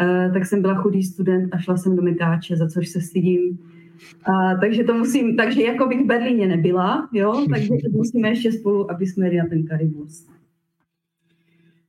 eh, 0.00 0.30
tak 0.32 0.46
jsem 0.46 0.62
byla 0.62 0.74
chudý 0.74 1.02
student 1.02 1.54
a 1.54 1.58
šla 1.58 1.76
jsem 1.76 1.96
do 1.96 2.02
Mekáče, 2.02 2.56
za 2.56 2.68
což 2.68 2.88
se 2.88 3.00
stydím. 3.00 3.58
A, 4.24 4.54
takže 4.60 4.84
to 4.84 4.94
musím, 4.94 5.36
takže 5.36 5.62
jako 5.62 5.86
bych 5.86 6.04
v 6.04 6.06
Berlíně 6.06 6.46
nebyla, 6.46 7.08
jo, 7.12 7.46
takže 7.50 7.68
to 7.68 7.96
musíme 7.96 8.28
ještě 8.28 8.52
spolu, 8.52 8.90
aby 8.90 9.06
jsme 9.06 9.26
jeli 9.26 9.36
na 9.36 9.46
ten 9.46 9.64
Karibus. 9.64 10.28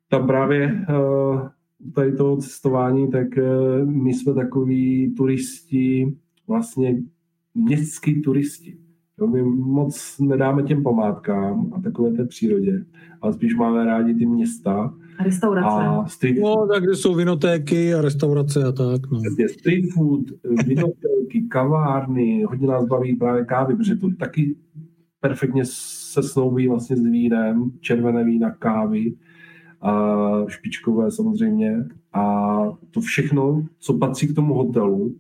Tam 0.10 0.28
právě 0.28 0.86
uh, 0.90 1.48
tady 1.96 2.12
toho 2.12 2.38
cestování, 2.38 3.12
tak 3.12 3.28
uh, 3.38 3.90
my 3.90 4.14
jsme 4.14 4.34
takový 4.34 5.14
turisti, 5.18 6.16
vlastně 6.48 6.98
městský 7.56 8.22
turisti. 8.22 8.78
Jo, 9.20 9.28
my 9.28 9.44
moc 9.44 10.20
nedáme 10.20 10.64
těm 10.64 10.84
památkám 10.84 11.74
a 11.76 11.82
takové 11.82 12.12
té 12.12 12.26
přírodě, 12.26 12.86
ale 13.22 13.34
spíš 13.34 13.56
máme 13.56 13.86
rádi 13.86 14.14
ty 14.16 14.26
města. 14.26 14.94
A 15.18 15.24
restaurace. 15.24 15.88
A 15.88 16.06
street 16.06 16.40
food. 16.40 16.60
No, 16.60 16.68
tak 16.68 16.84
kde 16.84 16.96
jsou 16.96 17.16
vinotéky 17.16 17.94
a 17.94 18.02
restaurace 18.02 18.64
a 18.64 18.72
tak. 18.72 19.12
No. 19.12 19.20
Street 19.60 19.86
food, 19.94 20.22
vinotéky, 20.66 21.48
kavárny, 21.50 22.44
hodně 22.44 22.68
nás 22.68 22.86
baví 22.86 23.16
právě 23.16 23.46
kávy, 23.46 23.76
protože 23.76 23.96
to 23.96 24.10
taky 24.20 24.56
perfektně 25.20 25.62
se 25.66 26.24
snoubí 26.24 26.68
vlastně 26.68 26.98
s 26.98 27.02
vínem, 27.02 27.72
červené 27.80 28.24
vína, 28.24 28.52
kávy, 28.52 29.14
a 29.82 30.44
špičkové 30.48 31.12
samozřejmě. 31.12 31.86
A 32.14 32.58
to 32.92 33.02
všechno, 33.02 33.66
co 33.80 33.94
patří 33.94 34.28
k 34.28 34.36
tomu 34.36 34.54
hotelu, 34.54 35.16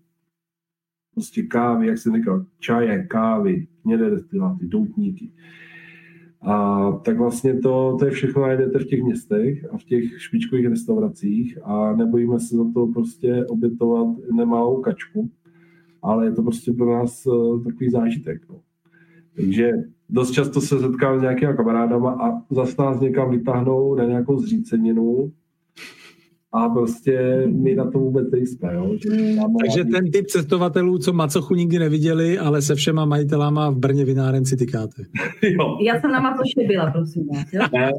prostě 1.13 1.43
kávy, 1.43 1.87
jak 1.87 1.97
jsem 1.97 2.15
říkal, 2.15 2.45
čaje, 2.59 3.03
kávy, 3.03 3.67
hnědé 3.85 4.09
destiláty, 4.09 4.67
doutníky. 4.67 5.31
A 6.41 6.91
tak 6.91 7.17
vlastně 7.17 7.59
to, 7.59 7.95
to 7.99 8.05
je 8.05 8.11
všechno 8.11 8.41
najdete 8.41 8.79
v 8.79 8.85
těch 8.85 9.03
městech 9.03 9.65
a 9.71 9.77
v 9.77 9.83
těch 9.83 10.21
špičkových 10.21 10.67
restauracích 10.67 11.57
a 11.63 11.95
nebojíme 11.95 12.39
se 12.39 12.55
za 12.55 12.63
to 12.73 12.87
prostě 12.87 13.45
obětovat 13.45 14.07
nemalou 14.31 14.81
kačku, 14.81 15.29
ale 16.01 16.25
je 16.25 16.31
to 16.31 16.43
prostě 16.43 16.73
pro 16.73 16.93
nás 16.93 17.25
uh, 17.25 17.63
takový 17.63 17.89
zážitek. 17.89 18.41
No. 18.49 18.59
Takže 19.35 19.71
dost 20.09 20.31
často 20.31 20.61
se 20.61 20.79
setkám 20.79 21.19
s 21.19 21.21
nějakými 21.21 21.53
kamarádama 21.53 22.11
a 22.11 22.41
zase 22.51 22.81
nás 22.81 22.99
někam 22.99 23.31
vytáhnou 23.31 23.95
na 23.95 24.03
nějakou 24.03 24.37
zříceninu 24.39 25.31
a 26.53 26.69
prostě 26.69 27.43
my 27.47 27.75
na 27.75 27.91
to 27.91 27.99
vůbec 27.99 28.31
nejsme. 28.31 28.73
Jo? 28.73 28.97
Hmm. 29.11 29.55
Takže 29.59 29.85
ten 29.85 30.11
typ 30.11 30.25
cestovatelů, 30.25 30.97
co 30.97 31.13
macochu 31.13 31.55
nikdy 31.55 31.79
neviděli, 31.79 32.39
ale 32.39 32.61
se 32.61 32.75
všema 32.75 33.05
majitelama 33.05 33.69
v 33.69 33.77
Brně 33.77 34.05
vináren 34.05 34.45
si 34.45 34.57
tykáte. 34.57 35.03
jo. 35.43 35.77
Já 35.81 35.99
jsem 35.99 36.11
na 36.11 36.19
macoše 36.19 36.67
byla, 36.67 36.91
prosím 36.91 37.27
vás. 37.27 37.71
Ne, 37.73 37.91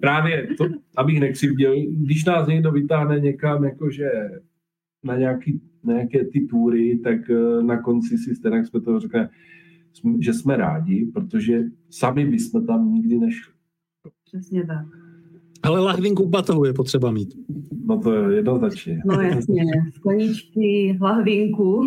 právě, 0.00 0.48
to, 0.58 0.64
abych 0.96 1.20
nekřivděl, 1.20 1.74
když 1.90 2.24
nás 2.24 2.48
někdo 2.48 2.72
vytáhne 2.72 3.20
někam, 3.20 3.64
jakože 3.64 4.10
na, 5.04 5.16
nějaký, 5.16 5.60
na 5.84 5.92
nějaké 5.92 6.24
ty 6.24 6.46
tury, 6.50 6.98
tak 7.04 7.30
eh, 7.30 7.62
na 7.62 7.82
konci 7.82 8.18
si 8.18 8.34
stejně 8.34 8.64
jsme 8.64 8.80
to 8.80 9.00
řekne, 9.00 9.28
že 10.20 10.32
jsme 10.32 10.56
rádi, 10.56 11.10
protože 11.14 11.60
sami 11.90 12.26
bychom 12.26 12.66
tam 12.66 12.94
nikdy 12.94 13.18
nešli. 13.18 13.52
Přesně 14.24 14.66
tak. 14.66 15.01
Ale 15.62 15.80
lahvinku 15.80 16.28
batohu 16.28 16.64
je 16.64 16.72
potřeba 16.72 17.10
mít. 17.10 17.34
No 17.86 17.98
to 17.98 18.14
je 18.14 18.36
jednoznačně. 18.36 19.02
No 19.06 19.20
jasně, 19.20 19.64
skleničky, 19.94 20.98
lahvinku. 21.00 21.84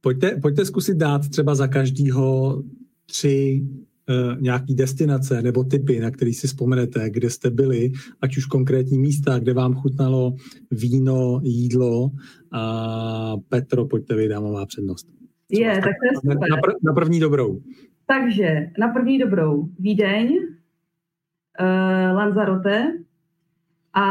Pojďte, 0.00 0.36
pojďte 0.42 0.64
zkusit 0.64 0.96
dát 0.96 1.28
třeba 1.28 1.54
za 1.54 1.66
každýho 1.66 2.62
tři 3.06 3.66
uh, 4.08 4.42
nějaký 4.42 4.74
destinace 4.74 5.42
nebo 5.42 5.64
typy, 5.64 6.00
na 6.00 6.10
který 6.10 6.34
si 6.34 6.46
vzpomenete, 6.46 7.10
kde 7.10 7.30
jste 7.30 7.50
byli, 7.50 7.92
ať 8.20 8.36
už 8.36 8.46
konkrétní 8.46 8.98
místa, 8.98 9.38
kde 9.38 9.52
vám 9.52 9.74
chutnalo 9.74 10.34
víno, 10.70 11.40
jídlo. 11.42 12.10
A 12.52 13.36
Petro, 13.48 13.86
pojďte 13.86 14.16
vy, 14.16 14.28
dámová 14.28 14.66
přednost. 14.66 15.06
Je, 15.50 15.74
tak 15.74 15.82
to 15.82 16.06
je 16.06 16.34
super. 16.34 16.50
Na, 16.50 16.56
pr- 16.56 16.76
na 16.82 16.92
první 16.92 17.20
dobrou. 17.20 17.60
Takže 18.06 18.66
na 18.78 18.88
první 18.88 19.18
dobrou 19.18 19.68
Vídeň, 19.78 20.38
uh, 21.60 22.16
Lanzarote 22.16 22.98
a 23.94 24.04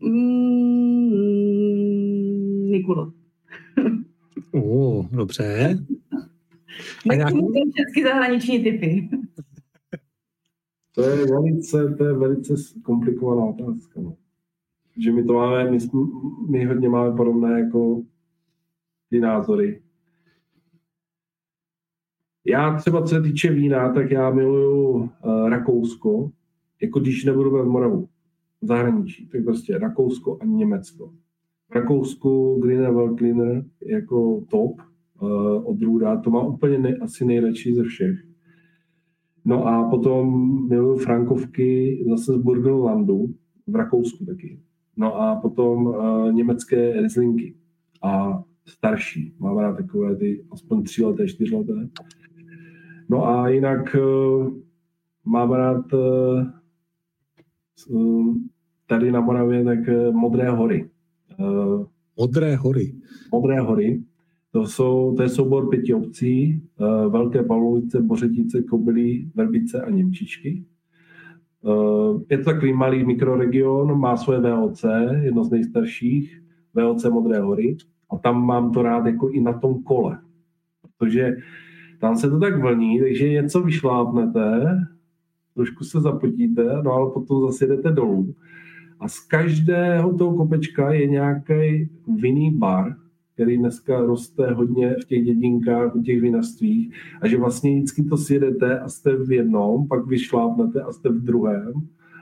mm, 0.00 1.18
Nikulo. 2.70 3.12
O, 4.54 5.04
dobře. 5.12 5.78
A 7.10 7.14
nějaký... 7.14 7.38
všechny 7.74 8.02
zahraniční 8.02 8.62
typy. 8.64 9.08
To 10.94 11.02
je 11.02 11.26
velice, 11.26 11.94
to 11.98 12.04
je 12.04 12.12
velice 12.12 12.54
komplikovaná 12.82 13.44
otázka. 13.44 14.00
No. 14.00 14.16
Že 14.96 15.12
my 15.12 15.24
to 15.24 15.32
máme, 15.32 15.70
my, 15.70 15.78
my 16.48 16.64
hodně 16.64 16.88
máme 16.88 17.16
podobné 17.16 17.60
jako 17.60 18.02
ty 19.10 19.20
názory. 19.20 19.82
Já 22.48 22.76
třeba, 22.76 23.02
co 23.02 23.14
se 23.14 23.20
týče 23.20 23.52
vína, 23.52 23.92
tak 23.92 24.10
já 24.10 24.30
miluju 24.30 24.88
uh, 24.90 25.08
Rakousko, 25.48 26.30
jako 26.82 27.00
když 27.00 27.24
nebudu 27.24 27.50
v 27.50 27.68
Moravu, 27.68 28.08
v 28.62 28.66
zahraničí, 28.66 29.28
tak 29.28 29.44
prostě 29.44 29.78
Rakousko 29.78 30.38
a 30.40 30.44
Německo. 30.44 31.12
V 31.70 31.74
Rakousku 31.74 32.60
Greener 32.62 32.92
Veltliner 32.92 33.64
jako 33.86 34.44
top 34.50 34.80
uh, 35.20 35.70
od 35.70 35.82
Ruda, 35.82 36.16
to 36.16 36.30
má 36.30 36.46
úplně 36.46 36.78
ne, 36.78 36.96
asi 36.96 37.24
nejradši 37.24 37.74
ze 37.74 37.82
všech. 37.82 38.18
No 39.44 39.66
a 39.66 39.90
potom 39.90 40.68
miluju 40.68 40.96
Frankovky 40.96 42.04
zase 42.10 42.32
z 42.32 42.36
Burgenlandu, 42.36 43.26
v 43.66 43.76
Rakousku 43.76 44.24
taky. 44.24 44.58
No 44.96 45.20
a 45.20 45.36
potom 45.36 45.86
uh, 45.86 46.32
německé 46.32 46.92
Rieslingy 46.92 47.54
a 48.02 48.42
starší. 48.66 49.34
Mám 49.38 49.58
rád 49.58 49.76
takové 49.76 50.16
ty 50.16 50.44
aspoň 50.50 50.82
tři 50.82 51.04
leté, 51.04 51.28
čtyři 51.28 51.56
leté. 51.56 51.88
No 53.08 53.26
a 53.26 53.48
jinak 53.48 53.96
uh, 54.00 54.52
mám 55.24 55.52
rád 55.52 55.92
uh, 55.92 56.46
tady 58.86 59.12
na 59.12 59.20
Moravě 59.20 59.64
tak 59.64 59.78
uh, 59.78 60.14
Modré 60.14 60.50
hory. 60.50 60.90
Uh, 61.38 61.86
Modré 62.18 62.56
hory. 62.56 62.94
Modré 63.32 63.60
hory. 63.60 64.02
To, 64.52 64.66
jsou, 64.66 65.14
to 65.16 65.22
je 65.22 65.28
soubor 65.28 65.68
pěti 65.68 65.94
obcí, 65.94 66.62
uh, 66.80 67.12
Velké 67.12 67.42
Pavlovice, 67.42 68.00
Bořetice, 68.02 68.62
Kobylí, 68.62 69.32
Verbice 69.34 69.82
a 69.82 69.90
Němčičky. 69.90 70.64
Uh, 71.62 72.22
je 72.30 72.38
to 72.38 72.44
takový 72.44 72.72
malý 72.72 73.04
mikroregion, 73.04 74.00
má 74.00 74.16
svoje 74.16 74.40
VOC, 74.40 74.84
jedno 75.22 75.44
z 75.44 75.50
nejstarších, 75.50 76.42
VOC 76.74 77.04
Modré 77.04 77.40
hory. 77.40 77.76
A 78.10 78.18
tam 78.18 78.46
mám 78.46 78.72
to 78.72 78.82
rád 78.82 79.06
jako 79.06 79.28
i 79.28 79.40
na 79.40 79.52
tom 79.52 79.82
kole. 79.82 80.18
Protože 80.98 81.36
tam 82.00 82.16
se 82.16 82.30
to 82.30 82.40
tak 82.40 82.60
vlní, 82.60 83.00
takže 83.00 83.28
něco 83.28 83.60
vyšlápnete, 83.60 84.78
trošku 85.54 85.84
se 85.84 86.00
zapotíte, 86.00 86.64
no 86.84 86.92
ale 86.92 87.10
potom 87.10 87.46
zase 87.46 87.66
jdete 87.66 87.90
dolů. 87.90 88.34
A 89.00 89.08
z 89.08 89.20
každého 89.20 90.14
toho 90.14 90.36
kopečka 90.36 90.92
je 90.92 91.06
nějaký 91.06 91.88
vinný 92.20 92.50
bar, 92.50 92.96
který 93.34 93.58
dneska 93.58 94.00
roste 94.00 94.50
hodně 94.50 94.94
v 95.02 95.04
těch 95.04 95.24
dědinkách, 95.24 95.94
v 95.94 96.02
těch 96.02 96.20
vinařstvích 96.20 96.94
a 97.20 97.28
že 97.28 97.38
vlastně 97.38 97.76
vždycky 97.76 98.04
to 98.04 98.16
sjedete 98.16 98.78
a 98.78 98.88
jste 98.88 99.16
v 99.16 99.32
jednom, 99.32 99.88
pak 99.88 100.06
vyšlápnete 100.06 100.82
a 100.82 100.92
jste 100.92 101.08
v 101.08 101.24
druhém. 101.24 101.72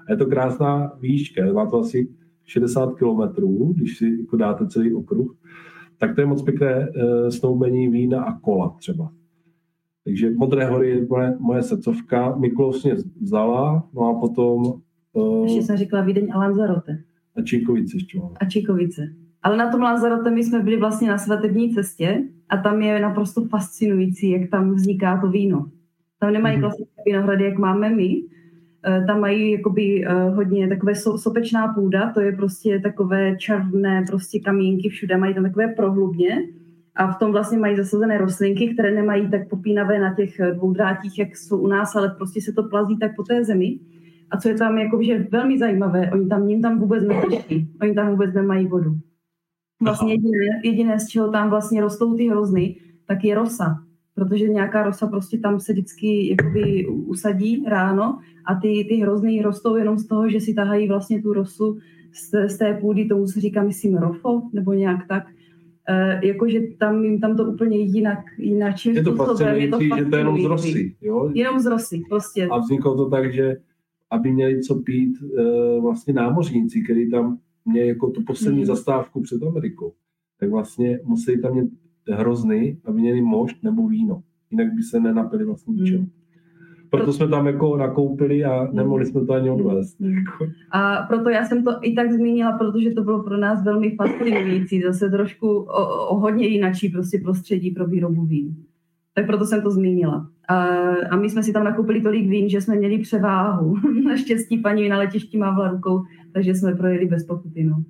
A 0.09 0.13
je 0.13 0.17
to 0.17 0.27
krásná 0.27 0.93
výška, 1.01 1.53
má 1.53 1.67
to 1.67 1.81
asi 1.81 2.09
60 2.45 2.95
kilometrů, 2.99 3.73
když 3.77 3.99
si 3.99 4.17
jako 4.21 4.37
dáte 4.37 4.67
celý 4.67 4.95
okruh, 4.95 5.37
tak 5.99 6.15
to 6.15 6.21
je 6.21 6.27
moc 6.27 6.43
pěkné 6.43 6.89
uh, 6.89 7.29
snoubení 7.29 7.89
vína 7.89 8.23
a 8.23 8.39
kola 8.39 8.75
třeba. 8.79 9.13
Takže 10.07 10.31
Modré 10.31 10.67
hory 10.67 10.89
je 10.91 11.07
moje, 11.07 11.37
moje 11.39 11.63
srdcovka. 11.63 12.37
Mikulov 12.37 12.85
mě 12.85 12.95
vzala, 13.21 13.89
no 13.95 14.03
a 14.03 14.21
potom... 14.21 14.63
Uh, 15.13 15.45
ještě 15.45 15.63
jsem 15.63 15.77
říkala 15.77 16.03
Vídeň 16.03 16.29
a 16.33 16.39
Lanzarote. 16.39 16.99
A 17.37 17.43
Číkovice 17.43 17.97
ještě 17.97 18.19
A 18.41 18.45
Číkovice. 18.45 19.03
Ale 19.43 19.57
na 19.57 19.71
tom 19.71 19.81
Lanzarote 19.81 20.31
my 20.31 20.45
jsme 20.45 20.63
byli 20.63 20.77
vlastně 20.77 21.09
na 21.09 21.19
svatební 21.19 21.75
cestě 21.75 22.25
a 22.49 22.57
tam 22.57 22.83
je 22.83 23.01
naprosto 23.01 23.45
fascinující, 23.45 24.31
jak 24.31 24.51
tam 24.51 24.75
vzniká 24.75 25.21
to 25.21 25.31
víno. 25.31 25.71
Tam 26.19 26.33
nemají 26.33 26.57
mm-hmm. 26.57 26.61
klasické 26.61 27.03
vinohrady, 27.07 27.45
jak 27.45 27.59
máme 27.59 27.91
my. 27.91 28.23
Eh, 28.87 29.05
tam 29.07 29.21
mají 29.21 29.53
jakoby 29.53 30.05
eh, 30.07 30.31
hodně 30.31 30.69
takové 30.69 30.95
sopečná 30.95 31.69
půda, 31.75 32.13
to 32.13 32.21
je 32.21 32.33
prostě 32.33 32.81
takové 32.81 33.37
černé 33.37 34.05
prostě 34.11 34.41
kamínky 34.41 34.89
všude, 34.89 35.17
mají 35.17 35.35
tam 35.35 35.43
takové 35.43 35.69
prohlubně 35.69 36.49
a 36.97 37.13
v 37.13 37.19
tom 37.19 37.33
vlastně 37.33 37.59
mají 37.59 37.77
zasazené 37.77 38.19
rostlinky, 38.19 38.75
které 38.75 38.95
nemají 38.95 39.31
tak 39.31 39.49
popínavé 39.49 39.99
na 39.99 40.15
těch 40.15 40.41
eh, 40.41 40.53
dvou 40.53 40.73
drátích, 40.73 41.19
jak 41.19 41.37
jsou 41.37 41.59
u 41.59 41.67
nás, 41.67 41.97
ale 41.97 42.09
prostě 42.09 42.41
se 42.41 42.53
to 42.53 42.63
plazí 42.63 42.99
tak 42.99 43.17
po 43.17 43.23
té 43.23 43.45
zemi. 43.45 43.79
A 44.31 44.37
co 44.37 44.49
je 44.49 44.55
tam 44.55 44.79
jako, 44.79 45.03
že 45.03 45.27
velmi 45.31 45.59
zajímavé, 45.59 46.11
oni 46.13 46.29
tam, 46.29 46.47
ním 46.47 46.63
tam 46.63 46.79
vůbec 46.79 47.05
neprší, 47.05 47.71
oni 47.83 47.95
tam 47.95 48.11
vůbec 48.11 48.35
nemají 48.35 48.67
vodu. 48.67 48.91
Vlastně 49.83 50.13
jediné, 50.13 50.61
jediné, 50.65 51.01
z 51.01 51.09
čeho 51.09 51.31
tam 51.31 51.51
vlastně 51.51 51.81
rostou 51.81 52.17
ty 52.17 52.29
hrozny, 52.29 52.77
tak 53.07 53.25
je 53.25 53.35
rosa. 53.35 53.83
Protože 54.15 54.49
nějaká 54.49 54.83
rosa 54.83 55.07
prostě 55.07 55.39
tam 55.39 55.61
se 55.61 55.73
vždycky 55.73 56.29
jakoby 56.29 56.87
usadí 56.87 57.65
ráno 57.69 58.19
a 58.45 58.55
ty, 58.55 58.87
ty 58.89 58.97
hrozny 58.97 59.43
rostou 59.43 59.77
jenom 59.77 59.99
z 59.99 60.07
toho, 60.07 60.31
že 60.31 60.41
si 60.41 60.55
tahají 60.55 60.89
vlastně 60.89 61.23
tu 61.23 61.33
rosu 61.33 61.79
z, 62.13 62.49
z 62.49 62.59
té 62.59 62.75
půdy, 62.75 63.05
tomu 63.05 63.27
se 63.27 63.41
říká, 63.41 63.63
myslím, 63.63 63.97
rofo, 63.97 64.43
nebo 64.53 64.73
nějak 64.73 65.07
tak 65.09 65.25
jakože 66.23 66.61
tam 66.79 67.05
jim 67.05 67.21
tam 67.21 67.37
to 67.37 67.45
úplně 67.45 67.79
jinak, 67.79 68.19
jinak 68.39 68.87
je 68.87 69.03
to 69.03 69.15
způsobem. 69.15 69.57
Je 69.57 69.69
to 69.69 69.81
že 69.81 70.05
to 70.05 70.17
je 70.17 70.21
jenom 70.21 70.41
z 70.43 70.45
rosy, 70.45 70.97
jo? 71.01 71.31
Jenom 71.35 71.61
z 71.61 71.67
rosy, 71.67 72.03
prostě. 72.09 72.47
A 72.47 72.59
vzniklo 72.59 72.97
to 72.97 73.11
tak, 73.11 73.33
že 73.33 73.57
aby 74.11 74.33
měli 74.33 74.63
co 74.63 74.75
pít 74.75 75.17
uh, 75.23 75.83
vlastně 75.83 76.15
námořníci, 76.15 76.83
kteří 76.83 77.11
tam 77.11 77.39
měli 77.65 77.89
jako 77.89 78.11
tu 78.11 78.23
poslední 78.23 78.59
hmm. 78.59 78.67
zastávku 78.67 79.23
před 79.23 79.43
Amerikou, 79.43 79.93
tak 80.41 80.51
vlastně 80.51 81.01
museli 81.05 81.39
tam 81.39 81.55
mít 81.55 81.71
hrozny, 82.11 82.79
aby 82.85 83.01
měli 83.01 83.21
mošt 83.21 83.63
nebo 83.63 83.89
víno. 83.89 84.23
Jinak 84.51 84.75
by 84.75 84.83
se 84.83 85.01
nenapili 85.01 85.45
vlastně 85.45 85.75
ničeho. 85.75 86.03
Hmm 86.03 86.16
proto 86.97 87.13
jsme 87.13 87.29
tam 87.29 87.47
jako 87.47 87.77
nakoupili 87.77 88.45
a 88.45 88.69
nemohli 88.73 89.07
jsme 89.07 89.27
to 89.27 89.33
ani 89.33 89.51
odvést. 89.51 90.01
Mm. 90.01 90.15
A 90.71 90.97
proto 91.09 91.31
já 91.31 91.45
jsem 91.45 91.65
to 91.65 91.71
i 91.83 91.93
tak 91.93 92.13
zmínila, 92.13 92.53
protože 92.53 92.91
to 92.91 93.03
bylo 93.03 93.23
pro 93.23 93.37
nás 93.37 93.65
velmi 93.65 93.97
fascinující, 93.97 94.83
zase 94.83 95.11
trošku 95.11 95.49
o, 95.49 96.07
o 96.09 96.19
hodně 96.19 96.47
jinačí 96.47 96.89
prostě 96.89 97.19
prostředí 97.19 97.71
pro 97.71 97.87
výrobu 97.87 98.25
vín. 98.25 98.57
Tak 99.15 99.27
proto 99.27 99.45
jsem 99.45 99.63
to 99.63 99.71
zmínila. 99.71 100.29
A, 100.49 100.57
a 101.11 101.17
my 101.17 101.31
jsme 101.31 101.43
si 101.43 101.53
tam 101.53 101.65
nakoupili 101.65 102.01
tolik 102.01 102.29
vín, 102.29 102.49
že 102.49 102.61
jsme 102.61 102.77
měli 102.77 102.99
převáhu. 102.99 103.77
Naštěstí 104.05 104.59
paní 104.59 104.89
na 104.89 104.99
letišti 104.99 105.39
mávla 105.39 105.71
rukou, 105.71 106.03
takže 106.33 106.55
jsme 106.55 106.75
projeli 106.75 107.07
bez 107.07 107.25
pokuty. 107.25 107.65
No. 107.65 107.83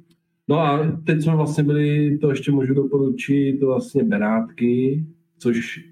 No 0.48 0.58
a 0.58 0.96
teď 1.04 1.22
jsme 1.22 1.36
vlastně 1.36 1.64
byli, 1.64 2.18
to 2.18 2.30
ještě 2.30 2.52
můžu 2.52 2.74
doporučit, 2.74 3.60
to 3.60 3.66
vlastně 3.66 4.04
Benátky, 4.04 5.04
což 5.38 5.84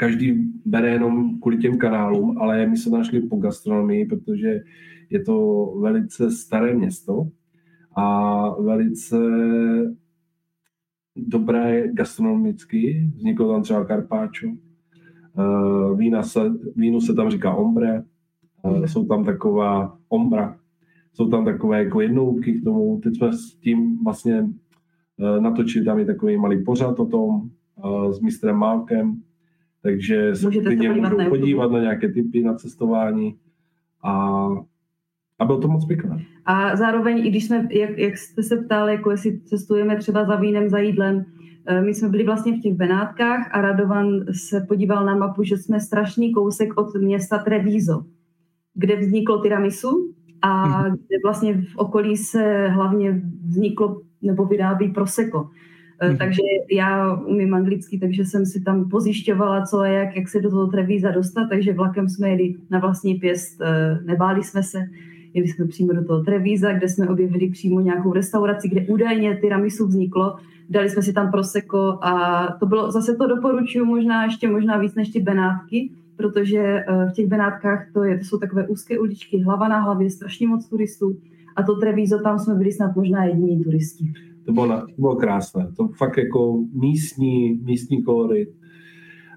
každý 0.00 0.52
bere 0.64 0.90
jenom 0.90 1.40
kvůli 1.40 1.58
těm 1.58 1.78
kanálům, 1.78 2.38
ale 2.38 2.66
my 2.66 2.76
jsme 2.76 2.98
našli 2.98 3.20
po 3.20 3.36
gastronomii, 3.36 4.06
protože 4.06 4.60
je 5.10 5.24
to 5.24 5.66
velice 5.80 6.30
staré 6.30 6.74
město 6.74 7.28
a 7.96 8.48
velice 8.62 9.16
dobré 11.16 11.88
gastronomicky. 11.92 13.10
Vzniklo 13.16 13.52
tam 13.52 13.62
třeba 13.62 13.84
karpáčo. 13.84 14.46
Eh, 14.48 15.96
vína 15.96 16.22
se, 16.22 16.40
vínu 16.76 17.00
se 17.00 17.14
tam 17.14 17.30
říká 17.30 17.54
ombre. 17.54 18.02
Eh, 18.64 18.88
jsou 18.88 19.06
tam 19.06 19.24
taková 19.24 19.98
ombra. 20.08 20.56
Jsou 21.12 21.28
tam 21.28 21.44
takové 21.44 21.84
jako 21.84 22.00
jednoutky 22.00 22.52
k 22.52 22.64
tomu. 22.64 23.00
Teď 23.00 23.16
jsme 23.16 23.32
s 23.32 23.54
tím 23.54 24.04
vlastně 24.04 24.48
eh, 25.18 25.40
natočili 25.40 25.84
tam 25.84 25.98
i 25.98 26.06
takový 26.06 26.36
malý 26.36 26.64
pořad 26.64 27.00
o 27.00 27.06
tom 27.06 27.50
s 28.12 28.20
mistrem 28.20 28.56
Málkem 28.56 29.22
takže 29.82 30.36
se 30.36 30.46
Můžete 30.46 30.66
klidně 30.66 30.88
můžou 30.88 31.16
na 31.16 31.28
podívat 31.28 31.70
na 31.70 31.80
nějaké 31.80 32.08
typy 32.08 32.42
na 32.42 32.54
cestování 32.54 33.36
a, 34.02 34.46
a 35.38 35.44
bylo 35.44 35.60
to 35.60 35.68
moc 35.68 35.86
pěkné. 35.86 36.24
A 36.44 36.76
zároveň, 36.76 37.26
i 37.26 37.30
když 37.30 37.46
jsme, 37.46 37.68
jak, 37.70 37.98
jak 37.98 38.18
jste 38.18 38.42
se 38.42 38.56
ptali, 38.56 38.92
jako 38.92 39.10
jestli 39.10 39.40
cestujeme 39.40 39.96
třeba 39.96 40.24
za 40.24 40.36
vínem, 40.36 40.68
za 40.68 40.78
jídlem, 40.78 41.24
Eh, 41.66 41.82
my 41.82 41.94
jsme 41.94 42.08
byli 42.08 42.24
vlastně 42.24 42.52
v 42.52 42.60
těch 42.60 42.74
Benátkách 42.74 43.48
a 43.52 43.60
Radovan 43.60 44.24
se 44.32 44.60
podíval 44.60 45.04
na 45.04 45.14
mapu, 45.14 45.42
že 45.42 45.56
jsme 45.56 45.80
strašný 45.80 46.32
kousek 46.32 46.76
od 46.76 46.94
města 46.94 47.38
Treviso, 47.38 48.04
kde 48.74 48.96
vzniklo 48.96 49.42
tiramisu 49.42 50.14
a 50.42 50.66
mhm. 50.68 50.96
kde 50.96 51.16
vlastně 51.24 51.54
v 51.54 51.76
okolí 51.76 52.16
se 52.16 52.68
hlavně 52.68 53.22
vzniklo 53.46 54.00
nebo 54.22 54.44
vyrábí 54.44 54.88
proseko. 54.88 55.50
Mm. 56.08 56.16
Takže 56.16 56.42
já 56.70 57.14
umím 57.14 57.54
anglicky, 57.54 57.98
takže 57.98 58.24
jsem 58.24 58.46
si 58.46 58.60
tam 58.60 58.88
pozjišťovala, 58.88 59.66
co 59.66 59.78
a 59.78 59.86
jak, 59.86 60.16
jak 60.16 60.28
se 60.28 60.40
do 60.40 60.50
toho 60.50 60.66
Trevíza 60.66 61.10
dostat, 61.10 61.48
takže 61.48 61.72
vlakem 61.72 62.08
jsme 62.08 62.28
jeli 62.28 62.54
na 62.70 62.78
vlastní 62.78 63.14
pěst, 63.14 63.60
eh, 63.60 63.98
nebáli 64.04 64.42
jsme 64.42 64.62
se, 64.62 64.78
jeli 65.34 65.48
jsme 65.48 65.66
přímo 65.66 65.92
do 65.92 66.04
toho 66.04 66.22
Trevíza, 66.22 66.72
kde 66.72 66.88
jsme 66.88 67.08
objevili 67.08 67.50
přímo 67.50 67.80
nějakou 67.80 68.12
restauraci, 68.12 68.68
kde 68.68 68.80
údajně 68.80 69.38
tiramisu 69.40 69.86
vzniklo, 69.86 70.36
dali 70.70 70.90
jsme 70.90 71.02
si 71.02 71.12
tam 71.12 71.30
proseko 71.30 71.98
a 72.02 72.46
to 72.60 72.66
bylo, 72.66 72.90
zase 72.90 73.14
to 73.14 73.26
doporučuju 73.26 73.84
možná 73.84 74.24
ještě 74.24 74.48
možná 74.48 74.78
víc 74.78 74.94
než 74.94 75.08
ty 75.08 75.20
Benátky, 75.20 75.90
protože 76.16 76.58
eh, 76.58 77.06
v 77.10 77.12
těch 77.12 77.26
Benátkách 77.26 77.86
to, 77.92 78.04
je, 78.04 78.18
to 78.18 78.24
jsou 78.24 78.38
takové 78.38 78.68
úzké 78.68 78.98
uličky, 78.98 79.42
hlava 79.42 79.68
na 79.68 79.80
hlavě, 79.80 80.10
strašně 80.10 80.48
moc 80.48 80.68
turistů 80.68 81.16
a 81.56 81.62
to 81.62 81.76
Trevízo, 81.76 82.18
tam 82.18 82.38
jsme 82.38 82.54
byli 82.54 82.72
snad 82.72 82.96
možná 82.96 83.24
jediní 83.24 83.64
turisti. 83.64 84.12
To 84.50 84.54
bylo, 84.54 84.80
to 84.80 84.86
bylo 84.98 85.16
krásné. 85.16 85.72
To 85.76 85.88
fakt 85.88 86.18
jako 86.18 86.64
místní, 86.72 87.60
místní 87.62 88.02
kolorit. 88.02 88.48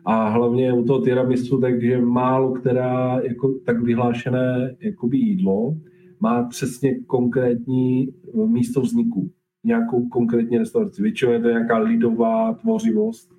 A 0.06 0.30
hlavně 0.30 0.74
u 0.74 0.84
toho 0.84 1.02
tiramisu, 1.02 1.60
takže 1.60 2.02
málo 2.02 2.52
která 2.52 3.20
jako 3.22 3.54
tak 3.66 3.82
vyhlášené 3.82 4.76
jakoby 4.80 5.18
jídlo 5.18 5.76
má 6.20 6.44
přesně 6.44 7.00
konkrétní 7.00 8.14
místo 8.46 8.82
vzniku. 8.82 9.32
Nějakou 9.64 10.08
konkrétní 10.08 10.58
restauraci. 10.58 11.02
Většinou 11.02 11.32
je 11.32 11.40
to 11.40 11.48
nějaká 11.48 11.78
lidová 11.78 12.54
tvořivost 12.54 13.34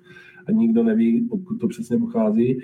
a 0.47 0.51
nikdo 0.51 0.83
neví, 0.83 1.27
odkud 1.29 1.55
to 1.55 1.67
přesně 1.67 1.97
pochází. 1.97 2.59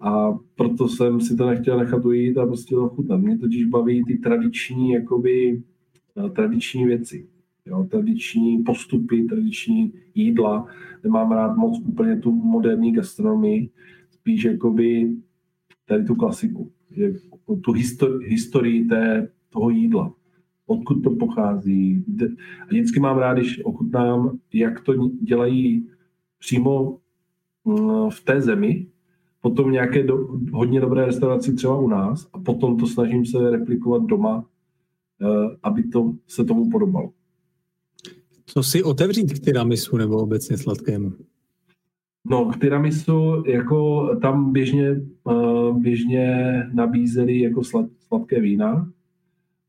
A 0.00 0.38
proto 0.56 0.88
jsem 0.88 1.20
si 1.20 1.36
to 1.36 1.46
nechtěl 1.46 1.78
nechat 1.78 2.04
ujít 2.04 2.38
a 2.38 2.46
prostě 2.46 2.74
to 2.74 2.88
chutnat. 2.88 3.20
Mě 3.20 3.38
totiž 3.38 3.66
baví 3.66 4.04
ty 4.04 4.18
tradiční, 4.18 4.90
jakoby, 4.90 5.62
eh, 6.26 6.30
tradiční 6.30 6.84
věci. 6.84 7.26
Jo, 7.70 7.86
tradiční 7.90 8.62
postupy, 8.62 9.24
tradiční 9.24 9.92
jídla. 10.14 10.66
Nemám 11.04 11.32
rád 11.32 11.56
moc 11.56 11.80
úplně 11.80 12.16
tu 12.16 12.32
moderní 12.32 12.92
gastronomii, 12.92 13.70
spíš 14.10 14.44
jakoby 14.44 15.16
tady 15.86 16.04
tu 16.04 16.14
klasiku. 16.14 16.70
Tu 17.64 17.72
histori- 17.72 18.18
historii 18.22 18.84
té, 18.84 19.28
toho 19.50 19.70
jídla. 19.70 20.12
Odkud 20.66 21.02
to 21.02 21.10
pochází. 21.10 22.04
A 22.62 22.64
vždycky 22.66 23.00
mám 23.00 23.18
rád, 23.18 23.34
když 23.34 23.64
ochutnám, 23.64 24.38
jak 24.52 24.80
to 24.80 25.08
dělají 25.08 25.88
přímo 26.38 26.98
mm, 27.64 28.10
v 28.10 28.24
té 28.24 28.40
zemi, 28.40 28.86
potom 29.40 29.72
nějaké 29.72 30.02
do, 30.02 30.28
hodně 30.52 30.80
dobré 30.80 31.06
restauraci 31.06 31.54
třeba 31.54 31.78
u 31.78 31.88
nás 31.88 32.30
a 32.32 32.38
potom 32.38 32.76
to 32.76 32.86
snažím 32.86 33.26
se 33.26 33.50
replikovat 33.50 34.02
doma, 34.02 34.44
eh, 35.22 35.56
aby 35.62 35.82
to 35.82 36.12
se 36.26 36.44
tomu 36.44 36.70
podobalo. 36.70 37.12
Co 38.52 38.62
si 38.62 38.82
otevřít 38.82 39.32
k 39.32 39.38
tiramisu 39.38 39.96
nebo 39.96 40.16
obecně 40.16 40.58
sladkému? 40.58 41.12
No, 42.24 42.44
k 42.44 42.60
tiramisu 42.60 43.42
jako 43.46 44.08
tam 44.22 44.52
běžně, 44.52 45.00
uh, 45.24 45.82
běžně 45.82 46.54
nabízeli 46.72 47.40
jako 47.40 47.64
slad, 47.64 47.86
sladké 48.06 48.40
vína 48.40 48.90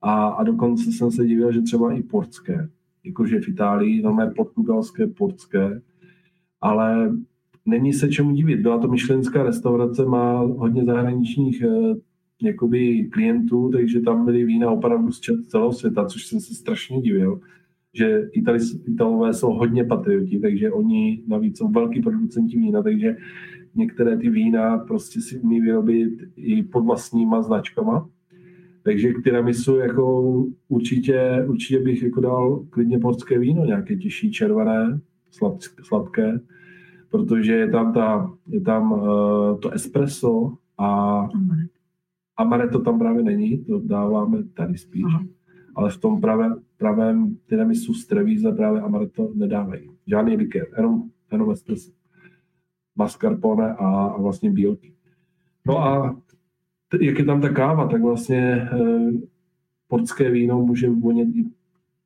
a, 0.01 0.27
a 0.27 0.43
dokonce 0.43 0.91
jsem 0.91 1.11
se 1.11 1.25
divil, 1.25 1.51
že 1.51 1.61
třeba 1.61 1.93
i 1.93 2.03
portské, 2.03 2.69
jakože 3.03 3.39
v 3.39 3.47
Itálii, 3.47 4.01
no 4.01 4.13
mé 4.13 4.31
portugalské, 4.35 5.07
portské, 5.07 5.81
ale 6.61 7.15
není 7.65 7.93
se 7.93 8.09
čemu 8.09 8.31
divit. 8.31 8.59
Byla 8.59 8.77
to 8.77 8.87
myšlenská 8.87 9.43
restaurace, 9.43 10.05
má 10.05 10.39
hodně 10.39 10.85
zahraničních 10.85 11.63
uh, 11.67 11.97
jakoby 12.41 13.09
klientů, 13.11 13.69
takže 13.73 13.99
tam 13.99 14.25
byly 14.25 14.45
vína 14.45 14.71
opravdu 14.71 15.11
z 15.11 15.21
celého 15.47 15.73
světa, 15.73 16.05
což 16.05 16.27
jsem 16.27 16.39
se 16.39 16.55
strašně 16.55 17.01
divil 17.01 17.39
že 17.93 18.30
Itali, 18.31 18.59
Italové 18.88 19.34
jsou 19.34 19.53
hodně 19.53 19.84
patrioti, 19.84 20.39
takže 20.39 20.72
oni 20.72 21.23
navíc 21.27 21.57
jsou 21.57 21.68
velký 21.68 22.01
producenti 22.01 22.57
vína, 22.57 22.84
takže 22.84 23.18
některé 23.76 24.18
ty 24.18 24.30
vína 24.30 24.77
prostě 24.77 25.22
si 25.22 25.39
umí 25.39 25.61
vyrobit 25.61 26.13
i 26.35 26.63
pod 26.63 26.85
vlastníma 26.85 27.41
značkama. 27.41 28.09
Takže 28.84 29.13
k 29.13 29.23
tiramisu 29.23 29.77
jako 29.77 30.22
určitě, 30.68 31.45
určitě 31.47 31.80
bych 31.80 32.03
jako 32.03 32.22
dal 32.22 32.65
klidně 32.69 32.99
portské 32.99 33.39
víno, 33.39 33.65
nějaké 33.65 33.95
těžší 33.95 34.31
červené, 34.31 34.99
slad, 35.31 35.57
sladké, 35.84 36.39
protože 37.09 37.53
je 37.53 37.69
tam, 37.69 37.93
ta, 37.93 38.34
je 38.47 38.61
tam 38.61 38.91
uh, 38.91 39.59
to 39.59 39.69
espresso 39.69 40.53
a 40.77 41.30
amaretto 42.38 42.80
tam 42.80 42.99
právě 42.99 43.23
není, 43.23 43.57
to 43.57 43.80
dáváme 43.80 44.43
tady 44.53 44.77
spíš. 44.77 45.03
Aha 45.05 45.23
ale 45.76 45.89
v 45.89 45.97
tom 45.97 46.22
pravém, 46.22 46.55
pravém 46.81 47.37
tiramisu 47.49 47.93
z 47.93 48.05
Trevíze 48.05 48.51
právě 48.51 48.81
amaretto 48.81 49.31
nedávají. 49.35 49.89
Žádný 50.07 50.35
likér, 50.35 50.67
jenom, 50.77 51.03
jenom 51.31 51.51
espresso. 51.51 51.91
Mascarpone 52.95 53.73
a, 53.73 53.87
a 53.87 54.21
vlastně 54.21 54.51
bílky. 54.51 54.93
No 55.67 55.79
a 55.79 56.21
t- 56.89 57.05
jak 57.05 57.19
je 57.19 57.25
tam 57.25 57.41
ta 57.41 57.49
káva, 57.49 57.87
tak 57.87 58.01
vlastně 58.01 58.41
e, 58.55 58.69
portské 59.87 60.31
víno 60.31 60.61
může 60.61 60.89
vonět 60.89 61.29
i 61.35 61.45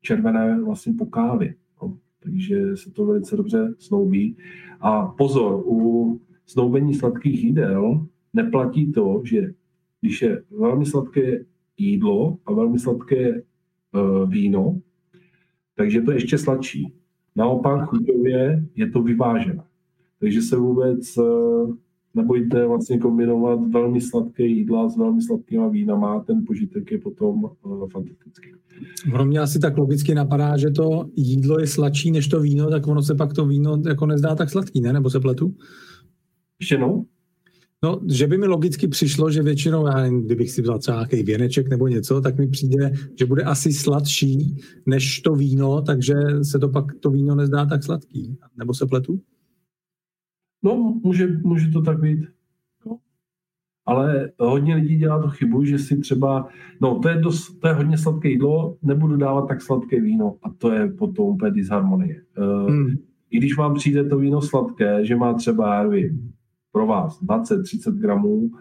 červené 0.02 0.62
vlastně 0.62 0.94
po 0.94 1.06
kávě. 1.06 1.56
No. 1.82 1.98
Takže 2.20 2.78
se 2.78 2.92
to 2.92 3.06
velice 3.06 3.38
dobře 3.38 3.74
snoubí. 3.80 4.38
A 4.82 5.06
pozor, 5.06 5.64
u 5.66 6.22
snoubení 6.46 6.94
sladkých 6.94 7.44
jídel 7.44 8.08
neplatí 8.34 8.92
to, 8.92 9.22
že 9.24 9.54
když 10.02 10.22
je 10.22 10.44
velmi 10.60 10.86
sladké 10.86 11.46
jídlo 11.78 12.38
a 12.46 12.54
velmi 12.54 12.80
sladké 12.80 13.42
víno, 14.26 14.80
takže 15.76 16.02
to 16.02 16.12
je 16.12 16.18
ještě 16.18 16.38
sladší. 16.38 16.94
Naopak 17.36 17.90
chuťově 17.90 18.66
je 18.76 18.90
to 18.90 19.04
vyvážené. 19.04 19.64
Takže 20.20 20.42
se 20.42 20.58
vůbec 20.58 21.18
eh, 21.18 21.74
nebojte 22.16 22.68
vlastně 22.68 22.98
kombinovat 22.98 23.60
velmi 23.68 24.02
sladké 24.02 24.44
jídla 24.44 24.90
s 24.90 24.98
velmi 24.98 25.22
sladkýma 25.22 25.68
vínama, 25.68 26.20
ten 26.20 26.44
požitek 26.48 26.92
je 26.92 26.98
potom 26.98 27.44
uh, 27.44 27.90
fantastický. 27.90 28.52
Ono 29.14 29.26
mě 29.26 29.40
asi 29.40 29.60
tak 29.60 29.78
logicky 29.78 30.16
napadá, 30.16 30.58
že 30.58 30.72
to 30.72 31.06
jídlo 31.16 31.60
je 31.60 31.68
sladší 31.68 32.12
než 32.12 32.28
to 32.28 32.42
víno, 32.42 32.70
tak 32.70 32.88
ono 32.88 33.02
se 33.02 33.16
pak 33.16 33.34
to 33.34 33.46
víno 33.46 33.82
jako 33.88 34.06
nezdá 34.06 34.36
tak 34.36 34.50
sladký, 34.50 34.82
ne? 34.82 34.94
Nebo 34.94 35.10
se 35.10 35.20
pletu? 35.20 35.56
Ještě 36.60 36.78
no? 36.78 37.06
No, 37.84 38.00
že 38.12 38.28
by 38.28 38.38
mi 38.38 38.48
logicky 38.48 38.88
přišlo, 38.88 39.32
že 39.32 39.44
většinou, 39.44 39.88
já 39.88 39.94
nevím, 39.94 40.26
kdybych 40.26 40.52
si 40.52 40.62
vzal 40.62 40.80
třeba 40.80 40.98
nějaký 40.98 41.24
věneček 41.24 41.70
nebo 41.70 41.88
něco, 41.88 42.22
tak 42.22 42.38
mi 42.38 42.48
přijde, 42.48 42.92
že 43.20 43.26
bude 43.26 43.44
asi 43.44 43.74
sladší 43.74 44.58
než 44.86 45.22
to 45.22 45.36
víno, 45.36 45.82
takže 45.82 46.14
se 46.42 46.60
to 46.60 46.70
pak 46.70 46.86
to 47.00 47.12
víno 47.12 47.36
nezdá 47.36 47.66
tak 47.66 47.84
sladký. 47.84 48.38
Nebo 48.58 48.74
se 48.74 48.86
pletu? 48.86 49.22
No, 50.64 51.00
může, 51.04 51.28
může 51.44 51.72
to 51.72 51.82
tak 51.82 52.00
být. 52.00 52.20
No. 52.86 52.98
Ale 53.86 54.32
hodně 54.40 54.76
lidí 54.76 54.98
dělá 54.98 55.22
to 55.22 55.30
chybu, 55.30 55.66
že 55.66 55.80
si 55.80 55.98
třeba, 55.98 56.48
no 56.82 57.00
to 57.00 57.10
je, 57.10 57.16
dost, 57.16 57.60
to 57.60 57.68
je 57.68 57.74
hodně 57.74 57.98
sladké 57.98 58.30
jídlo, 58.30 58.78
nebudu 58.82 59.18
dávat 59.18 59.48
tak 59.48 59.62
sladké 59.62 60.02
víno 60.02 60.38
a 60.44 60.50
to 60.58 60.72
je 60.72 60.88
potom 60.88 61.26
úplně 61.26 61.52
disharmonie. 61.52 62.22
Eh, 62.38 62.72
hmm. 62.72 62.96
I 63.30 63.38
když 63.38 63.58
vám 63.58 63.76
přijde 63.76 64.04
to 64.04 64.18
víno 64.18 64.42
sladké, 64.42 65.06
že 65.06 65.16
má 65.16 65.34
třeba, 65.34 65.76
já 65.76 65.84
nevím, 65.84 66.35
pro 66.76 66.86
vás 66.86 67.24
20-30 67.24 67.92
gramů, 67.92 68.52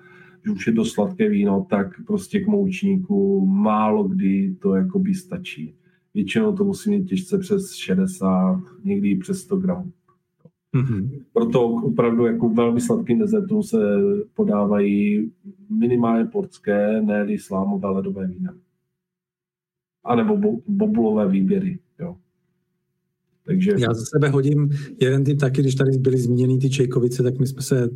že 0.45 0.51
už 0.51 0.67
je 0.67 0.73
to 0.73 0.85
sladké 0.85 1.29
víno, 1.29 1.67
tak 1.71 1.87
prostě 2.07 2.41
k 2.41 2.47
moučníku 2.47 3.47
málo 3.47 4.05
kdy 4.05 4.57
to 4.63 4.75
jakoby 4.75 5.15
stačí. 5.15 5.75
Většinou 6.15 6.57
to 6.57 6.65
musí 6.65 6.91
mít 6.91 7.05
těžce 7.05 7.39
přes 7.39 7.73
60, 7.73 8.63
někdy 8.85 9.11
i 9.11 9.17
přes 9.17 9.41
100 9.41 9.57
gramů. 9.57 9.93
Mm-hmm. 10.75 11.23
Proto 11.33 11.69
opravdu 11.69 12.27
jako 12.27 12.49
velmi 12.49 12.81
sladkým 12.81 13.19
dezertům 13.19 13.63
se 13.63 13.79
podávají 14.35 15.31
minimálně 15.71 16.25
portské, 16.25 17.03
ne 17.03 17.27
slámové 17.39 17.89
ledové 17.89 18.27
vína. 18.27 18.55
A 20.05 20.15
nebo 20.15 20.37
bo, 20.37 20.57
bobulové 20.67 21.29
výběry. 21.29 21.79
Takže... 23.47 23.71
Já 23.79 23.95
za 23.95 24.05
sebe 24.05 24.29
hodím 24.29 24.71
jeden 25.01 25.25
typ 25.25 25.41
taky, 25.41 25.61
když 25.61 25.75
tady 25.75 25.99
byly 25.99 26.19
zmíněny 26.19 26.59
ty 26.59 26.71
Čejkovice, 26.71 27.23
tak 27.23 27.39
my 27.39 27.47
jsme 27.47 27.63
se 27.63 27.89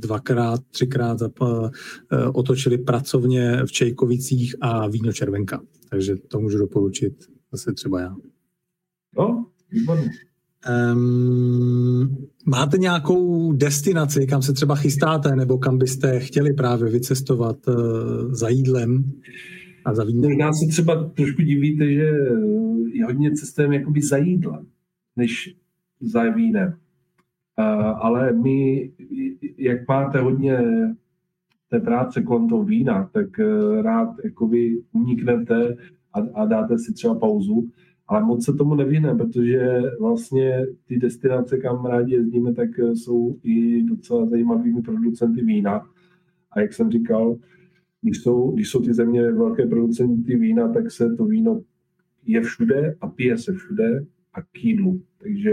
dvakrát, 0.00 0.60
třikrát 0.70 1.18
zap- 1.18 1.70
eh, 2.12 2.24
otočili 2.26 2.78
pracovně 2.78 3.58
v 3.66 3.72
Čejkovicích 3.72 4.54
a 4.60 4.88
víno 4.88 5.12
červenka. 5.12 5.60
Takže 5.90 6.16
to 6.28 6.40
můžu 6.40 6.58
doporučit 6.58 7.12
zase 7.52 7.72
třeba 7.72 8.00
já. 8.00 8.16
No, 9.18 9.46
výborně. 9.70 10.10
Um, 10.92 12.26
máte 12.46 12.78
nějakou 12.78 13.52
destinaci, 13.52 14.26
kam 14.26 14.42
se 14.42 14.52
třeba 14.52 14.76
chystáte, 14.76 15.36
nebo 15.36 15.58
kam 15.58 15.78
byste 15.78 16.20
chtěli 16.20 16.52
právě 16.52 16.90
vycestovat 16.90 17.56
uh, 17.68 17.74
za 18.34 18.48
jídlem 18.48 19.12
a 19.84 19.94
za 19.94 20.04
vínem? 20.04 20.30
Možná 20.30 20.52
se 20.52 20.66
třeba 20.70 21.04
trošku 21.04 21.42
divíte, 21.42 21.92
že 21.92 22.10
je 22.92 23.04
hodně 23.04 23.32
cestujeme 23.32 23.76
jakoby 23.76 24.02
za 24.02 24.16
jídlem 24.16 24.66
než 25.16 25.56
za 26.00 26.30
vínem. 26.30 26.78
Ale 28.00 28.32
my, 28.32 28.92
jak 29.58 29.88
máte 29.88 30.20
hodně 30.20 30.58
té 31.74 31.80
práce 31.80 32.22
kolem 32.22 32.48
toho 32.48 32.64
vína, 32.64 33.10
tak 33.12 33.38
eh, 33.40 33.82
rád 33.82 34.08
jakoby 34.24 34.82
uniknete 34.92 35.76
a, 36.12 36.20
a 36.34 36.46
dáte 36.46 36.78
si 36.78 36.92
třeba 36.92 37.14
pauzu, 37.14 37.70
ale 38.08 38.24
moc 38.24 38.44
se 38.44 38.52
tomu 38.52 38.74
nevyhne, 38.74 39.14
protože 39.14 39.82
vlastně 40.00 40.66
ty 40.86 40.98
destinace, 40.98 41.58
kam 41.58 41.86
rádi 41.86 42.14
jezdíme, 42.14 42.54
tak 42.54 42.78
eh, 42.78 42.96
jsou 42.96 43.36
i 43.42 43.82
docela 43.82 44.26
zajímavými 44.26 44.82
producenty 44.82 45.42
vína. 45.42 45.86
A 46.50 46.60
jak 46.60 46.72
jsem 46.72 46.90
říkal, 46.90 47.36
když 48.02 48.18
jsou, 48.22 48.50
když 48.50 48.68
jsou 48.68 48.82
ty 48.82 48.94
země 48.94 49.32
velké 49.32 49.66
producenty 49.66 50.36
vína, 50.36 50.68
tak 50.72 50.90
se 50.90 51.14
to 51.14 51.24
víno 51.24 51.60
je 52.26 52.40
všude 52.40 52.96
a 53.00 53.08
pije 53.08 53.38
se 53.38 53.52
všude 53.52 54.04
a 54.34 54.42
k 54.42 54.64
jídlu. 54.64 55.02
Takže, 55.22 55.50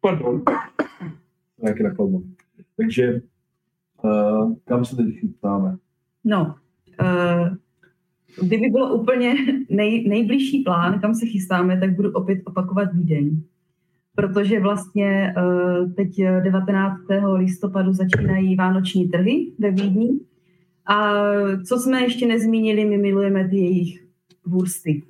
pardon, 0.00 0.42
nějaké 1.62 1.82
nakladmo. 1.82 2.22
Takže 2.76 3.22
uh, 4.04 4.54
kam 4.64 4.84
se 4.84 4.96
teď 4.96 5.06
chystáme? 5.20 5.76
No, 6.24 6.54
uh, 7.00 7.56
kdyby 8.42 8.66
bylo 8.70 8.94
úplně 8.94 9.34
nej, 9.70 10.08
nejbližší 10.08 10.62
plán, 10.62 11.00
kam 11.00 11.14
se 11.14 11.26
chystáme, 11.26 11.80
tak 11.80 11.96
budu 11.96 12.12
opět 12.12 12.38
opakovat 12.44 12.94
Vídeň. 12.94 13.42
Protože 14.14 14.60
vlastně 14.60 15.34
uh, 15.36 15.92
teď 15.92 16.08
19. 16.44 16.96
listopadu 17.34 17.92
začínají 17.92 18.56
vánoční 18.56 19.08
trhy 19.08 19.52
ve 19.58 19.70
Vídni. 19.70 20.20
A 20.86 21.22
co 21.68 21.78
jsme 21.78 22.02
ještě 22.02 22.26
nezmínili, 22.26 22.84
my 22.84 22.98
milujeme 22.98 23.48
ty 23.48 23.56
jejich 23.56 24.06
wursty. 24.46 25.02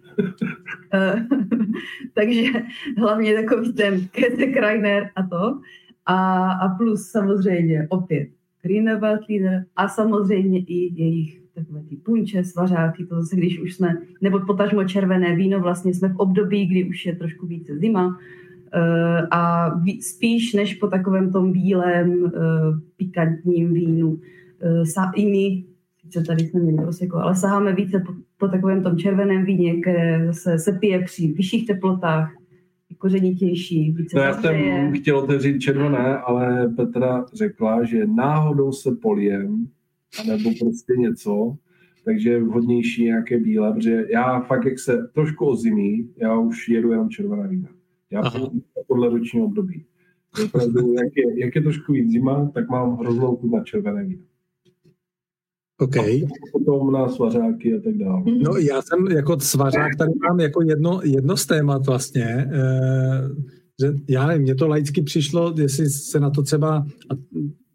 takže 2.14 2.50
hlavně 2.98 3.34
takový 3.34 3.72
ten 3.72 4.08
Kete 4.08 4.46
Kreiner 4.46 5.10
a 5.16 5.22
to. 5.22 5.60
A, 6.06 6.50
a 6.52 6.68
plus 6.68 7.10
samozřejmě 7.10 7.86
opět 7.90 8.28
Greener 8.62 8.98
Weltliner 8.98 9.64
a 9.76 9.88
samozřejmě 9.88 10.58
i 10.58 11.02
jejich 11.02 11.42
takové 11.54 11.82
ty 11.88 11.96
punče, 11.96 12.44
svařáky, 12.44 13.06
to 13.06 13.14
zase 13.14 13.36
když 13.36 13.60
už 13.60 13.74
jsme, 13.74 13.98
nebo 14.20 14.40
potažmo 14.40 14.84
červené 14.84 15.36
víno, 15.36 15.60
vlastně 15.60 15.94
jsme 15.94 16.08
v 16.08 16.16
období, 16.16 16.66
kdy 16.66 16.84
už 16.84 17.06
je 17.06 17.16
trošku 17.16 17.46
více 17.46 17.78
zima 17.78 18.06
uh, 18.06 18.16
a 19.30 19.70
spíš 20.00 20.52
než 20.52 20.74
po 20.74 20.86
takovém 20.86 21.32
tom 21.32 21.52
bílém 21.52 22.22
uh, 22.22 22.30
pikantním 22.96 23.72
vínu 23.74 24.20
i 25.14 25.26
my, 25.30 25.64
sice 26.12 26.24
tady 26.26 26.48
jsme 26.48 26.60
měli 26.60 26.76
proseko, 26.76 27.16
ale 27.16 27.34
saháme 27.34 27.74
více 27.74 28.02
po, 28.06 28.12
po 28.38 28.48
takovém 28.48 28.82
tom 28.82 28.96
červeném 28.96 29.44
víně, 29.44 29.80
které 29.80 30.26
zase 30.26 30.58
se 30.58 30.72
pije 30.72 31.04
při 31.04 31.32
vyšších 31.32 31.66
teplotách, 31.66 32.32
kořenitější, 32.98 33.92
více 33.92 34.16
no, 34.16 34.22
já 34.22 34.34
jsem 34.34 34.92
chtěl 34.92 35.18
otevřít 35.18 35.58
červené, 35.58 36.18
ale 36.18 36.68
Petra 36.76 37.24
řekla, 37.34 37.84
že 37.84 38.06
náhodou 38.06 38.72
se 38.72 38.90
poliem, 39.02 39.66
nebo 40.26 40.50
prostě 40.60 40.92
něco, 40.98 41.56
takže 42.04 42.30
je 42.30 42.42
vhodnější 42.42 43.04
nějaké 43.04 43.38
bílé, 43.38 43.72
protože 43.72 44.04
já 44.12 44.40
fakt, 44.40 44.64
jak 44.64 44.78
se 44.78 45.08
trošku 45.14 45.46
ozimí, 45.46 46.10
já 46.16 46.38
už 46.38 46.68
jedu 46.68 46.90
jenom 46.90 47.10
červená 47.10 47.46
vína. 47.46 47.68
Já 48.10 48.22
podle 48.86 49.10
ročního 49.10 49.46
období. 49.46 49.84
Opravdu, 50.44 50.92
jak 50.92 51.16
je, 51.16 51.44
jak 51.44 51.56
je 51.56 51.62
trošku 51.62 51.92
víc 51.92 52.10
zima, 52.10 52.50
tak 52.54 52.68
mám 52.68 52.96
hroznou 52.96 53.36
chuť 53.36 53.50
na 53.52 53.64
červené 53.64 54.04
vína. 54.04 54.22
OK. 55.82 55.96
A 55.96 56.26
potom 56.52 56.92
na 56.92 57.08
svařáky 57.08 57.74
a 57.74 57.80
tak 57.84 57.98
dále. 57.98 58.22
No 58.24 58.56
já 58.56 58.82
jsem 58.82 59.06
jako 59.06 59.40
svařák 59.40 59.96
tady 59.98 60.12
mám 60.28 60.40
jako 60.40 60.62
jedno, 60.62 61.00
jedno 61.04 61.36
z 61.36 61.46
témat 61.46 61.86
vlastně, 61.86 62.50
eh, 62.52 63.28
že 63.80 63.92
já 64.08 64.26
nevím, 64.26 64.42
mně 64.42 64.54
to 64.54 64.68
laicky 64.68 65.02
přišlo, 65.02 65.54
jestli 65.58 65.90
se 65.90 66.20
na 66.20 66.30
to 66.30 66.42
třeba, 66.42 66.86
a 67.10 67.14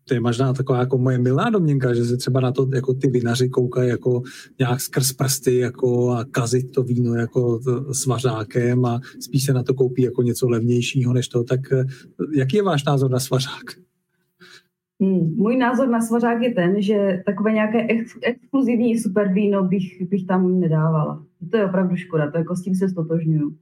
to 0.08 0.14
je 0.14 0.20
možná 0.20 0.54
taková 0.54 0.80
jako 0.80 0.98
moje 0.98 1.18
milá 1.18 1.50
domněnka, 1.50 1.94
že 1.94 2.06
se 2.06 2.18
třeba 2.18 2.40
na 2.40 2.52
to 2.52 2.70
jako 2.74 2.94
ty 2.94 3.10
vinaři 3.10 3.50
koukají 3.50 3.90
jako 3.90 4.22
nějak 4.60 4.82
skrz 4.82 5.14
prsty 5.14 5.58
jako 5.58 6.12
a 6.12 6.26
kazit 6.26 6.72
to 6.72 6.84
víno 6.84 7.14
jako 7.14 7.60
svařákem 7.92 8.86
a 8.86 9.00
spíš 9.20 9.44
se 9.44 9.54
na 9.54 9.64
to 9.64 9.74
koupí 9.74 10.02
jako 10.02 10.22
něco 10.22 10.50
levnějšího 10.50 11.14
než 11.14 11.28
to. 11.28 11.44
Tak 11.44 11.72
eh, 11.72 11.86
jaký 12.36 12.56
je 12.56 12.64
váš 12.64 12.86
názor 12.86 13.12
na 13.12 13.20
svařák? 13.20 13.87
Hmm. 15.02 15.36
Můj 15.36 15.58
názor 15.58 15.90
na 15.90 16.02
svařák 16.02 16.42
je 16.42 16.54
ten, 16.54 16.82
že 16.82 17.24
takové 17.26 17.52
nějaké 17.52 17.88
ex- 17.88 18.20
exkluzivní 18.22 18.98
super 18.98 19.34
víno 19.34 19.64
bych, 19.64 20.08
bych 20.10 20.26
tam 20.26 20.60
nedávala. 20.60 21.24
To 21.52 21.58
je 21.58 21.66
opravdu 21.66 21.96
škoda, 21.96 22.32
to 22.32 22.38
jako 22.38 22.56
s 22.56 22.62
tím 22.62 22.76
se 22.76 22.90
stotožňuju. 22.90 23.56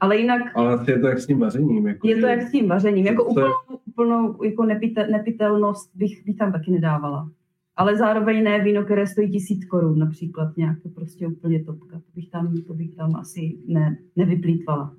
Ale 0.00 0.16
jinak... 0.16 0.42
Ale 0.54 0.84
je 0.88 0.98
to 0.98 1.06
jak 1.06 1.18
s 1.18 1.26
tím 1.26 1.38
vařením. 1.38 1.86
Jako 1.86 2.08
je 2.08 2.14
že... 2.16 2.20
to 2.20 2.26
jak 2.26 2.42
s 2.42 2.52
tím 2.52 2.68
vařením. 2.68 3.06
Jako 3.06 3.24
úplnou, 3.24 3.52
úplnou 3.86 4.44
jako 4.44 4.64
nepite, 4.64 5.06
nepitelnost 5.06 5.90
bych, 5.96 6.24
bych 6.26 6.36
tam 6.36 6.52
taky 6.52 6.70
nedávala. 6.70 7.30
Ale 7.76 7.96
zároveň 7.96 8.44
ne 8.44 8.64
víno, 8.64 8.84
které 8.84 9.06
stojí 9.06 9.30
tisíc 9.30 9.64
korun 9.64 9.98
například 9.98 10.56
nějak, 10.56 10.80
to 10.82 10.88
prostě 10.88 11.26
úplně 11.26 11.64
topka. 11.64 11.96
To 11.96 12.10
bych 12.14 12.30
tam, 12.30 12.54
to 12.66 12.74
bych 12.74 12.94
tam 12.94 13.16
asi 13.16 13.58
ne, 13.66 13.96
nevyplýtvala. 14.16 14.94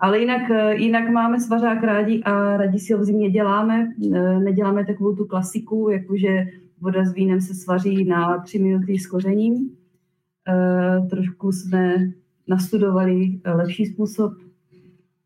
Ale 0.00 0.20
jinak, 0.20 0.50
eh, 0.50 0.74
jinak 0.74 1.10
máme 1.10 1.40
svařák 1.40 1.82
rádi 1.82 2.22
a 2.22 2.56
rádi 2.56 2.78
si 2.78 2.92
ho 2.92 2.98
v 2.98 3.04
zimě 3.04 3.30
děláme. 3.30 3.92
Eh, 4.14 4.40
neděláme 4.40 4.86
takovou 4.86 5.16
tu 5.16 5.24
klasiku, 5.24 5.88
jakože 5.90 6.46
voda 6.80 7.04
s 7.04 7.12
vínem 7.12 7.40
se 7.40 7.54
svaří 7.54 8.04
na 8.04 8.38
tři 8.38 8.58
minuty 8.58 8.98
s 8.98 9.06
kořením. 9.06 9.70
Eh, 10.48 11.06
trošku 11.10 11.52
jsme 11.52 11.94
nastudovali 12.48 13.40
lepší 13.54 13.86
způsob 13.86 14.32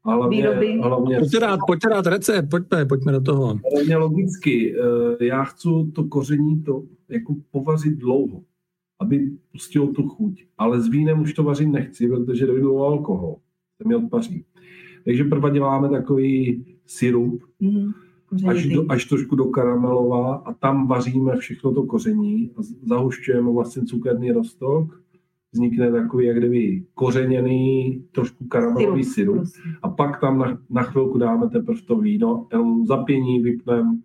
hlavně, 0.05 0.37
výroby. 0.37 0.79
Hlavně, 0.83 1.19
pojďte 1.19 1.41
dát, 1.41 1.61
pojďte 1.67 1.89
dát 1.89 2.07
recept, 2.07 2.51
pojďme, 2.51 2.87
pojďme 2.87 3.13
do 3.13 3.21
toho. 3.21 3.59
Hlavně 3.73 3.97
logicky, 3.97 4.75
já 5.21 5.45
chci 5.45 5.69
to 5.93 6.05
koření 6.05 6.63
to 6.63 6.83
jako 7.09 7.35
povařit 7.51 7.91
dlouho, 7.91 8.43
aby 9.01 9.31
pustilo 9.53 9.87
tu 9.87 10.09
chuť. 10.09 10.45
Ale 10.59 10.81
s 10.81 10.89
vínem 10.89 11.21
už 11.21 11.35
to 11.35 11.43
vařit 11.43 11.67
nechci, 11.67 12.09
protože 12.09 12.47
dojdu 12.47 12.77
o 12.77 12.87
alkohol, 12.87 13.37
se 13.83 13.89
mi 13.89 13.95
odpaří. 13.95 14.45
Takže 15.05 15.25
prva 15.25 15.51
děláme 15.51 15.89
takový 15.89 16.65
syrup, 16.87 17.43
mm, 17.61 17.91
až, 18.49 18.67
do, 18.67 18.85
až 18.89 19.05
trošku 19.05 19.37
do 19.37 19.45
karamelová 19.45 20.35
a 20.35 20.53
tam 20.53 20.89
vaříme 20.89 21.37
všechno 21.37 21.75
to 21.75 21.83
koření 21.83 22.51
a 22.57 22.61
zahušťujeme 22.83 23.53
vlastně 23.53 23.83
cukerný 23.83 24.33
rostok, 24.33 25.03
vznikne 25.53 25.93
takový 25.93 26.27
jak 26.27 26.39
kdyby 26.39 26.85
kořeněný, 26.95 28.05
trošku 28.13 28.45
karamelový 28.45 29.05
syrup, 29.05 29.47
syrup. 29.47 29.77
a 29.83 29.89
pak 29.89 30.21
tam 30.21 30.39
na, 30.39 30.59
na 30.71 30.83
chvilku 30.83 31.19
dáme 31.19 31.49
teprve 31.49 31.81
to 31.83 31.99
víno, 31.99 32.47
jenom 32.53 32.87
zapění, 32.87 33.41
vypneme. 33.41 33.99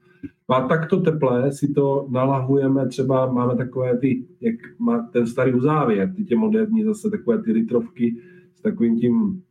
No 0.49 0.55
a 0.55 0.67
takto 0.67 1.01
teplé 1.01 1.51
si 1.51 1.73
to 1.73 2.07
nalahujeme, 2.09 2.87
třeba 2.87 3.31
máme 3.31 3.55
takové 3.55 3.97
ty, 3.97 4.25
jak 4.41 4.55
má 4.79 4.99
ten 5.01 5.27
starý 5.27 5.53
uzávěr, 5.53 6.13
ty 6.15 6.23
tě 6.23 6.35
moderní 6.35 6.83
zase 6.83 7.09
takové 7.09 7.43
ty 7.43 7.51
litrovky 7.51 8.15
s 8.55 8.61
takovým 8.61 8.99
tím 8.99 9.41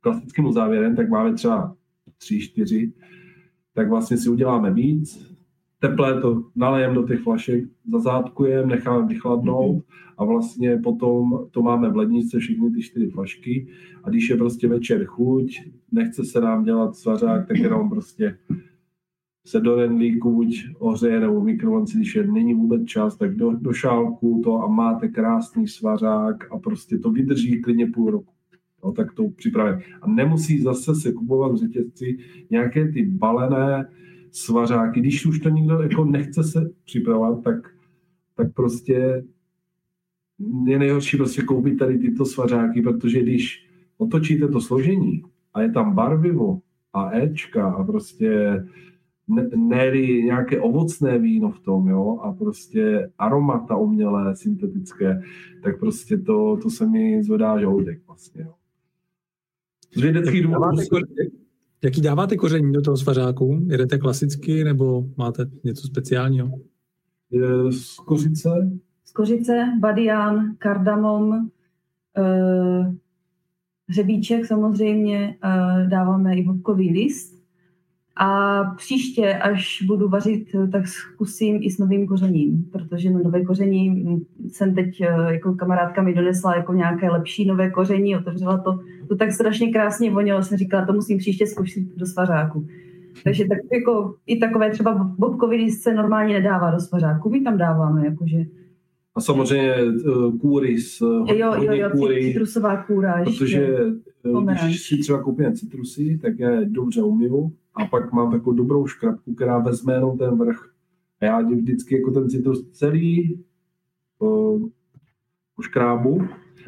klasickým 0.00 0.46
uzávěrem, 0.46 0.96
tak 0.96 1.08
máme 1.08 1.34
třeba 1.34 1.76
tři, 2.18 2.40
čtyři, 2.40 2.92
tak 3.74 3.88
vlastně 3.88 4.16
si 4.16 4.30
uděláme 4.30 4.72
víc, 4.72 5.30
teplé 5.80 6.20
to 6.20 6.44
nalejeme 6.56 6.94
do 6.94 7.08
těch 7.08 7.20
flašek, 7.20 7.64
zazátkujeme, 7.86 8.66
necháme 8.66 9.06
vychladnout 9.06 9.84
a 10.18 10.24
vlastně 10.24 10.76
potom 10.76 11.46
to 11.50 11.62
máme 11.62 11.90
v 11.90 11.96
ledničce 11.96 12.38
všechny 12.38 12.70
ty 12.70 12.82
čtyři 12.82 13.10
flašky. 13.10 13.66
A 14.04 14.10
když 14.10 14.30
je 14.30 14.36
prostě 14.36 14.68
večer 14.68 15.04
chuť, 15.04 15.60
nechce 15.92 16.24
se 16.24 16.40
nám 16.40 16.64
dělat 16.64 16.96
svařák, 16.96 17.48
tak 17.48 17.56
jenom 17.56 17.90
prostě 17.90 18.38
se 19.46 19.60
do 19.60 19.74
rendlíku 19.74 20.34
buď 20.34 20.66
ohřeje 20.78 21.20
nebo 21.20 21.40
mikrovlnci, 21.40 21.96
když 21.96 22.14
je 22.14 22.26
není 22.26 22.54
vůbec 22.54 22.84
čas, 22.84 23.16
tak 23.16 23.36
do, 23.36 23.52
do 23.52 23.72
šálku 23.72 24.40
to 24.44 24.62
a 24.62 24.66
máte 24.66 25.08
krásný 25.08 25.68
svařák 25.68 26.52
a 26.52 26.58
prostě 26.58 26.98
to 26.98 27.10
vydrží 27.10 27.62
klidně 27.62 27.86
půl 27.86 28.10
roku. 28.10 28.32
No, 28.84 28.92
tak 28.92 29.12
to 29.12 29.28
připravit. 29.28 29.84
A 30.02 30.08
nemusí 30.08 30.62
zase 30.62 30.94
se 30.94 31.12
kupovat 31.12 31.52
v 31.52 31.56
řetězci 31.56 32.18
nějaké 32.50 32.88
ty 32.88 33.06
balené 33.06 33.88
svařáky. 34.30 35.00
Když 35.00 35.26
už 35.26 35.40
to 35.40 35.48
nikdo 35.48 35.82
jako 35.82 36.04
nechce 36.04 36.44
se 36.44 36.70
připravovat, 36.84 37.44
tak, 37.44 37.74
tak 38.36 38.54
prostě 38.54 39.24
je 40.64 40.78
nejhorší 40.78 41.16
prostě 41.16 41.42
koupit 41.42 41.78
tady 41.78 41.98
tyto 41.98 42.24
svařáky, 42.24 42.82
protože 42.82 43.22
když 43.22 43.66
otočíte 43.98 44.48
to 44.48 44.60
složení 44.60 45.22
a 45.54 45.62
je 45.62 45.72
tam 45.72 45.94
barvivo 45.94 46.60
a 46.92 47.18
Ečka 47.18 47.70
a 47.70 47.84
prostě 47.84 48.62
ne 49.56 49.90
nějaké 50.24 50.60
ovocné 50.60 51.18
víno 51.18 51.50
v 51.50 51.60
tom, 51.60 51.88
jo, 51.88 52.18
a 52.22 52.32
prostě 52.32 53.10
aromata 53.18 53.76
umělé, 53.76 54.36
syntetické, 54.36 55.22
tak 55.62 55.80
prostě 55.80 56.18
to, 56.18 56.56
to 56.62 56.70
se 56.70 56.86
mi 56.86 57.22
zvedá 57.22 57.60
žaludek 57.60 58.06
vlastně, 58.06 58.42
jo. 58.42 58.54
Z 59.96 60.00
vědeckých 60.02 60.42
důvodů... 60.42 60.76
Jaký 61.84 62.00
dáváte 62.00 62.36
koření 62.36 62.72
do 62.72 62.82
toho 62.82 62.96
svařáku? 62.96 63.60
Jedete 63.66 63.98
klasicky 63.98 64.64
nebo 64.64 65.04
máte 65.16 65.46
něco 65.64 65.86
speciálního? 65.86 66.50
Z 67.70 67.96
kořice. 67.96 68.70
Z 69.04 69.12
kořice, 69.12 69.66
badián, 69.80 70.54
kardamom, 70.58 71.28
uh, 71.28 72.94
hřebíček 73.88 74.46
samozřejmě, 74.46 75.36
dáváme 75.88 76.36
i 76.36 76.44
vopkový 76.44 76.92
list 76.92 77.42
A 78.16 78.62
příště, 78.64 79.34
až 79.34 79.82
budu 79.86 80.08
vařit, 80.08 80.48
tak 80.72 80.88
zkusím 80.88 81.58
i 81.62 81.70
s 81.70 81.78
novým 81.78 82.06
kořením, 82.06 82.64
protože 82.72 83.10
na 83.10 83.20
nové 83.24 83.44
koření 83.44 84.04
jsem 84.48 84.74
teď 84.74 85.00
eh, 85.00 85.32
jako 85.32 85.54
kamarádka 85.54 86.02
mi 86.02 86.14
donesla 86.14 86.56
jako 86.56 86.72
nějaké 86.72 87.10
lepší 87.10 87.46
nové 87.46 87.70
koření, 87.70 88.16
otevřela 88.16 88.58
to, 88.58 88.80
to 89.10 89.16
tak 89.16 89.32
strašně 89.32 89.72
krásně 89.72 90.10
vonilo, 90.10 90.42
jsem 90.42 90.58
říkala, 90.58 90.86
to 90.86 90.92
musím 90.92 91.18
příště 91.18 91.46
zkusit 91.46 91.96
do 91.96 92.06
svařáku. 92.06 92.66
Takže 93.24 93.44
tak 93.48 93.58
jako 93.72 94.14
i 94.26 94.38
takové 94.38 94.70
třeba 94.70 95.14
bobkoviny 95.18 95.70
se 95.70 95.94
normálně 95.94 96.34
nedává 96.34 96.70
do 96.70 96.80
svařáku, 96.80 97.30
my 97.30 97.40
tam 97.40 97.58
dáváme, 97.58 98.06
jakože 98.06 98.44
a 99.14 99.20
samozřejmě 99.20 99.74
eh, 99.74 100.38
kůry 100.40 100.78
s 100.78 101.00
jo, 101.00 101.54
jo, 101.54 101.72
jo, 101.72 101.90
kůry, 101.90 102.22
citrusová 102.22 102.82
kůra 102.82 103.24
Protože 103.24 103.60
ještě. 103.60 104.66
když 104.66 104.82
si 104.82 104.96
třeba 104.98 105.22
koupím 105.22 105.52
citrusy, 105.54 106.18
tak 106.22 106.38
je 106.38 106.64
dobře 106.64 107.02
umyvu 107.02 107.52
a 107.74 107.86
pak 107.86 108.12
mám 108.12 108.30
takovou 108.30 108.56
dobrou 108.56 108.86
škrabku, 108.86 109.34
která 109.34 109.58
vezme 109.58 109.94
jenom 109.94 110.18
ten 110.18 110.38
vrch. 110.38 110.70
A 111.20 111.24
já 111.24 111.40
vždycky 111.40 111.96
jako 111.96 112.10
ten 112.10 112.30
citrus 112.30 112.70
celý 112.70 113.40
uh, 114.18 114.68
škrábu 115.62 116.22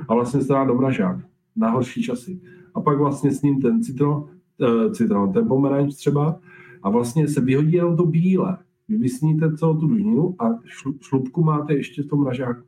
a 0.08 0.14
vlastně 0.14 0.40
se 0.40 0.52
dá 0.52 0.64
do 0.64 0.74
mražák 0.74 1.31
na 1.56 1.70
horší 1.70 2.02
časy. 2.02 2.40
A 2.74 2.80
pak 2.80 2.98
vlastně 2.98 3.32
s 3.32 3.42
ním 3.42 3.60
ten 3.60 3.82
citron, 3.82 4.12
uh, 4.12 4.92
citron 4.92 5.32
ten 5.32 5.48
pomeranč 5.48 5.94
třeba 5.94 6.40
a 6.82 6.90
vlastně 6.90 7.28
se 7.28 7.40
vyhodí 7.40 7.72
jenom 7.72 7.96
to 7.96 8.06
bílé. 8.06 8.58
Vy 8.88 8.98
vysníte 8.98 9.56
celou 9.56 9.74
tu 9.74 9.86
dužninu 9.86 10.34
a 10.38 10.58
šlubku 11.00 11.42
máte 11.42 11.74
ještě 11.74 12.02
v 12.02 12.06
tom 12.06 12.20
mražáku. 12.20 12.62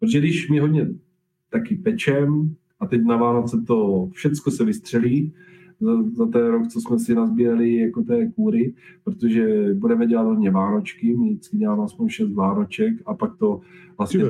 Protože 0.00 0.18
když 0.18 0.50
mi 0.50 0.58
hodně 0.58 0.88
taky 1.50 1.76
pečem 1.76 2.54
a 2.80 2.86
teď 2.86 3.02
na 3.04 3.16
Vánoce 3.16 3.62
to 3.66 4.08
všecko 4.12 4.50
se 4.50 4.64
vystřelí, 4.64 5.32
za, 5.80 6.02
za 6.12 6.26
ten 6.26 6.46
rok, 6.46 6.68
co 6.68 6.80
jsme 6.80 6.98
si 6.98 7.14
nazbírali 7.14 7.74
jako 7.74 8.02
té 8.02 8.26
kůry, 8.26 8.74
protože 9.04 9.74
budeme 9.74 10.06
dělat 10.06 10.22
hodně 10.22 10.50
vánočky, 10.50 11.16
my 11.16 11.30
vždycky 11.30 11.56
děláme 11.56 11.84
aspoň 11.84 12.08
šest 12.08 12.32
vánoček 12.32 12.94
a 13.06 13.14
pak 13.14 13.36
to 13.36 13.60
vlastně... 13.98 14.24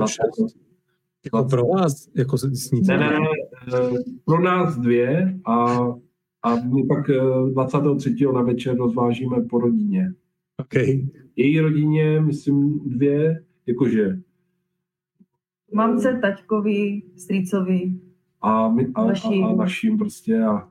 Jako 1.24 1.44
pro 1.44 1.66
vás, 1.66 2.09
jako 2.16 2.38
sníte? 2.38 2.97
Ne, 2.97 2.98
ne, 2.98 3.20
ne, 3.20 3.26
eh, 3.74 3.90
pro 4.24 4.40
nás 4.40 4.76
dvě 4.76 5.40
a, 5.44 5.76
a 6.42 6.55
my 6.55 6.86
pak 6.86 7.10
23. 7.52 8.16
Eh, 8.28 8.32
na 8.32 8.42
večer 8.42 8.76
rozvážíme 8.76 9.40
po 9.40 9.59
rodině. 9.59 10.12
Okay. 10.60 11.09
Její 11.36 11.60
rodině, 11.60 12.20
myslím, 12.20 12.80
dvě, 12.86 13.44
jakože... 13.66 14.18
Mamce, 15.72 16.18
taťkovi, 16.22 17.02
strýcovi. 17.16 17.92
A, 18.40 18.68
my, 18.68 18.86
a, 18.94 19.02
a, 19.02 19.51
a 19.51 19.56
naším 19.56 19.98
prostě 19.98 20.42
a 20.42 20.68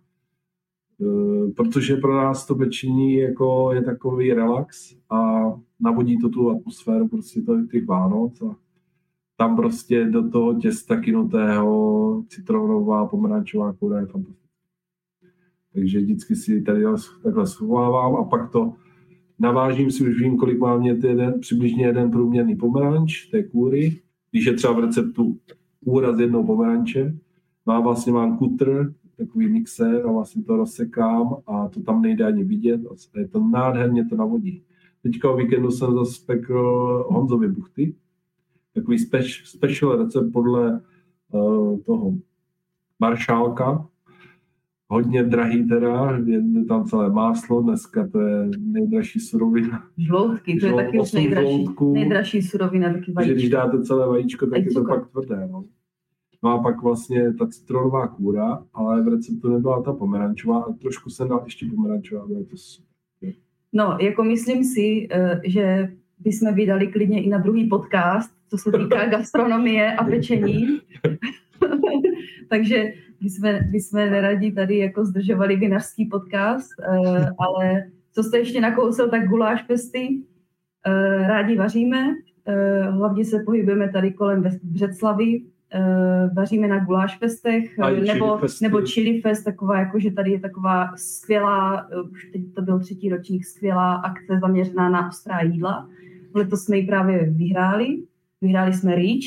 e, 1.02 1.52
protože 1.52 1.96
pro 1.96 2.16
nás 2.18 2.46
to 2.46 2.56
pečení 2.56 3.16
jako 3.16 3.74
je 3.74 3.82
takový 3.82 4.34
relax 4.34 4.96
a 5.10 5.42
navodí 5.80 6.18
to 6.18 6.30
tu 6.30 6.50
atmosféru 6.50 7.08
prostě 7.08 7.42
to, 7.42 7.66
těch 7.66 7.86
Vánoc 7.86 8.42
a 8.42 8.56
tam 9.40 9.56
prostě 9.56 10.06
do 10.06 10.30
toho 10.30 10.54
těsta 10.54 11.02
kinutého 11.02 12.24
citronová 12.28 13.06
pomerančová 13.06 13.74
kůra 13.74 14.00
je 14.00 14.06
fantastická. 14.06 14.50
Takže 15.74 16.00
vždycky 16.00 16.36
si 16.36 16.62
tady 16.62 16.84
takhle 17.24 17.48
schovávám 17.48 18.16
a 18.16 18.24
pak 18.24 18.52
to 18.52 18.74
Navážím 19.42 19.92
si, 19.92 20.10
už 20.10 20.22
vím, 20.22 20.38
kolik 20.38 20.60
má 20.60 20.78
mě 20.78 20.92
jeden, 20.92 21.40
přibližně 21.40 21.86
jeden 21.86 22.12
průměrný 22.12 22.56
pomeranč 22.56 23.26
té 23.26 23.44
kůry. 23.44 24.02
Když 24.32 24.46
je 24.46 24.54
třeba 24.54 24.74
v 24.74 24.80
receptu 24.80 25.38
kůra 25.84 26.16
z 26.16 26.20
jednou 26.20 26.46
pomeranče, 26.46 27.16
má 27.66 27.80
vlastně 27.80 28.14
mám 28.14 28.38
kutr, 28.38 28.94
takový 29.18 29.48
mixér 29.48 30.08
a 30.08 30.12
vlastně 30.12 30.44
to 30.44 30.58
rozsekám 30.58 31.36
a 31.48 31.68
to 31.68 31.82
tam 31.82 32.02
nejde 32.02 32.26
ani 32.26 32.44
vidět 32.44 32.82
a 32.86 33.20
je 33.20 33.28
to 33.28 33.40
nádherně 33.40 34.06
to 34.06 34.16
navodí. 34.16 34.64
Teďka 35.04 35.32
o 35.32 35.38
víkendu 35.38 35.72
jsem 35.72 35.94
zase 35.94 36.26
pekl 36.26 36.62
Honzovi 37.10 37.48
buchty, 37.48 37.96
takový 38.74 38.98
special 39.44 40.04
recept 40.04 40.34
podle 40.34 40.82
uh, 41.32 41.80
toho 41.80 42.14
maršálka, 43.00 43.88
hodně 44.88 45.24
drahý 45.24 45.68
teda, 45.68 46.20
je 46.26 46.66
tam 46.68 46.86
celé 46.86 47.10
máslo, 47.10 47.62
dneska 47.62 48.08
to 48.08 48.20
je 48.22 48.50
nejdražší 48.60 49.20
surovina. 49.20 49.84
Žloutky, 49.98 50.60
to 50.60 50.66
je 50.66 50.74
taky 50.74 51.00
už 51.00 51.12
nejdražší, 51.12 51.66
nejdražší 51.92 52.42
surovina, 52.42 52.94
taky 52.94 53.12
vajíčko. 53.12 53.34
Že 53.34 53.34
když 53.34 53.50
dáte 53.50 53.84
celé 53.84 54.08
vajíčko, 54.08 54.46
tak 54.46 54.52
vajíčko. 54.52 54.80
je 54.80 54.84
to 54.84 54.90
pak 54.90 55.10
tvrdé. 55.12 55.48
No. 55.52 55.66
no 56.44 56.50
a 56.50 56.64
pak 56.64 56.84
vlastně 56.84 57.34
ta 57.34 57.48
citronová 57.48 58.08
kůra, 58.08 58.64
ale 58.74 59.04
v 59.04 59.08
receptu 59.08 59.54
nebyla 59.54 59.82
ta 59.82 59.94
pomerančová 59.94 60.60
a 60.60 60.74
trošku 60.74 61.10
jsem 61.10 61.30
dal 61.30 61.42
ještě 61.46 61.66
pomerančová, 61.76 62.28
bylo 62.28 62.44
to 62.44 62.58
super. 62.58 62.90
No, 63.74 63.98
jako 64.02 64.24
myslím 64.24 64.64
si, 64.64 65.08
eh, 65.12 65.42
že 65.46 65.92
bychom 66.20 66.54
vydali 66.54 66.88
klidně 66.88 67.24
i 67.24 67.30
na 67.30 67.38
druhý 67.38 67.70
podcast, 67.70 68.39
co 68.50 68.58
se 68.58 68.72
týká 68.72 69.06
gastronomie 69.06 69.94
a 69.94 70.04
pečení. 70.04 70.80
Takže 72.50 72.94
my 73.24 73.30
jsme, 73.30 73.60
my 73.72 73.80
jsme 73.80 74.10
neradi 74.10 74.52
tady 74.52 74.78
jako 74.78 75.06
zdržovali 75.06 75.56
vinařský 75.56 76.06
podcast, 76.06 76.70
uh, 76.80 77.18
ale 77.40 77.84
co 78.12 78.24
jste 78.24 78.38
ještě 78.38 78.62
nakousil, 78.62 79.10
tak 79.10 79.28
guláš 79.28 79.62
pesty. 79.62 80.08
Uh, 80.88 81.28
rádi 81.28 81.56
vaříme, 81.56 82.08
uh, 82.08 82.96
hlavně 82.96 83.26
se 83.26 83.44
pohybujeme 83.46 83.90
tady 83.90 84.12
kolem 84.12 84.44
Břeclavy, 84.64 85.42
vaříme 86.34 86.68
na 86.68 86.80
guláš 86.86 87.18
festech, 87.18 87.78
nebo, 88.08 88.40
nebo 88.62 88.82
chili 88.82 89.22
fest, 89.22 89.44
taková 89.44 89.80
jako, 89.80 90.00
že 90.00 90.12
tady 90.12 90.32
je 90.32 90.40
taková 90.40 90.92
skvělá, 90.96 91.88
už 92.12 92.26
teď 92.32 92.42
to 92.56 92.62
byl 92.62 92.80
třetí 92.80 93.10
ročník, 93.10 93.46
skvělá 93.46 93.96
akce 93.96 94.40
zaměřená 94.42 94.90
na 94.90 95.08
ostrá 95.08 95.42
jídla. 95.42 95.90
Letos 96.36 96.64
jsme 96.64 96.78
ji 96.78 96.88
právě 96.88 97.30
vyhráli, 97.30 97.98
vyhráli 98.42 98.74
jsme 98.74 98.96
Reach, 98.96 99.26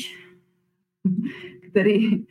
který 1.69 2.19
uh, 2.19 2.25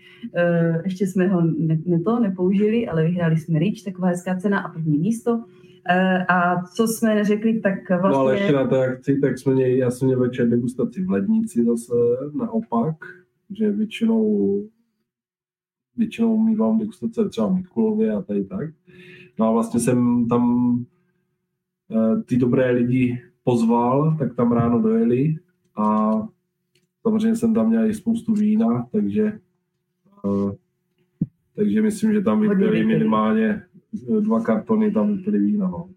ještě 0.84 1.06
jsme 1.06 1.28
ho 1.28 1.40
ne, 1.40 1.78
ne 1.86 2.00
to 2.00 2.20
nepoužili, 2.20 2.88
ale 2.88 3.04
vyhráli 3.04 3.36
jsme 3.36 3.58
Rich, 3.58 3.84
taková 3.84 4.08
hezká 4.08 4.36
cena 4.36 4.60
a 4.60 4.68
první 4.68 4.98
místo. 4.98 5.34
Uh, 5.36 6.22
a 6.28 6.62
co 6.76 6.86
jsme 6.86 7.14
neřekli, 7.14 7.60
tak 7.60 7.90
vlastně... 7.90 8.10
No 8.10 8.18
ale 8.18 8.34
ještě 8.34 8.52
na 8.52 8.66
té 8.66 8.86
akci, 8.86 9.20
tak 9.20 9.38
jsme 9.38 9.54
měli, 9.54 9.78
já 9.78 9.90
jsem 9.90 10.06
měl 10.06 10.20
večer 10.20 10.48
degustaci 10.48 11.04
v 11.04 11.10
Lednici 11.10 11.64
zase 11.64 11.92
naopak, 12.34 12.96
že 13.50 13.70
většinou 13.70 14.62
většinou 15.96 16.38
mývám 16.38 16.78
degustace 16.78 17.28
třeba 17.28 17.46
v 17.46 17.54
Mikulově 17.54 18.12
a 18.12 18.22
tady 18.22 18.44
tak. 18.44 18.70
No 19.38 19.46
a 19.46 19.52
vlastně 19.52 19.80
jsem 19.80 20.28
tam 20.28 20.74
uh, 21.88 22.22
ty 22.22 22.36
dobré 22.36 22.70
lidi 22.70 23.22
pozval, 23.44 24.16
tak 24.18 24.34
tam 24.34 24.52
ráno 24.52 24.82
dojeli 24.82 25.36
a 25.76 26.10
Samozřejmě 27.02 27.36
jsem 27.36 27.54
tam 27.54 27.68
měl 27.68 27.86
i 27.86 27.94
spoustu 27.94 28.34
vína, 28.34 28.86
takže, 28.92 29.32
uh, 30.24 30.52
takže 31.56 31.82
myslím, 31.82 32.12
že 32.12 32.20
tam 32.20 32.40
vypili 32.40 32.84
minimálně 32.84 33.62
dva 34.20 34.40
kartony, 34.40 34.90
tam 34.90 35.16
vypili 35.16 35.38
vína. 35.38 35.68
No. 35.68 35.88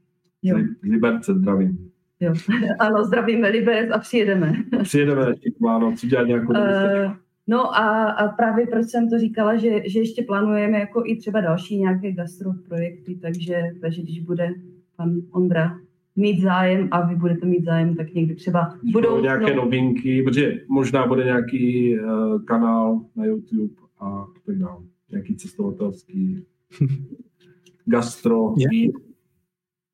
Jo. 0.42 0.58
Liberce, 0.84 1.34
zdravím. 1.34 1.92
Jo. 2.20 2.34
Ano, 2.80 3.04
zdravíme 3.04 3.50
Liberec 3.50 3.92
a 3.92 3.98
přijedeme. 3.98 4.54
Přijedeme 4.84 5.36
k 5.36 5.62
Vánoci 5.62 6.08
dělat 6.08 6.28
nějakou 6.28 6.54
uh, 6.54 7.12
No 7.48 7.76
a, 7.76 8.10
a 8.12 8.28
právě 8.28 8.68
proč 8.68 8.88
jsem 8.88 9.10
to 9.10 9.20
říkala, 9.20 9.56
že, 9.56 9.90
že 9.90 10.00
ještě 10.00 10.24
plánujeme 10.24 10.80
jako 10.80 11.04
i 11.06 11.16
třeba 11.16 11.42
další 11.42 11.78
nějaké 11.78 12.12
gastro 12.12 12.52
projekty, 12.68 13.16
takže, 13.16 13.62
takže 13.82 14.02
když 14.02 14.20
bude 14.20 14.50
pan 14.96 15.16
Ondra 15.32 15.78
mít 16.16 16.42
zájem 16.42 16.88
a 16.92 17.08
vy 17.08 17.16
budete 17.16 17.46
mít 17.46 17.66
zájem, 17.66 17.96
tak 17.96 18.14
někdy 18.14 18.36
třeba 18.36 18.78
budou... 18.94 19.22
nějaké 19.22 19.56
novinky, 19.56 20.24
protože 20.24 20.62
možná 20.70 21.08
bude 21.08 21.24
nějaký 21.24 21.96
uh, 22.00 22.42
kanál 22.44 23.02
na 23.16 23.26
YouTube 23.26 23.74
a 24.00 24.26
tak 24.46 24.58
dále. 24.58 24.84
Nějaký 25.12 25.36
cestovatelský 25.36 26.46
gastro. 27.86 28.54
Já, 28.58 28.92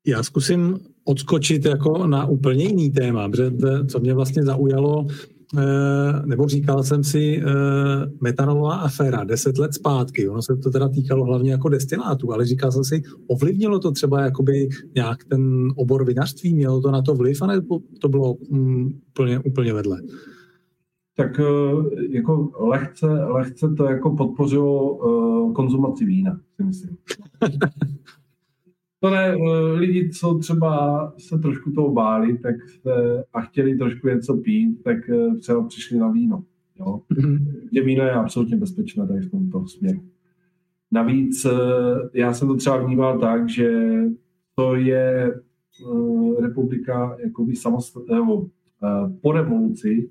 já 0.06 0.22
zkusím 0.22 0.78
odskočit 1.04 1.64
jako 1.64 2.06
na 2.06 2.26
úplně 2.26 2.64
jiný 2.64 2.90
téma, 2.90 3.28
protože 3.28 3.50
co 3.88 4.00
mě 4.00 4.14
vlastně 4.14 4.42
zaujalo, 4.42 5.06
nebo 6.24 6.48
říkal 6.48 6.82
jsem 6.82 7.04
si, 7.04 7.42
eh, 7.46 8.10
metanová 8.20 8.74
aféra, 8.74 9.24
deset 9.24 9.58
let 9.58 9.74
zpátky, 9.74 10.28
ono 10.28 10.42
se 10.42 10.56
to 10.56 10.70
teda 10.70 10.88
týkalo 10.88 11.24
hlavně 11.24 11.50
jako 11.50 11.68
destilátů, 11.68 12.32
ale 12.32 12.46
říkal 12.46 12.72
jsem 12.72 12.84
si, 12.84 13.02
ovlivnilo 13.26 13.78
to 13.78 13.92
třeba 13.92 14.20
jakoby 14.20 14.68
nějak 14.94 15.24
ten 15.24 15.68
obor 15.76 16.06
vinařství, 16.06 16.54
mělo 16.54 16.80
to 16.80 16.90
na 16.90 17.02
to 17.02 17.14
vliv, 17.14 17.42
anebo 17.42 17.80
to 18.00 18.08
bylo 18.08 18.34
um, 18.34 19.00
úplně, 19.10 19.38
úplně 19.38 19.72
vedle? 19.74 20.02
Tak 21.16 21.40
eh, 21.40 21.44
jako 22.10 22.50
lehce, 22.60 23.06
lehce 23.06 23.74
to 23.76 23.84
jako 23.84 24.16
podpořilo 24.16 24.98
konzumaci 25.54 26.04
vína, 26.04 26.40
si 26.56 26.64
myslím. 26.64 26.96
To 29.02 29.10
ne, 29.10 29.34
eh, 29.34 29.72
lidi, 29.72 30.10
co 30.10 30.38
třeba 30.38 31.12
se 31.18 31.38
trošku 31.38 31.70
toho 31.72 31.92
báli 31.92 32.38
tak 32.38 32.54
se, 32.68 33.24
a 33.32 33.40
chtěli 33.40 33.78
trošku 33.78 34.08
něco 34.08 34.36
pít, 34.36 34.82
tak 34.82 35.08
eh, 35.08 35.34
třeba 35.36 35.66
přišli 35.66 35.98
na 35.98 36.08
víno. 36.08 36.44
Jo? 36.80 37.00
Mm-hmm. 37.10 37.84
víno 37.84 38.04
je 38.04 38.12
absolutně 38.12 38.56
bezpečné 38.56 39.06
tady 39.06 39.20
v 39.20 39.30
tomto 39.30 39.66
směru. 39.66 40.00
Navíc 40.90 41.44
eh, 41.44 41.50
já 42.14 42.32
jsem 42.32 42.48
to 42.48 42.56
třeba 42.56 42.76
vnímal 42.76 43.18
tak, 43.18 43.48
že 43.48 43.92
to 44.54 44.74
je 44.74 45.34
republika 46.42 47.16
jakoby 47.24 47.56
samostatného 47.56 48.50
po 49.20 49.32
revoluci 49.32 50.10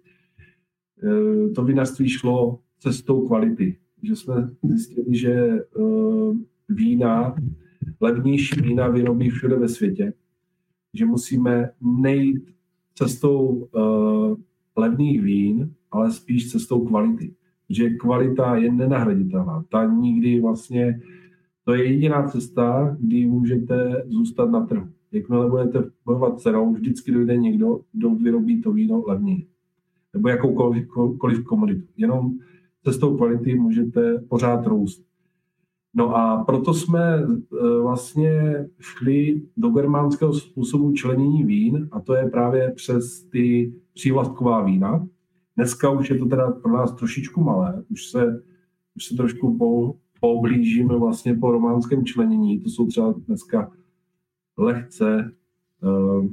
to 1.56 1.64
vinařství 1.64 2.10
šlo 2.10 2.60
cestou 2.80 3.28
kvality. 3.28 3.78
Že 4.04 4.16
jsme 4.16 4.50
zjistili, 4.64 5.18
že 5.18 5.60
vína, 6.70 7.36
levnější 8.02 8.62
vína 8.62 8.88
vyrobí 8.88 9.30
všude 9.30 9.56
ve 9.56 9.68
světě, 9.68 10.14
že 10.94 11.06
musíme 11.06 11.70
nejít 11.82 12.52
cestou 12.96 13.68
levných 14.78 15.22
vín, 15.22 15.74
ale 15.92 16.12
spíš 16.12 16.52
cestou 16.52 16.86
kvality. 16.86 17.34
Že 17.70 17.90
kvalita 17.90 18.56
je 18.56 18.72
nenahraditelná. 18.72 19.66
Ta 19.70 19.86
nikdy 19.86 20.42
vlastně, 20.42 21.02
to 21.66 21.74
je 21.74 21.94
jediná 21.94 22.28
cesta, 22.28 22.98
kdy 23.00 23.26
můžete 23.26 24.04
zůstat 24.08 24.52
na 24.52 24.66
trhu. 24.66 24.88
Jakmile 25.12 25.50
budete 25.50 25.84
bojovat 26.06 26.40
cenou, 26.40 26.74
vždycky 26.74 27.12
dojde 27.12 27.38
někdo, 27.38 27.80
kdo 27.94 28.10
vyrobí 28.10 28.62
to 28.62 28.72
víno 28.72 29.04
levněji. 29.08 29.48
Nebo 30.14 30.30
jakoukoliv 30.30 31.44
komoditu. 31.46 31.88
Jenom 31.98 32.32
cestou 32.84 33.18
kvality 33.18 33.56
můžete 33.56 34.20
pořád 34.20 34.68
růst. 34.68 35.06
No 35.94 36.16
a 36.16 36.44
proto 36.44 36.74
jsme 36.74 37.16
e, 37.16 37.26
vlastně 37.82 38.66
šli 38.80 39.42
do 39.58 39.70
germánského 39.70 40.34
způsobu 40.34 40.92
členění 40.92 41.44
vín 41.44 41.90
a 41.92 42.00
to 42.00 42.14
je 42.14 42.30
právě 42.30 42.72
přes 42.72 43.24
ty 43.24 43.74
přívlastková 43.94 44.64
vína. 44.64 45.08
Dneska 45.56 45.90
už 45.90 46.10
je 46.10 46.18
to 46.18 46.26
teda 46.26 46.52
pro 46.52 46.74
nás 46.74 46.96
trošičku 46.96 47.44
malé, 47.44 47.84
už 47.90 48.08
se, 48.08 48.44
už 48.96 49.06
se 49.06 49.16
trošku 49.16 49.58
po, 49.58 49.96
poblížíme 50.20 50.98
vlastně 50.98 51.36
po 51.36 51.52
románském 51.52 52.06
členění. 52.06 52.60
To 52.60 52.70
jsou 52.70 52.88
třeba 52.88 53.14
dneska 53.28 53.72
lehce 54.58 55.32
uh, 55.84 56.26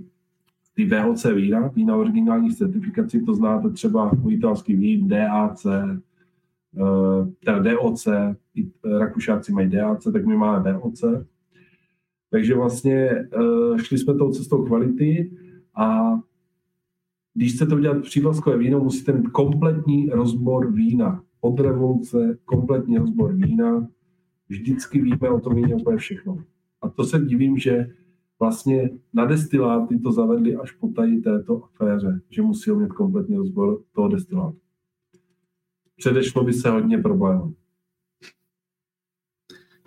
ty 0.75 0.85
VOC 0.85 1.27
vína, 1.35 1.69
vína 1.69 1.97
originální 1.97 2.55
certifikaci, 2.55 3.23
to 3.23 3.35
znáte 3.35 3.71
třeba 3.71 4.13
u 4.25 4.31
italských 4.31 4.79
vín, 4.79 5.09
DAC, 5.09 5.67
teda 7.45 7.59
DOC, 7.59 8.07
i 8.55 8.71
Rakušáci 8.99 9.53
mají 9.53 9.71
DAC, 9.71 10.05
tak 10.13 10.27
my 10.27 10.37
máme 10.37 10.73
VOC. 10.73 11.05
Takže 12.31 12.55
vlastně 12.55 13.29
uh, 13.37 13.79
šli 13.79 13.99
jsme 13.99 14.15
tou 14.15 14.31
cestou 14.31 14.65
kvality 14.65 15.31
a 15.75 16.19
když 17.35 17.55
chcete 17.55 17.75
udělat 17.75 18.03
přívlastkové 18.03 18.59
víno, 18.59 18.81
musíte 18.81 19.13
mít 19.13 19.29
kompletní 19.29 20.11
rozbor 20.11 20.73
vína. 20.73 21.23
Od 21.41 21.61
revoluce 21.61 22.39
kompletní 22.45 22.99
rozbor 22.99 23.35
vína. 23.35 23.89
Vždycky 24.49 25.01
víme 25.03 25.31
o 25.31 25.41
tom 25.41 25.55
víně 25.55 25.75
úplně 25.75 25.97
všechno. 25.97 26.43
A 26.83 26.89
to 26.89 27.05
se 27.05 27.19
divím, 27.19 27.59
že 27.59 27.87
vlastně 28.41 28.91
na 29.15 29.25
destiláty 29.25 29.99
to 29.99 30.13
zavedli 30.13 30.57
až 30.57 30.73
po 30.73 30.89
tady 30.89 31.21
této 31.21 31.65
aféře, 31.65 32.21
že 32.31 32.43
musí 32.43 32.71
mít 32.71 32.93
kompletní 32.93 33.37
rozbor 33.37 33.83
toho 33.93 34.09
destilátu. 34.09 34.59
Předešlo 35.99 36.45
by 36.45 36.53
se 36.53 36.71
hodně 36.71 36.99
problémů. 36.99 37.55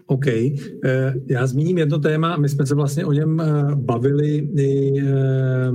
OK. 0.05 0.27
Eh, 0.27 1.13
já 1.29 1.47
zmíním 1.47 1.77
jedno 1.77 1.99
téma. 1.99 2.37
My 2.37 2.49
jsme 2.49 2.65
se 2.65 2.75
vlastně 2.75 3.05
o 3.05 3.11
něm 3.11 3.39
eh, 3.39 3.75
bavili, 3.75 4.49
eh, 4.59 5.71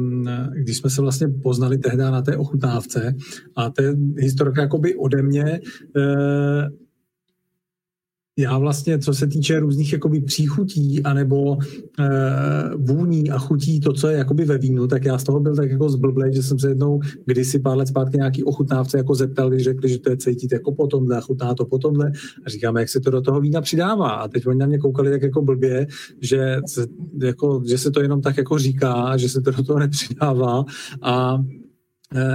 když 0.55 0.77
jsme 0.77 0.91
se 0.91 1.03
vlastně 1.03 1.29
poznali 1.29 1.79
tehdy 1.79 2.03
na 2.03 2.23
té 2.23 2.37
ochutnávce. 2.37 3.15
A 3.57 3.71
to 3.71 3.83
je 3.83 3.95
historka 4.17 4.63
jakoby 4.63 4.95
ode 4.95 5.23
mě 5.23 5.61
já 8.39 8.59
vlastně, 8.59 8.99
co 8.99 9.15
se 9.15 9.27
týče 9.27 9.61
různých 9.61 9.93
jakoby 9.93 10.21
příchutí 10.21 11.03
anebo 11.03 11.57
e, 11.99 12.09
vůní 12.77 13.31
a 13.31 13.39
chutí 13.39 13.81
to, 13.81 13.93
co 13.93 14.09
je 14.09 14.17
jakoby 14.17 14.45
ve 14.45 14.59
vínu, 14.59 14.87
tak 14.87 15.05
já 15.05 15.19
z 15.19 15.25
toho 15.25 15.41
byl 15.41 15.57
tak 15.57 15.71
jako 15.71 15.89
zblblej, 15.89 16.35
že 16.35 16.43
jsem 16.43 16.59
se 16.59 16.69
jednou 16.69 17.01
kdysi 17.25 17.59
pár 17.59 17.77
let 17.77 17.89
zpátky 17.89 18.17
nějaký 18.17 18.45
ochutnávce 18.45 18.99
jako 18.99 19.15
zeptal, 19.15 19.51
když 19.51 19.63
řekli, 19.63 19.89
že 19.89 19.99
to 19.99 20.11
je 20.11 20.17
cítit 20.17 20.53
jako 20.53 20.73
po 20.73 20.87
tomhle, 20.87 21.21
chutná 21.21 21.55
to 21.55 21.65
po 21.65 21.79
tomhle 21.79 22.13
a 22.47 22.51
říkáme, 22.51 22.81
jak 22.81 22.89
se 22.89 23.01
to 23.01 23.11
do 23.11 23.21
toho 23.21 23.41
vína 23.41 23.61
přidává. 23.61 24.11
A 24.11 24.29
teď 24.29 24.47
oni 24.47 24.59
na 24.59 24.67
mě 24.67 24.79
koukali 24.79 25.11
tak 25.11 25.23
jako 25.23 25.43
blbě, 25.43 25.87
že 26.21 26.57
se, 26.67 26.87
jako, 27.23 27.63
že 27.69 27.79
se 27.79 27.91
to 27.91 28.01
jenom 28.01 28.23
tak 28.23 28.37
jako 28.37 28.59
říká, 28.59 29.17
že 29.17 29.29
se 29.29 29.41
to 29.41 29.51
do 29.51 29.63
toho 29.63 29.79
nepřidává 29.79 30.65
a 31.03 31.39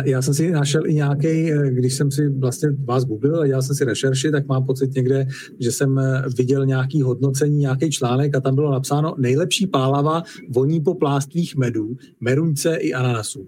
já 0.06 0.22
jsem 0.22 0.34
si 0.34 0.52
našel 0.52 0.86
i 0.86 0.94
nějaký, 0.94 1.52
eh, 1.52 1.72
když 1.72 1.94
jsem 1.94 2.12
si 2.12 2.30
vlastně 2.30 2.70
vás 2.86 3.06
googlil 3.06 3.42
a 3.42 3.48
dělal 3.48 3.62
jsem 3.62 3.76
si 3.76 3.86
rešerši, 3.86 4.32
tak 4.32 4.48
mám 4.48 4.66
pocit 4.66 4.96
někde, 4.96 5.28
že 5.60 5.72
jsem 5.72 6.00
eh, 6.00 6.24
viděl 6.38 6.66
nějaký 6.66 7.02
hodnocení, 7.02 7.58
nějaký 7.58 7.90
článek 7.90 8.36
a 8.36 8.42
tam 8.42 8.56
bylo 8.56 8.72
napsáno 8.72 9.16
nejlepší 9.18 9.68
pálava 9.68 10.24
voní 10.50 10.82
po 10.82 10.94
pláství 10.94 11.50
medů, 11.58 11.96
meruňce 12.20 12.76
i 12.76 12.94
ananasů. 12.94 13.48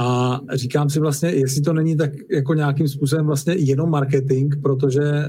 A 0.00 0.40
říkám 0.52 0.90
si 0.90 1.00
vlastně, 1.00 1.28
jestli 1.28 1.62
to 1.62 1.72
není 1.72 1.96
tak 1.96 2.10
jako 2.30 2.54
nějakým 2.54 2.88
způsobem 2.88 3.26
vlastně 3.26 3.54
jenom 3.54 3.90
marketing, 3.90 4.54
protože 4.62 5.02
e, 5.02 5.28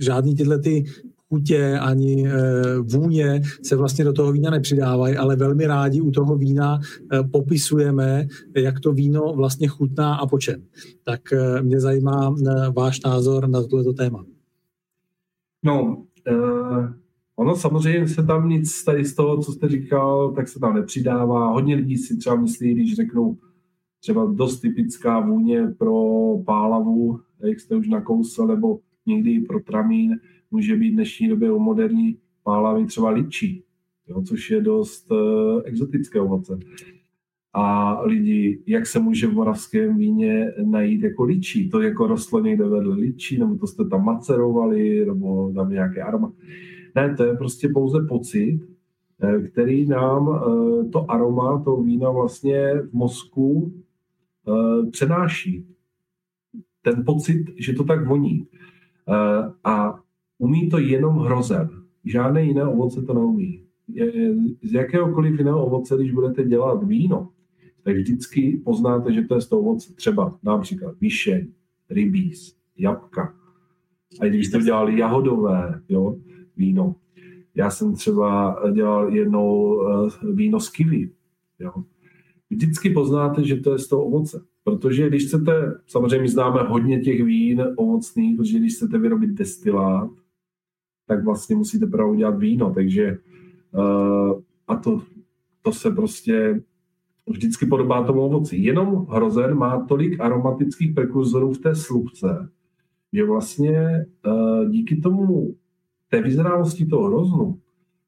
žádný 0.00 0.34
tyhle 0.34 0.58
ty 0.58 0.84
chutě 1.28 1.78
ani 1.78 2.28
eh, 2.28 2.78
vůně 2.78 3.40
se 3.62 3.76
vlastně 3.76 4.04
do 4.04 4.12
toho 4.12 4.32
vína 4.32 4.50
nepřidávají, 4.50 5.16
ale 5.16 5.36
velmi 5.36 5.66
rádi 5.66 6.00
u 6.00 6.10
toho 6.10 6.36
vína 6.36 6.78
eh, 7.12 7.22
popisujeme, 7.22 8.26
jak 8.56 8.80
to 8.80 8.92
víno 8.92 9.32
vlastně 9.36 9.68
chutná 9.68 10.14
a 10.14 10.26
po 10.26 10.38
čem. 10.38 10.62
Tak 11.04 11.32
eh, 11.32 11.62
mě 11.62 11.80
zajímá 11.80 12.34
váš 12.76 13.00
názor 13.00 13.48
na 13.48 13.62
toto 13.62 13.92
téma. 13.92 14.24
No, 15.64 16.04
uh, 16.30 16.88
ono 17.36 17.56
samozřejmě 17.56 18.08
se 18.08 18.22
tam 18.22 18.48
nic 18.48 18.84
tady 18.84 19.04
z 19.04 19.14
toho, 19.14 19.42
co 19.42 19.52
jste 19.52 19.68
říkal, 19.68 20.32
tak 20.32 20.48
se 20.48 20.60
tam 20.60 20.74
nepřidává. 20.74 21.52
Hodně 21.52 21.74
lidí 21.74 21.96
si 21.96 22.16
třeba 22.16 22.36
myslí, 22.36 22.74
když 22.74 22.96
řeknou 22.96 23.36
třeba 24.00 24.24
dost 24.24 24.60
typická 24.60 25.20
vůně 25.20 25.74
pro 25.78 26.02
pálavu, 26.46 27.20
jak 27.44 27.60
jste 27.60 27.76
už 27.76 27.88
nakousl, 27.88 28.46
nebo 28.46 28.78
někdy 29.06 29.30
i 29.30 29.40
pro 29.40 29.60
tramín, 29.60 30.12
může 30.56 30.76
být 30.76 30.90
v 30.90 30.94
dnešní 30.94 31.28
době 31.28 31.52
u 31.52 31.58
moderní 31.58 32.18
pálavy 32.42 32.86
třeba 32.86 33.10
ličí, 33.10 33.62
jo, 34.08 34.22
což 34.22 34.50
je 34.50 34.60
dost 34.60 35.10
uh, 35.10 35.60
exotické 35.64 36.20
ovoce. 36.20 36.58
A 37.52 38.00
lidi, 38.02 38.62
jak 38.66 38.86
se 38.86 38.98
může 38.98 39.26
v 39.26 39.32
moravském 39.32 39.96
víně 39.96 40.52
najít 40.64 41.02
jako 41.02 41.24
ličí? 41.24 41.70
To 41.70 41.80
jako 41.80 42.06
rostlo 42.06 42.40
někde 42.40 42.64
vedle 42.64 42.94
ličí, 42.94 43.38
nebo 43.38 43.56
to 43.56 43.66
jste 43.66 43.84
tam 43.84 44.04
macerovali, 44.04 45.06
nebo 45.06 45.52
tam 45.52 45.70
nějaké 45.70 46.02
aroma. 46.02 46.32
Ne, 46.94 47.14
to 47.14 47.24
je 47.24 47.36
prostě 47.36 47.68
pouze 47.68 48.06
pocit, 48.08 48.60
eh, 49.22 49.40
který 49.40 49.86
nám 49.86 50.28
eh, 50.28 50.88
to 50.88 51.10
aroma, 51.10 51.62
to 51.64 51.76
víno 51.76 52.12
vlastně 52.12 52.74
v 52.90 52.92
mozku 52.92 53.72
přenáší. 54.90 55.66
Ten 56.82 57.04
pocit, 57.04 57.44
že 57.58 57.72
to 57.72 57.84
tak 57.84 58.06
voní. 58.06 58.46
A 59.64 59.98
Umí 60.38 60.68
to 60.68 60.78
jenom 60.78 61.18
hrozen. 61.18 61.68
Žádné 62.04 62.44
jiné 62.44 62.64
ovoce 62.64 63.02
to 63.02 63.14
neumí. 63.14 63.62
Z 64.62 64.72
jakéhokoliv 64.72 65.38
jiného 65.38 65.66
ovoce, 65.66 65.96
když 65.96 66.12
budete 66.12 66.44
dělat 66.44 66.84
víno, 66.84 67.28
tak 67.82 67.96
vždycky 67.96 68.62
poznáte, 68.64 69.12
že 69.12 69.22
to 69.22 69.34
je 69.34 69.40
z 69.40 69.48
toho 69.48 69.62
ovoce. 69.62 69.94
Třeba 69.94 70.38
například 70.42 70.94
vyšeň, 71.00 71.46
rybíz, 71.90 72.56
jabka. 72.78 73.34
A 74.20 74.24
když 74.24 74.46
jste 74.46 74.58
dělali 74.58 74.98
jahodové 74.98 75.80
jo, 75.88 76.16
víno, 76.56 76.94
já 77.54 77.70
jsem 77.70 77.94
třeba 77.94 78.56
dělal 78.72 79.14
jednou 79.14 79.80
eh, 79.82 80.32
víno 80.32 80.60
z 80.60 80.70
kiwi. 80.70 81.10
Jo. 81.58 81.72
Vždycky 82.50 82.90
poznáte, 82.90 83.44
že 83.44 83.56
to 83.56 83.72
je 83.72 83.78
z 83.78 83.88
toho 83.88 84.04
ovoce. 84.04 84.44
Protože 84.64 85.08
když 85.08 85.26
chcete, 85.26 85.74
samozřejmě 85.86 86.28
známe 86.28 86.62
hodně 86.62 87.00
těch 87.00 87.24
vín 87.24 87.64
ovocných, 87.76 88.36
protože 88.36 88.58
když 88.58 88.74
chcete 88.74 88.98
vyrobit 88.98 89.30
destilát, 89.30 90.10
tak 91.06 91.24
vlastně 91.24 91.56
musíte 91.56 91.86
právě 91.86 92.12
udělat 92.12 92.38
víno, 92.38 92.74
takže 92.74 93.18
uh, 93.72 94.40
a 94.68 94.76
to, 94.76 95.02
to 95.62 95.72
se 95.72 95.90
prostě 95.90 96.62
vždycky 97.26 97.66
podobá 97.66 98.04
tomu 98.04 98.20
ovoci. 98.20 98.56
Jenom 98.56 99.06
hrozen 99.10 99.54
má 99.54 99.84
tolik 99.84 100.20
aromatických 100.20 100.94
prekurzorů 100.94 101.52
v 101.52 101.58
té 101.58 101.74
slupce, 101.74 102.48
že 103.12 103.24
vlastně 103.24 104.06
uh, 104.26 104.70
díky 104.70 104.96
tomu 104.96 105.54
té 106.10 106.22
vyzrálosti 106.22 106.86
toho 106.86 107.06
hroznu, 107.08 107.58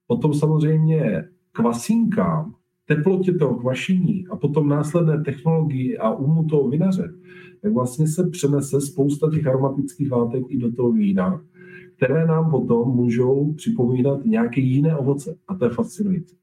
potom 0.07 0.35
samozřejmě 0.35 1.25
kvasinkám, 1.53 2.55
teplotě 2.87 3.33
toho 3.33 3.55
kvašení 3.55 4.27
a 4.31 4.37
potom 4.37 4.69
následné 4.69 5.25
technologii 5.25 5.99
a 5.99 6.11
umu 6.11 6.45
toho 6.45 6.69
vinaře, 6.69 7.15
tak 7.63 7.73
vlastně 7.73 8.09
se 8.09 8.31
přenese 8.31 8.81
spousta 8.81 9.31
těch 9.31 9.47
aromatických 9.47 10.13
látek 10.13 10.45
i 10.49 10.59
do 10.59 10.73
toho 10.73 10.93
vína, 10.93 11.41
které 11.99 12.27
nám 12.27 12.51
potom 12.51 12.89
můžou 12.89 13.53
připomínat 13.53 14.25
nějaké 14.25 14.61
jiné 14.61 14.97
ovoce. 14.97 15.37
A 15.49 15.55
to 15.55 15.65
je 15.65 15.71
fascinující. 15.71 16.37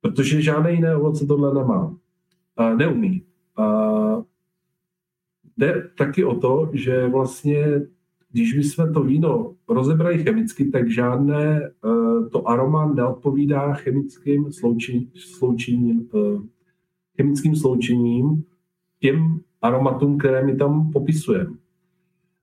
Protože 0.00 0.42
žádné 0.42 0.72
jiné 0.72 0.96
ovoce 0.96 1.26
tohle 1.26 1.54
nemá. 1.54 1.96
A 2.56 2.74
neumí. 2.74 3.22
A 3.56 3.66
jde 5.56 5.90
taky 5.98 6.24
o 6.24 6.34
to, 6.34 6.70
že 6.72 7.08
vlastně 7.08 7.80
když 8.32 8.54
bychom 8.54 8.92
to 8.92 9.02
víno 9.02 9.54
rozebrali 9.68 10.24
chemicky, 10.24 10.70
tak 10.70 10.90
žádné 10.90 11.70
uh, 11.84 12.28
to 12.28 12.48
aroma 12.48 12.92
neodpovídá 12.92 13.72
chemickým 13.72 14.52
sloučením, 15.16 16.08
uh, 16.12 16.42
chemickým 17.16 17.56
sloučením 17.56 18.44
těm 19.00 19.40
aromatům, 19.62 20.18
které 20.18 20.46
my 20.46 20.56
tam 20.56 20.92
popisujeme. 20.92 21.65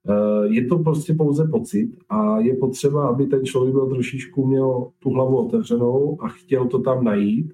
Uh, 0.09 0.45
je 0.53 0.65
to 0.65 0.80
prostě 0.80 1.13
pouze 1.13 1.47
pocit 1.47 1.91
a 2.09 2.39
je 2.39 2.55
potřeba, 2.55 3.07
aby 3.07 3.25
ten 3.27 3.45
člověk 3.45 3.73
byl 3.73 3.89
trošičku 3.89 4.47
měl 4.47 4.88
tu 4.99 5.09
hlavu 5.09 5.38
otevřenou 5.38 6.17
a 6.21 6.27
chtěl 6.27 6.67
to 6.67 6.80
tam 6.80 7.03
najít. 7.03 7.53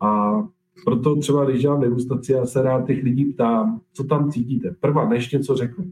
A 0.00 0.42
proto 0.84 1.16
třeba, 1.16 1.44
když 1.44 1.60
dělám 1.60 1.80
degustaci, 1.80 2.32
já 2.32 2.46
se 2.46 2.62
rád 2.62 2.86
těch 2.86 3.02
lidí 3.02 3.24
ptám, 3.24 3.80
co 3.92 4.04
tam 4.04 4.30
cítíte. 4.30 4.76
Prvá, 4.80 5.08
než 5.08 5.32
něco 5.32 5.54
řeknu. 5.56 5.84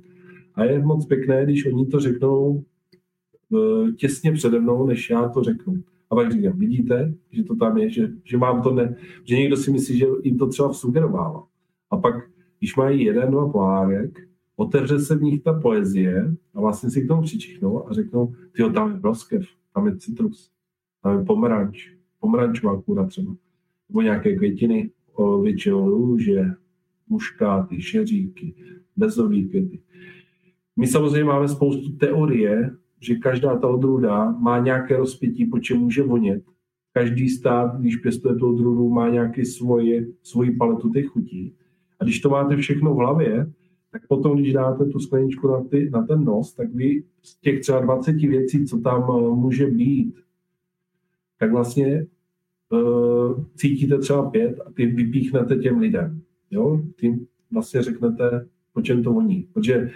A 0.55 0.65
je 0.65 0.83
moc 0.83 1.07
pěkné, 1.07 1.45
když 1.45 1.67
oni 1.67 1.87
to 1.87 2.01
řeknou 2.01 2.65
uh, 3.51 3.91
těsně 3.91 4.33
přede 4.33 4.61
mnou, 4.61 4.87
než 4.87 5.11
já 5.11 5.29
to 5.29 5.43
řeknu. 5.43 5.75
A 6.11 6.15
pak 6.15 6.33
říkám, 6.33 6.59
vidíte, 6.59 7.15
že 7.31 7.45
to 7.45 7.57
tam 7.57 7.79
je, 7.79 7.91
že, 7.91 8.09
že 8.25 8.39
mám 8.39 8.63
to 8.63 8.75
ne, 8.75 8.97
že 9.25 9.37
někdo 9.37 9.57
si 9.57 9.71
myslí, 9.71 9.99
že 9.99 10.07
jim 10.23 10.39
to 10.39 10.47
třeba 10.47 10.73
sugerovalo. 10.73 11.45
A 11.91 11.97
pak, 11.97 12.15
když 12.59 12.77
mají 12.77 13.05
jeden, 13.05 13.31
dva 13.31 13.49
pohárek, 13.49 14.19
otevře 14.57 14.99
se 14.99 15.17
v 15.17 15.23
nich 15.23 15.43
ta 15.43 15.61
poezie 15.61 16.35
a 16.55 16.61
vlastně 16.61 16.91
si 16.91 17.03
k 17.05 17.09
tomu 17.09 17.23
přičichnou 17.23 17.89
a 17.89 17.93
řeknou, 17.93 18.35
ty 18.53 18.63
tam 18.75 18.91
je 18.91 18.97
broskev, 18.97 19.47
tam 19.75 19.87
je 19.87 19.97
citrus, 19.97 20.51
tam 21.03 21.19
je 21.19 21.25
pomeranč, 21.25 21.91
pomerančová 22.21 22.83
kůra 22.83 23.07
třeba, 23.07 23.35
nebo 23.89 24.03
nějaké 24.03 24.37
květiny, 24.37 24.91
většinou 25.43 25.91
růže, 25.91 26.45
muškáty, 27.09 27.83
šeříky, 27.83 28.55
bezový 28.97 29.49
květy. 29.49 29.81
My 30.77 30.87
samozřejmě 30.87 31.25
máme 31.25 31.49
spoustu 31.49 31.93
teorie, 31.93 32.71
že 33.01 33.15
každá 33.15 33.59
ta 33.59 33.69
odrůda 33.69 34.31
má 34.31 34.59
nějaké 34.59 34.97
rozpětí, 34.97 35.47
po 35.47 35.59
čem 35.59 35.79
může 35.79 36.03
vonět. 36.03 36.43
Každý 36.93 37.29
stát, 37.29 37.81
když 37.81 37.97
pěstuje 37.97 38.35
tu 38.35 38.55
odrůdu, 38.55 38.89
má 38.89 39.09
nějaký 39.09 39.45
svoje, 39.45 40.07
svoji 40.23 40.51
paletu 40.51 40.91
těch 40.91 41.07
chutí. 41.07 41.55
A 42.01 42.05
když 42.05 42.21
to 42.21 42.31
máte 42.31 42.57
všechno 42.57 42.95
v 42.95 42.99
hlavě, 42.99 43.53
tak 43.95 44.07
potom, 44.09 44.37
když 44.39 44.53
dáte 44.53 44.85
tu 44.85 44.99
skleničku 44.99 45.49
na, 45.49 45.65
ty, 45.65 45.91
na 45.91 46.03
ten 46.03 46.25
nos, 46.25 46.55
tak 46.55 46.75
vy 46.75 47.03
z 47.23 47.41
těch 47.41 47.61
třeba 47.61 47.81
20 47.81 48.13
věcí, 48.13 48.65
co 48.65 48.81
tam 48.81 49.03
eh, 49.03 49.35
může 49.35 49.67
být, 49.67 50.15
tak 51.39 51.53
vlastně 51.53 52.07
uh, 52.71 53.45
cítíte 53.55 53.99
třeba 53.99 54.31
pět 54.31 54.61
a 54.67 54.73
ty 54.73 54.87
vypíchnete 54.87 55.57
těm 55.57 55.79
lidem. 55.79 56.23
Jo? 56.51 56.83
Tím 57.01 57.27
vlastně 57.53 57.83
řeknete, 57.83 58.47
po 58.73 58.83
čem 58.83 59.03
to 59.03 59.13
voní. 59.13 59.49
Protože 59.53 59.91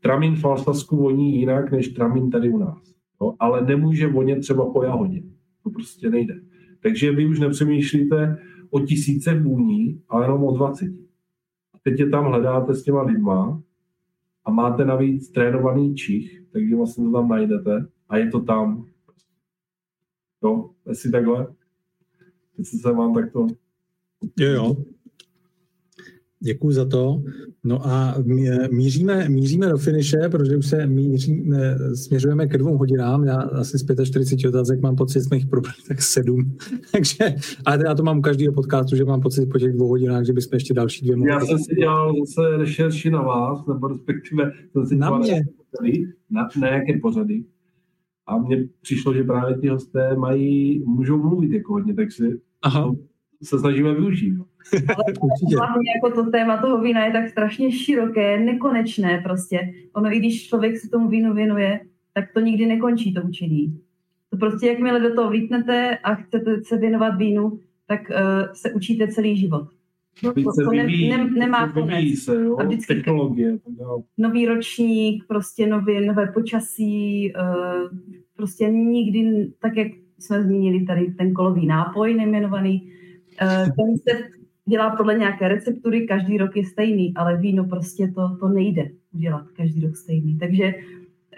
tramin 0.00 0.36
v 0.36 0.44
Alsasku 0.44 0.96
voní 0.96 1.40
jinak 1.40 1.72
než 1.72 1.88
tramin 1.88 2.30
tady 2.30 2.50
u 2.50 2.58
nás. 2.58 2.94
Jo? 3.20 3.34
Ale 3.38 3.64
nemůže 3.64 4.08
vonět 4.08 4.40
třeba 4.40 4.72
po 4.72 4.82
jahodě. 4.82 5.22
To 5.62 5.70
prostě 5.70 6.10
nejde. 6.10 6.40
Takže 6.82 7.12
vy 7.12 7.26
už 7.26 7.40
nepřemýšlíte 7.40 8.38
o 8.70 8.80
tisíce 8.80 9.40
vůní, 9.40 10.00
ale 10.08 10.24
jenom 10.24 10.44
o 10.44 10.56
20. 10.56 11.07
Teď 11.82 12.00
je 12.00 12.08
tam 12.08 12.24
hledáte 12.24 12.74
s 12.74 12.82
těma 12.82 13.02
lidma 13.02 13.62
a 14.44 14.50
máte 14.50 14.84
navíc 14.84 15.30
trénovaný 15.30 15.94
čich, 15.94 16.42
takže 16.52 16.76
vlastně 16.76 17.04
to 17.04 17.12
tam 17.12 17.28
najdete 17.28 17.86
a 18.08 18.16
je 18.16 18.30
to 18.30 18.40
tam. 18.40 18.86
Jo, 20.42 20.70
jestli 20.86 21.10
takhle. 21.10 21.46
Teď 22.56 22.66
se 22.66 22.92
vám 22.92 23.14
takto... 23.14 23.46
Jo, 24.38 24.50
jo. 24.50 24.76
Děkuji 26.40 26.72
za 26.72 26.84
to. 26.84 27.22
No 27.64 27.86
a 27.86 28.14
míříme, 28.70 29.28
míříme 29.28 29.68
do 29.68 29.78
finiše, 29.78 30.18
protože 30.30 30.56
už 30.56 30.66
se 30.66 30.86
míří, 30.86 31.50
směřujeme 31.94 32.46
ke 32.46 32.58
dvou 32.58 32.78
hodinám. 32.78 33.24
Já 33.24 33.36
asi 33.36 33.78
z 33.78 34.04
45 34.04 34.48
otázek 34.48 34.80
mám 34.80 34.96
pocit, 34.96 35.20
jsme 35.20 35.36
jich 35.36 35.46
probrali 35.46 35.76
tak 35.88 36.02
sedm. 36.02 36.56
Takže, 36.92 37.34
ale 37.66 37.84
já 37.86 37.94
to 37.94 38.02
mám 38.02 38.18
u 38.18 38.22
každého 38.22 38.54
podcastu, 38.54 38.96
že 38.96 39.04
mám 39.04 39.20
pocit 39.20 39.46
po 39.46 39.58
těch 39.58 39.72
dvou 39.72 39.88
hodinách, 39.88 40.24
že 40.24 40.32
bychom 40.32 40.50
ještě 40.54 40.74
další 40.74 41.04
dvě 41.04 41.16
mohli. 41.16 41.30
Já 41.30 41.40
jsem 41.40 41.58
si 41.58 41.74
dělal 41.74 42.14
zase 42.26 42.56
rešerši 42.56 43.10
na 43.10 43.22
vás, 43.22 43.66
nebo 43.66 43.88
respektive 43.88 44.52
jsem 44.72 44.86
si 44.86 44.96
na 44.96 45.18
mě. 45.18 45.44
Na, 46.30 46.48
na 46.60 46.68
jaké 46.68 46.98
pořady. 46.98 47.44
A 48.26 48.38
mně 48.38 48.68
přišlo, 48.82 49.14
že 49.14 49.24
právě 49.24 49.58
ti 49.58 49.68
hosté 49.68 50.16
mají, 50.16 50.84
můžou 50.86 51.16
mluvit 51.16 51.52
jako 51.52 51.72
hodně, 51.72 51.94
takže 51.94 52.26
Aha. 52.62 52.94
Se 53.42 53.58
snažíme 53.58 53.94
využít. 53.94 54.34
Ale 54.72 55.04
hlavně 55.56 55.90
jako 55.96 56.22
to 56.22 56.30
téma 56.30 56.56
toho 56.56 56.80
vína 56.82 57.04
je 57.04 57.12
tak 57.12 57.28
strašně 57.28 57.72
široké, 57.72 58.40
nekonečné 58.40 59.20
prostě. 59.24 59.72
Ono, 59.92 60.12
i 60.12 60.18
když 60.18 60.48
člověk 60.48 60.78
se 60.78 60.88
tomu 60.88 61.08
vínu 61.08 61.34
věnuje, 61.34 61.80
tak 62.14 62.24
to 62.34 62.40
nikdy 62.40 62.66
nekončí 62.66 63.14
to 63.14 63.22
učení. 63.22 63.80
To 64.30 64.36
prostě, 64.36 64.66
jakmile 64.66 65.00
do 65.00 65.14
toho 65.14 65.28
vlítnete 65.28 65.98
a 65.98 66.14
chcete 66.14 66.64
se 66.64 66.76
věnovat 66.76 67.10
vínu, 67.10 67.58
tak 67.86 68.00
uh, 68.10 68.52
se 68.52 68.72
učíte 68.72 69.08
celý 69.08 69.36
život. 69.36 69.68
No, 70.24 70.32
to, 70.34 70.42
to 70.64 70.70
ne, 70.72 70.86
ne, 70.86 71.30
nemá 71.30 71.72
konec. 71.72 72.18
Se, 72.18 72.42
jo, 72.42 72.56
a 72.58 72.64
vždycky 72.64 72.94
technologie. 72.94 73.58
Nový 74.18 74.46
ročník, 74.46 75.24
prostě 75.28 75.66
nový, 75.66 76.06
nové 76.06 76.26
počasí, 76.26 77.32
uh, 77.34 77.98
prostě 78.36 78.68
nikdy, 78.68 79.50
tak 79.58 79.76
jak 79.76 79.88
jsme 80.18 80.42
zmínili 80.42 80.84
tady 80.84 81.14
ten 81.18 81.32
kolový 81.32 81.66
nápoj 81.66 82.14
nejmenovaný, 82.14 82.92
Eh, 83.40 83.66
ten 83.76 83.98
se 83.98 84.28
dělá 84.68 84.96
podle 84.96 85.18
nějaké 85.18 85.48
receptury, 85.48 86.06
každý 86.06 86.38
rok 86.38 86.56
je 86.56 86.64
stejný, 86.64 87.14
ale 87.16 87.36
víno 87.36 87.64
prostě 87.64 88.12
to, 88.14 88.36
to 88.40 88.48
nejde 88.48 88.90
udělat 89.14 89.46
každý 89.56 89.80
rok 89.80 89.96
stejný. 89.96 90.38
Takže 90.38 90.74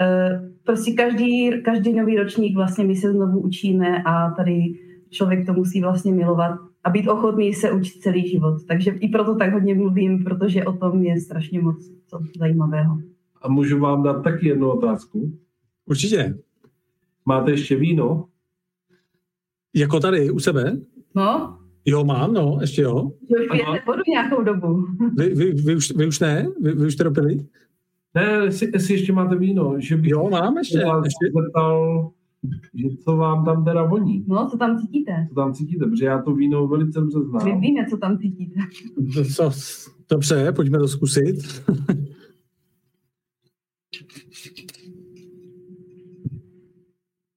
eh, 0.01 0.51
prostě 0.65 0.93
každý, 0.93 1.63
každý 1.63 1.93
nový 1.93 2.17
ročník 2.17 2.57
vlastně 2.57 2.85
my 2.85 2.97
se 2.97 3.13
znovu 3.13 3.41
učíme 3.41 4.03
a 4.03 4.31
tady 4.31 4.75
člověk 5.11 5.47
to 5.47 5.53
musí 5.53 5.81
vlastně 5.81 6.13
milovat 6.13 6.59
a 6.85 6.91
být 6.91 7.09
ochotný 7.09 7.55
se 7.55 7.73
učit 7.73 8.03
celý 8.03 8.29
život. 8.29 8.67
Takže 8.69 8.91
i 8.91 9.09
proto 9.09 9.35
tak 9.35 9.53
hodně 9.53 9.75
mluvím, 9.75 10.25
protože 10.25 10.65
o 10.65 10.73
tom 10.73 11.03
je 11.03 11.21
strašně 11.21 11.61
moc 11.61 11.91
co 12.07 12.21
zajímavého. 12.39 12.99
A 13.43 13.49
můžu 13.49 13.79
vám 13.79 14.03
dát 14.03 14.23
taky 14.23 14.49
jednu 14.49 14.71
otázku? 14.71 15.33
Určitě. 15.87 16.39
Máte 17.25 17.51
ještě 17.51 17.77
víno? 17.77 18.27
Jako 19.75 20.01
tady 20.01 20.31
u 20.31 20.39
sebe? 20.39 20.77
No. 21.15 21.60
Jo, 21.85 22.05
mám, 22.05 22.33
no, 22.33 22.59
ještě 22.61 22.83
jo. 22.83 23.11
Že 23.29 23.37
už 23.37 23.49
pijete 23.51 23.83
vodu 23.87 24.03
nějakou 24.09 24.43
dobu. 24.43 24.87
Vy, 25.17 25.35
vy, 25.35 25.53
vy, 25.53 25.77
už, 25.77 25.93
vy 25.97 26.07
už 26.07 26.21
ne? 26.21 26.47
Vy, 26.61 26.73
vy 26.73 26.87
už 26.87 26.97
to 26.97 27.05
dopili? 27.05 27.47
Ne, 28.15 28.23
jestli, 28.45 28.71
jestli 28.75 28.95
ještě 28.95 29.13
máte 29.13 29.37
víno. 29.37 29.75
Že 29.79 29.97
bych 29.97 30.11
jo, 30.11 30.31
mám 30.31 30.59
ještě. 30.59 30.79
ještě. 30.79 31.43
Zeptal, 31.43 32.11
že 32.75 32.89
co 33.05 33.17
vám 33.17 33.45
tam 33.45 33.65
teda 33.65 33.85
voní. 33.85 34.25
No, 34.29 34.49
co 34.51 34.57
tam 34.57 34.79
cítíte? 34.79 35.27
Co 35.29 35.35
tam 35.35 35.55
cítíte, 35.55 35.87
protože 35.87 36.05
já 36.05 36.23
to 36.23 36.35
víno 36.35 36.67
velice 36.67 37.01
dobře 37.01 37.19
znám. 37.21 37.45
My 37.45 37.61
víme, 37.61 37.87
co 37.91 37.97
tam 37.97 38.19
cítíte. 38.19 38.61
Co, 39.35 39.51
dobře, 40.11 40.53
pojďme 40.53 40.79
to 40.79 40.89
zkusit. 40.89 41.63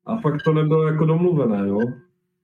A 0.06 0.18
fakt 0.18 0.44
to 0.44 0.54
nebylo 0.54 0.88
jako 0.88 1.06
domluvené, 1.06 1.68
jo? 1.68 1.80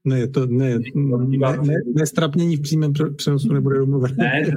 Ne, 0.10 0.28
to 0.28 0.46
ne, 0.46 0.80
ne, 0.96 1.58
ne, 1.58 1.76
nestrapnění 1.96 2.56
v 2.58 2.62
přímém 2.62 2.94
přenosu 3.16 3.54
nebude 3.54 3.80
domluvené. 3.80 4.16
Ne. 4.18 4.52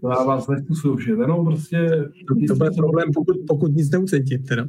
To 0.00 0.08
já 0.08 0.24
vás 0.24 0.48
nechci 0.48 0.72
že 1.04 1.12
jenom 1.12 1.44
prostě... 1.44 2.08
To, 2.28 2.34
to 2.48 2.54
bude 2.54 2.70
problém, 2.70 3.08
pokud, 3.14 3.36
pokud 3.48 3.72
nic 3.72 3.90
neucítím, 3.90 4.42
teda. 4.42 4.66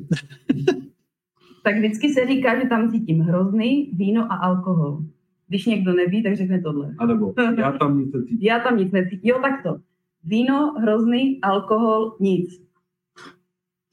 tak 1.63 1.77
vždycky 1.77 2.13
se 2.13 2.25
říká, 2.27 2.59
že 2.59 2.69
tam 2.69 2.91
cítím 2.91 3.19
hrozný 3.19 3.91
víno 3.93 4.31
a 4.31 4.35
alkohol. 4.35 5.03
Když 5.47 5.65
někdo 5.65 5.93
neví, 5.93 6.23
tak 6.23 6.35
řekne 6.35 6.61
tohle. 6.61 6.95
A 6.97 7.05
nebo 7.05 7.33
já 7.57 7.71
tam 7.71 7.99
nic 7.99 8.13
necítím. 8.13 8.37
Já 8.41 8.59
tam 8.59 8.77
nic 8.77 8.91
necítím. 8.91 9.19
Jo, 9.23 9.39
tak 9.41 9.63
to. 9.63 9.77
Víno, 10.23 10.73
hrozný, 10.81 11.41
alkohol, 11.41 12.17
nic. 12.19 12.61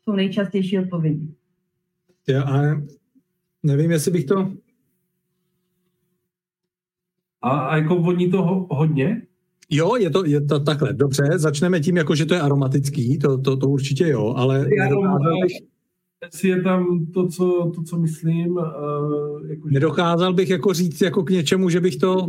Jsou 0.05 0.13
nejčastější 0.13 0.79
odpovědi. 0.79 1.29
Já, 2.29 2.43
ale 2.43 2.83
nevím, 3.63 3.91
jestli 3.91 4.11
bych 4.11 4.25
to 4.25 4.53
a, 7.43 7.51
a 7.51 7.77
jako 7.77 7.97
voní 7.97 8.31
to 8.31 8.43
ho, 8.43 8.67
hodně? 8.71 9.23
Jo, 9.71 9.97
je 9.97 10.11
to, 10.11 10.25
je 10.25 10.41
to 10.41 10.61
takhle. 10.61 10.93
Dobře, 10.93 11.23
začneme 11.35 11.81
tím, 11.81 11.97
jako, 11.97 12.15
že 12.15 12.27
to 12.27 12.35
je 12.35 12.41
aromatický, 12.41 13.19
to, 13.19 13.39
to, 13.39 13.57
to 13.57 13.69
určitě 13.69 14.09
jo, 14.09 14.35
ale... 14.37 14.67
Nedokázal 14.79 15.41
bych, 15.43 15.53
jestli 16.25 16.49
je 16.49 16.63
tam 16.63 17.07
to, 17.15 17.29
co, 17.29 17.73
to, 17.75 17.83
co 17.83 17.99
myslím... 17.99 18.57
Uh, 18.57 18.63
jako, 19.49 19.69
nedokázal 19.69 20.35
bych 20.35 20.51
jako 20.51 20.73
říct 20.73 21.01
jako 21.01 21.23
k 21.23 21.31
něčemu, 21.31 21.71
že 21.71 21.81
bych 21.81 21.97
to 21.97 22.29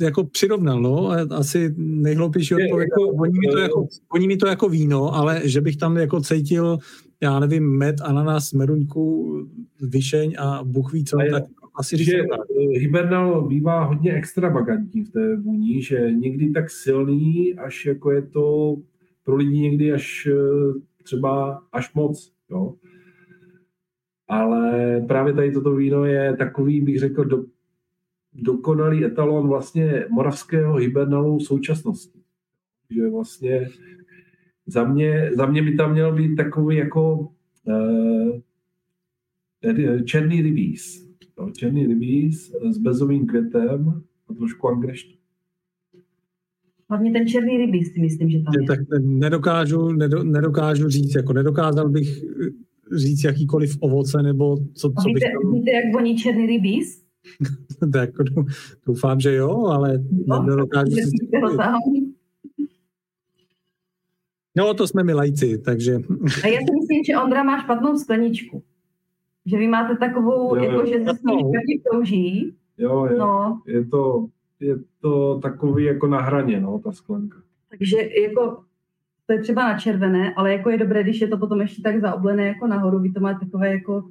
jako 0.00 0.24
přirovnal, 0.24 0.80
no, 0.80 1.10
asi 1.30 1.74
nejhloupější 1.76 2.54
odpověď. 2.54 2.88
Jako, 2.90 3.16
voní, 3.16 3.38
mi 3.38 3.52
to 3.52 3.58
jako, 3.58 3.86
voní 4.12 4.26
mi 4.26 4.36
to 4.36 4.46
jako 4.46 4.68
víno, 4.68 5.14
ale 5.14 5.40
že 5.44 5.60
bych 5.60 5.76
tam 5.76 5.96
jako 5.96 6.20
cítil, 6.20 6.78
já 7.20 7.38
nevím, 7.38 7.78
med, 7.78 8.00
ananas, 8.00 8.52
meruňku, 8.52 9.36
vyšeň 9.80 10.34
a 10.38 10.64
buch 10.64 10.92
ví 10.92 11.04
co, 11.04 11.16
tak 11.30 11.44
asi 11.74 12.04
že 12.04 12.18
eh, 12.18 12.78
Hibernal 12.78 13.48
bývá 13.48 13.84
hodně 13.84 14.12
extravagantní 14.12 15.04
v 15.04 15.10
té 15.10 15.36
vůni, 15.36 15.82
že 15.82 16.12
někdy 16.12 16.50
tak 16.50 16.70
silný, 16.70 17.54
až 17.54 17.86
jako 17.86 18.10
je 18.10 18.22
to 18.22 18.76
pro 19.24 19.36
lidi 19.36 19.58
někdy 19.58 19.92
až 19.92 20.28
eh, 20.32 20.34
třeba 21.02 21.62
až 21.72 21.94
moc. 21.94 22.32
Jo. 22.50 22.74
Ale 24.28 25.00
právě 25.08 25.32
tady 25.32 25.52
toto 25.52 25.74
víno 25.74 26.04
je 26.04 26.36
takový, 26.36 26.80
bych 26.80 26.98
řekl, 26.98 27.24
do, 27.24 27.44
dokonalý 28.32 29.04
etalon 29.04 29.48
vlastně 29.48 30.06
moravského 30.10 30.76
hibernalu 30.76 31.40
současnosti. 31.40 32.20
Že 32.90 33.10
vlastně 33.10 33.68
za 34.66 34.84
mě, 34.84 35.30
za 35.34 35.46
mě 35.46 35.62
by 35.62 35.74
tam 35.74 35.92
měl 35.92 36.14
být 36.14 36.36
takový 36.36 36.76
jako 36.76 37.28
uh, 37.64 38.40
černý 40.04 40.42
rybíz. 40.42 41.03
Jo, 41.38 41.50
černý 41.50 41.86
rybíz 41.86 42.52
s 42.70 42.78
bezovým 42.78 43.26
květem 43.26 44.02
a 44.28 44.34
trošku 44.34 44.68
angreštu. 44.68 45.14
Hlavně 46.88 47.12
ten 47.12 47.26
černý 47.26 47.56
rybíz 47.56 47.92
si 47.92 48.00
myslím, 48.00 48.30
že 48.30 48.38
tam 48.38 48.54
je. 48.60 48.66
Tak 48.66 48.80
nedokážu, 49.00 49.92
nedo, 49.92 50.24
nedokážu 50.24 50.88
říct, 50.88 51.14
jako 51.14 51.32
nedokázal 51.32 51.88
bych 51.88 52.24
říct 52.92 53.24
jakýkoliv 53.24 53.76
ovoce, 53.80 54.22
nebo 54.22 54.56
co, 54.56 54.92
co 55.02 55.08
víte, 55.08 55.12
bych 55.14 55.22
tam... 55.42 55.52
Víte, 55.52 55.70
jak 55.70 55.94
voní 55.94 56.16
černý 56.16 56.46
rybíz? 56.46 57.04
tak 57.92 58.10
doufám, 58.86 59.20
že 59.20 59.34
jo, 59.34 59.66
ale 59.66 60.04
no, 60.26 60.42
nedokážu 60.42 60.90
si... 60.90 61.38
No, 64.56 64.74
to 64.74 64.86
jsme 64.86 65.04
my 65.04 65.12
lajci, 65.12 65.58
takže... 65.58 65.94
A 66.44 66.46
já 66.46 66.58
si 66.58 66.74
myslím, 66.80 67.04
že 67.06 67.16
Ondra 67.16 67.42
má 67.42 67.62
špatnou 67.62 67.98
skleničku. 67.98 68.62
Že 69.46 69.58
vy 69.58 69.68
máte 69.68 69.96
takovou, 69.96 70.56
jo, 70.56 70.62
jako, 70.64 70.86
že 70.86 71.04
se 71.04 71.14
sklenička 71.14 71.60
ti 71.66 71.82
krouží. 71.84 72.54
Jo, 72.78 73.04
je, 73.04 73.18
no. 73.18 73.62
je, 73.66 73.84
to, 73.84 74.26
je 74.60 74.76
to 75.00 75.38
takový 75.42 75.84
jako 75.84 76.06
na 76.06 76.20
hraně, 76.20 76.60
no, 76.60 76.78
ta 76.78 76.92
sklenka. 76.92 77.38
Takže 77.70 77.96
jako 78.22 78.64
to 79.26 79.32
je 79.32 79.38
třeba 79.38 79.62
na 79.72 79.78
červené, 79.78 80.34
ale 80.34 80.52
jako 80.52 80.70
je 80.70 80.78
dobré, 80.78 81.02
když 81.02 81.20
je 81.20 81.28
to 81.28 81.38
potom 81.38 81.60
ještě 81.60 81.82
tak 81.82 82.00
zaoblené 82.00 82.46
jako 82.46 82.66
nahoru, 82.66 82.98
vy 82.98 83.12
to 83.12 83.20
máte 83.20 83.44
takové 83.44 83.72
jako 83.72 84.10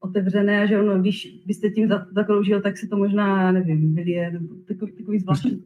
otevřené 0.00 0.62
a 0.62 0.66
že 0.66 0.80
ono, 0.80 1.00
když 1.00 1.42
byste 1.46 1.70
tím 1.70 1.88
zakroužil, 2.12 2.62
tak 2.62 2.78
se 2.78 2.86
to 2.86 2.96
možná, 2.96 3.52
nevím, 3.52 3.94
vylije, 3.94 4.30
nebo 4.30 4.54
takový, 4.68 4.92
takový 4.92 5.18
zvláštní. 5.18 5.64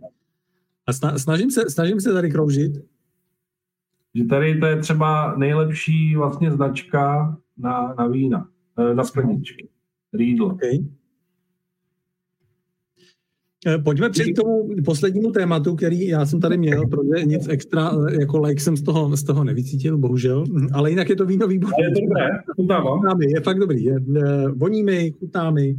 A 0.86 1.18
snažím 1.18 1.50
se, 1.50 1.70
snažím 1.70 2.00
se 2.00 2.12
tady 2.12 2.30
kroužit. 2.30 2.72
Že 4.14 4.24
tady 4.24 4.58
to 4.58 4.66
je 4.66 4.76
třeba 4.76 5.36
nejlepší 5.36 6.16
vlastně 6.16 6.50
značka 6.50 7.36
na, 7.58 7.94
na 7.98 8.06
vína, 8.06 8.48
na 8.94 9.04
skleničky. 9.04 9.68
Riedl. 10.12 10.44
Okay. 10.44 10.78
Eh, 13.66 13.78
pojďme 13.78 14.10
přejít 14.10 14.32
k 14.32 14.36
tomu 14.36 14.68
poslednímu 14.84 15.30
tématu, 15.30 15.76
který 15.76 16.08
já 16.08 16.26
jsem 16.26 16.40
tady 16.40 16.56
měl, 16.58 16.86
protože 16.86 17.24
nic 17.24 17.48
extra, 17.48 17.92
eh, 18.08 18.20
jako 18.20 18.38
like 18.38 18.60
jsem 18.60 18.76
z 18.76 18.82
toho, 18.82 19.16
z 19.16 19.22
toho 19.22 19.44
nevycítil, 19.44 19.98
bohužel, 19.98 20.44
ale 20.72 20.90
jinak 20.90 21.08
je 21.08 21.16
to 21.16 21.26
víno 21.26 21.46
výborné. 21.46 21.76
Je 21.84 21.90
to 21.90 22.00
dobré, 22.00 22.28
chutná 22.56 23.14
je 23.20 23.40
fakt 23.40 23.58
dobrý, 23.58 23.84
je, 23.84 23.96
eh, 24.16 24.48
voní 24.48 24.82
mi, 24.82 25.14
chutná 25.20 25.50
mi. 25.50 25.76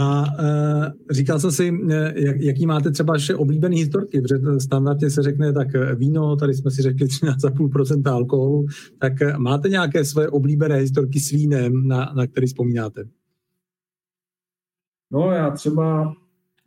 A 0.00 0.20
uh, 0.20 0.84
říkal 1.10 1.40
jsem 1.40 1.50
si, 1.50 1.72
jak, 2.14 2.40
jaký 2.40 2.66
máte 2.66 2.90
třeba 2.90 3.12
vaše 3.12 3.34
oblíbené 3.34 3.76
historky, 3.76 4.20
protože 4.20 4.60
standardně 4.60 5.10
se 5.10 5.22
řekne 5.22 5.52
tak 5.52 5.68
víno, 5.94 6.36
tady 6.36 6.54
jsme 6.54 6.70
si 6.70 6.82
řekli 6.82 7.06
13,5% 7.06 8.12
alkoholu, 8.12 8.66
tak 8.98 9.12
máte 9.38 9.68
nějaké 9.68 10.04
své 10.04 10.28
oblíbené 10.28 10.76
historky 10.76 11.20
s 11.20 11.30
vínem, 11.30 11.88
na, 11.88 12.12
na 12.16 12.26
který 12.26 12.46
vzpomínáte? 12.46 13.04
No 15.10 15.32
já 15.32 15.50
třeba 15.50 16.14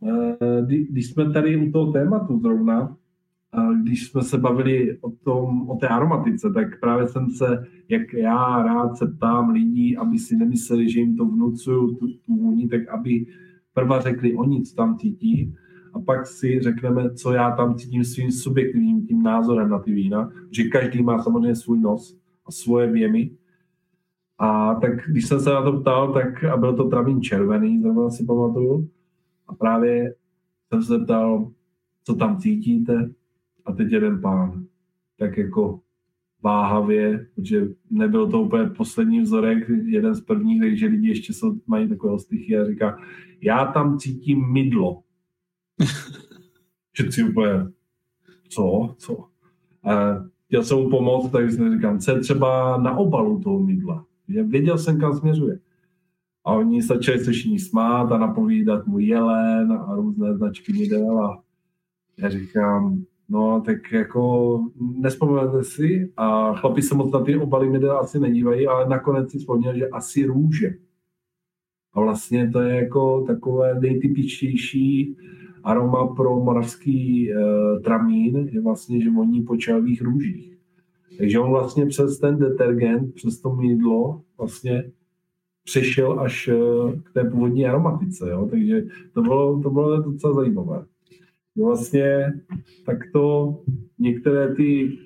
Eh, 0.10 0.62
když 0.90 1.10
jsme 1.10 1.34
tady 1.34 1.58
u 1.58 1.72
toho 1.72 1.92
tématu 1.92 2.40
zrovna, 2.40 2.98
když 3.82 4.08
jsme 4.08 4.22
se 4.22 4.38
bavili 4.38 4.98
o, 5.02 5.12
tom, 5.12 5.70
o 5.70 5.76
té 5.76 5.88
aromatice, 5.88 6.52
tak 6.54 6.80
právě 6.80 7.08
jsem 7.08 7.30
se, 7.30 7.68
jak 7.90 8.14
já 8.14 8.64
rád 8.64 8.98
se 8.98 9.08
ptám 9.08 9.50
lidí, 9.50 9.98
aby 9.98 10.20
si 10.20 10.36
nemysleli, 10.36 10.90
že 10.90 11.00
jim 11.00 11.18
to 11.18 11.26
vnucuju 11.26 11.96
tu, 11.96 12.08
tu 12.08 12.36
vůni, 12.36 12.68
tak 12.68 12.88
aby 12.88 13.26
prva 13.74 14.02
řekli 14.02 14.36
oni, 14.36 14.62
co 14.62 14.76
tam 14.76 14.98
cítí, 14.98 15.54
a 15.94 16.00
pak 16.00 16.28
si 16.28 16.60
řekneme, 16.62 17.14
co 17.14 17.34
já 17.34 17.52
tam 17.52 17.76
cítím 17.76 18.04
svým 18.04 18.32
subjektivním 18.32 19.08
tím 19.08 19.24
názorem 19.24 19.70
na 19.70 19.80
ty 19.80 19.92
vína, 19.92 20.32
že 20.52 20.64
každý 20.64 21.04
má 21.04 21.24
samozřejmě 21.24 21.56
svůj 21.56 21.80
nos 21.80 22.18
a 22.46 22.52
svoje 22.52 22.92
věmy. 22.92 23.32
A 24.38 24.76
tak 24.76 24.92
když 25.10 25.28
jsem 25.28 25.40
se 25.40 25.50
na 25.50 25.62
to 25.62 25.80
ptal, 25.80 26.14
tak 26.14 26.44
a 26.44 26.58
byl 26.58 26.74
to 26.74 26.90
travin 26.90 27.22
červený, 27.22 27.82
zrovna 27.82 28.10
si 28.10 28.26
pamatuju, 28.26 28.90
a 29.48 29.56
právě 29.56 30.16
jsem 30.68 30.84
se 30.84 31.00
ptal, 31.00 31.52
co 32.04 32.16
tam 32.16 32.38
cítíte 32.38 33.12
a 33.72 33.76
teď 33.76 33.92
jeden 33.92 34.22
pán, 34.22 34.66
tak 35.20 35.38
jako 35.38 35.80
váhavě, 36.44 37.28
protože 37.36 37.68
nebyl 37.90 38.32
to 38.32 38.42
úplně 38.42 38.70
poslední 38.70 39.22
vzorek, 39.22 39.70
jeden 39.86 40.16
z 40.16 40.22
prvních, 40.22 40.62
takže 40.62 40.88
lidi 40.88 41.08
ještě 41.08 41.34
jsou, 41.34 41.56
mají 41.68 41.90
takové 41.90 42.20
stichy 42.20 42.58
a 42.58 42.66
říká, 42.66 42.98
já 43.42 43.66
tam 43.66 43.98
cítím 43.98 44.52
mydlo. 44.54 45.02
Všetci 46.92 47.24
úplně, 47.24 47.68
co, 48.50 48.96
co? 48.98 49.28
A 49.84 50.24
chtěl 50.46 50.64
jsem 50.64 50.78
mu 50.78 50.90
pomoct, 50.90 51.32
tak 51.32 51.52
jsem 51.52 51.76
říkám, 51.76 52.00
co 52.00 52.12
je 52.12 52.20
třeba 52.20 52.78
na 52.78 52.98
obalu 52.98 53.40
toho 53.40 53.60
mydla. 53.60 54.06
Věděl 54.28 54.78
jsem, 54.78 55.00
kam 55.00 55.14
směřuje. 55.14 55.60
A 56.46 56.54
oni 56.54 56.82
začali 56.82 57.20
se 57.20 57.32
všichni 57.32 57.60
smát 57.60 58.12
a 58.12 58.18
napovídat 58.18 58.88
mu 58.88 59.00
jelen 59.00 59.72
a 59.72 59.96
různé 59.96 60.38
značky 60.38 60.74
midel 60.74 61.26
a 61.26 61.44
já 62.18 62.30
říkám, 62.30 63.04
no 63.32 63.62
tak 63.66 63.92
jako 63.92 64.60
nespomenete 64.80 65.64
si 65.64 66.12
a 66.18 66.54
chlapi 66.54 66.82
se 66.82 66.96
moc 66.96 67.12
na 67.12 67.20
ty 67.20 67.38
obaly 67.38 67.70
midel 67.70 67.98
asi 67.98 68.20
nedívají, 68.20 68.68
ale 68.68 68.90
nakonec 68.90 69.32
si 69.32 69.40
vzpomněl, 69.40 69.78
že 69.78 69.88
asi 69.88 70.26
růže. 70.26 70.74
A 71.94 72.02
vlastně 72.02 72.50
to 72.52 72.62
je 72.62 72.76
jako 72.76 73.24
takové 73.28 73.80
nejtypičtější 73.80 75.18
aroma 75.64 76.08
pro 76.08 76.40
moravský 76.40 77.32
e, 77.32 77.36
tramín, 77.80 78.50
je 78.52 78.62
vlastně, 78.62 79.02
že 79.02 79.12
voní 79.12 79.42
po 79.42 79.58
čajových 79.58 80.02
růžích. 80.02 80.58
Takže 81.18 81.40
on 81.40 81.50
vlastně 81.50 81.86
přes 81.86 82.20
ten 82.20 82.38
detergent, 82.38 83.14
přes 83.14 83.42
to 83.42 83.56
mídlo 83.56 84.22
vlastně 84.38 84.92
přešel 85.64 86.20
až 86.20 86.48
eh, 86.48 86.56
k 87.04 87.14
té 87.14 87.24
původní 87.24 87.66
aromatice, 87.66 88.30
jo? 88.30 88.48
takže 88.52 88.84
to 89.14 89.22
bylo, 89.22 89.62
to 89.62 89.70
bylo 89.70 90.02
docela 90.02 90.34
zajímavé. 90.34 90.86
Vlastně 91.58 92.34
takto 92.86 93.56
některé 94.00 94.56
ty 94.56 94.98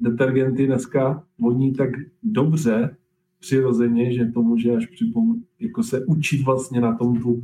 detergenty 0.00 0.66
dneska 0.66 1.24
voní 1.38 1.72
tak 1.72 1.90
dobře 2.22 2.96
přirozeně, 3.40 4.12
že 4.12 4.24
to 4.24 4.42
může 4.42 4.70
až 4.70 4.86
připom- 4.86 5.42
jako 5.60 5.82
se 5.82 6.04
učit 6.04 6.44
vlastně 6.44 6.80
na 6.80 6.96
tom 6.96 7.20
tu, 7.20 7.42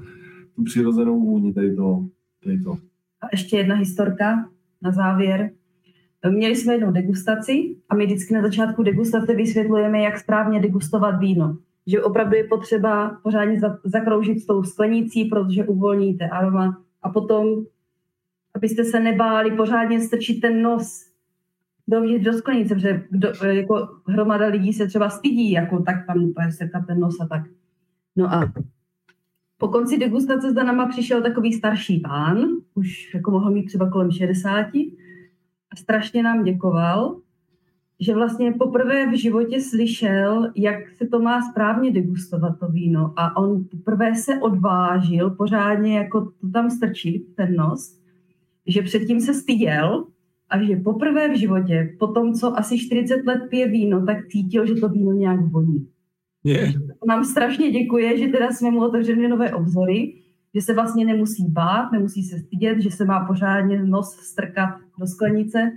tu 0.57 0.63
přirozenou 0.63 1.21
vůni 1.21 1.53
tady 1.53 1.77
to, 1.77 2.07
tady 2.45 2.61
to. 2.61 2.73
A 3.21 3.27
ještě 3.33 3.57
jedna 3.57 3.75
historka 3.75 4.51
na 4.83 4.93
závěr. 4.93 5.51
Měli 6.31 6.57
jsme 6.57 6.75
jednu 6.75 6.93
degustaci 6.93 7.77
a 7.89 7.95
my 7.95 8.07
vždycky 8.07 8.35
na 8.35 8.43
začátku 8.43 8.83
degustace 8.83 9.35
vysvětlujeme, 9.35 10.03
jak 10.03 10.19
správně 10.19 10.61
degustovat 10.61 11.21
víno 11.21 11.59
že 11.87 12.03
opravdu 12.03 12.37
je 12.37 12.45
potřeba 12.45 13.19
pořádně 13.23 13.61
zakroužit 13.85 14.41
s 14.41 14.47
tou 14.47 14.63
sklenicí, 14.63 15.25
protože 15.25 15.65
uvolníte 15.65 16.29
aroma 16.29 16.83
a 17.03 17.11
potom, 17.11 17.65
abyste 18.55 18.85
se 18.85 19.01
nebáli 19.01 19.51
pořádně 19.51 20.01
strčit 20.01 20.41
ten 20.41 20.63
nos 20.63 21.13
dovnitř 21.89 22.25
do 22.25 22.33
sklenice, 22.33 22.75
protože 22.75 23.03
kdo, 23.11 23.29
jako 23.47 23.89
hromada 24.07 24.47
lidí 24.47 24.73
se 24.73 24.87
třeba 24.87 25.11
stydí, 25.11 25.51
jako 25.51 25.83
tak 25.83 26.07
tam 26.07 26.25
úplně 26.25 26.53
sekat 26.53 26.87
ten 26.87 27.01
nos 27.01 27.21
a 27.21 27.27
tak. 27.27 27.43
No 28.17 28.35
a 28.35 28.53
po 29.59 29.69
konci 29.69 29.99
degustace 29.99 30.53
za 30.53 30.63
náma 30.63 30.87
přišel 30.87 31.23
takový 31.23 31.53
starší 31.53 32.01
pán, 32.01 32.47
už 32.75 33.15
jako 33.15 33.31
mohl 33.31 33.51
mít 33.51 33.65
třeba 33.65 33.91
kolem 33.91 34.11
60 34.11 34.67
a 35.71 35.77
strašně 35.77 36.23
nám 36.23 36.45
děkoval 36.45 37.23
že 38.03 38.15
vlastně 38.15 38.53
poprvé 38.53 39.07
v 39.07 39.19
životě 39.19 39.61
slyšel, 39.61 40.53
jak 40.57 40.91
se 40.91 41.07
to 41.07 41.21
má 41.21 41.43
správně 41.43 41.91
degustovat 41.91 42.59
to 42.59 42.69
víno 42.69 43.15
a 43.17 43.37
on 43.37 43.65
poprvé 43.71 44.15
se 44.15 44.41
odvážil 44.41 45.31
pořádně 45.31 45.99
jako 45.99 46.21
to 46.21 46.49
tam 46.53 46.71
strčit, 46.71 47.35
ten 47.37 47.57
nos, 47.57 47.99
že 48.67 48.83
předtím 48.83 49.21
se 49.21 49.35
styděl 49.35 50.07
a 50.51 50.63
že 50.63 50.77
poprvé 50.77 51.29
v 51.29 51.39
životě, 51.39 51.97
po 51.99 52.07
tom, 52.07 52.35
co 52.35 52.59
asi 52.59 52.79
40 52.79 53.27
let 53.27 53.41
pije 53.51 53.69
víno, 53.69 54.07
tak 54.07 54.27
cítil, 54.27 54.67
že 54.67 54.75
to 54.75 54.89
víno 54.89 55.13
nějak 55.13 55.41
voní. 55.41 55.89
Yeah. 56.45 56.75
Nám 57.07 57.25
strašně 57.25 57.71
děkuje, 57.71 58.19
že 58.19 58.29
teda 58.29 58.51
jsme 58.51 58.71
mu 58.71 58.85
otevřeli 58.85 59.29
nové 59.29 59.55
obzory, 59.55 60.15
že 60.55 60.61
se 60.61 60.75
vlastně 60.75 61.05
nemusí 61.05 61.45
bát, 61.49 61.93
nemusí 61.93 62.23
se 62.23 62.39
stydět, 62.39 62.81
že 62.81 62.91
se 62.91 63.05
má 63.05 63.25
pořádně 63.25 63.85
nos 63.85 64.11
strkat 64.11 64.71
do 64.99 65.07
sklenice, 65.07 65.73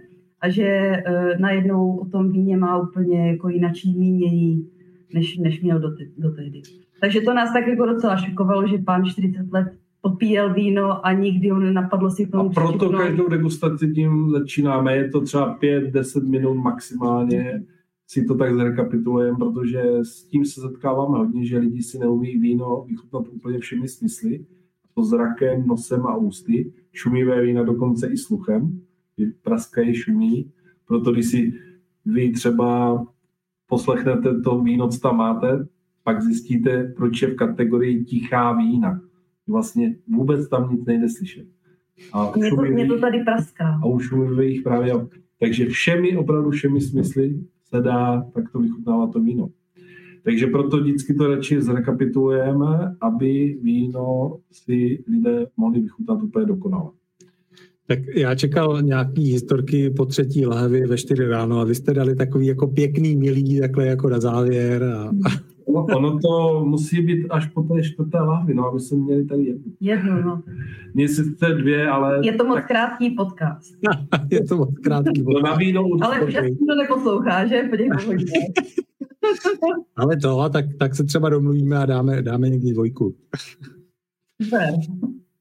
a 0.45 0.49
že 0.49 0.91
uh, 1.07 1.39
najednou 1.39 1.97
o 1.97 2.05
tom 2.05 2.31
víně 2.31 2.57
má 2.57 2.77
úplně 2.77 3.27
jako 3.31 3.49
jinačí 3.49 3.99
mínění, 3.99 4.69
než, 5.13 5.37
než 5.37 5.61
měl 5.61 5.79
do, 5.79 5.89
do 6.17 6.31
tehdy. 6.31 6.61
Takže 7.01 7.21
to 7.21 7.33
nás 7.33 7.53
tak 7.53 7.67
jako 7.67 7.85
docela 7.85 8.17
šokovalo, 8.17 8.67
že 8.67 8.77
pán 8.77 9.05
40 9.05 9.51
let 9.51 9.67
popíjel 10.05 10.53
víno 10.53 11.05
a 11.05 11.13
nikdy 11.13 11.49
ho 11.49 11.59
nenapadlo 11.59 12.11
si 12.11 12.25
k 12.25 12.31
tomu 12.31 12.49
A 12.49 12.53
proto 12.53 12.77
přičuknout. 12.77 13.01
každou 13.01 13.29
degustaci 13.29 13.91
tím 13.91 14.31
začínáme, 14.31 14.95
je 14.95 15.09
to 15.09 15.21
třeba 15.21 15.59
5-10 15.59 16.29
minut 16.29 16.53
maximálně, 16.53 17.63
si 18.07 18.25
to 18.25 18.35
tak 18.35 18.55
zrekapitulujeme, 18.55 19.37
protože 19.37 19.81
s 20.01 20.23
tím 20.23 20.45
se 20.45 20.61
setkáváme 20.61 21.17
hodně, 21.17 21.45
že 21.45 21.57
lidi 21.57 21.83
si 21.83 21.99
neumí 21.99 22.37
víno 22.37 22.85
vychutnat 22.87 23.27
úplně 23.31 23.59
všemi 23.59 23.87
smysly, 23.87 24.45
to 24.95 25.03
zrakem, 25.03 25.67
nosem 25.67 26.05
a 26.05 26.15
ústy, 26.15 26.73
šumivé 26.93 27.41
vína 27.41 27.63
dokonce 27.63 28.07
i 28.07 28.17
sluchem, 28.17 28.79
praskají, 29.41 29.95
šumí, 29.95 30.51
proto 30.87 31.11
když 31.11 31.25
si 31.25 31.53
vy 32.05 32.31
třeba 32.31 33.01
poslechnete 33.67 34.41
to 34.41 34.59
víno, 34.59 34.87
co 34.87 34.99
tam 34.99 35.17
máte, 35.17 35.67
pak 36.03 36.21
zjistíte, 36.21 36.93
proč 36.95 37.21
je 37.21 37.27
v 37.27 37.35
kategorii 37.35 38.03
tichá 38.03 38.53
vína. 38.53 39.01
Vlastně 39.47 39.95
vůbec 40.07 40.49
tam 40.49 40.71
nic 40.71 40.85
nejde 40.85 41.09
slyšet. 41.09 41.45
A 42.13 42.31
mě, 42.37 42.49
to, 42.49 42.61
mě 42.61 42.87
to 42.87 42.99
tady 42.99 43.23
praská. 43.23 43.79
A 43.83 43.85
u 43.85 43.99
šumivých 43.99 44.61
právě. 44.61 44.93
Takže 45.39 45.65
všemi, 45.65 46.17
opravdu 46.17 46.49
všemi 46.49 46.81
smysly 46.81 47.39
se 47.63 47.81
dá 47.81 48.21
takto 48.33 48.59
vychutnávat 48.59 49.11
to 49.11 49.19
víno. 49.19 49.49
Takže 50.23 50.47
proto 50.47 50.77
vždycky 50.77 51.13
to 51.13 51.27
radši 51.27 51.61
zrekapitulujeme, 51.61 52.95
aby 53.01 53.57
víno 53.61 54.37
si 54.51 55.03
lidé 55.07 55.47
mohli 55.57 55.81
vychutnat 55.81 56.23
úplně 56.23 56.45
dokonale. 56.45 56.89
Tak 57.87 57.99
já 58.15 58.35
čekal 58.35 58.81
nějaký 58.81 59.31
historky 59.31 59.89
po 59.89 60.05
třetí 60.05 60.45
lahvi 60.45 60.87
ve 60.87 60.97
čtyři 60.97 61.27
ráno 61.27 61.59
a 61.59 61.63
vy 61.63 61.75
jste 61.75 61.93
dali 61.93 62.15
takový 62.15 62.47
jako 62.47 62.67
pěkný, 62.67 63.15
milý, 63.15 63.59
takhle 63.59 63.87
jako 63.87 64.09
na 64.09 64.19
závěr. 64.19 64.83
A... 64.83 65.11
No, 65.73 65.85
ono 65.95 66.19
to 66.19 66.65
musí 66.65 67.01
být 67.01 67.27
až 67.29 67.45
po 67.45 67.63
té 67.63 67.83
čtvrté 67.83 68.17
lahvi, 68.17 68.53
no, 68.53 68.67
aby 68.67 68.79
jsme 68.79 68.97
měli 68.97 69.25
tady 69.25 69.43
jednu. 69.43 69.71
Jednu, 69.79 70.21
no. 70.21 70.43
Mně 70.93 71.07
sice 71.07 71.53
dvě, 71.53 71.89
ale... 71.89 72.19
Je 72.23 72.33
to 72.33 72.45
moc 72.45 72.55
tak... 72.55 72.67
krátký 72.67 73.09
podcast. 73.09 73.75
je 74.31 74.43
to 74.43 74.57
moc 74.57 74.69
krátký 74.83 75.23
podcast. 75.23 75.43
No 75.43 75.49
na 75.49 75.55
víno 75.55 75.87
Ale 76.01 76.21
už 76.21 76.35
asi 76.35 76.57
to 76.67 76.75
neposlouchá, 76.75 77.47
že? 77.47 77.69
Ale 79.95 80.17
to, 80.17 80.49
tak, 80.49 80.65
tak 80.79 80.95
se 80.95 81.03
třeba 81.03 81.29
domluvíme 81.29 81.77
a 81.77 81.85
dáme, 81.85 82.21
dáme 82.21 82.49
někdy 82.49 82.73
dvojku. 82.73 83.15
Super. 84.43 84.73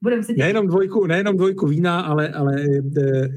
Budeme 0.05 0.23
si 0.23 0.37
nejenom 0.37 0.67
dvojku, 0.67 1.07
nejenom 1.07 1.37
dvojku 1.37 1.67
vína, 1.67 2.01
ale, 2.01 2.29
ale 2.29 2.61
i, 2.61 2.77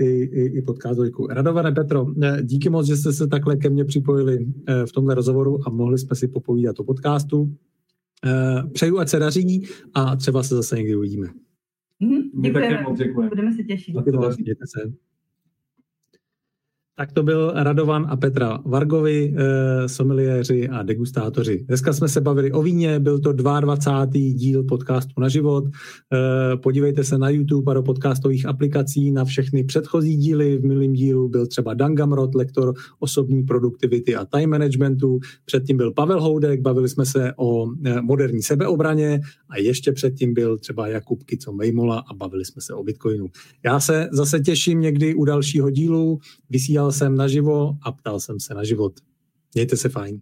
i, 0.00 0.06
i, 0.06 0.58
i 0.58 0.62
podcast 0.62 0.94
dvojku. 0.94 1.26
Radované 1.26 1.72
Petro, 1.72 2.06
díky 2.42 2.68
moc, 2.68 2.86
že 2.86 2.96
jste 2.96 3.12
se 3.12 3.26
takhle 3.26 3.56
ke 3.56 3.70
mně 3.70 3.84
připojili 3.84 4.46
eh, 4.66 4.86
v 4.86 4.92
tomhle 4.92 5.14
rozhovoru 5.14 5.58
a 5.66 5.70
mohli 5.70 5.98
jsme 5.98 6.16
si 6.16 6.28
popovídat 6.28 6.80
o 6.80 6.84
podcastu. 6.84 7.54
Eh, 8.24 8.62
přeju, 8.72 8.98
ať 8.98 9.08
se 9.08 9.18
daří 9.18 9.68
a 9.94 10.16
třeba 10.16 10.42
se 10.42 10.54
zase 10.54 10.76
někdy 10.76 10.96
uvidíme. 10.96 11.26
Mm-hmm, 12.02 12.40
děkujeme. 12.96 13.28
Budeme 13.28 13.52
se 13.52 13.62
těšit. 13.62 13.94
Mějte 14.38 14.64
se. 14.66 15.07
Tak 16.98 17.12
to 17.12 17.22
byl 17.22 17.52
Radovan 17.54 18.06
a 18.08 18.16
Petra 18.16 18.58
Vargovi, 18.64 19.34
eh, 19.36 19.88
someliéři 19.88 20.68
a 20.68 20.82
degustátoři. 20.82 21.64
Dneska 21.68 21.92
jsme 21.92 22.08
se 22.08 22.20
bavili 22.20 22.52
o 22.52 22.62
víně, 22.62 23.00
byl 23.00 23.18
to 23.18 23.32
22. 23.32 24.34
díl 24.34 24.64
podcastu 24.64 25.20
na 25.20 25.28
život. 25.28 25.64
Eh, 26.12 26.56
podívejte 26.56 27.04
se 27.04 27.18
na 27.18 27.30
YouTube 27.30 27.70
a 27.70 27.74
do 27.74 27.82
podcastových 27.82 28.46
aplikací 28.46 29.10
na 29.10 29.24
všechny 29.24 29.64
předchozí 29.64 30.16
díly. 30.16 30.58
V 30.58 30.62
minulém 30.62 30.92
dílu 30.92 31.28
byl 31.28 31.46
třeba 31.46 31.74
Dangamrot, 31.74 32.34
lektor 32.34 32.74
osobní 32.98 33.42
produktivity 33.42 34.16
a 34.16 34.24
time 34.24 34.50
managementu. 34.50 35.18
Předtím 35.44 35.76
byl 35.76 35.92
Pavel 35.92 36.20
Houdek, 36.20 36.60
bavili 36.60 36.88
jsme 36.88 37.06
se 37.06 37.32
o 37.36 37.66
eh, 37.84 38.00
moderní 38.00 38.42
sebeobraně 38.42 39.20
a 39.50 39.58
ještě 39.58 39.92
předtím 39.92 40.34
byl 40.34 40.58
třeba 40.58 40.88
Jakub 40.88 41.22
Kico 41.22 41.52
Mejmola 41.52 41.98
a 41.98 42.14
bavili 42.14 42.44
jsme 42.44 42.62
se 42.62 42.74
o 42.74 42.84
Bitcoinu. 42.84 43.26
Já 43.64 43.80
se 43.80 44.08
zase 44.12 44.40
těším 44.40 44.80
někdy 44.80 45.14
u 45.14 45.24
dalšího 45.24 45.70
dílu. 45.70 46.18
Vysílal 46.50 46.87
jsem 46.92 47.16
naživo 47.16 47.76
a 47.82 47.92
ptal 47.92 48.20
jsem 48.20 48.40
se 48.40 48.54
na 48.54 48.64
život. 48.64 48.92
Mějte 49.54 49.76
se 49.76 49.88
fajn. 49.88 50.20